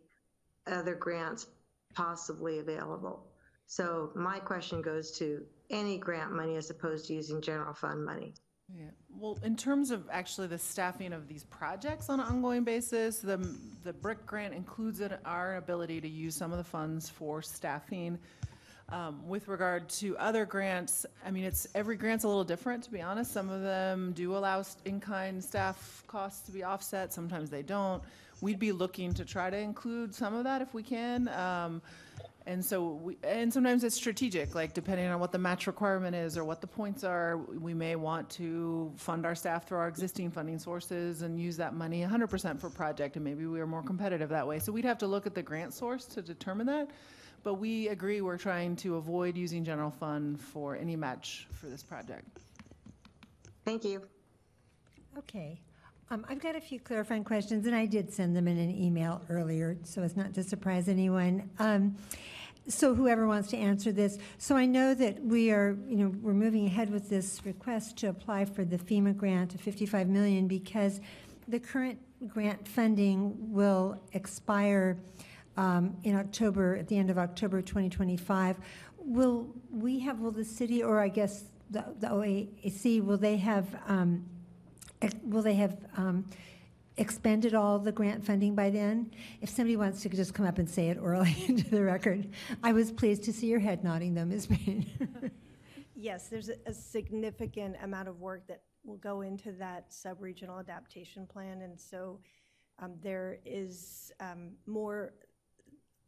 other 0.67 0.95
grants 0.95 1.47
possibly 1.95 2.59
available. 2.59 3.27
So 3.67 4.11
my 4.15 4.39
question 4.39 4.83
goes 4.83 5.11
to 5.19 5.43
any 5.71 5.99
grant 5.99 6.33
money 6.33 6.57
as 6.57 6.71
opposed 6.71 7.07
to 7.07 7.15
using 7.15 7.41
general 7.41 7.75
fund 7.75 8.05
money. 8.05 8.35
Yeah, 8.75 8.91
well, 9.19 9.39
in 9.43 9.57
terms 9.57 9.91
of 9.91 10.09
actually 10.11 10.47
the 10.47 10.59
staffing 10.59 11.13
of 11.13 11.29
these 11.29 11.45
projects 11.45 12.09
on 12.09 12.21
an 12.21 12.27
ongoing 12.27 12.65
basis, 12.65 13.19
the, 13.19 13.37
the 13.85 13.93
BRIC 13.93 14.25
grant 14.25 14.55
includes 14.55 15.01
it- 15.01 15.21
our 15.25 15.57
ability 15.57 16.01
to 16.01 16.09
use 16.09 16.35
some 16.35 16.53
of 16.53 16.59
the 16.59 16.65
funds 16.65 17.09
for 17.09 17.43
staffing. 17.43 18.19
Um, 18.89 19.27
With 19.27 19.49
regard 19.49 19.89
to 20.01 20.17
other 20.19 20.45
grants, 20.45 21.07
I 21.25 21.31
mean, 21.31 21.45
it's, 21.45 21.67
every 21.75 21.97
grant's 21.97 22.25
a 22.25 22.29
little 22.29 22.45
different, 22.45 22.85
to 22.85 22.91
be 22.91 23.01
honest. 23.01 23.33
Some 23.33 23.49
of 23.49 23.63
them 23.63 24.13
do 24.13 24.37
allow 24.37 24.65
in-kind 24.85 25.43
staff 25.43 26.05
costs 26.07 26.43
to 26.47 26.53
be 26.53 26.63
offset, 26.63 27.13
sometimes 27.13 27.49
they 27.49 27.63
don't. 27.63 28.03
We'd 28.43 28.59
be 28.59 28.73
looking 28.73 29.15
to 29.15 29.25
try 29.25 29.51
to 29.51 29.57
include 29.57 30.13
some 30.15 30.35
of 30.35 30.43
that 30.45 30.61
if 30.61 30.75
we 30.75 30.83
can. 30.83 31.29
Um, 31.29 31.81
and 32.45 32.65
so, 32.65 32.95
we, 32.95 33.17
and 33.23 33.53
sometimes 33.53 33.85
it's 33.85 33.95
strategic, 33.95 34.57
like 34.57 34.75
depending 34.75 35.07
on 35.07 35.21
what 35.21 35.31
the 35.31 35.39
match 35.39 35.69
requirement 35.69 36.17
is 36.17 36.37
or 36.37 36.45
what 36.45 36.61
the 36.61 36.67
points 36.67 37.05
are, 37.05 37.37
we 37.37 37.73
may 37.73 37.95
want 37.95 38.29
to 38.31 38.93
fund 38.97 39.25
our 39.25 39.37
staff 39.37 39.69
through 39.69 39.79
our 39.79 39.87
existing 39.87 40.33
funding 40.33 40.59
sources 40.59 41.23
and 41.23 41.41
use 41.41 41.57
that 41.57 41.75
money 41.75 42.03
100% 42.03 42.59
for 42.61 42.69
project, 42.69 43.15
and 43.15 43.25
maybe 43.25 43.47
we 43.47 43.61
are 43.61 43.67
more 43.67 43.83
competitive 43.83 44.29
that 44.31 44.45
way. 44.47 44.59
So 44.59 44.73
we'd 44.73 44.85
have 44.85 44.99
to 44.99 45.07
look 45.07 45.25
at 45.25 45.37
the 45.37 45.43
grant 45.43 45.73
source 45.73 46.05
to 46.07 46.21
determine 46.21 46.67
that. 46.67 46.91
But 47.45 47.55
we 47.55 47.89
agree 47.89 48.23
we're 48.23 48.39
trying 48.39 48.75
to 48.77 48.97
avoid 48.97 49.37
using 49.37 49.65
general 49.65 49.91
fund 49.91 50.41
for 50.41 50.75
any 50.75 50.97
match 50.97 51.47
for 51.53 51.67
this 51.67 51.85
project. 51.85 52.27
Thank 53.65 53.85
you. 53.85 54.03
Okay. 55.17 55.61
Um, 56.13 56.27
I've 56.29 56.41
got 56.41 56.55
a 56.55 56.61
few 56.61 56.79
clarifying 56.79 57.25
questions, 57.25 57.67
and 57.67 57.75
I 57.75 57.87
did 57.87 58.13
send 58.13 58.37
them 58.37 58.47
in 58.47 58.59
an 58.59 58.71
email 58.71 59.23
earlier, 59.31 59.79
so 59.83 60.03
as 60.03 60.15
not 60.15 60.35
to 60.35 60.45
surprise 60.45 60.87
anyone. 60.87 61.49
Um, 61.59 61.97
so 62.69 62.95
whoever 62.95 63.27
wants 63.27 63.49
to 63.49 63.57
answer 63.57 63.93
this, 63.93 64.19
so 64.37 64.55
I 64.55 64.67
know 64.67 64.93
that 64.93 65.25
we 65.25 65.51
are, 65.53 65.75
you 65.89 65.97
know, 65.97 66.13
we're 66.21 66.35
moving 66.35 66.67
ahead 66.67 66.91
with 66.91 67.09
this 67.09 67.41
request 67.47 67.97
to 68.01 68.09
apply 68.09 68.45
for 68.45 68.63
the 68.63 68.77
FEMA 68.77 69.17
grant 69.17 69.55
of 69.55 69.63
55 69.63 70.07
million 70.07 70.49
because 70.49 71.01
the 71.49 71.59
current 71.59 71.99
grant 72.29 72.69
funding 72.69 73.35
will 73.51 73.99
expire 74.13 74.99
um, 75.57 75.97
in 76.05 76.15
October, 76.15 76.77
at 76.77 76.89
the 76.89 76.99
end 76.99 77.09
of 77.09 77.17
October 77.17 77.63
2025. 77.63 78.59
Will 78.99 79.47
we 79.71 79.99
have, 80.01 80.21
will 80.21 80.31
the 80.31 80.45
city, 80.45 80.83
or 80.83 81.01
I 81.01 81.09
guess 81.09 81.45
the 81.71 81.87
the 82.01 82.09
OAC, 82.09 83.03
will 83.03 83.17
they 83.17 83.39
have 83.39 83.67
um, 83.89 84.27
Will 85.25 85.43
they 85.43 85.55
have 85.55 85.77
um, 85.97 86.29
expended 86.97 87.55
all 87.55 87.79
the 87.79 87.93
grant 87.93 88.25
funding 88.25 88.55
by 88.55 88.71
then? 88.71 89.11
If 89.41 89.49
somebody 89.49 89.77
wants 89.77 90.03
to 90.03 90.09
just 90.09 90.35
come 90.35 90.47
up 90.47 90.59
and 90.59 90.69
say 90.69 90.89
it 90.89 90.99
orally 90.99 91.37
into 91.49 91.69
the 91.69 91.83
record. 91.83 92.29
I 92.63 92.73
was 92.73 92.93
pleased 92.93 93.23
to 93.25 93.33
see 93.33 93.47
your 93.47 93.61
head 93.61 93.83
nodding 93.85 94.15
though, 94.15 94.25
Ms. 94.25 94.47
Payne. 94.47 95.31
Yes, 95.95 96.27
there's 96.27 96.49
a- 96.49 96.75
significant 96.75 97.77
amount 97.81 98.09
of 98.09 98.21
work 98.21 98.49
that 98.49 98.63
will 98.85 98.97
go 98.97 99.21
into 99.21 99.53
that 99.53 99.85
sub-regional 99.93 100.59
adaptation 100.59 101.29
plan, 101.29 101.63
and 101.63 101.79
so 101.79 102.19
um, 102.81 102.95
there 103.01 103.39
is 103.47 104.11
um, 104.19 104.51
more 104.67 105.13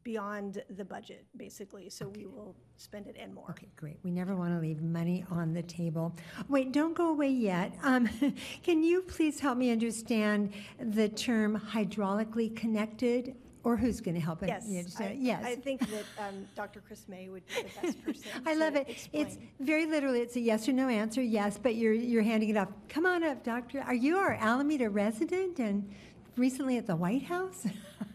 beyond 0.04 0.62
the 0.76 0.84
budget, 0.84 1.24
basically, 1.36 1.88
so 1.88 2.08
we 2.08 2.26
will 2.26 2.54
spend 2.76 3.06
it 3.06 3.16
and 3.18 3.34
more. 3.34 3.50
Okay, 3.50 3.68
great. 3.74 3.98
We 4.04 4.10
never 4.10 4.36
want 4.36 4.54
to 4.54 4.60
leave 4.60 4.82
money 4.82 5.24
on 5.30 5.54
the 5.54 5.62
table. 5.62 6.14
Wait, 6.48 6.72
don't 6.72 6.94
go 6.94 7.08
away 7.08 7.30
yet. 7.30 7.74
Um, 7.82 8.08
Can 8.62 8.84
you 8.84 9.02
please 9.02 9.40
help 9.40 9.56
me 9.58 9.70
understand 9.72 10.52
the 10.78 11.08
term 11.08 11.60
hydraulically 11.72 12.54
connected? 12.54 13.34
Or 13.64 13.78
who's 13.78 14.02
going 14.02 14.14
to 14.14 14.20
help 14.20 14.42
it? 14.42 14.48
Yes, 14.48 15.00
I? 15.00 15.16
Yes. 15.18 15.42
I 15.42 15.54
think 15.54 15.80
that 15.88 16.04
um, 16.18 16.46
Dr. 16.54 16.82
Kris 16.86 17.08
May 17.08 17.30
would 17.30 17.46
be 17.46 17.62
the 17.62 17.80
best 17.80 18.04
person. 18.04 18.22
I 18.44 18.54
love 18.54 18.76
it. 18.76 19.08
It's 19.14 19.38
very 19.58 19.86
literally, 19.86 20.20
it's 20.20 20.36
a 20.36 20.40
yes 20.40 20.68
or 20.68 20.74
no 20.74 20.90
answer, 20.90 21.22
yes, 21.22 21.58
but 21.60 21.74
you're, 21.74 21.94
you're 21.94 22.22
handing 22.22 22.50
it 22.50 22.58
off. 22.58 22.68
Come 22.90 23.06
on 23.06 23.24
up, 23.24 23.42
doctor. 23.42 23.80
Are 23.80 23.94
you 23.94 24.18
our 24.18 24.34
Alameda 24.34 24.90
resident 24.90 25.60
and 25.60 25.90
recently 26.36 26.76
at 26.76 26.86
the 26.86 26.94
White 26.94 27.22
House? 27.22 27.66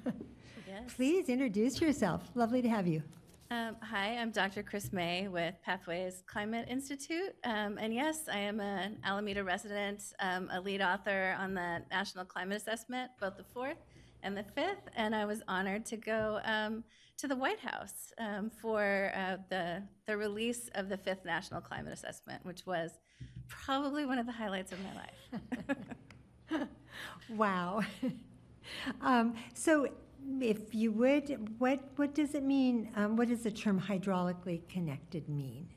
Yes. 0.81 0.93
Please 0.95 1.29
introduce 1.29 1.81
yourself. 1.81 2.29
Lovely 2.35 2.61
to 2.61 2.69
have 2.69 2.87
you. 2.87 3.01
Um, 3.51 3.75
hi, 3.81 4.15
I'm 4.17 4.31
Dr. 4.31 4.61
Kris 4.61 4.93
May 4.93 5.27
with 5.27 5.55
Pathways 5.63 6.23
Climate 6.27 6.67
Institute. 6.69 7.35
Um, 7.43 7.77
and 7.79 7.93
yes, 7.93 8.29
I 8.31 8.37
am 8.37 8.59
an 8.59 8.97
Alameda 9.03 9.43
resident, 9.43 10.03
um, 10.19 10.49
a 10.51 10.61
lead 10.61 10.81
author 10.81 11.35
on 11.39 11.55
the 11.55 11.81
National 11.89 12.25
Climate 12.25 12.57
Assessment, 12.57 13.11
both 13.19 13.37
the 13.37 13.43
fourth 13.43 13.77
and 14.21 14.37
the 14.37 14.43
fifth. 14.43 14.83
And 14.95 15.15
I 15.15 15.25
was 15.25 15.41
honored 15.47 15.85
to 15.87 15.97
go 15.97 16.39
um, 16.43 16.83
to 17.17 17.27
the 17.27 17.35
White 17.35 17.59
House 17.59 18.13
um, 18.19 18.49
for 18.49 19.11
uh, 19.15 19.37
the, 19.49 19.81
the 20.05 20.15
release 20.15 20.69
of 20.75 20.87
the 20.87 20.97
fifth 20.97 21.25
National 21.25 21.59
Climate 21.59 21.93
Assessment, 21.93 22.45
which 22.45 22.65
was 22.65 22.91
probably 23.47 24.05
one 24.05 24.19
of 24.19 24.27
the 24.27 24.31
highlights 24.31 24.71
of 24.71 24.79
my 24.83 24.93
life. 24.95 26.67
Wow. 27.29 27.81
Um, 29.01 29.35
So 29.55 29.89
if 30.41 30.73
you 30.73 30.91
would, 30.93 31.59
what, 31.59 31.79
what 31.95 32.15
does 32.15 32.35
it 32.35 32.43
mean? 32.43 32.91
um, 32.95 33.15
What 33.15 33.27
does 33.27 33.43
the 33.43 33.51
term 33.51 33.79
hydraulically 33.79 34.67
connected 34.69 35.27
mean? 35.29 35.67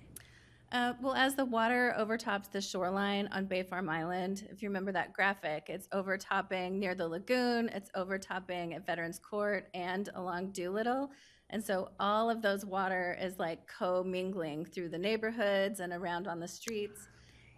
Uh, 0.72 0.94
well, 1.02 1.14
as 1.14 1.34
the 1.34 1.44
water 1.44 1.94
overtops 1.98 2.48
the 2.48 2.60
shoreline 2.60 3.28
on 3.30 3.44
Bay 3.44 3.62
Farm 3.62 3.90
Island, 3.90 4.48
if 4.50 4.62
you 4.62 4.70
remember 4.70 4.90
that 4.92 5.12
graphic, 5.12 5.66
it's 5.68 5.86
overtopping 5.92 6.78
near 6.78 6.94
the 6.94 7.06
lagoon, 7.06 7.68
it's 7.74 7.90
overtopping 7.94 8.72
at 8.72 8.86
Veterans 8.86 9.18
Court 9.18 9.68
and 9.74 10.08
along 10.14 10.52
Doolittle. 10.52 11.10
And 11.50 11.62
so 11.62 11.90
all 12.00 12.30
of 12.30 12.40
those 12.40 12.64
water 12.64 13.18
is 13.20 13.38
like 13.38 13.66
co-mingling 13.66 14.64
through 14.64 14.88
the 14.88 14.98
neighborhoods 14.98 15.80
and 15.80 15.92
around 15.92 16.26
on 16.26 16.40
the 16.40 16.48
streets. 16.48 17.06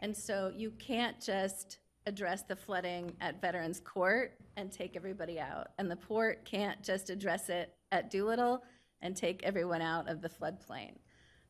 And 0.00 0.16
so 0.16 0.52
you 0.54 0.72
can't 0.72 1.20
just 1.22 1.78
address 2.06 2.42
the 2.42 2.56
flooding 2.56 3.12
at 3.20 3.40
Veterans 3.40 3.80
Court 3.80 4.32
and 4.56 4.70
take 4.70 4.96
everybody 4.96 5.40
out. 5.40 5.68
And 5.78 5.90
the 5.90 5.96
port 5.96 6.44
can't 6.44 6.82
just 6.82 7.10
address 7.10 7.48
it 7.48 7.72
at 7.92 8.10
Doolittle 8.10 8.62
and 9.02 9.16
take 9.16 9.42
everyone 9.42 9.82
out 9.82 10.08
of 10.08 10.20
the 10.22 10.28
floodplain. 10.28 10.96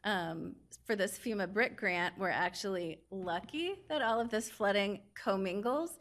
Um, 0.04 0.56
for 0.84 0.96
this 0.96 1.18
FEMA 1.18 1.52
BRIC 1.52 1.76
grant, 1.76 2.14
we're 2.18 2.28
actually 2.28 3.00
lucky 3.10 3.76
that 3.88 4.02
all 4.02 4.20
of 4.20 4.28
this 4.28 4.50
flooding 4.50 5.00
commingles 5.14 5.98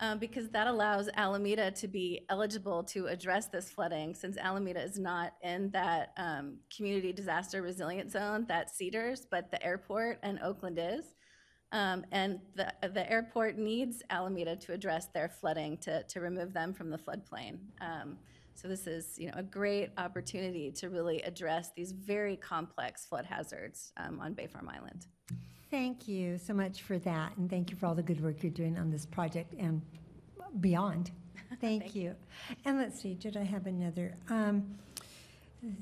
um, 0.00 0.18
because 0.18 0.48
that 0.50 0.66
allows 0.66 1.08
Alameda 1.16 1.70
to 1.70 1.88
be 1.88 2.26
eligible 2.28 2.82
to 2.84 3.06
address 3.06 3.46
this 3.46 3.70
flooding 3.70 4.14
since 4.14 4.36
Alameda 4.36 4.82
is 4.82 4.98
not 4.98 5.34
in 5.42 5.70
that 5.70 6.12
um, 6.16 6.56
community 6.76 7.12
disaster 7.12 7.62
resilient 7.62 8.10
zone, 8.10 8.44
that's 8.48 8.76
Cedars, 8.76 9.26
but 9.30 9.50
the 9.50 9.64
airport 9.64 10.18
and 10.22 10.40
Oakland 10.40 10.78
is. 10.80 11.14
Um, 11.74 12.04
and 12.12 12.38
the, 12.54 12.72
the 12.88 13.10
airport 13.10 13.58
needs 13.58 14.00
Alameda 14.08 14.54
to 14.54 14.72
address 14.72 15.06
their 15.06 15.28
flooding 15.28 15.76
to, 15.78 16.04
to 16.04 16.20
remove 16.20 16.52
them 16.52 16.72
from 16.72 16.88
the 16.88 16.96
floodplain. 16.96 17.58
Um, 17.80 18.16
so 18.54 18.68
this 18.68 18.86
is, 18.86 19.18
you 19.18 19.26
know, 19.26 19.34
a 19.36 19.42
great 19.42 19.90
opportunity 19.98 20.70
to 20.70 20.88
really 20.88 21.20
address 21.22 21.70
these 21.76 21.90
very 21.90 22.36
complex 22.36 23.04
flood 23.04 23.26
hazards 23.26 23.92
um, 23.96 24.20
on 24.20 24.34
Bay 24.34 24.46
Farm 24.46 24.68
Island. 24.68 25.08
Thank 25.68 26.06
you 26.06 26.38
so 26.38 26.54
much 26.54 26.82
for 26.82 26.98
that, 27.00 27.36
and 27.36 27.50
thank 27.50 27.72
you 27.72 27.76
for 27.76 27.86
all 27.86 27.96
the 27.96 28.02
good 28.04 28.22
work 28.22 28.44
you're 28.44 28.52
doing 28.52 28.78
on 28.78 28.92
this 28.92 29.04
project 29.04 29.54
and 29.58 29.82
beyond. 30.60 31.10
Thank 31.60 31.96
you. 31.96 32.14
And 32.64 32.78
let's 32.78 33.00
see, 33.00 33.14
did 33.14 33.36
I 33.36 33.42
have 33.42 33.66
another? 33.66 34.14
Um, 34.30 34.76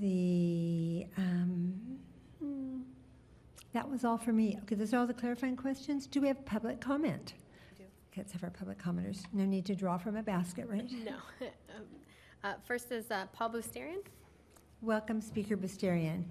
The, 0.00 1.06
that 3.72 3.88
was 3.88 4.04
all 4.04 4.18
for 4.18 4.32
me. 4.32 4.58
Okay, 4.62 4.74
those 4.74 4.92
are 4.92 4.98
all 4.98 5.06
the 5.06 5.14
clarifying 5.14 5.56
questions. 5.56 6.06
Do 6.06 6.20
we 6.20 6.28
have 6.28 6.44
public 6.44 6.80
comment? 6.80 7.34
do. 7.76 7.84
Okay, 7.84 7.90
Let's 8.18 8.32
have 8.32 8.44
our 8.44 8.50
public 8.50 8.78
commenters. 8.82 9.22
No 9.32 9.44
need 9.44 9.64
to 9.66 9.74
draw 9.74 9.96
from 9.98 10.16
a 10.16 10.22
basket, 10.22 10.66
right? 10.68 10.88
No. 11.04 11.16
Um, 11.74 11.84
uh, 12.44 12.54
First 12.64 12.90
is 12.92 13.10
uh, 13.10 13.26
Paul 13.32 13.50
Beusterien. 13.50 14.02
Welcome, 14.80 15.20
Speaker 15.20 15.56
Beusterien. 15.56 16.24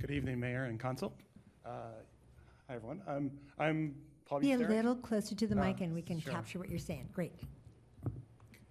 Good 0.00 0.10
evening, 0.10 0.40
Mayor 0.40 0.64
and 0.64 0.80
Council. 0.80 1.14
Uh, 1.64 1.68
Hi, 2.68 2.74
everyone. 2.76 3.02
I'm, 3.06 3.30
I'm 3.58 3.94
Paul 4.24 4.40
Be 4.40 4.52
a 4.52 4.58
little 4.58 4.96
closer 4.96 5.34
to 5.34 5.46
the 5.46 5.54
Uh, 5.58 5.64
mic 5.64 5.82
and 5.82 5.94
we 5.94 6.00
can 6.02 6.18
sure. 6.18 6.32
capture 6.32 6.58
what 6.58 6.70
you're 6.70 6.78
saying. 6.78 7.08
Great. 7.12 7.34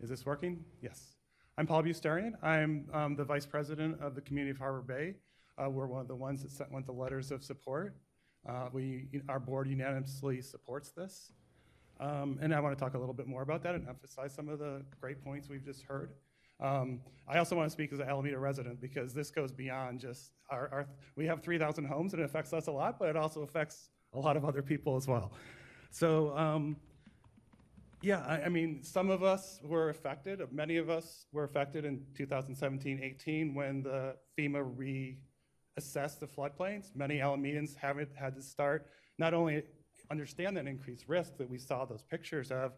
Is 0.01 0.09
this 0.09 0.25
working? 0.25 0.63
Yes. 0.81 1.13
I'm 1.55 1.67
Paul 1.67 1.83
Beusterien. 1.83 2.31
I'm 2.41 2.87
um, 2.93 3.15
the 3.15 3.23
Vice 3.23 3.45
President 3.45 4.01
of 4.01 4.15
the 4.15 4.21
Community 4.21 4.49
of 4.49 4.57
Harbor 4.57 4.81
Bay. 4.81 5.13
Uh, 5.55 5.69
We're 5.69 5.85
one 5.85 6.01
of 6.01 6.07
the 6.07 6.15
ones 6.15 6.41
that 6.41 6.51
sent 6.51 6.73
of 6.73 6.85
the 6.87 6.91
letters 6.91 7.29
of 7.29 7.43
support. 7.43 7.95
Uh, 8.49 8.69
We, 8.71 9.07
our 9.29 9.39
board 9.39 9.67
unanimously 9.67 10.41
supports 10.41 10.89
this. 10.89 11.31
Um, 11.99 12.39
And 12.41 12.55
I 12.55 12.59
want 12.59 12.75
to 12.75 12.83
talk 12.83 12.95
a 12.95 12.97
little 12.97 13.13
bit 13.13 13.27
more 13.27 13.43
about 13.43 13.61
that 13.63 13.75
and 13.75 13.87
emphasize 13.87 14.33
some 14.33 14.49
of 14.49 14.57
the 14.57 14.83
great 14.99 15.23
points 15.23 15.47
we've 15.47 15.63
just 15.63 15.83
heard. 15.83 16.13
Um, 16.59 17.01
I 17.27 17.37
also 17.37 17.55
want 17.55 17.67
to 17.67 17.71
speak 17.71 17.93
as 17.93 17.99
an 17.99 18.07
Alameda 18.07 18.39
resident 18.39 18.81
because 18.81 19.13
this 19.13 19.29
goes 19.29 19.51
beyond 19.51 19.99
just 19.99 20.31
our, 20.49 20.69
our, 20.71 20.87
we 21.15 21.27
have 21.27 21.43
3,000 21.43 21.85
homes 21.85 22.13
and 22.13 22.21
it 22.23 22.25
affects 22.25 22.51
us 22.53 22.65
a 22.65 22.71
lot, 22.71 22.97
but 22.97 23.09
it 23.09 23.15
also 23.15 23.43
affects 23.43 23.89
a 24.13 24.19
lot 24.19 24.37
of 24.37 24.43
other 24.43 24.63
people 24.63 24.95
as 24.95 25.07
well. 25.07 25.33
So 25.91 26.35
um, 26.35 26.77
Yeah, 28.03 28.19
I, 28.27 28.41
I 28.41 28.49
mean, 28.49 28.83
some 28.83 29.09
of 29.09 29.23
us 29.23 29.61
were 29.63 29.87
affected, 29.87 30.41
many 30.51 30.75
of 30.75 30.89
us 30.89 31.25
were 31.31 31.45
affected 31.45 31.85
in 31.85 32.05
2017, 32.17 32.99
18, 33.01 33.55
when 33.55 33.81
the 33.81 34.17
FEMA 34.37 35.15
reassessed 35.79 36.19
the 36.19 36.27
floodplains. 36.27 36.93
Many 36.93 37.19
Alamedans 37.19 37.77
haven't 37.77 38.09
had 38.13 38.35
to 38.35 38.41
start, 38.41 38.87
not 39.17 39.33
only 39.33 39.63
understand 40.11 40.57
that 40.57 40.67
increased 40.67 41.05
risk 41.07 41.37
that 41.37 41.49
we 41.49 41.57
saw 41.57 41.85
those 41.85 42.03
pictures 42.03 42.51
of, 42.51 42.73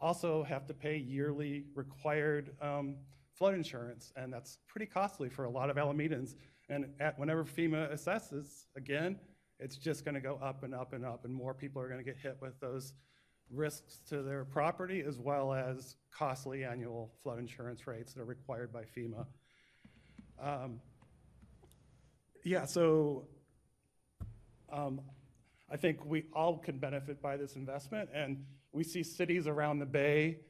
also 0.00 0.42
have 0.42 0.66
to 0.66 0.74
pay 0.74 0.96
yearly 0.96 1.66
required 1.76 2.56
um, 2.60 2.96
flood 3.32 3.54
insurance, 3.54 4.12
and 4.16 4.32
that's 4.32 4.58
pretty 4.66 4.86
costly 4.86 5.28
for 5.28 5.44
a 5.44 5.50
lot 5.50 5.70
of 5.70 5.76
Alamedans. 5.76 6.34
And 6.68 6.86
at, 6.98 7.16
whenever 7.16 7.44
FEMA 7.44 7.94
assesses, 7.94 8.64
again, 8.76 9.20
it's 9.60 9.76
just 9.76 10.04
gonna 10.04 10.20
go 10.20 10.36
up 10.42 10.64
and 10.64 10.74
up 10.74 10.94
and 10.94 11.04
up, 11.04 11.24
and 11.24 11.32
more 11.32 11.54
people 11.54 11.80
are 11.80 11.88
gonna 11.88 12.02
get 12.02 12.16
hit 12.16 12.38
with 12.40 12.58
those 12.58 12.92
risks 13.54 14.00
to 14.08 14.22
their 14.22 14.44
property 14.44 15.02
as 15.06 15.18
well 15.18 15.52
as 15.52 15.96
costly 16.10 16.64
annual 16.64 17.12
flood 17.22 17.38
insurance 17.38 17.86
rates 17.86 18.12
that 18.12 18.20
are 18.20 18.24
required 18.26 18.72
by 18.72 18.82
FEMA. 18.82 19.26
Um, 20.40 20.80
Yeah, 22.44 22.66
so 22.66 23.26
um, 24.70 25.00
I 25.70 25.76
think 25.76 26.04
we 26.04 26.24
all 26.34 26.58
can 26.58 26.78
benefit 26.78 27.22
by 27.22 27.36
this 27.38 27.56
investment, 27.56 28.10
and 28.12 28.44
we 28.72 28.84
see 28.84 29.02
cities 29.02 29.46
around 29.46 29.78
the 29.78 29.86
bay 29.86 30.40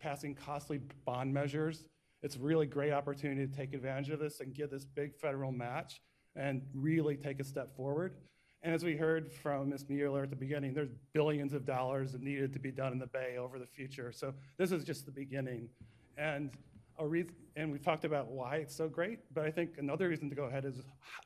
passing 0.00 0.34
costly 0.34 0.80
bond 1.04 1.32
measures. 1.32 1.84
It's 2.22 2.36
a 2.36 2.40
really 2.40 2.66
great 2.66 2.92
opportunity 2.92 3.46
to 3.46 3.56
take 3.56 3.72
advantage 3.72 4.10
of 4.10 4.18
this 4.18 4.40
and 4.40 4.52
get 4.52 4.70
this 4.70 4.84
big 4.84 5.14
federal 5.14 5.52
match 5.52 6.00
and 6.34 6.62
really 6.74 7.16
take 7.16 7.38
a 7.40 7.44
step 7.44 7.76
forward. 7.76 8.14
And 8.62 8.74
as 8.74 8.84
we 8.84 8.96
heard 8.96 9.32
from 9.32 9.70
Ms. 9.70 9.86
Mueller 9.88 10.22
at 10.22 10.30
the 10.30 10.36
beginning, 10.36 10.72
there's 10.72 10.92
billions 11.12 11.52
of 11.52 11.64
dollars 11.66 12.12
that 12.12 12.22
needed 12.22 12.52
to 12.52 12.60
be 12.60 12.70
done 12.70 12.92
in 12.92 12.98
the 12.98 13.08
Bay 13.08 13.36
over 13.36 13.58
the 13.58 13.66
future. 13.66 14.12
So 14.12 14.34
this 14.56 14.70
is 14.70 14.84
just 14.84 15.04
the 15.04 15.10
beginning. 15.10 15.68
And 16.16 16.50
a 16.98 17.06
reason, 17.06 17.32
and 17.56 17.72
we've 17.72 17.82
talked 17.82 18.04
about 18.04 18.28
why 18.28 18.56
it's 18.56 18.74
so 18.74 18.88
great, 18.88 19.18
but 19.34 19.44
I 19.44 19.50
think 19.50 19.78
another 19.78 20.08
reason 20.08 20.28
to 20.30 20.36
go 20.36 20.44
ahead 20.44 20.64
is 20.64 20.76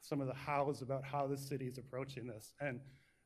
some 0.00 0.22
of 0.22 0.28
the 0.28 0.34
hows 0.34 0.80
about 0.80 1.04
how 1.04 1.26
the 1.26 1.36
city 1.36 1.66
is 1.66 1.76
approaching 1.76 2.26
this. 2.26 2.54
And 2.60 2.80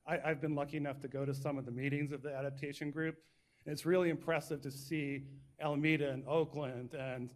I, 0.09 0.19
I've 0.25 0.41
been 0.41 0.57
lucky 0.57 0.77
enough 0.77 1.01
to 1.01 1.09
go 1.09 1.25
to 1.25 1.33
some 1.33 1.57
of 1.57 1.65
the 1.65 1.71
meetings 1.71 2.11
of 2.11 2.23
the 2.23 2.35
adaptation 2.35 2.91
group. 2.91 3.17
And 3.65 3.73
it's 3.73 3.87
really 3.87 4.11
impressive 4.11 4.61
to 4.63 4.73
see 4.73 5.25
Alameda 5.61 6.11
and 6.11 6.27
Oakland 6.27 6.95
and 6.95 7.31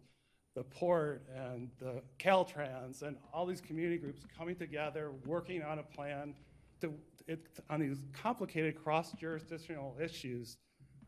the 0.55 0.63
port 0.63 1.25
and 1.35 1.69
the 1.79 2.01
Caltrans 2.17 3.01
and 3.01 3.15
all 3.33 3.45
these 3.45 3.61
community 3.61 3.97
groups 3.97 4.21
coming 4.37 4.55
together, 4.55 5.11
working 5.25 5.61
on 5.61 5.79
a 5.79 5.83
plan 5.83 6.33
to, 6.81 6.93
it, 7.27 7.45
on 7.69 7.79
these 7.79 8.01
complicated 8.13 8.75
cross-jurisdictional 8.75 9.97
issues 10.01 10.57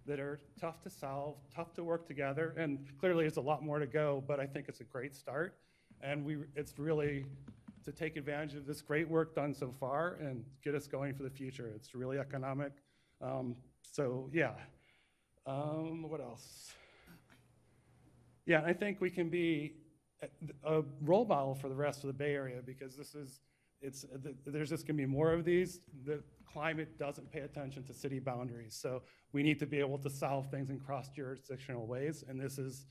that 0.06 0.19
are 0.19 0.39
tough 0.60 0.81
to 0.84 0.89
solve, 0.89 1.35
tough 1.53 1.73
to 1.73 1.84
work 1.84 2.07
together, 2.07 2.56
and 2.57 2.88
clearly 2.99 3.23
there's 3.23 3.38
a 3.38 3.41
lot 3.41 3.61
more 3.64 3.80
to 3.80 3.88
go, 3.88 4.23
but 4.27 4.39
I 4.39 4.45
think 4.45 4.68
it's 4.69 4.80
a 4.80 4.85
great 4.85 5.15
start. 5.15 5.57
And 6.02 6.23
we, 6.23 6.38
it's 6.56 6.77
really 6.80 7.26
to 7.84 7.91
take 7.91 8.15
advantage 8.15 8.56
of 8.56 8.65
this 8.65 8.81
great 8.81 9.10
work 9.10 9.35
done 9.35 9.53
so 9.53 9.73
far 9.80 10.18
and 10.22 10.44
get 10.64 10.76
us 10.76 10.88
going 10.88 11.14
for 11.14 11.23
the 11.23 11.30
future. 11.30 11.72
It's 11.76 11.95
really 11.95 12.19
economic. 12.19 12.72
Um, 13.22 13.56
so, 13.81 14.30
yeah. 14.31 14.52
Um, 15.45 16.03
what 16.10 16.22
else? 16.22 16.72
Yeah, 18.45 18.61
I 18.65 18.73
think 18.73 19.02
we 19.02 19.10
can 19.10 19.30
be 19.30 19.73
a, 20.22 20.80
a 20.80 20.84
role 21.02 21.26
model 21.26 21.56
for 21.56 21.69
the 21.69 21.76
rest 21.76 22.03
of 22.03 22.07
the 22.07 22.14
Bay 22.14 22.34
Area 22.34 22.61
because 22.65 22.95
this 22.95 23.15
is, 23.15 23.39
it's, 23.82 24.06
there's 24.45 24.70
just 24.70 24.88
gonna 24.88 24.98
be 24.98 25.06
more 25.06 25.34
of 25.34 25.45
these. 25.45 25.80
The 26.06 26.24
climate 26.52 26.98
doesn't 26.98 27.32
pay 27.32 27.41
attention 27.41 27.84
to 27.84 27.94
city 27.94 28.20
boundaries. 28.20 28.76
So 28.80 29.04
we 29.34 29.44
need 29.44 29.60
to 29.60 29.66
be 29.66 29.80
able 29.80 29.98
to 29.99 30.10
solve 30.10 30.49
things 30.49 30.70
in 30.70 30.80
cross-jurisdictional 30.80 31.86
ways, 31.86 32.24
and 32.28 32.40
this 32.40 32.58
is 32.58 32.88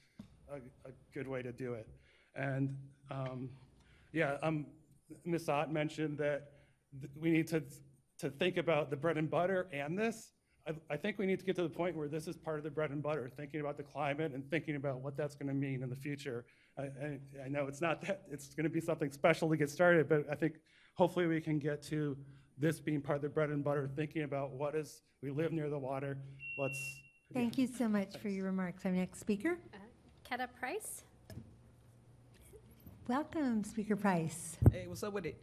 a, 0.48 0.56
a 0.88 0.92
good 1.12 1.26
way 1.26 1.42
to 1.42 1.52
do 1.52 1.74
it. 1.74 1.88
And, 2.34 2.76
um, 3.10 3.48
yeah, 4.12 4.36
um, 4.42 4.66
Ms. 5.24 5.48
Ott 5.48 5.72
mentioned 5.72 6.18
that 6.18 6.50
th- 7.00 7.10
we 7.20 7.30
need 7.30 7.46
to, 7.48 7.62
to 8.18 8.30
think 8.30 8.56
about 8.56 8.90
the 8.90 8.96
bread 8.96 9.16
and 9.16 9.30
butter 9.30 9.68
and 9.72 9.98
this. 9.98 10.32
I, 10.68 10.72
I 10.90 10.96
think 10.96 11.18
we 11.18 11.26
need 11.26 11.38
to 11.40 11.46
get 11.46 11.56
to 11.56 11.62
the 11.62 11.68
point 11.68 11.96
where 11.96 12.08
this 12.08 12.28
is 12.28 12.36
part 12.36 12.58
of 12.58 12.64
the 12.64 12.70
bread 12.70 12.90
and 12.90 13.02
butter, 13.02 13.30
thinking 13.36 13.60
about 13.60 13.76
the 13.76 13.82
climate 13.82 14.32
and 14.32 14.48
thinking 14.50 14.76
about 14.76 15.00
what 15.00 15.16
that's 15.16 15.34
going 15.34 15.48
to 15.48 15.54
mean 15.54 15.82
in 15.82 15.88
the 15.88 15.96
future. 15.96 16.44
I, 16.78 16.82
I, 16.82 17.18
I 17.46 17.48
know 17.48 17.66
it's 17.66 17.80
not 17.80 18.02
that, 18.02 18.22
it's 18.30 18.54
going 18.54 18.64
to 18.64 18.70
be 18.70 18.80
something 18.80 19.10
special 19.10 19.48
to 19.48 19.56
get 19.56 19.70
started, 19.70 20.08
but 20.08 20.26
I 20.30 20.34
think 20.34 20.54
hopefully 20.96 21.26
we 21.26 21.40
can 21.40 21.58
get 21.58 21.82
to 21.82 22.16
this 22.58 22.80
being 22.80 23.00
part 23.00 23.16
of 23.16 23.22
the 23.22 23.28
bread 23.28 23.50
and 23.50 23.62
butter, 23.62 23.88
thinking 23.94 24.22
about 24.22 24.50
what 24.50 24.74
is, 24.74 25.02
we 25.22 25.30
live 25.30 25.52
near 25.52 25.68
the 25.68 25.78
water, 25.78 26.18
let's. 26.58 27.00
Thank 27.34 27.58
you 27.58 27.66
so 27.66 27.88
much 27.88 28.16
for 28.16 28.28
your 28.28 28.46
remarks. 28.46 28.86
Our 28.86 28.92
next 28.92 29.20
speaker. 29.20 29.58
Keta 30.28 30.48
Price? 30.58 31.02
Welcome, 33.08 33.62
Speaker 33.62 33.94
Price. 33.94 34.56
Hey, 34.72 34.86
what's 34.86 35.02
up 35.02 35.12
with 35.12 35.26
it? 35.26 35.36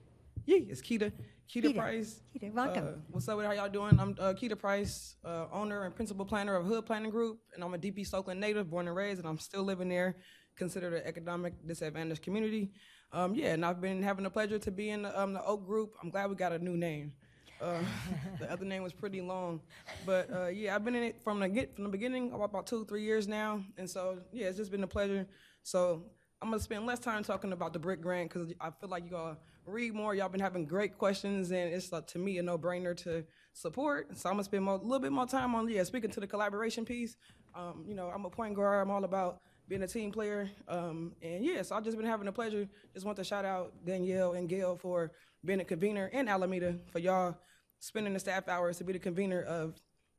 Yeah, 0.45 0.59
it's 0.67 0.81
Keita. 0.81 1.11
Keita, 1.49 1.65
Keita. 1.65 1.77
Price. 1.77 2.21
Keita, 2.35 2.51
welcome. 2.51 2.87
Uh, 2.87 2.91
what's 3.11 3.27
up 3.29 3.37
with 3.37 3.45
it? 3.45 3.49
How 3.49 3.53
y'all 3.53 3.69
doing? 3.69 3.99
I'm 3.99 4.15
uh, 4.19 4.33
Keita 4.33 4.57
Price, 4.57 5.15
uh, 5.23 5.45
owner 5.51 5.85
and 5.85 5.95
principal 5.95 6.25
planner 6.25 6.55
of 6.55 6.65
Hood 6.65 6.85
Planning 6.85 7.11
Group, 7.11 7.39
and 7.53 7.63
I'm 7.63 7.73
a 7.73 7.77
Deep 7.77 7.99
East 7.99 8.13
Oakland 8.13 8.39
native, 8.39 8.69
born 8.69 8.87
and 8.87 8.95
raised, 8.95 9.19
and 9.19 9.27
I'm 9.27 9.37
still 9.37 9.63
living 9.63 9.87
there, 9.87 10.17
considered 10.55 10.93
an 10.93 11.03
economic 11.05 11.53
disadvantaged 11.67 12.21
community. 12.21 12.71
Um, 13.13 13.35
yeah, 13.35 13.53
and 13.53 13.63
I've 13.63 13.79
been 13.79 14.01
having 14.01 14.23
the 14.23 14.29
pleasure 14.31 14.57
to 14.57 14.71
be 14.71 14.89
in 14.89 15.03
the, 15.03 15.21
um, 15.21 15.33
the 15.33 15.45
Oak 15.45 15.67
Group. 15.67 15.95
I'm 16.01 16.09
glad 16.09 16.31
we 16.31 16.35
got 16.35 16.51
a 16.51 16.57
new 16.57 16.75
name. 16.75 17.13
Uh, 17.61 17.77
the 18.39 18.51
other 18.51 18.65
name 18.65 18.81
was 18.81 18.91
pretty 18.91 19.21
long, 19.21 19.61
but 20.03 20.29
uh, 20.33 20.47
yeah, 20.47 20.75
I've 20.75 20.83
been 20.83 20.95
in 20.95 21.03
it 21.03 21.21
from 21.23 21.39
the 21.39 21.47
get 21.47 21.75
from 21.75 21.83
the 21.83 21.89
beginning, 21.91 22.31
about 22.33 22.65
two, 22.65 22.83
three 22.85 23.03
years 23.03 23.27
now, 23.27 23.63
and 23.77 23.87
so 23.87 24.17
yeah, 24.33 24.47
it's 24.47 24.57
just 24.57 24.71
been 24.71 24.83
a 24.83 24.87
pleasure. 24.87 25.27
So 25.61 26.03
I'm 26.41 26.49
gonna 26.49 26.59
spend 26.59 26.87
less 26.87 26.99
time 26.99 27.23
talking 27.23 27.53
about 27.53 27.71
the 27.71 27.79
BRIC 27.79 28.01
grant 28.01 28.33
because 28.33 28.51
I 28.59 28.71
feel 28.71 28.89
like 28.89 29.05
you 29.05 29.11
gotta 29.11 29.37
read 29.67 29.93
more. 29.93 30.15
Y'all 30.15 30.27
been 30.27 30.41
having 30.41 30.65
great 30.65 30.97
questions, 30.97 31.51
and 31.51 31.71
it's 31.71 31.93
uh, 31.93 32.01
to 32.01 32.17
me 32.17 32.39
a 32.39 32.43
no-brainer 32.43 32.97
to 33.03 33.23
support. 33.53 34.17
So 34.17 34.27
I'm 34.29 34.33
gonna 34.33 34.43
spend 34.43 34.67
a 34.67 34.75
little 34.75 34.99
bit 34.99 35.11
more 35.11 35.27
time 35.27 35.53
on 35.53 35.69
yeah, 35.69 35.83
speaking 35.83 36.09
to 36.11 36.19
the 36.19 36.27
collaboration 36.27 36.83
piece. 36.83 37.15
Um, 37.55 37.85
you 37.87 37.93
know, 37.93 38.07
I'm 38.07 38.25
a 38.25 38.29
point 38.29 38.55
guard. 38.55 38.81
I'm 38.81 38.91
all 38.91 39.03
about 39.05 39.39
being 39.73 39.81
a 39.81 39.87
team 39.87 40.11
player, 40.11 40.47
um, 40.67 41.13
and 41.23 41.43
yeah, 41.43 41.63
so 41.63 41.75
I've 41.75 41.83
just 41.83 41.97
been 41.97 42.05
having 42.05 42.27
the 42.27 42.31
pleasure. 42.31 42.67
Just 42.93 43.07
want 43.07 43.17
to 43.17 43.23
shout 43.23 43.43
out 43.43 43.73
Danielle 43.83 44.33
and 44.33 44.47
Gail 44.47 44.75
for 44.75 45.11
being 45.43 45.61
a 45.61 45.65
convener 45.65 46.11
and 46.13 46.29
Alameda 46.29 46.75
for 46.91 46.99
y'all 46.99 47.35
spending 47.79 48.13
the 48.13 48.19
staff 48.19 48.47
hours 48.47 48.77
to 48.77 48.83
be 48.83 48.93
the 48.93 48.99
convener 48.99 49.41
of 49.41 49.73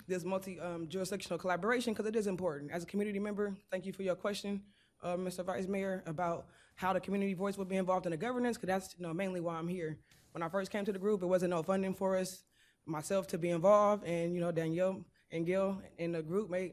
this 0.09 0.25
multi-jurisdictional 0.25 1.39
collaboration 1.39 1.93
because 1.93 2.05
it 2.05 2.17
is 2.17 2.27
important. 2.27 2.73
As 2.73 2.83
a 2.83 2.87
community 2.87 3.21
member, 3.21 3.55
thank 3.71 3.87
you 3.87 3.93
for 3.93 4.03
your 4.03 4.17
question, 4.17 4.61
uh, 5.05 5.15
Mr. 5.15 5.45
Vice 5.45 5.69
Mayor, 5.69 6.03
about 6.07 6.47
how 6.75 6.93
the 6.93 6.99
community 6.99 7.35
voice 7.35 7.57
will 7.57 7.65
be 7.65 7.77
involved 7.77 8.07
in 8.07 8.11
the 8.11 8.17
governance 8.17 8.57
because 8.57 8.67
that's 8.67 8.97
you 8.99 9.07
know, 9.07 9.15
mainly 9.15 9.39
why 9.39 9.55
I'm 9.55 9.69
here. 9.69 10.01
When 10.33 10.43
I 10.43 10.49
first 10.49 10.73
came 10.73 10.85
to 10.85 10.93
the 10.93 10.99
group, 10.99 11.23
it 11.23 11.27
wasn't 11.27 11.51
no 11.51 11.63
funding 11.63 11.95
for 11.95 12.17
us, 12.17 12.43
myself 12.87 13.29
to 13.29 13.39
be 13.39 13.51
involved, 13.51 14.03
and 14.03 14.35
you 14.35 14.41
know 14.41 14.51
Danielle 14.51 15.05
and 15.31 15.47
Gil 15.47 15.81
and 16.01 16.13
the 16.13 16.23
group 16.23 16.51
made 16.51 16.73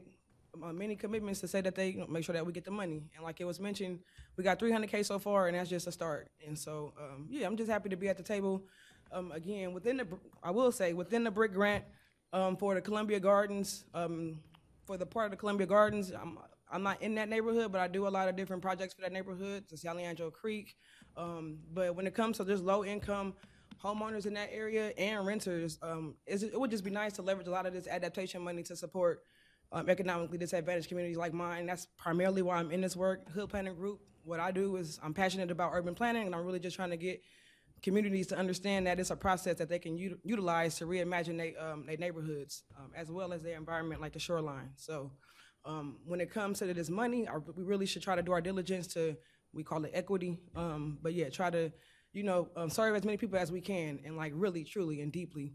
uh, 0.62 0.72
many 0.72 0.96
commitments 0.96 1.40
to 1.40 1.48
say 1.48 1.60
that 1.60 1.74
they 1.74 1.90
you 1.90 2.00
know, 2.00 2.06
make 2.06 2.24
sure 2.24 2.32
that 2.34 2.44
we 2.44 2.52
get 2.52 2.64
the 2.64 2.70
money. 2.70 3.02
And 3.14 3.24
like 3.24 3.40
it 3.40 3.44
was 3.44 3.60
mentioned, 3.60 4.00
we 4.36 4.44
got 4.44 4.58
300k 4.58 5.04
so 5.04 5.18
far, 5.18 5.46
and 5.46 5.56
that's 5.56 5.70
just 5.70 5.86
a 5.86 5.92
start. 5.92 6.28
And 6.46 6.58
so 6.58 6.92
um, 6.98 7.26
yeah, 7.30 7.46
I'm 7.46 7.56
just 7.56 7.70
happy 7.70 7.88
to 7.88 7.96
be 7.96 8.08
at 8.08 8.16
the 8.16 8.22
table. 8.22 8.64
Um, 9.10 9.32
again, 9.32 9.72
within 9.72 9.98
the, 9.98 10.06
I 10.42 10.50
will 10.50 10.72
say, 10.72 10.92
within 10.92 11.24
the 11.24 11.30
BRIC 11.30 11.52
grant 11.52 11.84
um, 12.32 12.56
for 12.56 12.74
the 12.74 12.80
Columbia 12.80 13.20
Gardens, 13.20 13.84
um, 13.94 14.38
for 14.86 14.96
the 14.96 15.06
part 15.06 15.26
of 15.26 15.30
the 15.32 15.36
Columbia 15.36 15.66
Gardens, 15.66 16.10
I'm, 16.10 16.38
I'm 16.70 16.82
not 16.82 17.02
in 17.02 17.14
that 17.16 17.28
neighborhood, 17.28 17.70
but 17.70 17.80
I 17.80 17.88
do 17.88 18.06
a 18.06 18.08
lot 18.08 18.28
of 18.28 18.36
different 18.36 18.62
projects 18.62 18.94
for 18.94 19.02
that 19.02 19.12
neighborhood, 19.12 19.64
the 19.70 19.76
San 19.76 19.96
Leandro 19.96 20.30
Creek. 20.30 20.76
Um, 21.16 21.58
but 21.74 21.94
when 21.94 22.06
it 22.06 22.14
comes 22.14 22.38
to 22.38 22.44
just 22.44 22.64
low 22.64 22.84
income 22.84 23.34
homeowners 23.82 24.26
in 24.26 24.34
that 24.34 24.48
area 24.52 24.92
and 24.96 25.26
renters, 25.26 25.78
um, 25.82 26.14
it 26.26 26.58
would 26.58 26.70
just 26.70 26.84
be 26.84 26.90
nice 26.90 27.12
to 27.14 27.22
leverage 27.22 27.48
a 27.48 27.50
lot 27.50 27.66
of 27.66 27.72
this 27.72 27.86
adaptation 27.86 28.40
money 28.40 28.62
to 28.62 28.76
support 28.76 29.22
um, 29.72 29.88
economically 29.88 30.38
disadvantaged 30.38 30.88
communities 30.88 31.16
like 31.16 31.32
mine. 31.32 31.66
That's 31.66 31.86
primarily 31.96 32.42
why 32.42 32.56
I'm 32.56 32.70
in 32.70 32.80
this 32.80 32.94
work. 32.94 33.28
Hood 33.30 33.48
Planning 33.48 33.74
Group, 33.74 34.00
what 34.24 34.38
I 34.38 34.50
do 34.50 34.76
is 34.76 35.00
I'm 35.02 35.14
passionate 35.14 35.50
about 35.50 35.72
urban 35.74 35.94
planning, 35.94 36.26
and 36.26 36.34
I'm 36.34 36.44
really 36.44 36.60
just 36.60 36.76
trying 36.76 36.90
to 36.90 36.96
get 36.96 37.22
communities 37.82 38.28
to 38.28 38.38
understand 38.38 38.86
that 38.86 39.00
it's 39.00 39.10
a 39.10 39.16
process 39.16 39.56
that 39.58 39.68
they 39.68 39.78
can 39.78 39.96
utilize 40.22 40.76
to 40.76 40.84
reimagine 40.84 41.36
their 41.36 41.52
um, 41.60 41.84
their 41.86 41.96
neighborhoods 41.96 42.62
um, 42.78 42.92
as 42.94 43.10
well 43.10 43.32
as 43.32 43.42
their 43.42 43.56
environment, 43.56 44.00
like 44.00 44.12
the 44.12 44.18
shoreline. 44.18 44.70
So, 44.76 45.10
um, 45.64 45.98
when 46.04 46.20
it 46.20 46.30
comes 46.30 46.58
to 46.58 46.72
this 46.72 46.90
money, 46.90 47.26
we 47.56 47.64
really 47.64 47.86
should 47.86 48.02
try 48.02 48.14
to 48.14 48.22
do 48.22 48.32
our 48.32 48.40
diligence 48.40 48.86
to 48.88 49.16
we 49.54 49.62
call 49.62 49.84
it 49.84 49.90
equity, 49.94 50.38
um, 50.56 50.98
but 51.02 51.12
yeah, 51.12 51.28
try 51.28 51.50
to 51.50 51.72
you 52.12 52.22
know 52.22 52.48
um, 52.56 52.70
serve 52.70 52.94
as 52.94 53.04
many 53.04 53.16
people 53.16 53.38
as 53.38 53.50
we 53.50 53.60
can, 53.60 54.00
and 54.04 54.16
like 54.16 54.32
really, 54.34 54.64
truly, 54.64 55.00
and 55.00 55.12
deeply. 55.12 55.52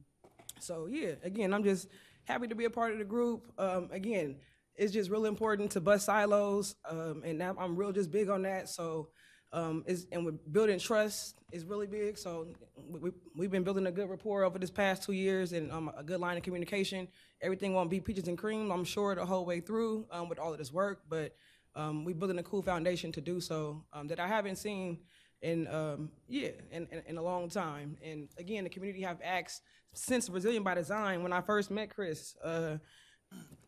So 0.60 0.88
yeah, 0.88 1.14
again, 1.23 1.53
I'm 1.53 1.64
just 1.64 1.88
happy 2.28 2.48
to 2.48 2.56
be 2.56 2.66
a 2.66 2.70
part 2.70 2.91
of 2.91 2.99
the 2.99 3.06
group. 3.06 3.52
Um, 3.58 3.90
again, 3.91 4.36
it's 4.76 4.94
just 4.94 5.10
really 5.10 5.30
important 5.30 5.72
to 5.72 5.82
bust 5.82 6.06
silos, 6.06 6.76
um, 6.88 7.24
and 7.26 7.41
I'm 7.41 7.58
I'm 7.58 7.76
real 7.76 7.91
just 7.91 8.12
big 8.12 8.30
on 8.30 8.44
that. 8.44 8.70
So 8.70 9.10
um, 9.54 9.86
and 10.12 10.26
with 10.26 10.52
building 10.52 10.78
trust 10.78 11.36
is 11.54 11.64
really 11.64 11.88
big. 11.88 12.18
So 12.18 12.48
we, 12.76 12.99
we, 12.99 13.12
we've 13.36 13.52
been 13.52 13.64
building 13.64 13.88
a 13.88 13.91
good 13.91 14.10
rapport 14.10 14.44
over 14.44 14.60
this 14.60 14.70
past 14.70 15.04
two 15.04 15.14
years 15.14 15.54
and 15.54 15.72
um, 15.72 15.90
a 15.98 16.04
good 16.04 16.20
line 16.20 16.36
of 16.36 16.44
communication. 16.44 17.08
Everything 17.41 17.74
won't 17.74 17.90
be 17.90 18.02
peaches 18.02 18.28
and 18.28 18.38
cream, 18.38 18.72
I'm 18.72 18.84
sure, 18.84 19.16
the 19.16 19.26
whole 19.26 19.45
way 19.45 19.62
through 19.62 20.06
um, 20.12 20.28
with 20.28 20.38
all 20.38 20.52
of 20.52 20.58
this 20.58 20.74
work, 20.74 21.04
but 21.10 21.34
um, 21.76 22.04
we're 22.04 22.16
building 22.16 22.40
a 22.40 22.44
cool 22.44 22.62
foundation 22.62 23.12
to 23.14 23.22
do 23.22 23.40
so 23.40 23.86
um, 23.94 24.08
that 24.08 24.20
I 24.20 24.28
haven't 24.28 24.58
seen 24.58 24.99
in 25.44 25.68
um, 25.68 26.10
yeah 26.28 26.49
in, 26.72 26.88
in, 26.91 27.04
in 27.06 27.18
a 27.18 27.22
long 27.22 27.48
time. 27.49 27.95
And 28.04 28.28
again, 28.38 28.64
the 28.64 28.70
community 28.70 29.04
have 29.04 29.20
asked 29.24 29.62
since 29.98 30.30
Resilient 30.30 30.64
by 30.64 30.76
Design 30.76 31.24
when 31.24 31.34
I 31.34 31.41
first 31.41 31.72
met 31.72 31.94
Chris. 31.94 32.36
Uh, 32.44 32.78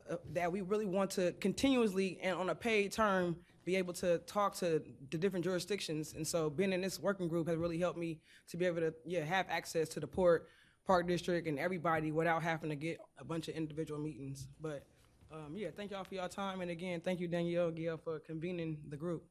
uh, 0.10 0.16
that 0.32 0.52
we 0.52 0.62
really 0.62 0.88
want 0.88 1.12
to 1.12 1.32
continuously 1.34 2.18
and 2.24 2.36
on 2.36 2.50
a 2.50 2.56
paid 2.56 2.92
term 2.92 3.36
be 3.64 3.76
able 3.76 3.94
to 3.94 4.18
talk 4.20 4.56
to 4.56 4.82
the 5.12 5.18
different 5.18 5.46
jurisdictions. 5.46 6.14
And 6.14 6.26
so 6.26 6.50
being 6.50 6.74
in 6.74 6.82
this 6.82 7.00
working 7.00 7.28
group 7.28 7.48
has 7.48 7.58
really 7.58 7.78
helped 7.78 8.00
me 8.00 8.20
to 8.50 8.58
be 8.58 8.66
able 8.66 8.80
to 8.80 8.94
yeah 9.06 9.24
have 9.24 9.46
access 9.50 9.88
to 9.90 10.00
the 10.00 10.08
port, 10.08 10.48
park 10.88 11.08
district, 11.08 11.48
and 11.48 11.60
everybody 11.60 12.12
without 12.12 12.42
having 12.42 12.72
to 12.72 12.76
get 12.76 12.98
a 13.20 13.24
bunch 13.24 13.48
of 13.48 13.56
individual 13.56 14.00
meetings. 14.00 14.48
But 14.60 14.88
um, 15.32 15.54
yeah, 15.56 15.70
thank 15.76 15.92
y'all 15.92 16.04
for 16.04 16.16
your 16.16 16.28
time, 16.28 16.62
and 16.62 16.72
again, 16.72 17.02
thank 17.02 17.20
you 17.20 17.28
Danielle 17.28 17.70
Gill 17.70 17.98
for 17.98 18.20
convening 18.20 18.80
the 18.90 18.98
group. 18.98 19.24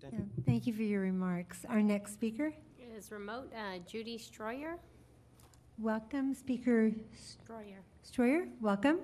Thank 0.00 0.14
you. 0.14 0.28
Thank 0.44 0.66
you 0.66 0.72
for 0.72 0.82
your 0.82 1.02
remarks. 1.02 1.64
Our 1.68 1.82
next 1.82 2.14
speaker, 2.14 2.52
Is 2.96 3.12
remote 3.12 3.52
uh, 3.56 3.78
Judy 3.86 4.18
Stroyer. 4.18 4.78
Welcome, 5.78 6.34
Speaker 6.34 6.92
Stroyer. 7.16 7.80
Stroyer, 8.04 8.48
welcome. 8.60 8.98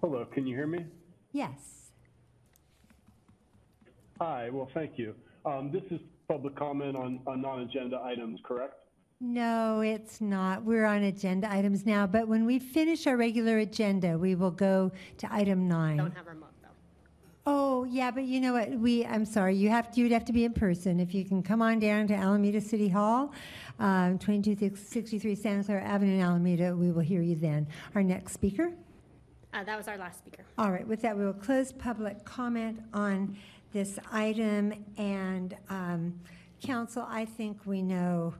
Hello, 0.00 0.24
can 0.32 0.46
you 0.46 0.54
hear 0.54 0.66
me? 0.66 0.84
Yes. 1.32 1.90
Hi, 4.20 4.50
well, 4.50 4.68
thank 4.74 4.98
you. 4.98 5.14
Um, 5.44 5.70
this 5.72 5.82
is 5.90 6.00
public 6.28 6.54
comment 6.56 6.96
on, 6.96 7.20
on 7.26 7.40
non-agenda 7.40 8.00
items, 8.04 8.40
correct? 8.44 8.74
No, 9.20 9.80
it's 9.80 10.20
not. 10.20 10.62
We're 10.64 10.84
on 10.84 11.04
agenda 11.04 11.50
items 11.50 11.86
now, 11.86 12.06
but 12.06 12.28
when 12.28 12.44
we 12.44 12.58
finish 12.58 13.06
our 13.06 13.16
regular 13.16 13.58
agenda, 13.58 14.18
we 14.18 14.34
will 14.34 14.50
go 14.50 14.92
to 15.18 15.32
item 15.32 15.66
nine. 15.66 15.96
Don't 15.96 16.14
have 16.14 16.26
remote 16.26 16.40
though. 16.40 16.43
Oh, 17.46 17.84
yeah, 17.84 18.10
but 18.10 18.24
you 18.24 18.40
know 18.40 18.54
what? 18.54 18.70
We, 18.70 19.04
I'm 19.04 19.26
sorry, 19.26 19.54
you 19.54 19.68
have, 19.68 19.90
you'd 19.94 20.12
have 20.12 20.24
to 20.24 20.32
be 20.32 20.46
in 20.46 20.54
person. 20.54 20.98
If 20.98 21.14
you 21.14 21.26
can 21.26 21.42
come 21.42 21.60
on 21.60 21.78
down 21.78 22.06
to 22.06 22.14
Alameda 22.14 22.58
City 22.58 22.88
Hall, 22.88 23.32
um, 23.78 24.18
2263 24.18 25.34
Santa 25.34 25.64
Clara 25.64 25.82
Avenue 25.82 26.14
in 26.14 26.20
Alameda, 26.20 26.74
we 26.74 26.90
will 26.90 27.02
hear 27.02 27.20
you 27.20 27.36
then. 27.36 27.66
Our 27.94 28.02
next 28.02 28.32
speaker. 28.32 28.72
Uh, 29.52 29.62
that 29.62 29.76
was 29.76 29.88
our 29.88 29.98
last 29.98 30.20
speaker. 30.20 30.42
All 30.56 30.72
right, 30.72 30.86
with 30.88 31.02
that, 31.02 31.16
we 31.16 31.26
will 31.26 31.34
close 31.34 31.70
public 31.70 32.24
comment 32.24 32.80
on 32.94 33.36
this 33.72 33.98
item. 34.10 34.72
And 34.96 35.54
um, 35.68 36.18
council, 36.62 37.06
I 37.06 37.26
think 37.26 37.66
we 37.66 37.82
know 37.82 38.34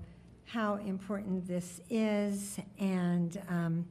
how 0.47 0.77
important 0.77 1.47
this 1.47 1.83
is. 1.91 2.59
And 2.79 3.39
um, 3.51 3.85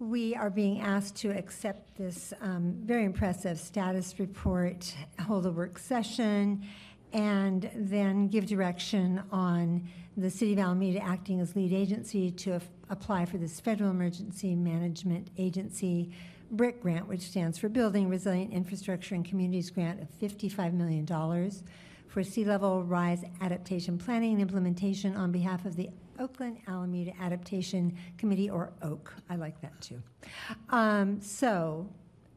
we 0.00 0.34
are 0.34 0.48
being 0.48 0.80
asked 0.80 1.14
to 1.14 1.28
accept 1.28 1.96
this 1.98 2.32
um, 2.40 2.74
very 2.84 3.04
impressive 3.04 3.60
status 3.60 4.18
report, 4.18 4.94
hold 5.20 5.44
a 5.44 5.50
work 5.50 5.78
session, 5.78 6.66
and 7.12 7.70
then 7.74 8.26
give 8.28 8.46
direction 8.46 9.22
on 9.30 9.86
the 10.16 10.30
City 10.30 10.54
of 10.54 10.58
Alameda 10.58 11.04
acting 11.04 11.38
as 11.38 11.54
lead 11.54 11.72
agency 11.72 12.30
to 12.30 12.54
af- 12.54 12.68
apply 12.88 13.26
for 13.26 13.36
this 13.36 13.60
Federal 13.60 13.90
Emergency 13.90 14.54
Management 14.54 15.28
Agency 15.36 16.10
BRIC 16.50 16.80
grant, 16.80 17.06
which 17.06 17.20
stands 17.20 17.58
for 17.58 17.68
Building 17.68 18.08
Resilient 18.08 18.54
Infrastructure 18.54 19.14
and 19.14 19.24
Communities 19.24 19.70
Grant 19.70 20.00
of 20.00 20.08
$55 20.18 20.72
million 20.72 21.06
for 22.08 22.24
sea 22.24 22.44
level 22.44 22.82
rise 22.84 23.22
adaptation 23.42 23.98
planning 23.98 24.32
and 24.32 24.40
implementation 24.40 25.14
on 25.14 25.30
behalf 25.30 25.66
of 25.66 25.76
the 25.76 25.90
Oakland 26.20 26.58
Alameda 26.68 27.12
Adaptation 27.20 27.96
Committee, 28.18 28.50
or 28.50 28.72
OAK. 28.82 29.12
I 29.28 29.36
like 29.36 29.60
that 29.62 29.80
too. 29.80 30.00
Um, 30.68 31.20
so 31.20 31.88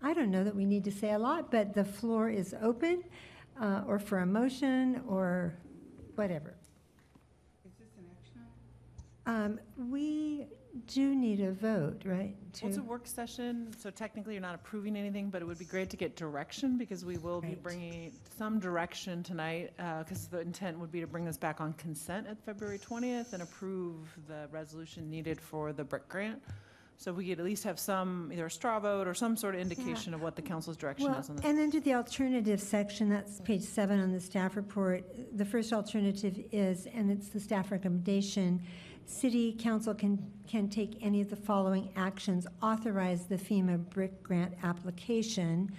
I 0.02 0.14
don't 0.14 0.32
know 0.32 0.44
that 0.44 0.56
we 0.56 0.66
need 0.66 0.84
to 0.86 0.92
say 0.92 1.12
a 1.12 1.20
lot, 1.20 1.52
but 1.52 1.74
the 1.74 1.84
floor 1.84 2.30
is 2.30 2.56
open, 2.62 3.04
uh, 3.62 3.84
or 3.86 4.00
for 4.00 4.20
a 4.20 4.26
motion, 4.26 5.02
or 5.08 5.54
whatever. 6.16 6.56
Is 7.66 7.72
this 7.80 7.90
an 7.98 8.06
action 8.18 8.42
Um, 9.26 9.90
we 9.90 10.48
do 10.88 11.14
need 11.16 11.40
a 11.40 11.52
vote, 11.52 12.02
right? 12.06 12.36
Well, 12.62 12.70
it's 12.70 12.78
a 12.78 12.82
to- 12.82 12.86
work 12.88 13.06
session, 13.06 13.72
so 13.78 13.90
technically 13.92 14.34
you're 14.34 14.42
not 14.42 14.56
approving 14.56 14.96
anything, 14.96 15.30
but 15.30 15.42
it 15.42 15.46
would 15.46 15.60
be 15.60 15.66
great 15.66 15.90
to 15.92 15.98
get 15.98 16.16
direction 16.16 16.78
because 16.78 17.06
we 17.06 17.18
will 17.18 17.42
be 17.42 17.50
Right. 17.50 17.64
bringing 17.64 18.12
some 18.38 18.60
direction 18.60 19.22
tonight. 19.24 19.74
Uh, 19.78 20.00
because 20.04 20.28
the 20.28 20.40
intent 20.42 20.80
would 20.80 20.92
be 20.92 21.00
to 21.00 21.08
bring 21.08 21.26
this 21.26 21.38
back 21.38 21.62
on 21.62 21.74
consent 21.74 22.26
at 22.28 22.40
February 22.44 22.80
20th 22.80 23.34
and 23.34 23.44
approve 23.44 24.18
the 24.28 24.48
resolution 24.52 25.10
needed 25.10 25.40
for 25.40 25.74
the 25.74 25.84
BRIC 25.84 26.10
grant. 26.10 26.42
So 26.98 27.12
we 27.12 27.28
could 27.28 27.40
at 27.40 27.46
least 27.46 27.64
have 27.66 27.80
some, 27.80 28.32
either 28.32 28.46
a 28.46 28.52
straw 28.52 28.80
vote 28.80 29.08
or 29.08 29.14
some 29.14 29.36
sort 29.36 29.56
of 29.56 29.62
indication 29.62 30.14
of 30.14 30.22
what 30.22 30.36
the 30.36 30.42
council's 30.42 30.78
direction 30.78 31.10
Well, 31.12 31.20
is 31.20 31.30
on 31.30 31.36
this. 31.38 31.46
and 31.46 31.60
under 31.60 31.80
the 31.80 31.94
alternative 31.96 32.62
section, 32.62 33.10
that's 33.10 33.42
page 33.42 33.64
seven 33.64 34.00
on 34.00 34.12
the 34.12 34.20
staff 34.20 34.56
report, 34.56 35.04
the 35.38 35.44
first 35.46 35.74
alternative 35.74 36.40
is, 36.52 36.86
and 36.88 37.12
it's 37.12 37.30
the 37.30 37.40
staff 37.40 37.72
recommendation, 37.72 38.62
city 39.06 39.56
council 39.58 39.94
can, 39.94 40.32
can 40.48 40.70
take 40.70 40.98
any 41.02 41.22
of 41.22 41.30
the 41.30 41.36
following 41.36 41.90
actions, 41.96 42.48
authorize 42.62 43.26
the 43.26 43.38
FEMA 43.38 43.78
BRIC 43.90 44.24
grant 44.24 44.54
application, 44.64 45.72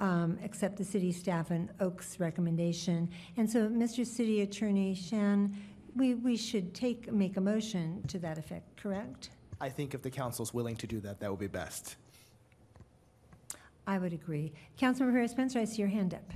um, 0.00 0.38
accept 0.44 0.76
the 0.76 0.84
city 0.84 1.12
staff 1.12 1.50
and 1.50 1.68
Oak's 1.80 2.20
recommendation. 2.20 3.08
And 3.36 3.50
so, 3.50 3.68
Mr. 3.68 4.06
City 4.06 4.42
Attorney 4.42 4.94
Shan, 4.94 5.56
we, 5.96 6.14
we 6.14 6.36
should 6.36 6.74
take, 6.74 7.12
make 7.12 7.36
a 7.36 7.40
motion 7.40 8.02
to 8.08 8.18
that 8.20 8.38
effect, 8.38 8.76
correct? 8.76 9.30
I 9.60 9.68
think 9.68 9.94
if 9.94 10.02
the 10.02 10.10
council's 10.10 10.54
willing 10.54 10.76
to 10.76 10.86
do 10.86 11.00
that, 11.00 11.18
that 11.20 11.30
would 11.30 11.40
be 11.40 11.48
best. 11.48 11.96
I 13.86 13.98
would 13.98 14.12
agree. 14.12 14.52
Councilmember 14.78 15.12
Herrera 15.12 15.28
Spencer, 15.28 15.58
I 15.58 15.64
see 15.64 15.78
your 15.78 15.88
hand 15.88 16.14
up. 16.14 16.32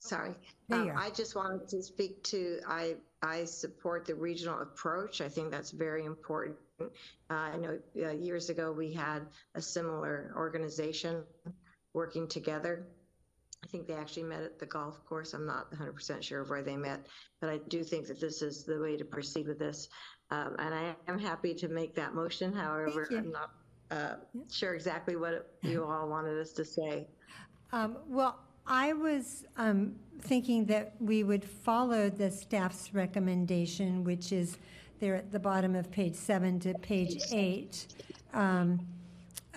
Sorry. 0.00 0.34
Um. 0.70 0.92
I 0.96 1.10
just 1.10 1.36
wanted 1.36 1.68
to 1.68 1.82
speak 1.82 2.22
to, 2.24 2.60
I, 2.66 2.94
I 3.22 3.44
support 3.44 4.06
the 4.06 4.14
regional 4.14 4.60
approach. 4.60 5.20
I 5.20 5.28
think 5.28 5.50
that's 5.50 5.70
very 5.70 6.04
important. 6.04 6.56
Uh, 6.80 6.86
I 7.28 7.56
know 7.56 7.78
uh, 8.02 8.10
years 8.10 8.50
ago, 8.50 8.72
we 8.72 8.92
had 8.92 9.26
a 9.54 9.60
similar 9.62 10.32
organization 10.36 11.22
working 11.92 12.28
together. 12.28 12.86
I 13.62 13.66
think 13.68 13.86
they 13.86 13.94
actually 13.94 14.24
met 14.24 14.42
at 14.42 14.58
the 14.58 14.66
golf 14.66 15.02
course. 15.06 15.32
I'm 15.32 15.46
not 15.46 15.72
100% 15.72 16.22
sure 16.22 16.42
of 16.42 16.50
where 16.50 16.62
they 16.62 16.76
met, 16.76 17.06
but 17.40 17.48
I 17.48 17.58
do 17.68 17.82
think 17.82 18.06
that 18.08 18.20
this 18.20 18.42
is 18.42 18.64
the 18.64 18.78
way 18.78 18.96
to 18.96 19.04
proceed 19.04 19.46
with 19.46 19.58
this. 19.58 19.88
Um, 20.30 20.56
And 20.58 20.74
I 20.74 20.96
am 21.08 21.18
happy 21.18 21.54
to 21.54 21.68
make 21.68 21.94
that 21.94 22.14
motion. 22.14 22.52
However. 22.52 23.08
I'm 23.10 23.30
not 23.30 23.50
uh, 23.90 24.16
sure 24.50 24.74
exactly 24.74 25.16
what 25.16 25.54
you 25.62 25.84
all 25.84 26.08
wanted 26.08 26.38
us 26.38 26.52
to 26.52 26.64
say. 26.64 27.06
Um, 27.72 27.98
Well, 28.06 28.38
I 28.66 28.92
was 28.94 29.44
um, 29.56 29.94
thinking 30.20 30.64
that 30.66 30.94
we 30.98 31.22
would 31.22 31.44
follow 31.44 32.08
the 32.08 32.30
staff's 32.30 32.94
recommendation, 32.94 34.04
which 34.04 34.32
is 34.32 34.58
there 35.00 35.16
at 35.16 35.30
the 35.30 35.38
bottom 35.38 35.74
of 35.74 35.90
page 35.90 36.14
seven 36.14 36.58
to 36.60 36.74
page 36.74 37.20
eight. 37.32 37.86
Um, 38.32 38.80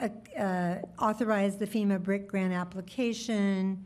uh, 0.02 0.10
uh, 0.38 0.76
Authorize 1.00 1.58
the 1.58 1.66
FEMA 1.66 2.04
BRIC 2.04 2.28
grant 2.28 2.54
application, 2.54 3.86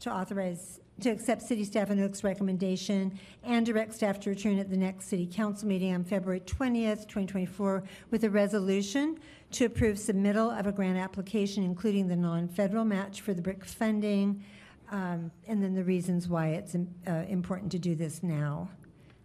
to 0.00 0.12
authorize, 0.12 0.80
to 1.00 1.10
accept 1.10 1.42
city 1.42 1.64
staff 1.64 1.90
and 1.90 2.00
Oak's 2.00 2.24
recommendation, 2.24 3.18
and 3.44 3.66
direct 3.66 3.94
staff 3.94 4.18
to 4.20 4.30
return 4.30 4.58
at 4.58 4.70
the 4.70 4.76
next 4.76 5.08
city 5.08 5.28
council 5.30 5.68
meeting 5.68 5.94
on 5.94 6.04
February 6.04 6.40
20th, 6.40 7.02
2024, 7.02 7.82
with 8.10 8.24
a 8.24 8.30
resolution 8.30 9.18
to 9.52 9.66
approve 9.66 9.96
submittal 9.96 10.58
of 10.58 10.66
a 10.66 10.72
grant 10.72 10.98
application, 10.98 11.62
including 11.62 12.08
the 12.08 12.16
non-federal 12.16 12.84
match 12.84 13.20
for 13.20 13.34
the 13.34 13.42
BRIC 13.42 13.64
funding, 13.64 14.42
um, 14.90 15.30
and 15.46 15.62
then 15.62 15.74
the 15.74 15.84
reasons 15.84 16.28
why 16.28 16.48
it's 16.48 16.74
uh, 16.74 17.10
important 17.28 17.70
to 17.72 17.78
do 17.78 17.94
this 17.94 18.22
now. 18.22 18.68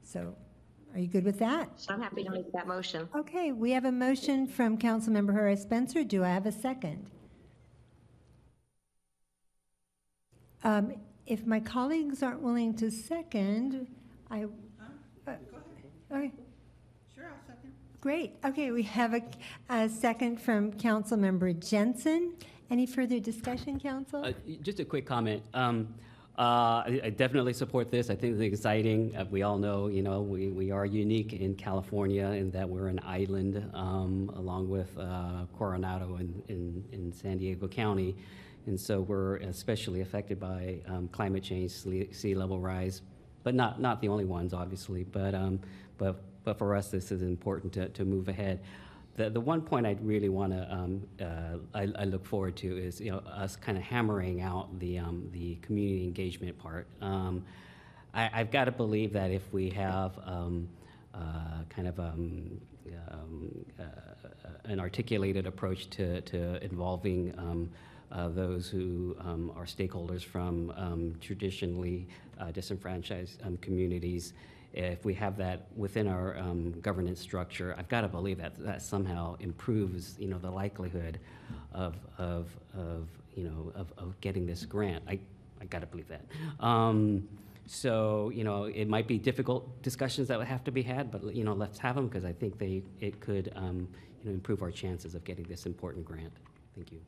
So, 0.03 0.35
are 0.93 0.99
you 0.99 1.07
good 1.07 1.23
with 1.23 1.39
that? 1.39 1.69
I'm 1.87 2.01
happy 2.01 2.23
to 2.23 2.31
make 2.31 2.51
that 2.51 2.67
motion. 2.67 3.07
Okay, 3.15 3.53
we 3.53 3.71
have 3.71 3.85
a 3.85 3.91
motion 3.91 4.45
from 4.45 4.77
Councilmember 4.77 5.33
Herrera 5.33 5.55
Spencer. 5.55 6.03
Do 6.03 6.23
I 6.23 6.29
have 6.29 6.45
a 6.45 6.51
second? 6.51 7.09
Um, 10.63 10.93
If 11.31 11.47
my 11.47 11.61
colleagues 11.61 12.21
aren't 12.23 12.41
willing 12.41 12.73
to 12.73 12.91
second, 12.91 13.87
I. 14.29 14.43
uh, 14.43 15.31
Okay, 16.11 16.29
Sure, 17.15 17.23
I'll 17.23 17.47
second. 17.47 17.71
great. 18.01 18.33
Okay, 18.43 18.71
we 18.71 18.83
have 18.83 19.13
a, 19.13 19.21
a 19.69 19.87
second 19.87 20.41
from 20.41 20.73
Councilmember 20.73 21.57
Jensen. 21.65 22.33
Any 22.69 22.85
further 22.85 23.17
discussion, 23.21 23.79
Council? 23.79 24.25
Uh, 24.25 24.33
Just 24.61 24.81
a 24.81 24.83
quick 24.83 25.05
comment. 25.05 25.41
Um, 25.53 25.95
uh, 26.37 26.83
I, 26.85 26.99
I 27.05 27.09
definitely 27.11 27.53
support 27.53 27.89
this. 27.91 28.09
I 28.09 28.15
think 28.15 28.33
it's 28.33 28.41
exciting. 28.41 29.15
Uh, 29.15 29.23
we 29.31 29.43
all 29.43 29.57
know, 29.57 29.87
you 29.87 30.03
know, 30.03 30.21
we, 30.21 30.49
we 30.49 30.69
are 30.69 30.85
unique 30.85 31.31
in 31.31 31.55
California 31.55 32.25
in 32.27 32.51
that 32.51 32.67
we're 32.67 32.87
an 32.87 32.99
island 33.05 33.71
um, 33.73 34.29
along 34.35 34.67
with 34.67 34.89
uh, 34.99 35.45
Coronado 35.57 36.15
and 36.15 36.43
in, 36.49 36.83
in 36.91 37.13
San 37.13 37.37
Diego 37.37 37.69
County. 37.69 38.17
And 38.67 38.79
so 38.79 39.01
we're 39.01 39.37
especially 39.37 40.01
affected 40.01 40.39
by 40.39 40.79
um, 40.87 41.07
climate 41.09 41.43
change, 41.43 41.71
sea 41.71 42.35
level 42.35 42.59
rise, 42.59 43.01
but 43.43 43.55
not, 43.55 43.81
not 43.81 44.01
the 44.01 44.07
only 44.07 44.25
ones, 44.25 44.53
obviously. 44.53 45.03
But, 45.03 45.33
um, 45.33 45.59
but, 45.97 46.21
but 46.43 46.57
for 46.57 46.75
us, 46.75 46.89
this 46.89 47.11
is 47.11 47.21
important 47.21 47.73
to, 47.73 47.89
to 47.89 48.05
move 48.05 48.27
ahead. 48.27 48.59
The, 49.15 49.29
the 49.29 49.41
one 49.41 49.61
point 49.61 49.85
I'd 49.85 50.03
really 50.05 50.29
want 50.29 50.53
to 50.53 50.73
um, 50.73 51.03
uh, 51.19 51.57
I, 51.73 51.89
I 51.99 52.05
look 52.05 52.25
forward 52.25 52.55
to 52.57 52.77
is 52.77 53.01
you 53.01 53.11
know 53.11 53.17
us 53.17 53.57
kind 53.57 53.77
of 53.77 53.83
hammering 53.83 54.39
out 54.39 54.79
the 54.79 54.99
um, 54.99 55.27
the 55.33 55.55
community 55.55 56.05
engagement 56.05 56.57
part. 56.57 56.87
Um, 57.01 57.43
I, 58.13 58.29
I've 58.33 58.51
got 58.51 58.65
to 58.65 58.71
believe 58.71 59.11
that 59.11 59.29
if 59.29 59.51
we 59.51 59.69
have 59.71 60.17
um, 60.25 60.69
uh, 61.13 61.63
kind 61.69 61.89
of 61.89 61.99
um, 61.99 62.61
um, 63.09 63.65
uh, 63.79 63.83
an 64.65 64.79
articulated 64.79 65.47
approach 65.47 65.89
to, 65.91 66.21
to 66.21 66.63
involving 66.63 67.33
um, 67.37 67.69
uh, 68.11 68.29
those 68.29 68.69
who 68.69 69.15
um, 69.19 69.51
are 69.55 69.65
stakeholders 69.65 70.23
from 70.23 70.71
um, 70.75 71.15
traditionally 71.21 72.07
uh, 72.39 72.51
disenfranchised 72.51 73.41
um, 73.43 73.57
communities. 73.57 74.33
If 74.73 75.03
we 75.03 75.13
have 75.15 75.35
that 75.37 75.67
within 75.75 76.07
our 76.07 76.37
um, 76.37 76.71
governance 76.81 77.19
structure, 77.19 77.75
I've 77.77 77.89
got 77.89 78.01
to 78.01 78.07
believe 78.07 78.37
that 78.37 78.57
that 78.59 78.81
somehow 78.81 79.35
improves, 79.39 80.15
you 80.17 80.27
know, 80.27 80.39
the 80.39 80.49
likelihood 80.49 81.19
of, 81.73 81.95
of, 82.17 82.47
of 82.73 83.07
you 83.35 83.43
know, 83.43 83.71
of, 83.75 83.91
of 83.97 84.19
getting 84.21 84.45
this 84.45 84.65
grant. 84.65 85.03
I, 85.07 85.19
I 85.61 85.65
got 85.65 85.79
to 85.79 85.87
believe 85.87 86.07
that. 86.07 86.25
Um, 86.65 87.27
so, 87.65 88.31
you 88.33 88.43
know, 88.43 88.65
it 88.65 88.87
might 88.87 89.07
be 89.07 89.17
difficult 89.17 89.81
discussions 89.81 90.27
that 90.27 90.37
would 90.37 90.47
have 90.47 90.63
to 90.65 90.71
be 90.71 90.81
had, 90.81 91.11
but, 91.11 91.35
you 91.35 91.43
know, 91.43 91.53
let's 91.53 91.79
have 91.79 91.95
them 91.95 92.07
because 92.07 92.25
I 92.25 92.33
think 92.33 92.57
they, 92.57 92.83
it 92.99 93.19
could, 93.19 93.51
um, 93.55 93.87
you 94.21 94.29
know, 94.29 94.31
improve 94.31 94.61
our 94.61 94.71
chances 94.71 95.15
of 95.15 95.23
getting 95.23 95.45
this 95.45 95.65
important 95.65 96.03
grant. 96.03 96.33
Thank 96.75 96.91
you. 96.91 96.99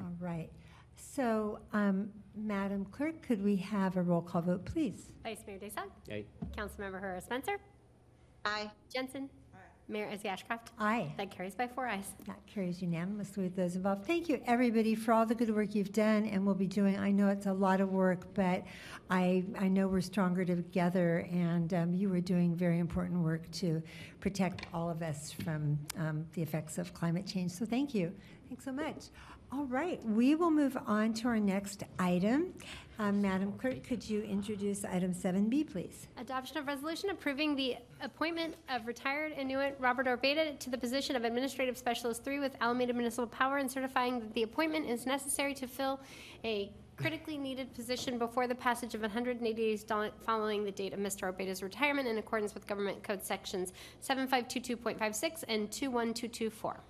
All 0.00 0.14
right. 0.20 0.50
So, 0.96 1.58
um, 1.72 2.10
Madam 2.34 2.84
Clerk, 2.86 3.22
could 3.22 3.42
we 3.42 3.56
have 3.56 3.96
a 3.96 4.02
roll 4.02 4.22
call 4.22 4.42
vote, 4.42 4.64
please? 4.64 5.12
Vice 5.22 5.40
Mayor 5.46 5.58
Daysog. 5.58 5.90
Aye. 6.10 6.24
Councilmember 6.56 7.00
Herrera 7.00 7.20
Spencer. 7.20 7.58
Aye. 8.44 8.70
Jensen. 8.92 9.28
Aye. 9.54 9.58
Mayor 9.88 10.06
Ezzy 10.06 10.24
Ashcraft. 10.24 10.68
Aye. 10.78 11.12
That 11.18 11.30
carries 11.30 11.54
by 11.54 11.66
four 11.66 11.86
ayes. 11.86 12.06
That 12.26 12.38
carries 12.46 12.80
unanimously 12.80 13.44
with 13.44 13.56
those 13.56 13.76
involved. 13.76 14.06
Thank 14.06 14.28
you, 14.28 14.40
everybody, 14.46 14.94
for 14.94 15.12
all 15.12 15.26
the 15.26 15.34
good 15.34 15.54
work 15.54 15.74
you've 15.74 15.92
done 15.92 16.24
and 16.26 16.46
will 16.46 16.54
be 16.54 16.66
doing. 16.66 16.98
I 16.98 17.10
know 17.10 17.28
it's 17.28 17.46
a 17.46 17.52
lot 17.52 17.80
of 17.80 17.90
work, 17.90 18.32
but 18.34 18.64
I, 19.10 19.44
I 19.58 19.68
know 19.68 19.88
we're 19.88 20.00
stronger 20.00 20.44
together, 20.44 21.28
and 21.30 21.74
um, 21.74 21.92
you 21.92 22.12
are 22.14 22.20
doing 22.20 22.54
very 22.54 22.78
important 22.78 23.20
work 23.20 23.50
to 23.52 23.82
protect 24.20 24.66
all 24.72 24.88
of 24.88 25.02
us 25.02 25.30
from 25.30 25.78
um, 25.98 26.24
the 26.32 26.42
effects 26.42 26.78
of 26.78 26.94
climate 26.94 27.26
change. 27.26 27.50
So 27.50 27.66
thank 27.66 27.94
you. 27.94 28.12
Thanks 28.48 28.64
so 28.64 28.72
much. 28.72 29.08
All 29.54 29.66
right, 29.66 30.02
we 30.06 30.34
will 30.34 30.50
move 30.50 30.78
on 30.86 31.12
to 31.12 31.28
our 31.28 31.38
next 31.38 31.84
item. 31.98 32.54
Um, 32.98 33.20
Madam 33.20 33.52
Clerk, 33.52 33.84
could 33.84 34.08
you 34.08 34.22
introduce 34.22 34.82
item 34.82 35.12
7B, 35.12 35.70
please? 35.70 36.06
Adoption 36.16 36.56
of 36.56 36.66
resolution 36.66 37.10
approving 37.10 37.54
the 37.54 37.76
appointment 38.00 38.54
of 38.70 38.86
retired 38.86 39.36
annuitant 39.36 39.74
Robert 39.78 40.06
Orbeta 40.06 40.58
to 40.58 40.70
the 40.70 40.78
position 40.78 41.16
of 41.16 41.24
Administrative 41.24 41.76
Specialist 41.76 42.24
3 42.24 42.38
with 42.38 42.56
Alameda 42.62 42.94
Municipal 42.94 43.26
Power 43.26 43.58
and 43.58 43.70
certifying 43.70 44.20
that 44.20 44.32
the 44.32 44.42
appointment 44.42 44.88
is 44.88 45.04
necessary 45.04 45.52
to 45.52 45.66
fill 45.66 46.00
a 46.46 46.72
critically 46.96 47.36
needed 47.36 47.74
position 47.74 48.18
before 48.18 48.46
the 48.46 48.54
passage 48.54 48.94
of 48.94 49.02
180 49.02 49.52
days 49.52 49.84
following 50.24 50.64
the 50.64 50.72
date 50.72 50.94
of 50.94 50.98
Mr. 50.98 51.30
Orbeta's 51.30 51.62
retirement 51.62 52.08
in 52.08 52.16
accordance 52.16 52.54
with 52.54 52.66
Government 52.66 53.02
Code 53.02 53.22
Sections 53.22 53.74
7522.56 54.00 55.44
and 55.46 55.70
21224. 55.70 56.80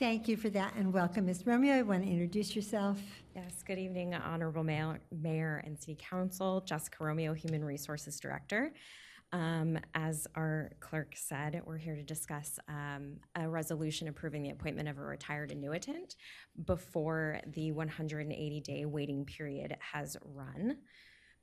Thank 0.00 0.28
you 0.28 0.38
for 0.38 0.48
that, 0.48 0.72
and 0.76 0.94
welcome, 0.94 1.26
Ms. 1.26 1.46
Romeo. 1.46 1.76
You 1.76 1.84
want 1.84 2.04
to 2.04 2.08
introduce 2.08 2.56
yourself? 2.56 2.98
Yes, 3.36 3.62
good 3.62 3.78
evening, 3.78 4.14
Honorable 4.14 4.64
Mayor, 4.64 5.62
and 5.66 5.78
City 5.78 5.98
Council. 6.00 6.62
Jessica 6.62 7.04
Romeo, 7.04 7.34
Human 7.34 7.62
Resources 7.62 8.18
Director. 8.18 8.72
Um, 9.32 9.78
as 9.94 10.26
our 10.36 10.70
clerk 10.80 11.12
said, 11.14 11.60
we're 11.66 11.76
here 11.76 11.96
to 11.96 12.02
discuss 12.02 12.58
um, 12.66 13.16
a 13.36 13.46
resolution 13.46 14.08
approving 14.08 14.42
the 14.42 14.52
appointment 14.52 14.88
of 14.88 14.96
a 14.96 15.02
retired 15.02 15.50
annuitant 15.50 16.16
before 16.64 17.38
the 17.48 17.70
180-day 17.70 18.86
waiting 18.86 19.26
period 19.26 19.76
has 19.80 20.16
run. 20.24 20.78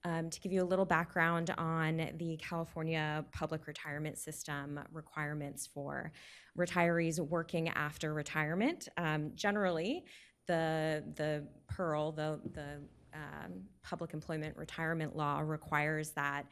Um, 0.08 0.30
to 0.30 0.40
give 0.40 0.54
you 0.54 0.64
a 0.64 0.64
little 0.64 0.86
background 0.86 1.54
on 1.58 2.12
the 2.18 2.38
California 2.38 3.26
public 3.34 3.68
retirement 3.68 4.18
system 4.18 4.80
requirements 4.94 5.68
for 5.68 6.14
retirees 6.58 7.20
working 7.20 7.68
after 7.68 8.14
retirement, 8.14 8.88
um, 8.96 9.32
generally, 9.36 10.06
the 10.46 11.04
the 11.16 11.46
PERL, 11.68 12.14
the 12.14 12.40
the 12.54 12.80
um, 13.14 13.64
public 13.84 14.14
employment 14.14 14.56
retirement 14.56 15.18
law 15.18 15.42
requires 15.42 16.12
that 16.12 16.46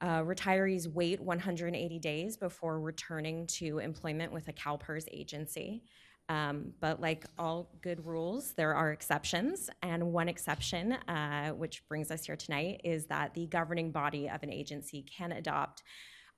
uh, 0.00 0.22
retirees 0.22 0.88
wait 0.92 1.20
180 1.20 1.98
days 2.00 2.36
before 2.36 2.80
returning 2.80 3.46
to 3.46 3.78
employment 3.78 4.32
with 4.32 4.48
a 4.48 4.52
CalPERS 4.52 5.06
agency. 5.12 5.84
Um, 6.28 6.72
but 6.80 7.00
like 7.00 7.24
all 7.38 7.70
good 7.82 8.04
rules, 8.04 8.52
there 8.54 8.74
are 8.74 8.90
exceptions. 8.92 9.70
And 9.82 10.12
one 10.12 10.28
exception, 10.28 10.92
uh, 10.92 11.50
which 11.50 11.86
brings 11.88 12.10
us 12.10 12.24
here 12.26 12.36
tonight, 12.36 12.80
is 12.84 13.06
that 13.06 13.34
the 13.34 13.46
governing 13.46 13.92
body 13.92 14.28
of 14.28 14.42
an 14.42 14.52
agency 14.52 15.02
can 15.02 15.32
adopt 15.32 15.82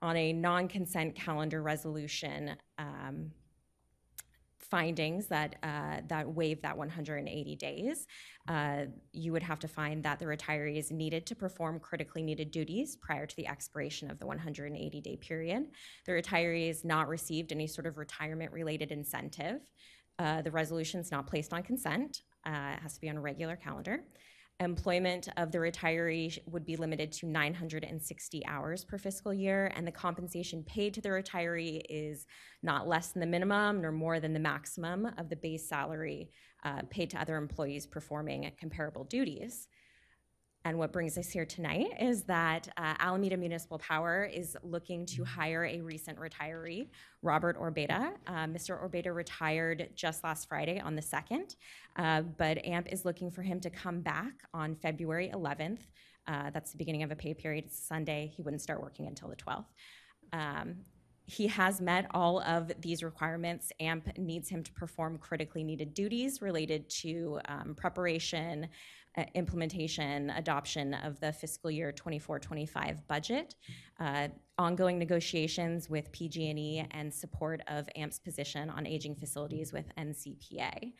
on 0.02 0.16
a 0.16 0.32
non 0.32 0.68
consent 0.68 1.14
calendar 1.14 1.62
resolution 1.62 2.56
um, 2.78 3.30
findings 4.70 5.26
that 5.28 5.56
uh, 5.62 6.00
that 6.08 6.28
waive 6.28 6.60
that 6.62 6.76
180 6.76 7.56
days. 7.56 8.06
Uh, 8.48 8.86
you 9.12 9.32
would 9.32 9.42
have 9.42 9.58
to 9.58 9.68
find 9.68 10.02
that 10.02 10.18
the 10.18 10.24
retirees 10.24 10.90
needed 10.90 11.26
to 11.26 11.34
perform 11.34 11.78
critically 11.80 12.22
needed 12.22 12.50
duties 12.50 12.96
prior 12.96 13.26
to 13.26 13.36
the 13.36 13.46
expiration 13.46 14.10
of 14.10 14.18
the 14.18 14.26
180 14.26 15.00
day 15.00 15.16
period. 15.16 15.68
The 16.06 16.12
retirees 16.12 16.84
not 16.84 17.08
received 17.08 17.52
any 17.52 17.66
sort 17.66 17.86
of 17.86 17.98
retirement 17.98 18.52
related 18.52 18.92
incentive. 18.92 19.60
Uh, 20.18 20.42
the 20.42 20.50
resolution 20.50 21.00
is 21.00 21.10
not 21.10 21.26
placed 21.26 21.52
on 21.52 21.62
consent. 21.62 22.22
Uh, 22.46 22.74
it 22.74 22.82
has 22.82 22.94
to 22.94 23.00
be 23.00 23.08
on 23.08 23.16
a 23.16 23.20
regular 23.20 23.56
calendar. 23.56 24.02
Employment 24.60 25.28
of 25.36 25.52
the 25.52 25.58
retiree 25.58 26.36
would 26.46 26.66
be 26.66 26.74
limited 26.74 27.12
to 27.12 27.26
960 27.26 28.44
hours 28.44 28.84
per 28.84 28.98
fiscal 28.98 29.32
year, 29.32 29.70
and 29.76 29.86
the 29.86 29.92
compensation 29.92 30.64
paid 30.64 30.92
to 30.94 31.00
the 31.00 31.10
retiree 31.10 31.80
is 31.88 32.26
not 32.64 32.88
less 32.88 33.12
than 33.12 33.20
the 33.20 33.26
minimum 33.26 33.80
nor 33.80 33.92
more 33.92 34.18
than 34.18 34.32
the 34.32 34.40
maximum 34.40 35.06
of 35.16 35.28
the 35.28 35.36
base 35.36 35.68
salary 35.68 36.32
uh, 36.64 36.82
paid 36.90 37.08
to 37.10 37.20
other 37.20 37.36
employees 37.36 37.86
performing 37.86 38.50
comparable 38.58 39.04
duties. 39.04 39.68
And 40.64 40.78
what 40.78 40.92
brings 40.92 41.16
us 41.16 41.30
here 41.30 41.46
tonight 41.46 41.86
is 42.00 42.24
that 42.24 42.68
uh, 42.76 42.94
Alameda 42.98 43.36
Municipal 43.36 43.78
Power 43.78 44.24
is 44.24 44.56
looking 44.62 45.06
to 45.06 45.24
hire 45.24 45.64
a 45.64 45.80
recent 45.80 46.18
retiree, 46.18 46.88
Robert 47.22 47.58
Orbeta. 47.58 48.12
Uh, 48.26 48.46
Mr. 48.46 48.78
Orbeta 48.78 49.14
retired 49.14 49.90
just 49.94 50.24
last 50.24 50.48
Friday 50.48 50.80
on 50.80 50.94
the 50.96 51.02
2nd, 51.02 51.56
uh, 51.96 52.22
but 52.22 52.64
AMP 52.64 52.88
is 52.92 53.04
looking 53.04 53.30
for 53.30 53.42
him 53.42 53.60
to 53.60 53.70
come 53.70 54.00
back 54.00 54.32
on 54.52 54.74
February 54.74 55.30
11th. 55.32 55.80
Uh, 56.26 56.50
that's 56.50 56.72
the 56.72 56.78
beginning 56.78 57.02
of 57.02 57.10
a 57.10 57.16
pay 57.16 57.32
period. 57.32 57.64
It's 57.66 57.78
Sunday. 57.78 58.30
He 58.36 58.42
wouldn't 58.42 58.60
start 58.60 58.82
working 58.82 59.06
until 59.06 59.28
the 59.28 59.36
12th. 59.36 59.64
Um, 60.32 60.76
he 61.28 61.46
has 61.46 61.80
met 61.80 62.06
all 62.12 62.40
of 62.40 62.72
these 62.80 63.02
requirements. 63.02 63.70
AMP 63.80 64.16
needs 64.16 64.48
him 64.48 64.62
to 64.62 64.72
perform 64.72 65.18
critically 65.18 65.62
needed 65.62 65.92
duties 65.92 66.40
related 66.40 66.88
to 66.88 67.38
um, 67.48 67.74
preparation, 67.76 68.66
uh, 69.18 69.24
implementation, 69.34 70.30
adoption 70.30 70.94
of 70.94 71.18
the 71.18 71.32
fiscal 71.32 71.70
year 71.70 71.92
24-25 71.92 72.98
budget, 73.08 73.56
uh, 73.98 74.28
ongoing 74.58 74.98
negotiations 74.98 75.90
with 75.90 76.10
PG&E, 76.12 76.86
and 76.92 77.12
support 77.12 77.60
of 77.66 77.88
AMP's 77.96 78.20
position 78.20 78.70
on 78.70 78.86
aging 78.86 79.16
facilities 79.16 79.72
with 79.72 79.86
NCPA. 79.96 80.92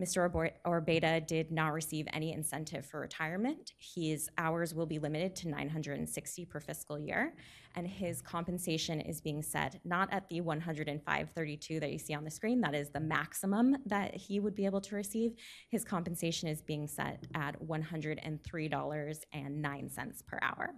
Mr. 0.00 0.50
Orbeta 0.66 1.26
did 1.26 1.50
not 1.50 1.72
receive 1.72 2.06
any 2.12 2.32
incentive 2.32 2.84
for 2.84 3.00
retirement. 3.00 3.72
His 3.78 4.28
hours 4.36 4.74
will 4.74 4.84
be 4.84 4.98
limited 4.98 5.34
to 5.36 5.48
960 5.48 6.44
per 6.44 6.60
fiscal 6.60 6.98
year, 6.98 7.32
and 7.74 7.86
his 7.86 8.20
compensation 8.20 9.00
is 9.00 9.22
being 9.22 9.42
set 9.42 9.80
not 9.84 10.12
at 10.12 10.28
the 10.28 10.42
105.32 10.42 11.80
that 11.80 11.92
you 11.92 11.98
see 11.98 12.12
on 12.12 12.24
the 12.24 12.30
screen. 12.30 12.60
That 12.60 12.74
is 12.74 12.90
the 12.90 13.00
maximum 13.00 13.78
that 13.86 14.14
he 14.14 14.38
would 14.38 14.54
be 14.54 14.66
able 14.66 14.82
to 14.82 14.94
receive. 14.94 15.32
His 15.70 15.82
compensation 15.82 16.46
is 16.48 16.60
being 16.60 16.86
set 16.86 17.24
at 17.34 17.58
$103.09 17.66 20.26
per 20.26 20.38
hour. 20.42 20.74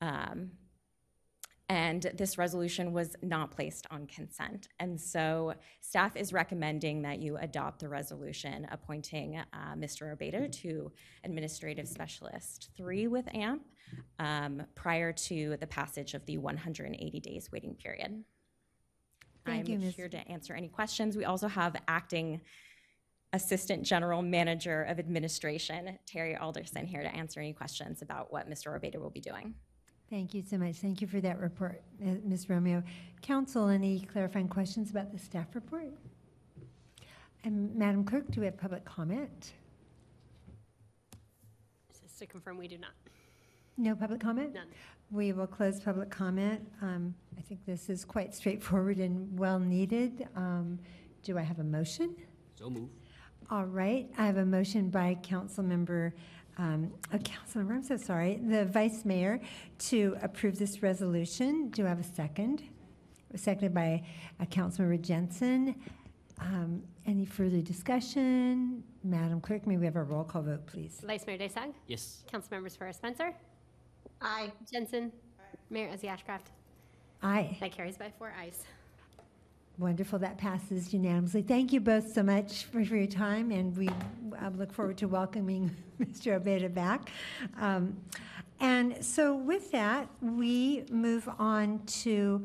Um, 0.00 0.52
And 1.70 2.10
this 2.14 2.38
resolution 2.38 2.92
was 2.94 3.14
not 3.22 3.50
placed 3.50 3.86
on 3.90 4.06
consent. 4.06 4.68
And 4.80 4.98
so 4.98 5.52
staff 5.82 6.16
is 6.16 6.32
recommending 6.32 7.02
that 7.02 7.18
you 7.18 7.36
adopt 7.36 7.80
the 7.80 7.88
resolution 7.90 8.66
appointing 8.70 9.36
uh, 9.36 9.74
Mr. 9.76 10.16
Orbeta 10.16 10.50
to 10.62 10.90
Administrative 11.24 11.86
Specialist 11.86 12.70
3 12.76 13.08
with 13.08 13.26
AMP 13.34 13.62
um, 14.18 14.62
prior 14.74 15.12
to 15.12 15.58
the 15.60 15.66
passage 15.66 16.14
of 16.14 16.24
the 16.24 16.38
180 16.38 17.20
days 17.20 17.50
waiting 17.52 17.74
period. 17.74 18.24
Thank 19.44 19.66
I'm 19.66 19.72
you, 19.72 19.78
Ms. 19.78 19.94
here 19.94 20.08
to 20.08 20.28
answer 20.28 20.54
any 20.54 20.68
questions. 20.68 21.16
We 21.16 21.26
also 21.26 21.48
have 21.48 21.76
acting 21.86 22.40
Assistant 23.34 23.82
General 23.82 24.22
Manager 24.22 24.84
of 24.84 24.98
Administration, 24.98 25.98
Terry 26.06 26.34
Alderson, 26.34 26.86
here 26.86 27.02
to 27.02 27.14
answer 27.14 27.40
any 27.40 27.52
questions 27.52 28.00
about 28.00 28.32
what 28.32 28.48
Mr. 28.48 28.68
Orbeta 28.68 28.98
will 28.98 29.10
be 29.10 29.20
doing. 29.20 29.54
Thank 30.10 30.32
you 30.32 30.42
so 30.42 30.56
much. 30.56 30.76
Thank 30.76 31.02
you 31.02 31.06
for 31.06 31.20
that 31.20 31.38
report, 31.38 31.82
uh, 32.02 32.12
Ms. 32.24 32.48
Romeo. 32.48 32.82
Council, 33.20 33.68
any 33.68 34.00
clarifying 34.00 34.48
questions 34.48 34.90
about 34.90 35.12
the 35.12 35.18
staff 35.18 35.54
report? 35.54 35.92
And 37.44 37.74
Madam 37.76 38.04
Clerk, 38.04 38.30
do 38.30 38.40
we 38.40 38.46
have 38.46 38.56
public 38.56 38.86
comment? 38.86 39.52
Just 42.02 42.18
to 42.18 42.26
confirm, 42.26 42.56
we 42.56 42.68
do 42.68 42.78
not. 42.78 42.92
No 43.76 43.94
public 43.94 44.20
comment? 44.20 44.54
None. 44.54 44.68
We 45.10 45.32
will 45.32 45.46
close 45.46 45.78
public 45.78 46.10
comment. 46.10 46.66
Um, 46.80 47.14
I 47.36 47.42
think 47.42 47.64
this 47.66 47.90
is 47.90 48.04
quite 48.04 48.34
straightforward 48.34 48.98
and 48.98 49.38
well 49.38 49.58
needed. 49.58 50.26
Um, 50.34 50.78
Do 51.22 51.36
I 51.36 51.42
have 51.42 51.58
a 51.58 51.64
motion? 51.64 52.16
So 52.56 52.70
move. 52.70 52.88
All 53.50 53.64
right, 53.66 54.10
I 54.18 54.26
have 54.26 54.36
a 54.36 54.44
motion 54.44 54.90
by 54.90 55.16
Councilmember, 55.22 56.12
um, 56.58 56.92
Councilmember, 57.12 57.74
I'm 57.74 57.82
so 57.82 57.96
sorry, 57.96 58.36
the 58.42 58.64
Vice 58.64 59.04
Mayor 59.04 59.40
to 59.90 60.16
approve 60.22 60.58
this 60.58 60.82
resolution. 60.82 61.70
Do 61.70 61.86
I 61.86 61.88
have 61.90 62.00
a 62.00 62.04
second? 62.04 62.62
Seconded 63.36 63.74
by 63.74 64.02
uh, 64.40 64.44
Councilmember 64.46 65.00
Jensen. 65.00 65.74
Um, 66.40 66.82
Any 67.06 67.24
further 67.24 67.60
discussion? 67.60 68.82
Madam 69.04 69.40
Clerk, 69.40 69.66
may 69.66 69.76
we 69.76 69.84
have 69.86 69.96
a 69.96 70.02
roll 70.02 70.24
call 70.24 70.42
vote, 70.42 70.66
please? 70.66 71.00
Vice 71.06 71.26
Mayor 71.26 71.38
Daysog? 71.38 71.72
Yes. 71.86 72.24
Councilmembers 72.32 72.76
Herrera 72.76 72.92
Spencer? 72.92 73.34
Aye. 74.20 74.52
Jensen? 74.72 75.12
Mayor 75.70 75.88
Ezzy 75.88 76.04
Ashcraft? 76.04 76.46
Aye. 77.22 77.56
That 77.60 77.72
carries 77.72 77.96
by 77.96 78.12
four 78.18 78.32
ayes. 78.40 78.64
Wonderful, 79.78 80.18
that 80.18 80.38
passes 80.38 80.92
unanimously. 80.92 81.42
Thank 81.42 81.72
you 81.72 81.78
both 81.78 82.12
so 82.12 82.24
much 82.24 82.64
for, 82.64 82.84
for 82.84 82.96
your 82.96 83.06
time, 83.06 83.52
and 83.52 83.76
we 83.76 83.88
look 84.56 84.72
forward 84.72 84.98
to 84.98 85.06
welcoming 85.06 85.70
Mr. 86.00 86.40
Orbeta 86.40 86.72
back. 86.72 87.10
Um, 87.60 87.96
and 88.58 89.04
so 89.04 89.36
with 89.36 89.70
that, 89.70 90.08
we 90.20 90.84
move 90.90 91.28
on 91.38 91.80
to 91.86 92.44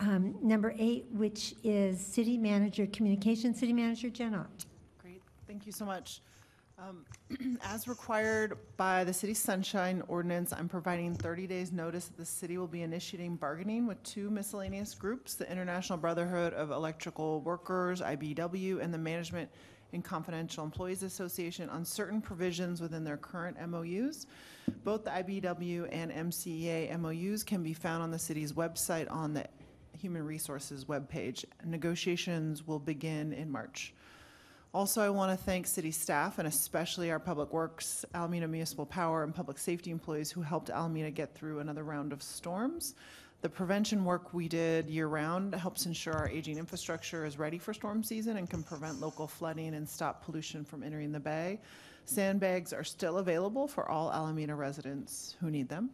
um, 0.00 0.34
number 0.42 0.74
eight, 0.76 1.06
which 1.12 1.54
is 1.62 2.04
City 2.04 2.36
Manager 2.36 2.86
Communication. 2.86 3.54
City 3.54 3.72
Manager 3.72 4.10
Jen 4.10 4.34
Ott. 4.34 4.66
Great, 4.98 5.22
thank 5.46 5.66
you 5.66 5.70
so 5.70 5.84
much. 5.84 6.20
Um, 6.82 7.04
As 7.62 7.86
required 7.86 8.58
by 8.76 9.04
the 9.04 9.12
City 9.12 9.34
Sunshine 9.34 10.02
Ordinance, 10.08 10.52
I'm 10.52 10.68
providing 10.68 11.14
30 11.14 11.46
days' 11.46 11.70
notice 11.70 12.06
that 12.06 12.16
the 12.16 12.24
city 12.24 12.58
will 12.58 12.66
be 12.66 12.82
initiating 12.82 13.36
bargaining 13.36 13.86
with 13.86 14.02
two 14.02 14.30
miscellaneous 14.30 14.94
groups, 14.94 15.34
the 15.34 15.50
International 15.50 15.96
Brotherhood 15.98 16.54
of 16.54 16.70
Electrical 16.70 17.40
Workers, 17.42 18.00
IBW, 18.00 18.82
and 18.82 18.92
the 18.92 18.98
Management 18.98 19.48
and 19.92 20.02
Confidential 20.04 20.64
Employees 20.64 21.02
Association 21.02 21.68
on 21.68 21.84
certain 21.84 22.20
provisions 22.20 22.80
within 22.80 23.04
their 23.04 23.16
current 23.16 23.56
MOUs. 23.68 24.26
Both 24.84 25.04
the 25.04 25.10
IBW 25.10 25.88
and 25.92 26.10
MCEA 26.10 26.98
MOUs 26.98 27.44
can 27.44 27.62
be 27.62 27.74
found 27.74 28.02
on 28.02 28.10
the 28.10 28.18
city's 28.18 28.52
website 28.54 29.10
on 29.10 29.34
the 29.34 29.46
Human 29.96 30.24
Resources 30.24 30.86
webpage. 30.86 31.44
Negotiations 31.64 32.66
will 32.66 32.78
begin 32.78 33.32
in 33.32 33.50
March. 33.50 33.94
Also, 34.74 35.02
I 35.02 35.10
want 35.10 35.38
to 35.38 35.44
thank 35.44 35.66
city 35.66 35.90
staff 35.90 36.38
and 36.38 36.48
especially 36.48 37.10
our 37.10 37.18
Public 37.18 37.52
Works, 37.52 38.06
Alameda 38.14 38.48
Municipal 38.48 38.86
Power, 38.86 39.22
and 39.22 39.34
Public 39.34 39.58
Safety 39.58 39.90
employees 39.90 40.30
who 40.30 40.40
helped 40.40 40.70
Alameda 40.70 41.10
get 41.10 41.34
through 41.34 41.58
another 41.58 41.84
round 41.84 42.10
of 42.10 42.22
storms. 42.22 42.94
The 43.42 43.50
prevention 43.50 44.02
work 44.02 44.32
we 44.32 44.48
did 44.48 44.88
year-round 44.88 45.54
helps 45.54 45.84
ensure 45.84 46.14
our 46.14 46.26
aging 46.26 46.56
infrastructure 46.56 47.26
is 47.26 47.38
ready 47.38 47.58
for 47.58 47.74
storm 47.74 48.02
season 48.02 48.38
and 48.38 48.48
can 48.48 48.62
prevent 48.62 48.98
local 48.98 49.26
flooding 49.26 49.74
and 49.74 49.86
stop 49.86 50.24
pollution 50.24 50.64
from 50.64 50.82
entering 50.82 51.12
the 51.12 51.20
bay. 51.20 51.60
Sandbags 52.06 52.72
are 52.72 52.84
still 52.84 53.18
available 53.18 53.68
for 53.68 53.90
all 53.90 54.10
Alameda 54.10 54.54
residents 54.54 55.36
who 55.40 55.50
need 55.50 55.68
them. 55.68 55.90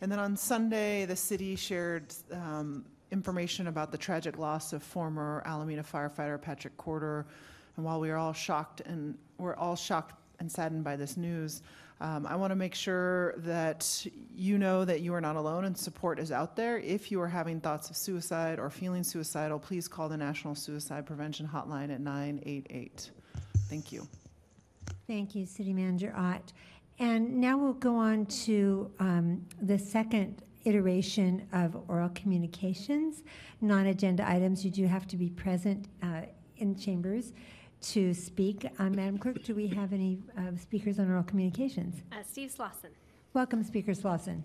And 0.00 0.12
then 0.12 0.20
on 0.20 0.36
Sunday, 0.36 1.06
the 1.06 1.16
city 1.16 1.56
shared 1.56 2.14
um, 2.30 2.84
information 3.10 3.66
about 3.66 3.90
the 3.90 3.98
tragic 3.98 4.38
loss 4.38 4.72
of 4.72 4.84
former 4.84 5.42
Alameda 5.44 5.82
firefighter 5.82 6.40
Patrick 6.40 6.76
Corder. 6.76 7.26
And 7.76 7.84
while 7.84 8.00
we 8.00 8.10
are 8.10 8.16
all 8.16 8.32
shocked 8.32 8.80
and 8.82 9.16
we're 9.38 9.56
all 9.56 9.76
shocked 9.76 10.14
and 10.38 10.50
saddened 10.50 10.84
by 10.84 10.96
this 10.96 11.16
news, 11.16 11.62
um, 12.02 12.26
I 12.26 12.34
want 12.34 12.50
to 12.50 12.56
make 12.56 12.74
sure 12.74 13.34
that 13.38 14.06
you 14.34 14.56
know 14.56 14.86
that 14.86 15.02
you 15.02 15.12
are 15.12 15.20
not 15.20 15.36
alone 15.36 15.66
and 15.66 15.76
support 15.76 16.18
is 16.18 16.32
out 16.32 16.56
there. 16.56 16.78
If 16.78 17.12
you 17.12 17.20
are 17.20 17.28
having 17.28 17.60
thoughts 17.60 17.90
of 17.90 17.96
suicide 17.96 18.58
or 18.58 18.70
feeling 18.70 19.02
suicidal, 19.02 19.58
please 19.58 19.86
call 19.86 20.08
the 20.08 20.16
National 20.16 20.54
Suicide 20.54 21.04
Prevention 21.04 21.46
Hotline 21.46 21.92
at 21.92 22.00
988. 22.00 23.10
Thank 23.68 23.92
you. 23.92 24.08
Thank 25.06 25.34
you, 25.34 25.44
City 25.44 25.74
Manager 25.74 26.14
Ott. 26.16 26.52
And 26.98 27.38
now 27.38 27.58
we'll 27.58 27.74
go 27.74 27.96
on 27.96 28.24
to 28.26 28.90
um, 28.98 29.44
the 29.60 29.78
second 29.78 30.42
iteration 30.64 31.46
of 31.52 31.76
oral 31.88 32.10
communications. 32.10 33.24
Non-agenda 33.60 34.26
items, 34.28 34.64
you 34.64 34.70
do 34.70 34.86
have 34.86 35.06
to 35.08 35.16
be 35.16 35.28
present 35.28 35.86
uh, 36.02 36.22
in 36.56 36.76
chambers 36.76 37.32
to 37.80 38.14
speak. 38.14 38.66
Uh, 38.78 38.90
Madam 38.90 39.18
Clerk, 39.18 39.42
do 39.42 39.54
we 39.54 39.66
have 39.68 39.92
any 39.92 40.18
uh, 40.36 40.56
speakers 40.56 40.98
on 40.98 41.10
oral 41.10 41.22
communications? 41.22 42.02
Uh, 42.12 42.16
Steve 42.28 42.52
Slauson. 42.56 42.90
Welcome, 43.32 43.62
Speaker 43.62 43.92
Slauson. 43.92 44.42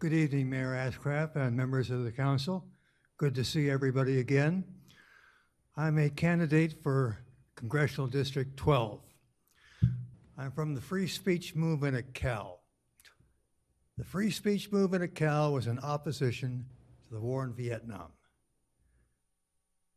Good 0.00 0.12
evening, 0.14 0.48
Mayor 0.48 0.72
Ashcraft 0.72 1.36
and 1.36 1.54
members 1.54 1.90
of 1.90 2.04
the 2.04 2.10
council. 2.10 2.64
Good 3.18 3.34
to 3.34 3.44
see 3.44 3.68
everybody 3.68 4.20
again. 4.20 4.64
I'm 5.76 5.98
a 5.98 6.08
candidate 6.08 6.82
for 6.82 7.18
Congressional 7.54 8.06
District 8.06 8.56
12. 8.56 9.00
I'm 10.38 10.52
from 10.52 10.74
the 10.74 10.80
free 10.80 11.06
speech 11.06 11.54
movement 11.54 11.96
at 11.98 12.14
Cal. 12.14 12.59
The 14.00 14.06
free 14.06 14.30
speech 14.30 14.72
movement 14.72 15.04
at 15.04 15.14
Cal 15.14 15.52
was 15.52 15.66
in 15.66 15.78
opposition 15.78 16.64
to 17.04 17.12
the 17.12 17.20
war 17.20 17.44
in 17.44 17.52
Vietnam. 17.52 18.12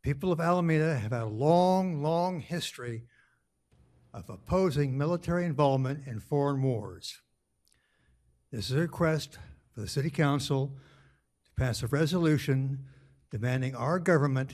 People 0.02 0.34
of 0.34 0.42
Alameda 0.42 1.00
have 1.00 1.14
had 1.14 1.22
a 1.22 1.26
long, 1.26 2.04
long 2.04 2.42
history 2.42 3.06
of 4.14 4.30
opposing 4.30 4.98
military 4.98 5.46
involvement 5.46 6.06
in 6.06 6.20
foreign 6.20 6.62
wars. 6.62 7.22
This 8.52 8.70
is 8.70 8.76
a 8.76 8.82
request 8.82 9.38
for 9.74 9.80
the 9.80 9.88
City 9.88 10.10
Council 10.10 10.76
to 11.46 11.52
pass 11.54 11.82
a 11.82 11.88
resolution 11.88 12.84
demanding 13.32 13.74
our 13.74 14.00
government 14.00 14.54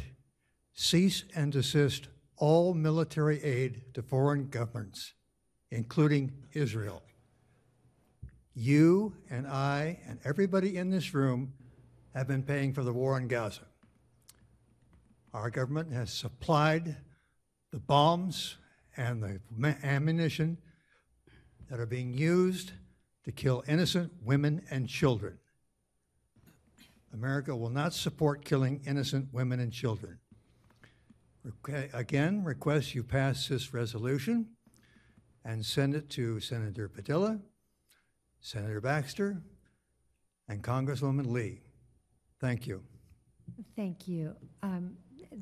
cease 0.73 1.23
and 1.35 1.51
desist 1.51 2.07
all 2.37 2.75
military 2.75 3.43
aid 3.43 3.81
to 3.95 4.03
foreign 4.03 4.49
governments, 4.49 5.15
including 5.71 6.33
Israel. 6.53 7.01
You 8.59 9.13
and 9.29 9.47
I 9.47 9.99
and 10.05 10.19
everybody 10.25 10.75
in 10.75 10.89
this 10.89 11.13
room 11.13 11.53
have 12.13 12.27
been 12.27 12.43
paying 12.43 12.73
for 12.73 12.83
the 12.83 12.91
war 12.91 13.17
in 13.17 13.29
Gaza. 13.29 13.61
Our 15.33 15.49
government 15.49 15.93
has 15.93 16.11
supplied 16.11 16.97
the 17.71 17.79
bombs 17.79 18.57
and 18.97 19.23
the 19.23 19.39
ammunition 19.81 20.57
that 21.69 21.79
are 21.79 21.85
being 21.85 22.13
used 22.13 22.73
to 23.23 23.31
kill 23.31 23.63
innocent 23.65 24.11
women 24.25 24.61
and 24.69 24.89
children. 24.89 25.39
America 27.13 27.55
will 27.55 27.69
not 27.69 27.93
support 27.93 28.43
killing 28.43 28.81
innocent 28.85 29.29
women 29.31 29.61
and 29.61 29.71
children. 29.71 30.19
Again, 31.93 32.43
request 32.43 32.93
you 32.93 33.05
pass 33.05 33.47
this 33.47 33.73
resolution 33.73 34.49
and 35.45 35.65
send 35.65 35.95
it 35.95 36.09
to 36.09 36.41
Senator 36.41 36.89
Padilla, 36.89 37.39
Senator 38.41 38.81
Baxter, 38.81 39.41
and 40.47 40.63
Congresswoman 40.63 41.27
Lee. 41.27 41.61
Thank 42.39 42.67
you. 42.67 42.81
Thank 43.75 44.07
you. 44.07 44.35
Um, 44.63 44.97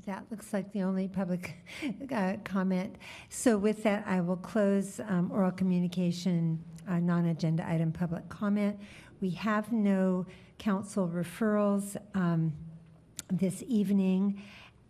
That 0.06 0.26
looks 0.30 0.52
like 0.53 0.72
the 0.74 0.82
only 0.82 1.07
public 1.07 1.56
uh, 2.14 2.34
comment. 2.44 2.95
So 3.30 3.57
with 3.57 3.84
that, 3.84 4.03
I 4.06 4.22
will 4.22 4.38
close 4.38 4.99
um, 5.07 5.32
oral 5.32 5.52
communication, 5.52 6.64
uh, 6.90 6.99
non-agenda 6.99 7.68
item 7.69 7.91
public 7.91 8.28
comment. 8.30 8.80
We 9.22 9.30
have 9.32 9.72
no 9.72 10.26
council 10.57 11.07
referrals 11.07 11.95
um, 12.15 12.53
this 13.32 13.64
evening, 13.68 14.41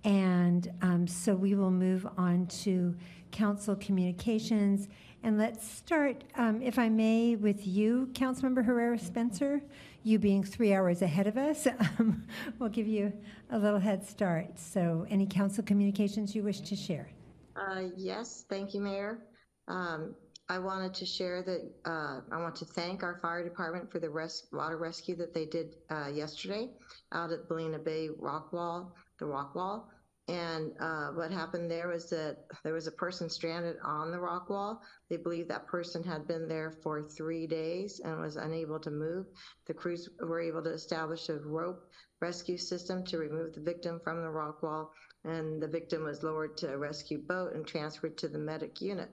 And 0.03 0.71
um, 0.81 1.05
so 1.05 1.35
we 1.35 1.53
will 1.55 1.71
move 1.71 2.07
on 2.17 2.47
to 2.63 2.95
council 3.31 3.75
communications. 3.75 4.87
And 5.23 5.37
let's 5.37 5.69
start, 5.69 6.23
um, 6.35 6.61
if 6.61 6.77
I 6.77 6.89
may, 6.89 7.35
with 7.35 7.65
you, 7.65 8.09
Councilmember 8.13 8.63
Herrera 8.63 8.99
Spencer. 8.99 9.61
You 10.03 10.19
being 10.19 10.43
three 10.43 10.73
hours 10.73 11.01
ahead 11.01 11.27
of 11.27 11.37
us, 11.37 11.67
um, 11.99 12.23
we'll 12.59 12.69
give 12.69 12.87
you 12.87 13.11
a 13.49 13.57
little 13.57 13.79
head 13.79 14.05
start. 14.07 14.57
So, 14.57 15.05
any 15.09 15.25
council 15.25 15.63
communications 15.63 16.35
you 16.35 16.43
wish 16.43 16.61
to 16.61 16.75
share? 16.75 17.09
Uh, 17.55 17.87
yes, 17.97 18.45
thank 18.49 18.73
you, 18.73 18.81
Mayor. 18.81 19.25
Um, 19.67 20.15
I 20.49 20.59
wanted 20.59 20.93
to 20.93 21.05
share 21.05 21.43
that 21.43 21.89
uh, 21.89 22.21
I 22.31 22.41
want 22.41 22.55
to 22.57 22.65
thank 22.65 23.03
our 23.03 23.19
fire 23.21 23.43
department 23.43 23.91
for 23.91 23.99
the 23.99 24.09
res- 24.09 24.47
water 24.53 24.77
rescue 24.77 25.15
that 25.17 25.33
they 25.33 25.45
did 25.45 25.75
uh, 25.91 26.07
yesterday 26.07 26.69
out 27.11 27.31
at 27.31 27.49
Ballena 27.49 27.83
Bay 27.83 28.09
Rock 28.17 28.53
Wall, 28.53 28.95
the 29.19 29.25
rock 29.25 29.55
wall. 29.55 29.89
And 30.27 30.73
uh, 30.81 31.11
what 31.11 31.31
happened 31.31 31.71
there 31.71 31.87
was 31.87 32.09
that 32.09 32.37
there 32.63 32.73
was 32.73 32.87
a 32.87 32.91
person 32.91 33.29
stranded 33.29 33.77
on 33.83 34.11
the 34.11 34.19
rock 34.19 34.49
wall. 34.49 34.81
They 35.09 35.15
believe 35.15 35.47
that 35.47 35.67
person 35.67 36.03
had 36.03 36.27
been 36.27 36.49
there 36.49 36.73
for 36.83 37.01
three 37.01 37.47
days 37.47 38.01
and 38.03 38.19
was 38.19 38.35
unable 38.35 38.79
to 38.81 38.91
move. 38.91 39.27
The 39.67 39.73
crews 39.73 40.09
were 40.19 40.41
able 40.41 40.61
to 40.63 40.73
establish 40.73 41.29
a 41.29 41.39
rope 41.39 41.79
rescue 42.19 42.57
system 42.57 43.05
to 43.05 43.17
remove 43.19 43.53
the 43.53 43.61
victim 43.61 44.01
from 44.03 44.21
the 44.21 44.29
rock 44.29 44.63
wall, 44.63 44.91
and 45.23 45.61
the 45.61 45.67
victim 45.67 46.03
was 46.03 46.23
lowered 46.23 46.57
to 46.57 46.73
a 46.73 46.77
rescue 46.77 47.19
boat 47.19 47.53
and 47.53 47.65
transferred 47.65 48.17
to 48.17 48.27
the 48.27 48.39
medic 48.39 48.81
unit. 48.81 49.09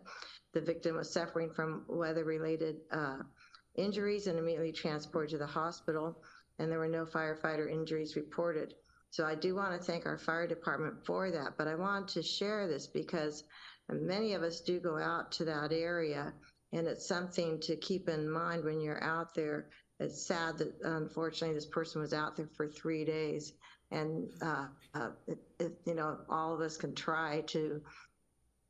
The 0.53 0.63
victim 0.63 0.97
was 0.97 1.13
suffering 1.13 1.51
from 1.55 1.85
weather-related 1.89 2.77
uh, 2.91 3.19
injuries 3.77 4.27
and 4.27 4.39
immediately 4.39 4.73
transported 4.73 5.31
to 5.31 5.39
the 5.39 5.47
hospital, 5.47 6.17
and 6.59 6.71
there 6.71 6.79
were 6.79 6.89
no 6.89 7.05
firefighter 7.05 7.71
injuries 7.71 8.17
reported. 8.17 8.75
So 9.15 9.25
I 9.25 9.37
do 9.37 9.55
want 9.55 9.81
to 9.81 9.87
thank 9.87 10.07
our 10.07 10.19
fire 10.19 10.49
department 10.49 11.07
for 11.07 11.31
that, 11.31 11.57
but 11.57 11.69
I 11.69 11.77
want 11.77 12.09
to 12.09 12.23
share 12.25 12.67
this 12.67 12.89
because 12.89 13.45
many 13.89 14.35
of 14.35 14.43
us 14.43 14.59
do 14.59 14.81
go 14.81 14.99
out 14.99 15.31
to 15.33 15.45
that 15.45 15.71
area, 15.71 16.33
and 16.73 16.89
it's 16.89 17.07
something 17.07 17.61
to 17.61 17.77
keep 17.77 18.09
in 18.09 18.29
mind 18.29 18.65
when 18.65 18.81
you're 18.81 19.05
out 19.05 19.33
there. 19.33 19.69
It's 20.01 20.27
sad 20.27 20.59
that 20.59 20.75
unfortunately 20.83 21.55
this 21.55 21.65
person 21.65 22.01
was 22.01 22.13
out 22.13 22.37
there 22.37 22.49
for 22.57 22.67
three 22.67 23.05
days, 23.05 23.53
and 23.93 24.33
uh, 24.43 24.67
uh, 24.95 25.11
it, 25.29 25.39
it, 25.61 25.73
you 25.87 25.95
know 25.95 26.19
all 26.29 26.53
of 26.53 26.61
us 26.61 26.77
can 26.77 26.93
try 26.93 27.43
to 27.43 27.83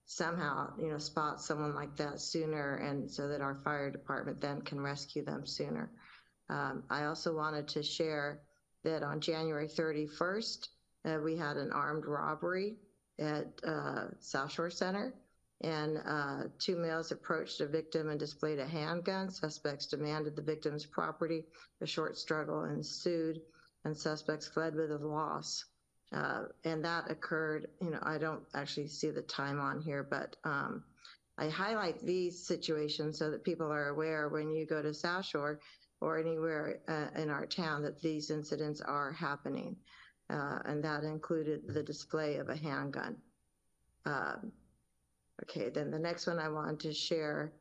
somehow 0.04 0.74
you 0.78 0.90
know 0.90 0.98
spot 0.98 1.40
someone 1.40 1.74
like 1.74 1.96
that 1.96 2.20
sooner, 2.20 2.74
and 2.74 3.10
so 3.10 3.28
that 3.28 3.40
our 3.40 3.54
fire 3.64 3.90
department 3.90 4.42
then 4.42 4.60
can 4.60 4.78
rescue 4.78 5.24
them 5.24 5.46
sooner. 5.46 5.90
Um, 6.50 6.82
I 6.90 7.06
also 7.06 7.34
wanted 7.34 7.68
to 7.68 7.82
share 7.82 8.42
that 8.84 9.02
on 9.02 9.20
January 9.20 9.68
31st, 9.68 10.68
uh, 11.04 11.18
we 11.22 11.36
had 11.36 11.56
an 11.56 11.72
armed 11.72 12.06
robbery 12.06 12.76
at 13.18 13.46
uh, 13.66 14.06
South 14.20 14.52
Shore 14.52 14.70
Center, 14.70 15.14
and 15.60 15.98
uh, 16.04 16.42
two 16.58 16.76
males 16.76 17.10
approached 17.10 17.60
a 17.60 17.66
victim 17.66 18.10
and 18.10 18.18
displayed 18.18 18.58
a 18.58 18.66
handgun. 18.66 19.30
Suspects 19.30 19.86
demanded 19.86 20.36
the 20.36 20.42
victim's 20.42 20.84
property. 20.84 21.44
A 21.80 21.86
short 21.86 22.18
struggle 22.18 22.64
ensued, 22.64 23.40
and 23.84 23.96
suspects 23.96 24.46
fled 24.46 24.74
with 24.74 24.90
a 24.90 24.98
loss. 24.98 25.64
Uh, 26.12 26.44
and 26.64 26.84
that 26.84 27.10
occurred, 27.10 27.68
you 27.80 27.90
know, 27.90 27.98
I 28.02 28.18
don't 28.18 28.42
actually 28.54 28.88
see 28.88 29.10
the 29.10 29.22
time 29.22 29.58
on 29.58 29.80
here, 29.80 30.06
but 30.08 30.36
um, 30.44 30.84
I 31.36 31.48
highlight 31.48 32.00
these 32.00 32.46
situations 32.46 33.18
so 33.18 33.30
that 33.30 33.42
people 33.42 33.72
are 33.72 33.88
aware 33.88 34.28
when 34.28 34.50
you 34.50 34.66
go 34.66 34.80
to 34.80 34.94
South 34.94 35.24
Shore, 35.24 35.58
or 36.04 36.18
anywhere 36.18 36.80
uh, 36.86 37.06
in 37.20 37.30
our 37.30 37.46
town 37.46 37.82
that 37.82 38.00
these 38.00 38.30
incidents 38.30 38.80
are 38.80 39.12
happening. 39.12 39.74
Uh, 40.30 40.58
and 40.66 40.84
that 40.84 41.04
included 41.04 41.62
the 41.66 41.82
display 41.82 42.36
of 42.36 42.48
a 42.48 42.56
handgun. 42.56 43.16
Um, 44.06 44.52
okay, 45.42 45.70
then 45.70 45.90
the 45.90 45.98
next 45.98 46.26
one 46.26 46.38
I 46.38 46.48
wanted 46.48 46.80
to 46.80 46.92
share 46.92 47.52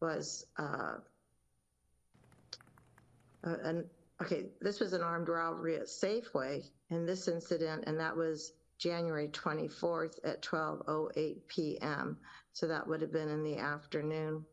was 0.00 0.46
uh, 0.58 0.96
an, 3.42 3.84
okay, 4.20 4.46
this 4.60 4.80
was 4.80 4.92
an 4.92 5.02
armed 5.02 5.28
robbery 5.28 5.76
at 5.76 5.86
Safeway 5.86 6.64
in 6.90 7.06
this 7.06 7.28
incident, 7.28 7.84
and 7.86 7.98
that 7.98 8.16
was 8.16 8.52
January 8.78 9.28
24th 9.28 10.18
at 10.24 10.42
12:08 10.42 11.36
p.m. 11.46 12.18
So 12.52 12.66
that 12.66 12.86
would 12.86 13.00
have 13.00 13.12
been 13.12 13.28
in 13.28 13.44
the 13.44 13.58
afternoon. 13.58 14.44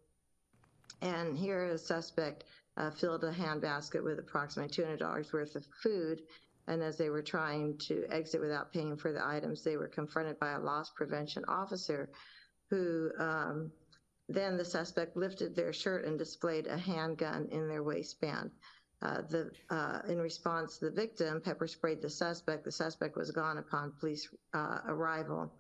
And 1.02 1.38
here 1.38 1.66
a 1.66 1.78
suspect 1.78 2.44
uh, 2.80 2.90
filled 2.92 3.24
a 3.24 3.32
handbasket 3.32 4.04
with 4.04 4.18
approximately 4.20 4.84
$200 4.84 5.34
worth 5.34 5.56
of 5.56 5.66
food. 5.84 6.22
And 6.68 6.82
as 6.82 6.98
they 6.98 7.10
were 7.10 7.22
trying 7.22 7.78
to 7.88 8.06
exit 8.10 8.42
without 8.42 8.72
paying 8.72 8.96
for 8.96 9.12
the 9.12 9.26
items, 9.26 9.64
they 9.64 9.76
were 9.76 9.88
confronted 9.88 10.40
by 10.40 10.52
a 10.52 10.60
loss 10.60 10.92
prevention 10.96 11.44
officer 11.48 12.10
who 12.70 13.10
um, 13.20 13.72
then 14.30 14.58
the 14.58 14.66
suspect 14.66 15.18
lifted 15.18 15.56
their 15.56 15.74
shirt 15.74 16.06
and 16.06 16.18
displayed 16.18 16.68
a 16.68 16.78
handgun 16.78 17.48
in 17.52 17.68
their 17.68 17.84
waistband. 17.84 18.52
Uh, 19.02 19.22
the, 19.30 19.50
uh, 19.70 20.02
in 20.08 20.20
response, 20.20 20.78
the 20.78 20.92
victim 20.92 21.42
pepper 21.42 21.68
sprayed 21.68 22.02
the 22.02 22.10
suspect. 22.10 22.66
The 22.66 22.72
suspect 22.72 23.16
was 23.16 23.32
gone 23.32 23.58
upon 23.58 23.94
police 24.00 24.30
uh, 24.54 24.80
arrival. 24.86 25.52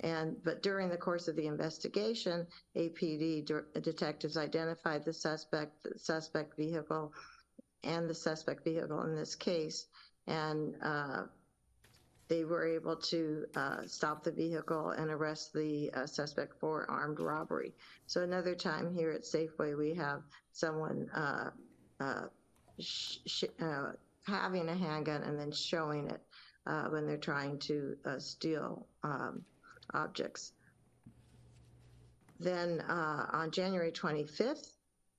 And 0.00 0.36
but 0.44 0.62
during 0.62 0.88
the 0.88 0.96
course 0.96 1.28
of 1.28 1.36
the 1.36 1.46
investigation, 1.46 2.46
APD 2.76 3.44
de- 3.44 3.80
detectives 3.80 4.36
identified 4.36 5.04
the 5.04 5.12
suspect, 5.12 5.82
the 5.82 5.98
suspect 5.98 6.56
vehicle, 6.56 7.12
and 7.84 8.08
the 8.08 8.14
suspect 8.14 8.64
vehicle 8.64 9.02
in 9.02 9.14
this 9.14 9.34
case, 9.34 9.86
and 10.26 10.74
uh, 10.82 11.24
they 12.28 12.44
were 12.44 12.66
able 12.66 12.96
to 12.96 13.44
uh, 13.56 13.86
stop 13.86 14.24
the 14.24 14.32
vehicle 14.32 14.90
and 14.90 15.10
arrest 15.10 15.52
the 15.52 15.90
uh, 15.94 16.06
suspect 16.06 16.58
for 16.60 16.90
armed 16.90 17.20
robbery. 17.20 17.74
So 18.06 18.22
another 18.22 18.54
time 18.54 18.94
here 18.94 19.10
at 19.10 19.22
Safeway, 19.22 19.76
we 19.76 19.94
have 19.94 20.22
someone 20.52 21.10
uh, 21.14 21.50
uh, 22.00 22.22
sh- 22.80 23.18
sh- 23.26 23.44
uh, 23.60 23.92
having 24.26 24.68
a 24.68 24.76
handgun 24.76 25.22
and 25.22 25.38
then 25.38 25.52
showing 25.52 26.08
it 26.08 26.20
when 26.90 27.06
they're 27.06 27.16
trying 27.16 27.58
to 27.58 27.96
steal 28.18 28.86
um, 29.02 29.44
objects. 29.94 30.52
Then 32.40 32.80
uh, 32.80 33.26
on 33.32 33.50
January 33.50 33.92
25th, 33.92 34.72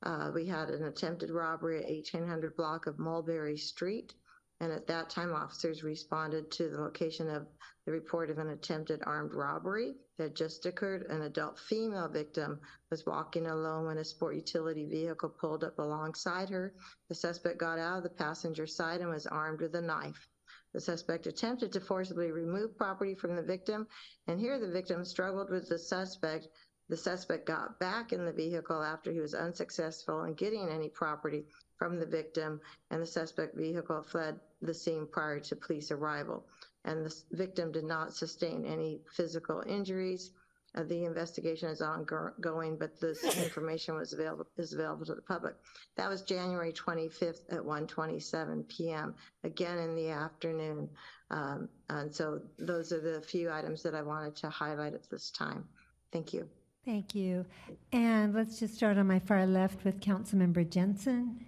uh, 0.04 0.32
we 0.34 0.46
had 0.46 0.70
an 0.70 0.84
attempted 0.84 1.30
robbery 1.30 1.78
at 1.78 1.90
1800 1.90 2.56
block 2.58 2.88
of 2.88 3.00
Mulberry 3.00 3.58
Street. 3.58 4.14
And 4.60 4.72
at 4.72 4.88
that 4.88 5.10
time, 5.10 5.34
officers 5.34 5.84
responded 5.84 6.52
to 6.52 6.70
the 6.70 6.82
location 6.82 7.30
of 7.30 7.48
the 7.86 7.92
report 7.92 8.30
of 8.30 8.38
an 8.38 8.50
attempted 8.50 9.02
armed 9.06 9.34
robbery 9.34 9.96
that 10.18 10.36
just 10.36 10.66
occurred. 10.66 11.04
An 11.10 11.24
adult 11.24 11.60
female 11.60 12.08
victim 12.08 12.60
was 12.90 13.06
walking 13.06 13.48
alone 13.48 13.86
when 13.86 13.98
a 13.98 14.06
sport 14.06 14.36
utility 14.36 14.86
vehicle 14.86 15.30
pulled 15.30 15.64
up 15.64 15.80
alongside 15.80 16.50
her. 16.50 16.74
The 17.10 17.16
suspect 17.16 17.58
got 17.58 17.80
out 17.80 17.98
of 17.98 18.04
the 18.04 18.10
passenger 18.10 18.68
side 18.68 19.02
and 19.02 19.10
was 19.10 19.28
armed 19.28 19.62
with 19.62 19.76
a 19.76 19.82
knife. 19.82 20.30
The 20.74 20.82
suspect 20.82 21.28
attempted 21.28 21.72
to 21.74 21.80
forcibly 21.80 22.32
remove 22.32 22.76
property 22.76 23.14
from 23.14 23.36
the 23.36 23.44
victim, 23.44 23.88
and 24.26 24.40
here 24.40 24.60
the 24.60 24.72
victim 24.72 25.06
struggled 25.06 25.52
with 25.52 25.70
the 25.70 25.78
suspect. 25.78 26.48
The 26.90 26.98
suspect 26.98 27.46
got 27.46 27.80
back 27.80 28.12
in 28.12 28.26
the 28.26 28.34
vehicle 28.34 28.82
after 28.82 29.12
he 29.12 29.20
was 29.20 29.36
unsuccessful 29.36 30.24
in 30.24 30.34
getting 30.34 30.70
any 30.70 30.90
property 30.90 31.48
from 31.78 32.00
the 32.00 32.08
victim, 32.08 32.60
and 32.90 33.02
the 33.02 33.06
suspect 33.06 33.56
vehicle 33.56 34.02
fled 34.02 34.40
the 34.62 34.74
scene 34.74 35.08
prior 35.08 35.40
to 35.42 35.56
police 35.56 35.92
arrival. 35.92 36.48
And 36.86 37.06
the 37.06 37.24
victim 37.32 37.72
did 37.72 37.86
not 37.86 38.14
sustain 38.16 38.66
any 38.66 39.04
physical 39.12 39.64
injuries. 39.68 40.32
Uh, 40.76 40.84
the 40.84 41.06
investigation 41.06 41.70
is 41.70 41.82
ongoing, 41.82 42.78
but 42.78 43.00
this 43.00 43.24
information 43.44 43.96
was 43.96 44.14
available 44.14 44.48
is 44.58 44.74
available 44.74 45.06
to 45.06 45.16
the 45.16 45.22
public. 45.22 45.56
That 45.96 46.10
was 46.10 46.24
January 46.24 46.74
25th 46.74 47.42
at 47.52 47.60
1:27 47.60 48.68
p.m. 48.70 49.14
Again 49.44 49.78
in 49.78 49.96
the 49.96 50.10
afternoon, 50.10 50.90
um, 51.30 51.70
and 51.90 52.14
so 52.14 52.42
those 52.58 52.92
are 52.92 53.02
the 53.02 53.22
few 53.22 53.52
items 53.52 53.84
that 53.84 53.94
I 53.94 54.02
wanted 54.02 54.36
to 54.38 54.50
highlight 54.50 54.94
at 54.94 55.10
this 55.10 55.30
time. 55.30 55.66
Thank 56.12 56.34
you. 56.34 56.50
Thank 56.86 57.16
you. 57.16 57.46
And 57.94 58.34
let's 58.34 58.60
just 58.60 58.76
start 58.76 58.98
on 58.98 59.08
my 59.08 59.20
far 59.20 59.46
left 59.46 59.86
with 59.86 60.02
Councilmember 60.02 60.70
Jensen. 60.70 61.46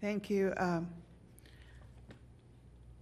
Thank 0.00 0.30
you. 0.30 0.52
Um, 0.58 0.88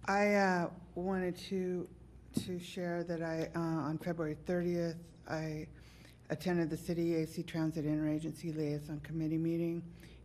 I 0.05 0.33
uh, 0.33 0.69
wanted 0.95 1.37
to 1.49 1.87
to 2.33 2.59
share 2.59 3.03
that 3.03 3.21
I, 3.21 3.49
uh, 3.55 3.59
on 3.59 3.97
February 3.97 4.35
30th, 4.47 4.95
I 5.29 5.67
attended 6.29 6.69
the 6.69 6.77
City 6.77 7.15
AC 7.15 7.43
Transit 7.43 7.85
Interagency 7.85 8.55
Liaison 8.55 8.99
Committee 9.01 9.37
meeting, 9.37 9.83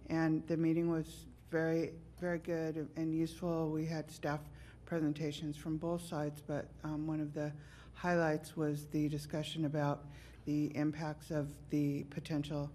and 0.09 0.47
the 0.47 0.56
meeting 0.56 0.90
was 0.90 1.26
very, 1.51 1.93
very 2.20 2.39
good 2.39 2.89
and 2.97 3.14
useful. 3.14 3.70
We 3.70 3.85
had 3.85 4.10
staff 4.10 4.40
presentations 4.86 5.56
from 5.56 5.76
both 5.76 6.02
sides, 6.02 6.40
but 6.47 6.68
um, 6.82 7.06
one 7.06 7.20
of 7.20 7.35
the 7.35 7.52
highlights 7.94 8.56
was 8.56 8.86
the 8.86 9.09
discussion 9.09 9.66
about 9.66 10.05
the 10.47 10.74
impacts 10.76 11.30
of 11.30 11.48
the 11.70 12.05
potential 12.05 12.70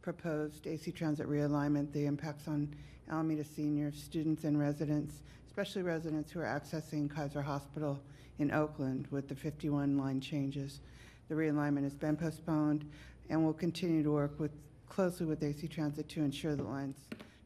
proposed 0.00 0.66
AC 0.66 0.92
Transit 0.92 1.28
realignment, 1.28 1.92
the 1.92 2.06
impacts 2.06 2.46
on 2.46 2.72
Alameda 3.10 3.42
seniors, 3.42 4.00
students, 4.00 4.44
and 4.44 4.58
residents, 4.58 5.22
especially 5.46 5.82
residents 5.82 6.30
who 6.30 6.40
are 6.40 6.44
accessing 6.44 7.12
Kaiser 7.12 7.42
Hospital 7.42 7.98
in 8.38 8.52
Oakland 8.52 9.06
with 9.10 9.28
the 9.28 9.34
51 9.34 9.98
line 9.98 10.20
changes. 10.20 10.80
The 11.28 11.34
realignment 11.34 11.84
has 11.84 11.94
been 11.94 12.16
postponed 12.16 12.88
and 13.28 13.42
we'll 13.42 13.52
continue 13.52 14.02
to 14.02 14.10
work 14.10 14.38
with, 14.38 14.52
closely 14.88 15.26
with 15.26 15.42
AC 15.42 15.66
Transit 15.68 16.08
to 16.10 16.20
ensure 16.20 16.54
that 16.54 16.68
lines 16.68 16.96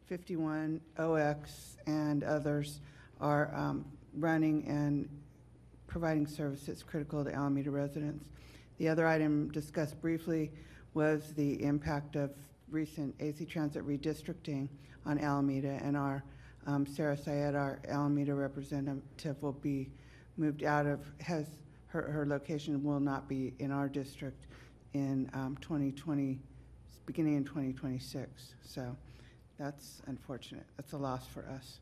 51, 0.06 0.80
OX, 0.98 1.76
and 1.86 2.24
others 2.24 2.80
are 3.20 3.54
um, 3.54 3.84
running 4.14 4.66
and 4.66 5.08
providing 5.86 6.26
services 6.26 6.82
critical 6.82 7.24
to 7.24 7.32
Alameda 7.32 7.70
residents. 7.70 8.26
The 8.78 8.88
other 8.88 9.06
item 9.06 9.50
discussed 9.52 10.00
briefly 10.00 10.50
was 10.94 11.32
the 11.34 11.62
impact 11.62 12.16
of 12.16 12.32
recent 12.70 13.14
AC 13.20 13.44
Transit 13.44 13.86
redistricting 13.86 14.68
on 15.06 15.18
Alameda, 15.18 15.78
and 15.82 15.96
our 15.96 16.22
um, 16.66 16.86
Sarah 16.86 17.16
Syed, 17.16 17.54
our 17.54 17.80
Alameda 17.88 18.34
representative, 18.34 19.42
will 19.42 19.52
be 19.52 19.90
moved 20.36 20.64
out 20.64 20.86
of, 20.86 21.00
has, 21.20 21.46
her, 21.88 22.02
her 22.02 22.26
location 22.26 22.82
will 22.82 23.00
not 23.00 23.28
be 23.28 23.52
in 23.58 23.70
our 23.70 23.88
district 23.88 24.46
in 24.94 25.30
um, 25.34 25.56
2020, 25.60 26.38
beginning 27.06 27.36
in 27.36 27.44
2026. 27.44 28.54
So 28.64 28.96
that's 29.58 30.02
unfortunate. 30.06 30.66
That's 30.76 30.92
a 30.92 30.98
loss 30.98 31.26
for 31.26 31.46
us. 31.48 31.80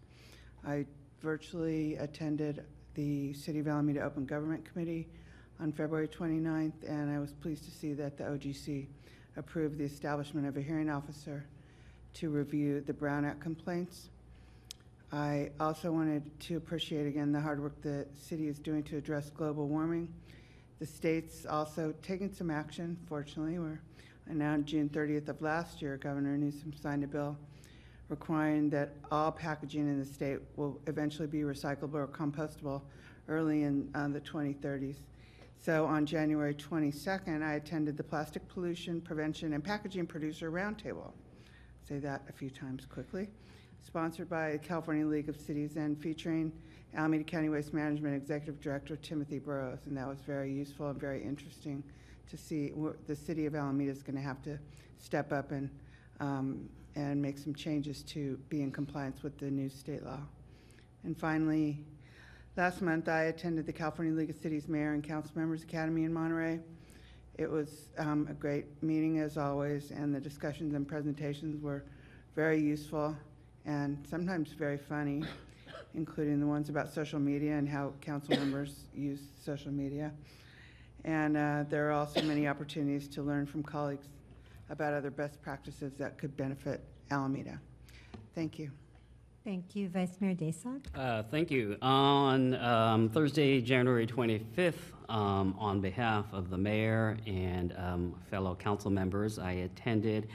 I 0.66 0.86
virtually 1.20 1.96
attended 1.96 2.64
the 2.94 3.32
City 3.32 3.60
of 3.60 3.68
Alameda 3.68 4.02
Open 4.02 4.26
Government 4.26 4.64
Committee 4.64 5.06
on 5.60 5.72
February 5.72 6.08
29th, 6.08 6.88
and 6.88 7.10
I 7.10 7.18
was 7.18 7.32
pleased 7.32 7.64
to 7.64 7.70
see 7.70 7.92
that 7.94 8.16
the 8.16 8.24
OGC 8.24 8.86
approved 9.36 9.78
the 9.78 9.84
establishment 9.84 10.46
of 10.46 10.56
a 10.56 10.60
hearing 10.60 10.90
officer 10.90 11.46
to 12.14 12.30
review 12.30 12.80
the 12.80 12.92
Brown 12.92 13.24
Act 13.24 13.40
complaints. 13.40 14.10
I 15.10 15.50
also 15.58 15.90
wanted 15.90 16.38
to 16.40 16.58
appreciate 16.58 17.06
again 17.06 17.32
the 17.32 17.40
hard 17.40 17.62
work 17.62 17.80
the 17.80 18.06
city 18.14 18.46
is 18.46 18.58
doing 18.58 18.82
to 18.84 18.98
address 18.98 19.30
global 19.30 19.66
warming. 19.66 20.12
The 20.80 20.86
state's 20.86 21.46
also 21.46 21.94
taken 22.02 22.32
some 22.32 22.50
action, 22.50 22.98
fortunately. 23.08 23.58
We're, 23.58 23.80
now 24.26 24.52
on 24.52 24.66
June 24.66 24.90
30th 24.90 25.28
of 25.28 25.40
last 25.40 25.80
year, 25.80 25.96
Governor 25.96 26.36
Newsom 26.36 26.74
signed 26.74 27.04
a 27.04 27.06
bill 27.06 27.38
requiring 28.10 28.68
that 28.70 28.96
all 29.10 29.32
packaging 29.32 29.88
in 29.88 29.98
the 29.98 30.04
state 30.04 30.40
will 30.56 30.78
eventually 30.86 31.26
be 31.26 31.40
recyclable 31.40 31.94
or 31.94 32.06
compostable 32.06 32.82
early 33.28 33.62
in 33.62 33.90
uh, 33.94 34.08
the 34.08 34.20
2030s. 34.20 34.96
So 35.58 35.86
on 35.86 36.04
January 36.06 36.54
22nd, 36.54 37.42
I 37.42 37.54
attended 37.54 37.96
the 37.96 38.04
Plastic 38.04 38.46
Pollution 38.48 39.00
Prevention 39.00 39.54
and 39.54 39.64
Packaging 39.64 40.06
Producer 40.06 40.50
Roundtable. 40.50 41.12
Say 41.86 41.98
that 41.98 42.22
a 42.28 42.32
few 42.32 42.50
times 42.50 42.84
quickly. 42.86 43.28
Sponsored 43.82 44.28
by 44.28 44.52
the 44.52 44.58
California 44.58 45.06
League 45.06 45.28
of 45.28 45.36
Cities 45.36 45.76
and 45.76 46.00
featuring 46.00 46.52
Alameda 46.94 47.24
County 47.24 47.48
Waste 47.48 47.72
Management 47.72 48.14
Executive 48.14 48.60
Director 48.60 48.96
Timothy 48.96 49.38
Burroughs. 49.38 49.86
And 49.86 49.96
that 49.96 50.06
was 50.06 50.20
very 50.20 50.52
useful 50.52 50.90
and 50.90 51.00
very 51.00 51.22
interesting 51.22 51.82
to 52.28 52.36
see 52.36 52.70
wh- 52.70 52.96
the 53.06 53.16
city 53.16 53.46
of 53.46 53.54
Alameda 53.54 53.90
is 53.90 54.02
going 54.02 54.16
to 54.16 54.22
have 54.22 54.42
to 54.42 54.58
step 54.98 55.32
up 55.32 55.52
and 55.52 55.70
um, 56.20 56.68
and 56.96 57.22
make 57.22 57.38
some 57.38 57.54
changes 57.54 58.02
to 58.02 58.38
be 58.48 58.60
in 58.60 58.72
compliance 58.72 59.22
with 59.22 59.38
the 59.38 59.50
new 59.50 59.68
state 59.68 60.04
law. 60.04 60.20
And 61.04 61.16
finally, 61.16 61.78
last 62.56 62.82
month 62.82 63.08
I 63.08 63.24
attended 63.24 63.66
the 63.66 63.72
California 63.72 64.12
League 64.12 64.30
of 64.30 64.36
Cities 64.36 64.68
Mayor 64.68 64.94
and 64.94 65.04
Council 65.04 65.30
Members 65.36 65.62
Academy 65.62 66.04
in 66.04 66.12
Monterey. 66.12 66.58
It 67.38 67.48
was 67.48 67.88
um, 67.98 68.26
a 68.28 68.34
great 68.34 68.66
meeting 68.82 69.20
as 69.20 69.36
always, 69.36 69.92
and 69.92 70.12
the 70.12 70.20
discussions 70.20 70.74
and 70.74 70.88
presentations 70.88 71.62
were 71.62 71.84
very 72.34 72.60
useful 72.60 73.16
and 73.68 73.98
sometimes 74.08 74.52
very 74.52 74.78
funny, 74.78 75.22
including 75.94 76.40
the 76.40 76.46
ones 76.46 76.70
about 76.70 76.92
social 76.92 77.20
media 77.20 77.52
and 77.52 77.68
how 77.68 77.92
council 78.00 78.34
members 78.36 78.86
use 78.94 79.20
social 79.44 79.70
media. 79.70 80.10
And 81.04 81.36
uh, 81.36 81.64
there 81.68 81.88
are 81.88 81.92
also 81.92 82.22
many 82.22 82.48
opportunities 82.48 83.06
to 83.08 83.22
learn 83.22 83.46
from 83.46 83.62
colleagues 83.62 84.06
about 84.70 84.94
other 84.94 85.10
best 85.10 85.40
practices 85.42 85.92
that 85.98 86.18
could 86.18 86.36
benefit 86.36 86.82
Alameda. 87.10 87.60
Thank 88.34 88.58
you. 88.58 88.70
Thank 89.44 89.76
you, 89.76 89.88
Vice 89.88 90.20
Mayor 90.20 90.34
Daysog. 90.34 90.84
Uh, 90.94 91.22
Thank 91.30 91.50
you. 91.50 91.76
On 91.80 92.54
um, 92.56 93.08
Thursday, 93.08 93.60
January 93.60 94.06
25th, 94.06 94.74
um, 95.08 95.54
on 95.58 95.80
behalf 95.80 96.26
of 96.32 96.50
the 96.50 96.58
mayor 96.58 97.16
and 97.26 97.74
um, 97.78 98.14
fellow 98.30 98.54
council 98.54 98.90
members, 98.90 99.38
I 99.38 99.52
attended 99.52 100.28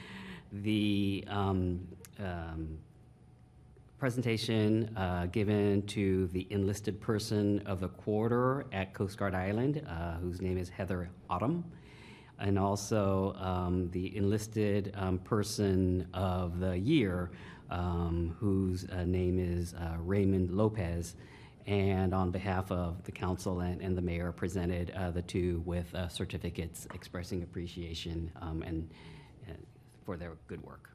the 0.52 1.26
um, 1.28 1.88
um, 2.18 2.80
presentation 4.04 4.94
uh, 4.98 5.28
given 5.28 5.82
to 5.84 6.28
the 6.34 6.46
enlisted 6.50 7.00
person 7.00 7.60
of 7.66 7.80
the 7.80 7.88
quarter 7.88 8.66
at 8.74 8.94
Coast 8.94 9.18
Guard 9.18 9.34
Island, 9.34 9.82
uh, 9.88 10.16
whose 10.16 10.42
name 10.42 10.58
is 10.58 10.68
Heather 10.68 11.10
Autumn, 11.30 11.64
and 12.38 12.60
also 12.60 13.34
um, 13.40 13.90
the 13.92 14.14
enlisted 14.18 14.94
um, 14.98 15.20
person 15.20 16.06
of 16.14 16.60
the 16.60 16.78
year, 16.78 17.32
um, 17.72 18.36
whose 18.42 18.86
uh, 18.90 19.06
name 19.06 19.40
is 19.40 19.74
uh, 19.76 19.96
Raymond 20.00 20.52
Lopez. 20.52 21.16
And 21.66 22.14
on 22.14 22.30
behalf 22.30 22.74
of 22.74 23.02
the 23.06 23.12
council 23.14 23.62
and, 23.62 23.80
and 23.80 23.98
the 23.98 24.02
mayor, 24.02 24.34
presented 24.34 24.92
uh, 24.92 25.12
the 25.12 25.22
two 25.22 25.64
with 25.66 25.96
uh, 25.96 26.10
certificates 26.10 26.90
expressing 26.94 27.42
appreciation 27.42 28.34
um, 28.42 28.64
and, 28.64 28.90
and 29.48 29.66
for 30.04 30.18
their 30.18 30.34
good 30.50 30.62
work. 30.62 30.93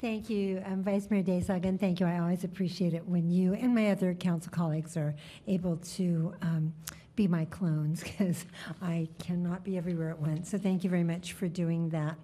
Thank 0.00 0.30
you. 0.30 0.62
Um, 0.64 0.84
Vice 0.84 1.10
Mayor 1.10 1.24
Daysog, 1.24 1.64
and 1.64 1.80
thank 1.80 1.98
you. 1.98 2.06
I 2.06 2.20
always 2.20 2.44
appreciate 2.44 2.94
it 2.94 3.04
when 3.08 3.28
you 3.28 3.54
and 3.54 3.74
my 3.74 3.90
other 3.90 4.14
council 4.14 4.52
colleagues 4.52 4.96
are 4.96 5.12
able 5.48 5.76
to 5.96 6.32
um, 6.40 6.72
be 7.16 7.26
my 7.26 7.46
clones 7.46 8.02
because 8.04 8.44
I 8.80 9.08
cannot 9.18 9.64
be 9.64 9.76
everywhere 9.76 10.10
at 10.10 10.20
once. 10.20 10.50
So 10.50 10.58
thank 10.58 10.84
you 10.84 10.90
very 10.90 11.02
much 11.02 11.32
for 11.32 11.48
doing 11.48 11.88
that. 11.88 12.14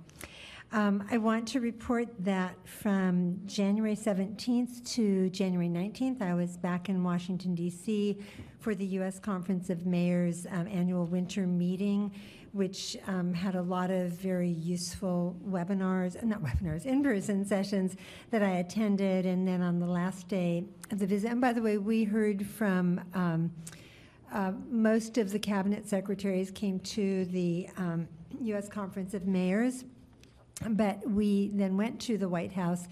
Um, 0.70 1.04
I 1.10 1.18
want 1.18 1.48
to 1.48 1.60
report 1.60 2.08
that 2.20 2.54
from 2.64 3.40
January 3.44 3.96
17th 3.96 4.88
to 4.94 5.30
January 5.30 5.68
19th, 5.68 6.22
I 6.22 6.34
was 6.34 6.56
back 6.56 6.88
in 6.88 7.02
Washington, 7.02 7.56
D.C. 7.56 8.18
for 8.60 8.76
the 8.76 8.86
U.S. 8.86 9.18
Conference 9.18 9.68
of 9.68 9.84
Mayors 9.84 10.46
um, 10.50 10.68
annual 10.68 11.06
winter 11.06 11.46
meeting, 11.46 12.12
which 12.54 12.96
um, 13.08 13.34
had 13.34 13.56
a 13.56 13.62
lot 13.62 13.90
of 13.90 14.12
very 14.12 14.48
useful 14.48 15.36
webinars, 15.44 16.22
not 16.22 16.40
webinars, 16.40 16.86
in 16.86 17.02
person 17.02 17.44
sessions 17.44 17.96
that 18.30 18.42
I 18.42 18.58
attended. 18.58 19.26
And 19.26 19.46
then 19.46 19.60
on 19.60 19.80
the 19.80 19.86
last 19.86 20.28
day 20.28 20.64
of 20.92 21.00
the 21.00 21.06
visit, 21.06 21.32
and 21.32 21.40
by 21.40 21.52
the 21.52 21.60
way, 21.60 21.78
we 21.78 22.04
heard 22.04 22.46
from 22.46 23.00
um, 23.12 23.52
uh, 24.32 24.52
most 24.70 25.18
of 25.18 25.32
the 25.32 25.38
cabinet 25.38 25.88
secretaries 25.88 26.52
came 26.52 26.78
to 26.80 27.24
the 27.26 27.68
um, 27.76 28.06
U.S. 28.40 28.68
Conference 28.68 29.14
of 29.14 29.26
Mayors. 29.26 29.84
But 30.70 31.04
we 31.10 31.50
then 31.54 31.76
went 31.76 32.00
to 32.02 32.16
the 32.16 32.28
White 32.28 32.52
House 32.52 32.86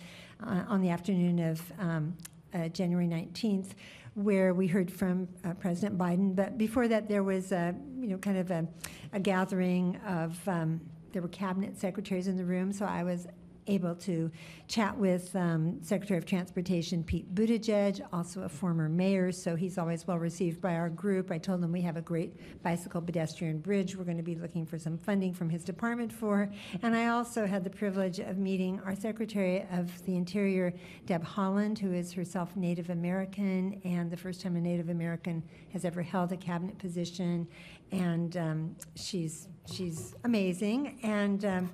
uh, 0.45 0.65
on 0.67 0.81
the 0.83 0.91
afternoon 0.91 1.39
of 1.39 1.73
um, 1.79 2.17
uh, 2.53 2.69
January 2.69 3.07
19th, 3.07 3.75
where 4.15 4.53
we 4.55 4.67
heard 4.67 4.91
from 4.91 5.29
uh, 5.45 5.55
President 5.55 5.97
Biden. 5.97 6.37
But 6.37 6.59
before 6.59 6.89
that, 6.89 7.09
there 7.09 7.23
was 7.23 7.53
a, 7.53 7.75
you 7.99 8.09
know, 8.09 8.19
kind 8.19 8.39
of 8.39 8.51
a, 8.51 8.67
a 9.13 9.21
gathering 9.21 9.97
of, 10.07 10.37
um, 10.49 10.81
there 11.13 11.23
were 11.23 11.29
cabinet 11.29 11.79
secretaries 11.79 12.29
in 12.29 12.37
the 12.37 12.45
room, 12.45 12.73
so 12.73 12.85
I 12.85 13.03
was 13.03 13.27
able 13.67 13.95
to 13.95 14.31
chat 14.69 14.97
with 14.97 15.35
um, 15.37 15.83
Secretary 15.83 16.19
of 16.19 16.27
Transportation 16.27 17.05
Pete 17.05 17.35
Buttigieg, 17.35 18.01
also 18.13 18.43
a 18.43 18.49
former 18.49 18.89
mayor, 18.89 19.31
so 19.31 19.55
he's 19.55 19.79
always 19.79 20.07
well 20.07 20.19
received 20.19 20.61
by 20.61 20.75
our 20.75 20.89
group. 20.89 21.31
I 21.31 21.39
told 21.39 21.63
him 21.63 21.73
we 21.73 21.83
have 21.83 21.97
a 21.97 22.03
great 22.03 22.63
bicycle 22.63 23.01
pedestrian 23.01 23.59
bridge 23.59 23.97
we're 23.97 24.05
going 24.05 24.17
to 24.17 24.23
be 24.23 24.35
looking 24.35 24.67
for 24.67 24.79
some 24.79 24.99
funding 24.99 25.33
from 25.33 25.49
his 25.51 25.65
department 25.65 26.13
for. 26.13 26.51
And 26.83 26.97
I 26.97 27.09
also 27.09 27.47
had 27.47 27.65
the 27.65 27.71
privilege 27.71 28.19
of 28.19 28.39
meeting 28.39 28.81
our 28.85 28.95
Secretary 28.95 29.67
of 29.73 30.05
the 30.05 30.17
Interior, 30.17 30.75
Deb 31.07 31.25
Haaland, 31.25 31.79
who 31.79 31.93
is 31.93 32.13
herself 32.13 32.57
Native 32.57 32.91
American 32.91 33.81
and 33.85 34.11
the 34.11 34.17
first 34.17 34.41
time 34.41 34.57
a 34.57 34.61
Native 34.61 34.89
American 34.89 35.43
has 35.73 35.85
ever 35.85 36.03
held 36.03 36.33
a 36.33 36.37
cabinet 36.37 36.79
position. 36.79 37.47
And 37.91 38.37
um, 38.37 38.77
she's, 38.95 39.49
she's 39.71 40.15
amazing. 40.25 40.99
And 41.03 41.45
um, 41.45 41.71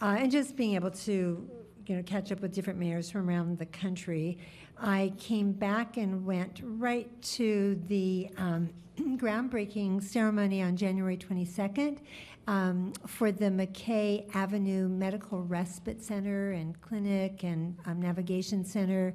uh, 0.00 0.16
and 0.18 0.30
just 0.30 0.56
being 0.56 0.74
able 0.74 0.90
to 0.90 1.48
you 1.86 1.96
know 1.96 2.02
catch 2.02 2.30
up 2.32 2.40
with 2.40 2.54
different 2.54 2.78
mayors 2.78 3.10
from 3.10 3.28
around 3.28 3.58
the 3.58 3.66
country 3.66 4.38
i 4.78 5.12
came 5.18 5.52
back 5.52 5.96
and 5.96 6.24
went 6.24 6.60
right 6.62 7.10
to 7.22 7.80
the 7.88 8.28
um, 8.36 8.68
groundbreaking 9.16 10.02
ceremony 10.02 10.62
on 10.62 10.76
january 10.76 11.16
22nd 11.16 11.98
um, 12.46 12.92
for 13.06 13.32
the 13.32 13.46
mckay 13.46 14.24
avenue 14.34 14.88
medical 14.88 15.42
respite 15.42 16.02
center 16.02 16.52
and 16.52 16.80
clinic 16.80 17.44
and 17.44 17.76
um, 17.86 18.00
navigation 18.00 18.64
center 18.64 19.14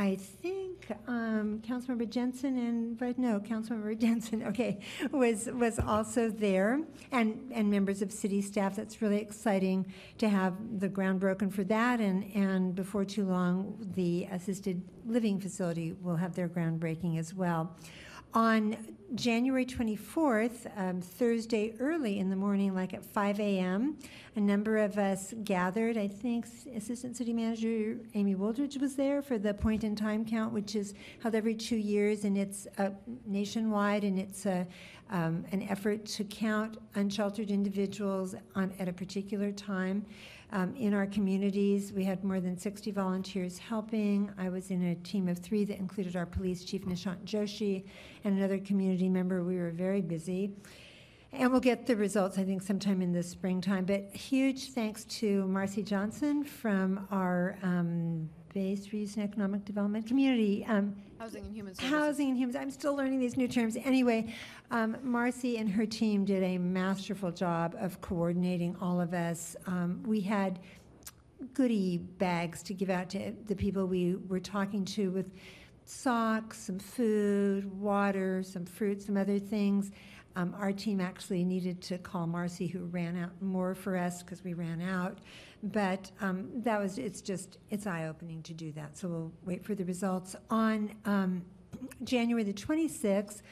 I 0.00 0.14
think 0.14 0.92
um, 1.08 1.60
Councilmember 1.66 2.08
Jensen 2.08 2.56
and, 2.56 2.96
but 2.96 3.18
no, 3.18 3.40
Councilmember 3.40 3.98
Jensen, 4.00 4.44
okay, 4.44 4.78
was, 5.10 5.48
was 5.52 5.80
also 5.80 6.30
there, 6.30 6.80
and, 7.10 7.50
and 7.52 7.68
members 7.68 8.00
of 8.00 8.12
city 8.12 8.40
staff. 8.40 8.76
That's 8.76 9.02
really 9.02 9.18
exciting 9.18 9.92
to 10.18 10.28
have 10.28 10.54
the 10.78 10.88
ground 10.88 11.18
broken 11.18 11.50
for 11.50 11.64
that, 11.64 11.98
and, 11.98 12.32
and 12.32 12.76
before 12.76 13.04
too 13.04 13.24
long, 13.24 13.76
the 13.96 14.28
assisted 14.30 14.80
living 15.04 15.40
facility 15.40 15.94
will 16.00 16.16
have 16.16 16.36
their 16.36 16.48
groundbreaking 16.48 17.18
as 17.18 17.34
well. 17.34 17.76
On 18.34 18.76
January 19.14 19.64
24th, 19.64 20.70
um, 20.76 21.00
Thursday 21.00 21.74
early 21.80 22.18
in 22.18 22.28
the 22.28 22.36
morning, 22.36 22.74
like 22.74 22.92
at 22.92 23.02
5 23.02 23.40
a.m., 23.40 23.96
a 24.36 24.40
number 24.40 24.76
of 24.76 24.98
us 24.98 25.32
gathered. 25.44 25.96
I 25.96 26.08
think 26.08 26.46
Assistant 26.76 27.16
City 27.16 27.32
Manager 27.32 27.96
Amy 28.14 28.34
Wooldridge 28.34 28.78
was 28.78 28.96
there 28.96 29.22
for 29.22 29.38
the 29.38 29.54
point 29.54 29.82
in 29.82 29.96
time 29.96 30.26
count, 30.26 30.52
which 30.52 30.76
is 30.76 30.92
held 31.22 31.34
every 31.34 31.54
two 31.54 31.76
years, 31.76 32.24
and 32.24 32.36
it's 32.36 32.66
uh, 32.76 32.90
nationwide, 33.24 34.04
and 34.04 34.18
it's 34.18 34.44
um, 34.44 35.44
an 35.50 35.66
effort 35.70 36.04
to 36.04 36.24
count 36.24 36.76
unsheltered 36.94 37.50
individuals 37.50 38.34
on, 38.54 38.72
at 38.78 38.88
a 38.88 38.92
particular 38.92 39.50
time. 39.52 40.04
Um, 40.50 40.74
in 40.76 40.94
our 40.94 41.06
communities, 41.06 41.92
we 41.92 42.04
had 42.04 42.24
more 42.24 42.40
than 42.40 42.56
60 42.56 42.90
volunteers 42.92 43.58
helping. 43.58 44.30
I 44.38 44.48
was 44.48 44.70
in 44.70 44.82
a 44.82 44.94
team 44.94 45.28
of 45.28 45.38
three 45.38 45.64
that 45.66 45.78
included 45.78 46.16
our 46.16 46.24
police 46.24 46.64
chief, 46.64 46.86
Nishant 46.86 47.22
Joshi, 47.24 47.84
and 48.24 48.38
another 48.38 48.58
community 48.58 49.10
member. 49.10 49.44
We 49.44 49.56
were 49.56 49.70
very 49.70 50.00
busy. 50.00 50.52
And 51.32 51.50
we'll 51.50 51.60
get 51.60 51.86
the 51.86 51.96
results, 51.96 52.38
I 52.38 52.44
think, 52.44 52.62
sometime 52.62 53.02
in 53.02 53.12
the 53.12 53.22
springtime. 53.22 53.84
But 53.84 54.16
huge 54.16 54.70
thanks 54.72 55.04
to 55.04 55.46
Marcy 55.48 55.82
Johnson 55.82 56.42
from 56.42 57.06
our 57.10 57.58
um, 57.62 58.30
Base 58.52 58.92
Region 58.92 59.22
Economic 59.22 59.64
Development 59.64 60.06
Community. 60.06 60.64
Um, 60.68 60.96
Housing 61.18 61.44
and 61.44 61.54
Human 61.54 61.74
Services. 61.74 61.98
Housing 61.98 62.28
and 62.30 62.38
Human. 62.38 62.56
I'm 62.56 62.70
still 62.70 62.94
learning 62.94 63.18
these 63.18 63.36
new 63.36 63.48
terms. 63.48 63.76
Anyway, 63.84 64.34
um, 64.70 64.96
Marcy 65.02 65.58
and 65.58 65.68
her 65.68 65.86
team 65.86 66.24
did 66.24 66.42
a 66.42 66.58
masterful 66.58 67.32
job 67.32 67.76
of 67.78 68.00
coordinating 68.00 68.76
all 68.80 69.00
of 69.00 69.14
us. 69.14 69.56
Um, 69.66 70.02
we 70.06 70.20
had 70.20 70.60
goodie 71.54 71.98
bags 71.98 72.62
to 72.64 72.74
give 72.74 72.90
out 72.90 73.08
to 73.10 73.32
the 73.46 73.54
people 73.54 73.86
we 73.86 74.16
were 74.28 74.40
talking 74.40 74.84
to 74.84 75.10
with 75.10 75.30
socks, 75.84 76.58
some 76.58 76.78
food, 76.78 77.64
water, 77.80 78.42
some 78.42 78.66
fruit, 78.66 79.02
some 79.02 79.16
other 79.16 79.38
things. 79.38 79.90
Um, 80.36 80.54
our 80.58 80.72
team 80.72 81.00
actually 81.00 81.44
needed 81.44 81.80
to 81.82 81.98
call 81.98 82.26
Marcy, 82.26 82.66
who 82.66 82.84
ran 82.86 83.16
out 83.16 83.30
more 83.40 83.74
for 83.74 83.96
us 83.96 84.22
because 84.22 84.44
we 84.44 84.54
ran 84.54 84.80
out. 84.80 85.18
But 85.62 86.10
um, 86.20 86.48
that 86.62 86.80
was, 86.80 86.98
it's 86.98 87.20
just, 87.20 87.58
it's 87.70 87.86
eye 87.86 88.06
opening 88.06 88.42
to 88.44 88.54
do 88.54 88.72
that. 88.72 88.96
So 88.96 89.08
we'll 89.08 89.32
wait 89.44 89.64
for 89.64 89.74
the 89.74 89.84
results. 89.84 90.36
On 90.50 90.90
um, 91.04 91.42
January 92.04 92.44
the 92.44 92.52
26th, 92.52 93.42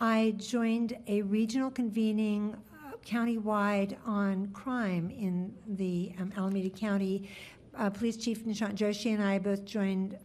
I 0.00 0.34
joined 0.36 0.96
a 1.06 1.22
regional 1.22 1.70
convening 1.70 2.54
uh, 2.54 2.96
countywide 3.06 3.96
on 4.04 4.48
crime 4.48 5.10
in 5.10 5.54
the 5.66 6.12
um, 6.18 6.32
Alameda 6.36 6.70
County. 6.70 7.30
Uh, 7.76 7.90
Police 7.90 8.16
Chief 8.16 8.44
Nishant 8.44 8.74
Joshi 8.74 9.14
and 9.14 9.22
I 9.22 9.38
both 9.38 9.64
joined 9.64 10.18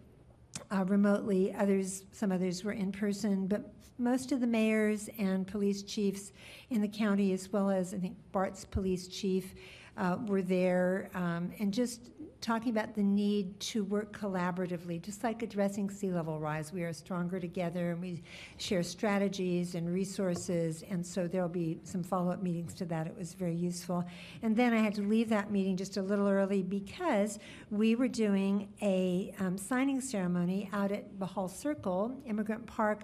uh, 0.71 0.83
remotely. 0.85 1.53
Others, 1.53 2.03
some 2.11 2.31
others 2.31 2.63
were 2.63 2.73
in 2.73 2.91
person, 2.91 3.47
but 3.47 3.71
most 3.97 4.31
of 4.31 4.39
the 4.39 4.47
mayors 4.47 5.09
and 5.17 5.45
police 5.45 5.83
chiefs 5.83 6.31
in 6.69 6.81
the 6.81 6.87
county, 6.87 7.33
as 7.33 7.51
well 7.51 7.69
as 7.69 7.93
I 7.93 7.97
think 7.97 8.15
BART's 8.31 8.65
police 8.65 9.07
chief, 9.07 9.53
uh, 9.99 10.17
were 10.25 10.41
there, 10.41 11.09
um, 11.13 11.51
and 11.59 11.73
just 11.73 12.09
talking 12.41 12.71
about 12.71 12.95
the 12.95 13.03
need 13.03 13.59
to 13.59 13.83
work 13.83 14.17
collaboratively, 14.17 15.01
just 15.01 15.25
like 15.25 15.41
addressing 15.43 15.89
sea 15.89 16.09
level 16.09 16.39
rise. 16.39 16.71
We 16.71 16.83
are 16.83 16.93
stronger 16.93 17.37
together, 17.37 17.91
and 17.91 18.01
we 18.01 18.23
share 18.57 18.81
strategies 18.81 19.75
and 19.75 19.93
resources, 19.93 20.83
and 20.89 21.05
so 21.05 21.27
there 21.27 21.41
will 21.41 21.49
be 21.49 21.79
some 21.83 22.01
follow 22.01 22.31
up 22.31 22.41
meetings 22.41 22.73
to 22.75 22.85
that. 22.85 23.07
It 23.07 23.17
was 23.17 23.33
very 23.33 23.55
useful. 23.55 24.05
And 24.41 24.55
then 24.55 24.73
I 24.73 24.77
had 24.77 24.95
to 24.95 25.01
leave 25.01 25.27
that 25.29 25.51
meeting 25.51 25.75
just 25.75 25.97
a 25.97 26.01
little 26.01 26.29
early 26.29 26.63
because 26.63 27.39
we 27.69 27.95
were 27.95 28.07
doing 28.07 28.69
a 28.81 29.33
um, 29.39 29.57
signing 29.57 29.99
ceremony 29.99 30.69
out 30.71 30.93
at 30.93 31.19
Bohol 31.19 31.49
Circle, 31.49 32.21
Immigrant 32.25 32.65
Park 32.65 33.03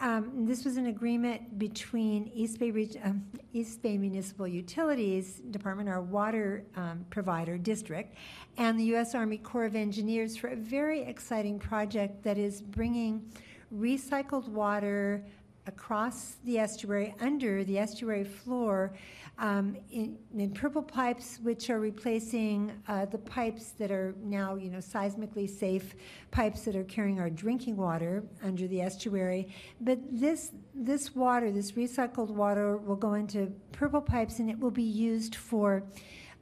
um, 0.00 0.46
this 0.46 0.64
was 0.64 0.78
an 0.78 0.86
agreement 0.86 1.58
between 1.58 2.30
East 2.34 2.58
Bay, 2.58 2.70
Reg- 2.70 3.00
um, 3.04 3.22
East 3.52 3.82
Bay 3.82 3.98
Municipal 3.98 4.48
Utilities 4.48 5.42
Department, 5.50 5.90
our 5.90 6.00
water 6.00 6.64
um, 6.74 7.04
provider 7.10 7.58
district, 7.58 8.16
and 8.56 8.80
the 8.80 8.84
U.S. 8.84 9.14
Army 9.14 9.36
Corps 9.36 9.66
of 9.66 9.76
Engineers 9.76 10.36
for 10.36 10.48
a 10.48 10.56
very 10.56 11.02
exciting 11.02 11.58
project 11.58 12.22
that 12.22 12.38
is 12.38 12.62
bringing 12.62 13.30
recycled 13.76 14.48
water 14.48 15.24
across 15.66 16.36
the 16.44 16.58
estuary, 16.58 17.14
under 17.20 17.62
the 17.64 17.78
estuary 17.78 18.24
floor, 18.24 18.94
um, 19.40 19.74
in, 19.90 20.18
in, 20.36 20.50
purple 20.50 20.82
pipes, 20.82 21.38
which 21.42 21.70
are 21.70 21.80
replacing 21.80 22.72
uh, 22.88 23.06
the 23.06 23.16
pipes 23.16 23.70
that 23.78 23.90
are 23.90 24.14
now, 24.22 24.54
you 24.54 24.68
know, 24.70 24.78
seismically 24.78 25.48
safe 25.48 25.94
pipes 26.30 26.60
that 26.66 26.76
are 26.76 26.84
carrying 26.84 27.18
our 27.18 27.30
drinking 27.30 27.78
water 27.78 28.22
under 28.42 28.68
the 28.68 28.82
estuary. 28.82 29.48
But 29.80 29.98
this 30.12 30.52
this 30.74 31.16
water, 31.16 31.50
this 31.50 31.72
recycled 31.72 32.28
water, 32.28 32.76
will 32.76 32.96
go 32.96 33.14
into 33.14 33.50
purple 33.72 34.02
pipes, 34.02 34.40
and 34.40 34.50
it 34.50 34.58
will 34.58 34.70
be 34.70 34.82
used 34.82 35.34
for. 35.34 35.84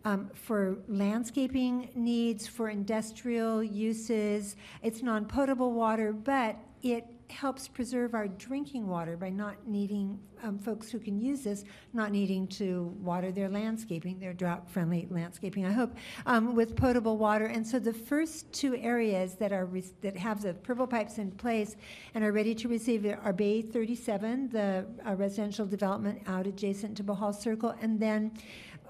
Um, 0.04 0.30
for 0.32 0.78
landscaping 0.86 1.90
needs, 1.96 2.46
for 2.46 2.68
industrial 2.68 3.64
uses. 3.64 4.54
It's 4.80 5.02
non 5.02 5.24
potable 5.24 5.72
water, 5.72 6.12
but 6.12 6.56
it 6.82 7.04
helps 7.30 7.68
preserve 7.68 8.14
our 8.14 8.28
drinking 8.28 8.86
water 8.86 9.16
by 9.16 9.30
not 9.30 9.66
needing 9.66 10.18
um, 10.42 10.58
folks 10.58 10.90
who 10.90 10.98
can 10.98 11.18
use 11.18 11.42
this 11.42 11.64
not 11.92 12.12
needing 12.12 12.46
to 12.46 12.94
water 13.00 13.32
their 13.32 13.48
landscaping, 13.48 14.18
their 14.18 14.32
drought 14.32 14.68
friendly 14.70 15.06
landscaping, 15.10 15.66
I 15.66 15.72
hope, 15.72 15.96
um, 16.26 16.54
with 16.54 16.76
potable 16.76 17.16
water. 17.16 17.46
And 17.46 17.66
so 17.66 17.78
the 17.78 17.92
first 17.92 18.52
two 18.52 18.76
areas 18.76 19.34
that 19.36 19.52
are 19.52 19.66
re- 19.66 19.84
that 20.00 20.16
have 20.16 20.42
the 20.42 20.54
purple 20.54 20.86
pipes 20.86 21.18
in 21.18 21.30
place 21.32 21.76
and 22.14 22.22
are 22.24 22.32
ready 22.32 22.54
to 22.54 22.68
receive 22.68 23.04
it 23.04 23.18
are 23.22 23.32
Bay 23.32 23.62
37, 23.62 24.48
the 24.50 24.86
uh, 25.06 25.14
residential 25.14 25.66
development 25.66 26.22
out 26.26 26.46
adjacent 26.46 26.96
to 26.98 27.02
Bohol 27.02 27.34
Circle, 27.34 27.74
and 27.80 27.98
then 27.98 28.32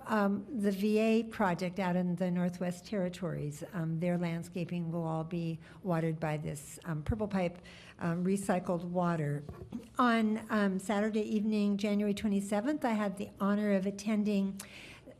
um, 0.09 0.44
the 0.59 0.70
VA 0.70 1.24
project 1.28 1.78
out 1.78 1.94
in 1.94 2.16
the 2.16 2.30
Northwest 2.30 2.86
Territories, 2.86 3.62
um, 3.74 4.01
their 4.01 4.16
landscaping 4.16 4.90
will 4.90 5.05
all 5.05 5.24
be 5.24 5.59
watered 5.82 6.18
by 6.18 6.39
this 6.39 6.78
um, 6.86 7.02
purple 7.02 7.28
pipe 7.28 7.59
um, 8.01 8.24
recycled 8.24 8.85
water. 8.85 9.44
On 9.98 10.40
um, 10.51 10.78
Saturday 10.78 11.22
evening, 11.22 11.76
January 11.76 12.14
27th, 12.14 12.85
I 12.85 12.93
had 12.93 13.16
the 13.16 13.28
honor 13.40 13.74
of 13.74 13.86
attending 13.86 14.60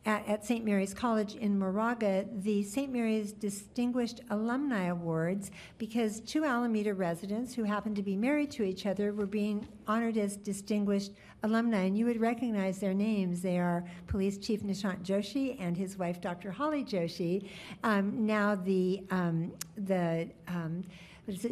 at, 0.05 0.27
at 0.27 0.45
St. 0.45 0.65
Mary's 0.65 0.93
College 0.93 1.35
in 1.35 1.59
Moraga 1.59 2.25
the 2.37 2.63
St. 2.63 2.91
Mary's 2.91 3.31
Distinguished 3.31 4.21
Alumni 4.29 4.85
Awards 4.85 5.51
because 5.77 6.19
two 6.21 6.45
Alameda 6.45 6.93
residents 6.93 7.53
who 7.53 7.63
happened 7.63 7.95
to 7.95 8.01
be 8.01 8.15
married 8.15 8.51
to 8.51 8.63
each 8.63 8.85
other 8.85 9.13
were 9.13 9.25
being 9.25 9.67
honored 9.87 10.17
as 10.17 10.35
distinguished 10.37 11.11
alumni, 11.11 11.19
and 11.43 11.97
you 11.97 12.05
would 12.05 12.19
recognize 12.19 12.79
their 12.79 12.93
names. 12.93 13.41
They 13.41 13.57
are 13.59 13.83
Police 14.07 14.37
Chief 14.37 14.61
Nishant 14.61 15.03
Joshi 15.03 15.55
and 15.59 15.77
his 15.77 15.97
wife, 15.97 16.21
Dr. 16.21 16.51
Holly 16.51 16.83
Joshi. 16.83 17.47
Um, 17.83 18.25
now 18.25 18.55
the 18.55 19.03
um, 19.09 19.51
the 19.77 20.29
um, 20.47 20.83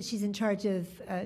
she's 0.01 0.23
in 0.23 0.33
charge 0.33 0.65
of 0.65 0.87
uh, 1.09 1.25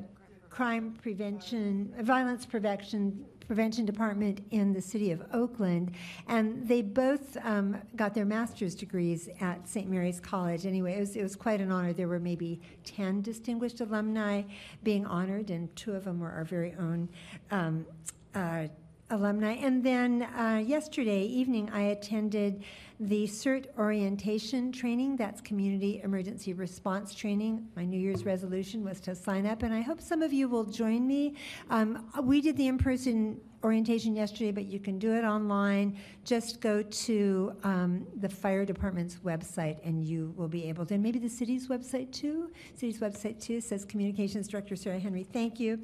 crime 0.49 0.97
prevention, 1.01 1.93
violence 2.01 2.45
prevention 2.45 3.25
prevention 3.47 3.85
department 3.85 4.39
in 4.51 4.71
the 4.71 4.79
city 4.79 5.11
of 5.11 5.21
Oakland, 5.33 5.93
and 6.29 6.65
they 6.69 6.81
both 6.81 7.35
um, 7.43 7.75
got 7.97 8.13
their 8.13 8.23
master's 8.23 8.73
degrees 8.73 9.27
at 9.41 9.67
St. 9.67 9.89
Mary's 9.89 10.21
College. 10.21 10.65
Anyway, 10.65 10.93
it 10.93 11.01
was, 11.01 11.15
it 11.17 11.21
was 11.21 11.35
quite 11.35 11.59
an 11.59 11.69
honor. 11.69 11.91
There 11.91 12.07
were 12.07 12.19
maybe 12.19 12.61
10 12.85 13.21
distinguished 13.21 13.81
alumni 13.81 14.43
being 14.83 15.05
honored, 15.05 15.49
and 15.49 15.75
two 15.75 15.93
of 15.93 16.05
them 16.05 16.21
were 16.21 16.31
our 16.31 16.45
very 16.45 16.73
own 16.79 17.09
um, 17.49 17.85
uh, 18.35 18.67
alumni. 19.09 19.53
And 19.53 19.83
then 19.83 20.23
uh, 20.23 20.63
yesterday 20.65 21.23
evening, 21.23 21.69
I 21.71 21.81
attended 21.81 22.63
the 22.99 23.25
CERT 23.27 23.65
orientation 23.77 24.71
training. 24.71 25.17
That's 25.17 25.41
Community 25.41 26.01
Emergency 26.03 26.53
Response 26.53 27.13
Training. 27.13 27.67
My 27.75 27.83
New 27.83 27.99
Year's 27.99 28.25
resolution 28.25 28.83
was 28.83 28.99
to 29.01 29.15
sign 29.15 29.45
up, 29.45 29.63
and 29.63 29.73
I 29.73 29.81
hope 29.81 30.01
some 30.01 30.21
of 30.21 30.31
you 30.31 30.47
will 30.47 30.63
join 30.63 31.07
me. 31.07 31.35
Um, 31.69 32.09
we 32.23 32.41
did 32.41 32.57
the 32.57 32.67
in 32.67 32.77
person 32.77 33.41
orientation 33.63 34.15
yesterday, 34.15 34.51
but 34.51 34.65
you 34.65 34.79
can 34.79 34.97
do 34.97 35.13
it 35.13 35.23
online. 35.23 35.97
Just 36.23 36.61
go 36.61 36.81
to 36.81 37.55
um, 37.63 38.05
the 38.19 38.29
fire 38.29 38.65
department's 38.65 39.15
website 39.17 39.77
and 39.85 40.03
you 40.03 40.33
will 40.35 40.47
be 40.47 40.67
able 40.67 40.85
to, 40.87 40.95
and 40.95 41.03
maybe 41.03 41.19
the 41.19 41.29
city's 41.29 41.67
website 41.67 42.11
too. 42.11 42.51
City's 42.75 42.99
website 42.99 43.39
too 43.39 43.61
says 43.61 43.85
Communications 43.85 44.47
Director 44.47 44.75
Sarah 44.75 44.99
Henry. 44.99 45.23
Thank 45.23 45.59
you. 45.59 45.79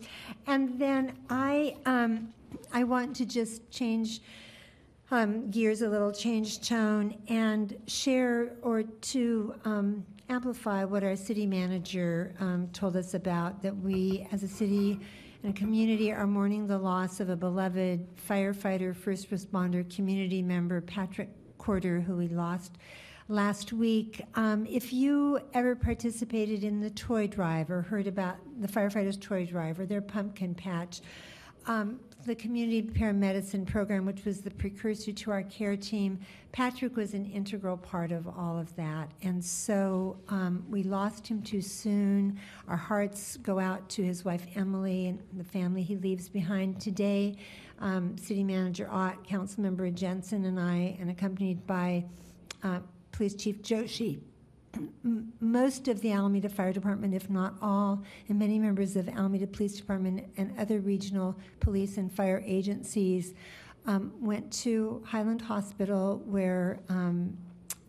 And 0.48 0.80
then 0.80 1.18
I, 1.30 1.76
um, 1.86 2.34
I 2.72 2.84
want 2.84 3.16
to 3.18 3.26
just 3.26 3.70
change 3.72 4.22
um, 5.12 5.50
gears 5.50 5.82
a 5.82 5.90
little, 5.90 6.12
change 6.12 6.68
tone, 6.68 7.18
and 7.30 7.78
share 7.88 8.54
or 8.62 8.84
to 8.84 9.56
um, 9.64 10.06
amplify 10.30 10.84
what 10.84 11.04
our 11.04 11.16
city 11.16 11.46
manager 11.46 12.36
um, 12.40 12.68
told 12.74 12.98
us 12.98 13.14
about 13.14 13.62
that 13.62 13.76
we, 13.76 14.28
as 14.32 14.44
a 14.44 14.48
city 14.48 15.00
and 15.44 15.56
a 15.56 15.58
community, 15.58 16.12
are 16.12 16.28
mourning 16.28 16.68
the 16.68 16.78
loss 16.78 17.20
of 17.20 17.30
a 17.30 17.36
beloved 17.36 18.06
firefighter, 18.18 18.94
first 18.96 19.32
responder, 19.32 19.90
community 19.96 20.42
member, 20.42 20.82
Patrick 20.82 21.30
Corder, 21.58 22.02
who 22.02 22.18
we 22.18 22.28
lost 22.28 22.74
last 23.30 23.72
week. 23.72 24.22
Um, 24.36 24.66
if 24.66 24.92
you 24.92 25.40
ever 25.54 25.76
participated 25.76 26.64
in 26.64 26.82
the 26.82 26.90
toy 26.90 27.28
drive 27.28 27.70
or 27.70 27.82
heard 27.82 28.08
about 28.08 28.38
the 28.60 28.68
firefighters' 28.68 29.20
toy 29.20 29.46
drive 29.46 29.80
or 29.80 29.86
their 29.86 30.02
pumpkin 30.02 30.54
patch, 30.54 31.02
um, 31.66 32.00
the 32.28 32.36
community 32.36 32.84
paramedicine 32.84 33.66
program, 33.66 34.06
which 34.06 34.26
was 34.26 34.42
the 34.42 34.52
precursor 34.52 35.14
to 35.14 35.32
our 35.32 35.44
care 35.44 35.78
team, 35.78 36.20
Patrick 36.52 36.98
was 36.98 37.14
an 37.14 37.26
integral 37.26 37.78
part 37.78 38.12
of 38.12 38.28
all 38.28 38.60
of 38.60 38.76
that. 38.76 39.10
And 39.24 39.44
so 39.44 40.18
um, 40.28 40.66
we 40.70 40.84
lost 40.84 41.26
him 41.26 41.42
too 41.42 41.62
soon. 41.62 42.38
Our 42.68 42.76
hearts 42.76 43.38
go 43.38 43.60
out 43.60 43.88
to 43.92 44.04
his 44.04 44.26
wife 44.26 44.46
Emily 44.56 45.08
and 45.08 45.20
the 45.38 45.44
family 45.46 45.82
he 45.82 45.96
leaves 45.96 46.28
behind 46.28 46.82
today. 46.82 47.38
Um, 47.80 48.18
City 48.18 48.44
Manager 48.44 48.90
Ott, 48.92 49.26
Councilmember 49.26 49.94
Jensen, 49.94 50.46
and 50.46 50.60
I, 50.60 50.98
and 51.00 51.10
accompanied 51.10 51.66
by 51.66 52.04
uh, 52.62 52.80
Police 53.14 53.36
Chief 53.36 53.62
Joshi, 53.62 54.20
most 55.40 55.88
of 55.88 56.02
the 56.02 56.12
Alameda 56.12 56.50
Fire 56.50 56.74
Department, 56.74 57.14
if 57.14 57.30
not 57.30 57.56
all, 57.62 58.04
and 58.30 58.38
many 58.38 58.60
members 58.60 58.96
of 58.96 59.08
Alameda 59.10 59.48
Police 59.48 59.76
Department 59.76 60.26
and 60.38 60.54
other 60.58 60.80
regional 60.80 61.36
police 61.60 61.98
and 61.98 62.12
fire 62.12 62.44
agencies 62.46 63.34
um, 63.86 64.12
went 64.20 64.52
to 64.52 65.02
Highland 65.06 65.42
Hospital 65.42 66.22
where 66.26 66.80
um, 66.90 67.38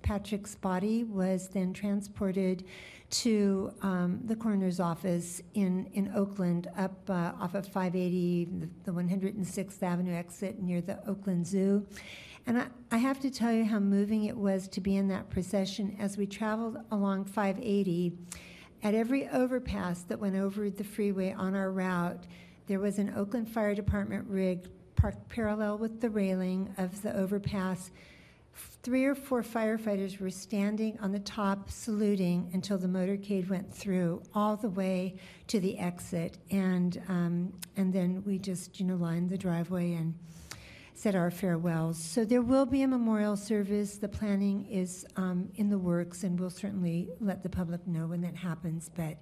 Patrick's 0.03 0.55
body 0.55 1.05
was 1.05 1.49
then 1.49 1.73
transported 1.73 2.65
to 3.11 3.73
um, 3.83 4.21
the 4.25 4.37
coroner's 4.37 4.81
office 4.81 5.43
in, 5.55 5.89
in 5.95 6.13
Oakland, 6.15 6.69
up 6.77 6.99
uh, 7.09 7.33
off 7.41 7.55
of 7.55 7.67
580, 7.67 8.49
the, 8.61 8.69
the 8.85 8.93
106th 8.93 9.83
Avenue 9.83 10.15
exit 10.15 10.63
near 10.63 10.81
the 10.81 10.99
Oakland 11.09 11.47
Zoo. 11.47 11.87
And 12.49 12.57
I, 12.57 12.67
I 12.91 12.97
have 12.97 13.21
to 13.21 13.31
tell 13.31 13.53
you 13.53 13.67
how 13.67 13.79
moving 13.79 14.25
it 14.25 14.37
was 14.37 14.69
to 14.69 14.81
be 14.81 14.97
in 14.97 15.07
that 15.09 15.29
procession 15.29 15.95
as 16.01 16.17
we 16.17 16.27
traveled 16.27 16.79
along 16.91 17.27
580. 17.27 18.17
At 18.83 18.95
every 18.95 19.29
overpass 19.29 20.01
that 20.05 20.19
went 20.19 20.35
over 20.35 20.71
the 20.71 20.83
freeway 20.83 21.33
on 21.35 21.55
our 21.55 21.71
route, 21.71 22.25
there 22.67 22.81
was 22.81 22.99
an 22.99 23.13
Oakland 23.15 23.51
Fire 23.51 23.75
Department 23.75 24.27
rig 24.29 24.67
parked 24.97 25.29
parallel 25.29 25.77
with 25.77 26.01
the 26.01 26.09
railing 26.09 26.75
of 26.79 27.03
the 27.03 27.15
overpass. 27.15 27.91
Three 28.83 29.05
or 29.05 29.15
four 29.15 29.43
firefighters 29.43 30.19
were 30.19 30.31
standing 30.31 30.99
on 31.01 31.13
the 31.13 31.19
top 31.19 31.71
saluting 31.71 32.49
until 32.55 32.79
the 32.79 32.89
motorcade 32.89 33.51
went 33.51 33.71
through 33.71 34.23
all 34.35 34.57
the 34.57 34.71
way 34.71 35.17
to 35.49 35.61
the 35.61 35.79
exit. 35.79 36.39
And, 36.51 37.03
um, 37.09 37.53
and 37.77 37.93
then 37.93 38.23
we 38.25 38.39
just, 38.39 38.81
you 38.81 38.87
know, 38.87 38.97
lined 38.97 39.29
the 39.29 39.37
driveway 39.37 39.93
and 39.93 40.15
said 40.99 41.15
our 41.15 41.31
farewells. 41.31 41.97
So 41.97 42.25
there 42.25 42.43
will 42.43 42.67
be 42.67 42.83
a 42.83 42.89
memorial 42.89 43.37
service. 43.37 43.99
The 43.99 44.09
planning 44.09 44.67
is 44.67 45.07
um, 45.15 45.49
in 45.55 45.71
the 45.71 45.79
works, 45.79 46.25
and 46.25 46.39
we'll 46.39 46.51
certainly 46.51 47.09
let 47.21 47.45
the 47.45 47.49
public 47.49 47.87
know 47.87 48.09
when 48.09 48.21
that 48.23 48.35
happens. 48.35 48.91
But 48.97 49.17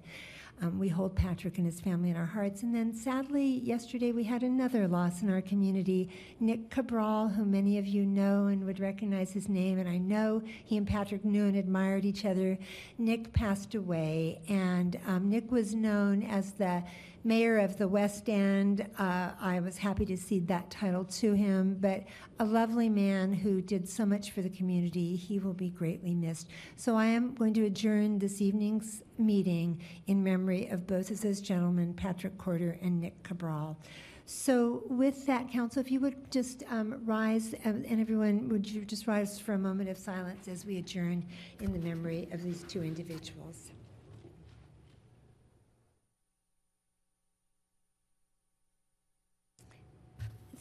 um, 0.59 0.79
we 0.79 0.89
hold 0.89 1.15
Patrick 1.15 1.59
and 1.59 1.67
his 1.67 1.79
family 1.79 2.09
in 2.09 2.17
our 2.17 2.25
hearts. 2.25 2.63
And 2.63 2.73
then 2.73 2.95
sadly, 2.95 3.61
yesterday 3.63 4.11
we 4.11 4.23
had 4.23 4.41
another 4.41 4.87
loss 4.87 5.21
in 5.21 5.29
our 5.29 5.41
community. 5.41 6.09
Nick 6.39 6.71
Cabral, 6.71 7.27
who 7.27 7.45
many 7.45 7.77
of 7.77 7.85
you 7.85 8.07
know 8.07 8.47
and 8.47 8.65
would 8.65 8.79
recognize 8.79 9.31
his 9.31 9.47
name, 9.47 9.77
and 9.77 9.87
I 9.87 9.99
know 9.99 10.41
he 10.65 10.77
and 10.77 10.87
Patrick 10.87 11.23
knew 11.23 11.45
and 11.45 11.55
admired 11.55 12.05
each 12.05 12.25
other. 12.25 12.57
Nick 12.97 13.31
passed 13.33 13.75
away, 13.75 14.41
and 14.49 14.99
um, 15.05 15.29
Nick 15.29 15.51
was 15.51 15.75
known 15.75 16.23
as 16.23 16.53
the 16.53 16.83
mayor 17.27 17.57
of 17.57 17.77
the 17.77 17.87
West 17.87 18.29
End. 18.29 18.87
Uh, 18.97 19.31
I 19.41 19.59
was 19.59 19.77
happy 19.77 20.05
to 20.05 20.15
cede 20.15 20.47
that 20.47 20.71
title 20.71 21.03
to 21.03 21.33
him, 21.33 21.77
but 21.81 22.05
a 22.39 22.45
lovely 22.45 22.87
man 22.87 23.33
who 23.33 23.61
did 23.61 23.87
so 23.89 24.05
much 24.05 24.31
for 24.31 24.41
the 24.41 24.49
community. 24.49 25.17
He 25.17 25.37
will 25.37 25.53
be 25.53 25.69
greatly 25.69 26.15
missed. 26.15 26.47
So 26.77 26.95
I 26.95 27.07
am 27.07 27.35
going 27.35 27.53
to 27.55 27.65
adjourn 27.65 28.17
this 28.17 28.41
evening's 28.41 29.03
meeting 29.17 29.81
in 30.07 30.23
memory 30.23 30.67
of 30.69 30.87
both 30.87 31.11
of 31.11 31.19
those 31.19 31.41
gentlemen, 31.41 31.93
Patrick 31.93 32.37
Corder 32.37 32.79
and 32.81 33.01
Nick 33.01 33.21
Cabral. 33.23 33.77
So 34.25 34.83
with 34.87 35.25
that, 35.25 35.51
council, 35.51 35.81
if 35.81 35.91
you 35.91 35.99
would 35.99 36.31
just 36.31 36.63
um, 36.69 37.01
rise, 37.05 37.53
um, 37.65 37.83
and 37.87 37.99
everyone, 37.99 38.47
would 38.49 38.69
you 38.69 38.85
just 38.85 39.05
rise 39.05 39.37
for 39.37 39.53
a 39.53 39.57
moment 39.57 39.89
of 39.89 39.97
silence 39.97 40.47
as 40.47 40.65
we 40.65 40.77
adjourn 40.77 41.25
in 41.59 41.73
the 41.73 41.79
memory 41.79 42.29
of 42.31 42.41
these 42.41 42.63
two 42.63 42.83
individuals? 42.83 43.71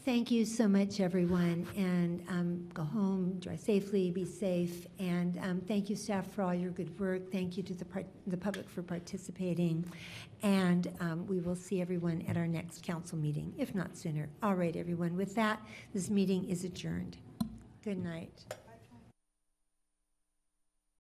Thank 0.07 0.31
you 0.31 0.45
so 0.45 0.69
much, 0.69 1.01
everyone, 1.01 1.67
and 1.77 2.25
um, 2.29 2.69
go 2.73 2.85
home, 2.85 3.41
drive 3.41 3.59
safely, 3.59 4.13
be 4.13 4.25
safe, 4.25 4.87
and 5.01 5.37
um, 5.43 5.61
thank 5.67 5.91
you, 5.91 5.97
staff, 5.97 6.31
for 6.31 6.43
all 6.43 6.55
your 6.55 6.71
good 6.71 6.97
work. 7.01 7.33
Thank 7.33 7.57
you 7.57 7.65
to 7.65 7.75
the, 7.75 7.85
part- 7.85 8.07
the 8.29 8.37
public 8.37 8.71
for 8.71 8.85
participating, 8.85 9.85
and 10.45 10.93
um, 11.01 11.27
we 11.27 11.41
will 11.41 11.57
see 11.57 11.81
everyone 11.81 12.25
at 12.29 12.37
our 12.37 12.47
next 12.47 12.85
council 12.85 13.19
meeting, 13.19 13.53
if 13.59 13.75
not 13.75 13.97
sooner. 13.97 14.29
All 14.45 14.55
right, 14.55 14.77
everyone, 14.77 15.17
with 15.17 15.35
that, 15.35 15.61
this 15.93 16.09
meeting 16.09 16.49
is 16.49 16.63
adjourned. 16.63 17.17
Good 17.83 17.99
night. 17.99 18.45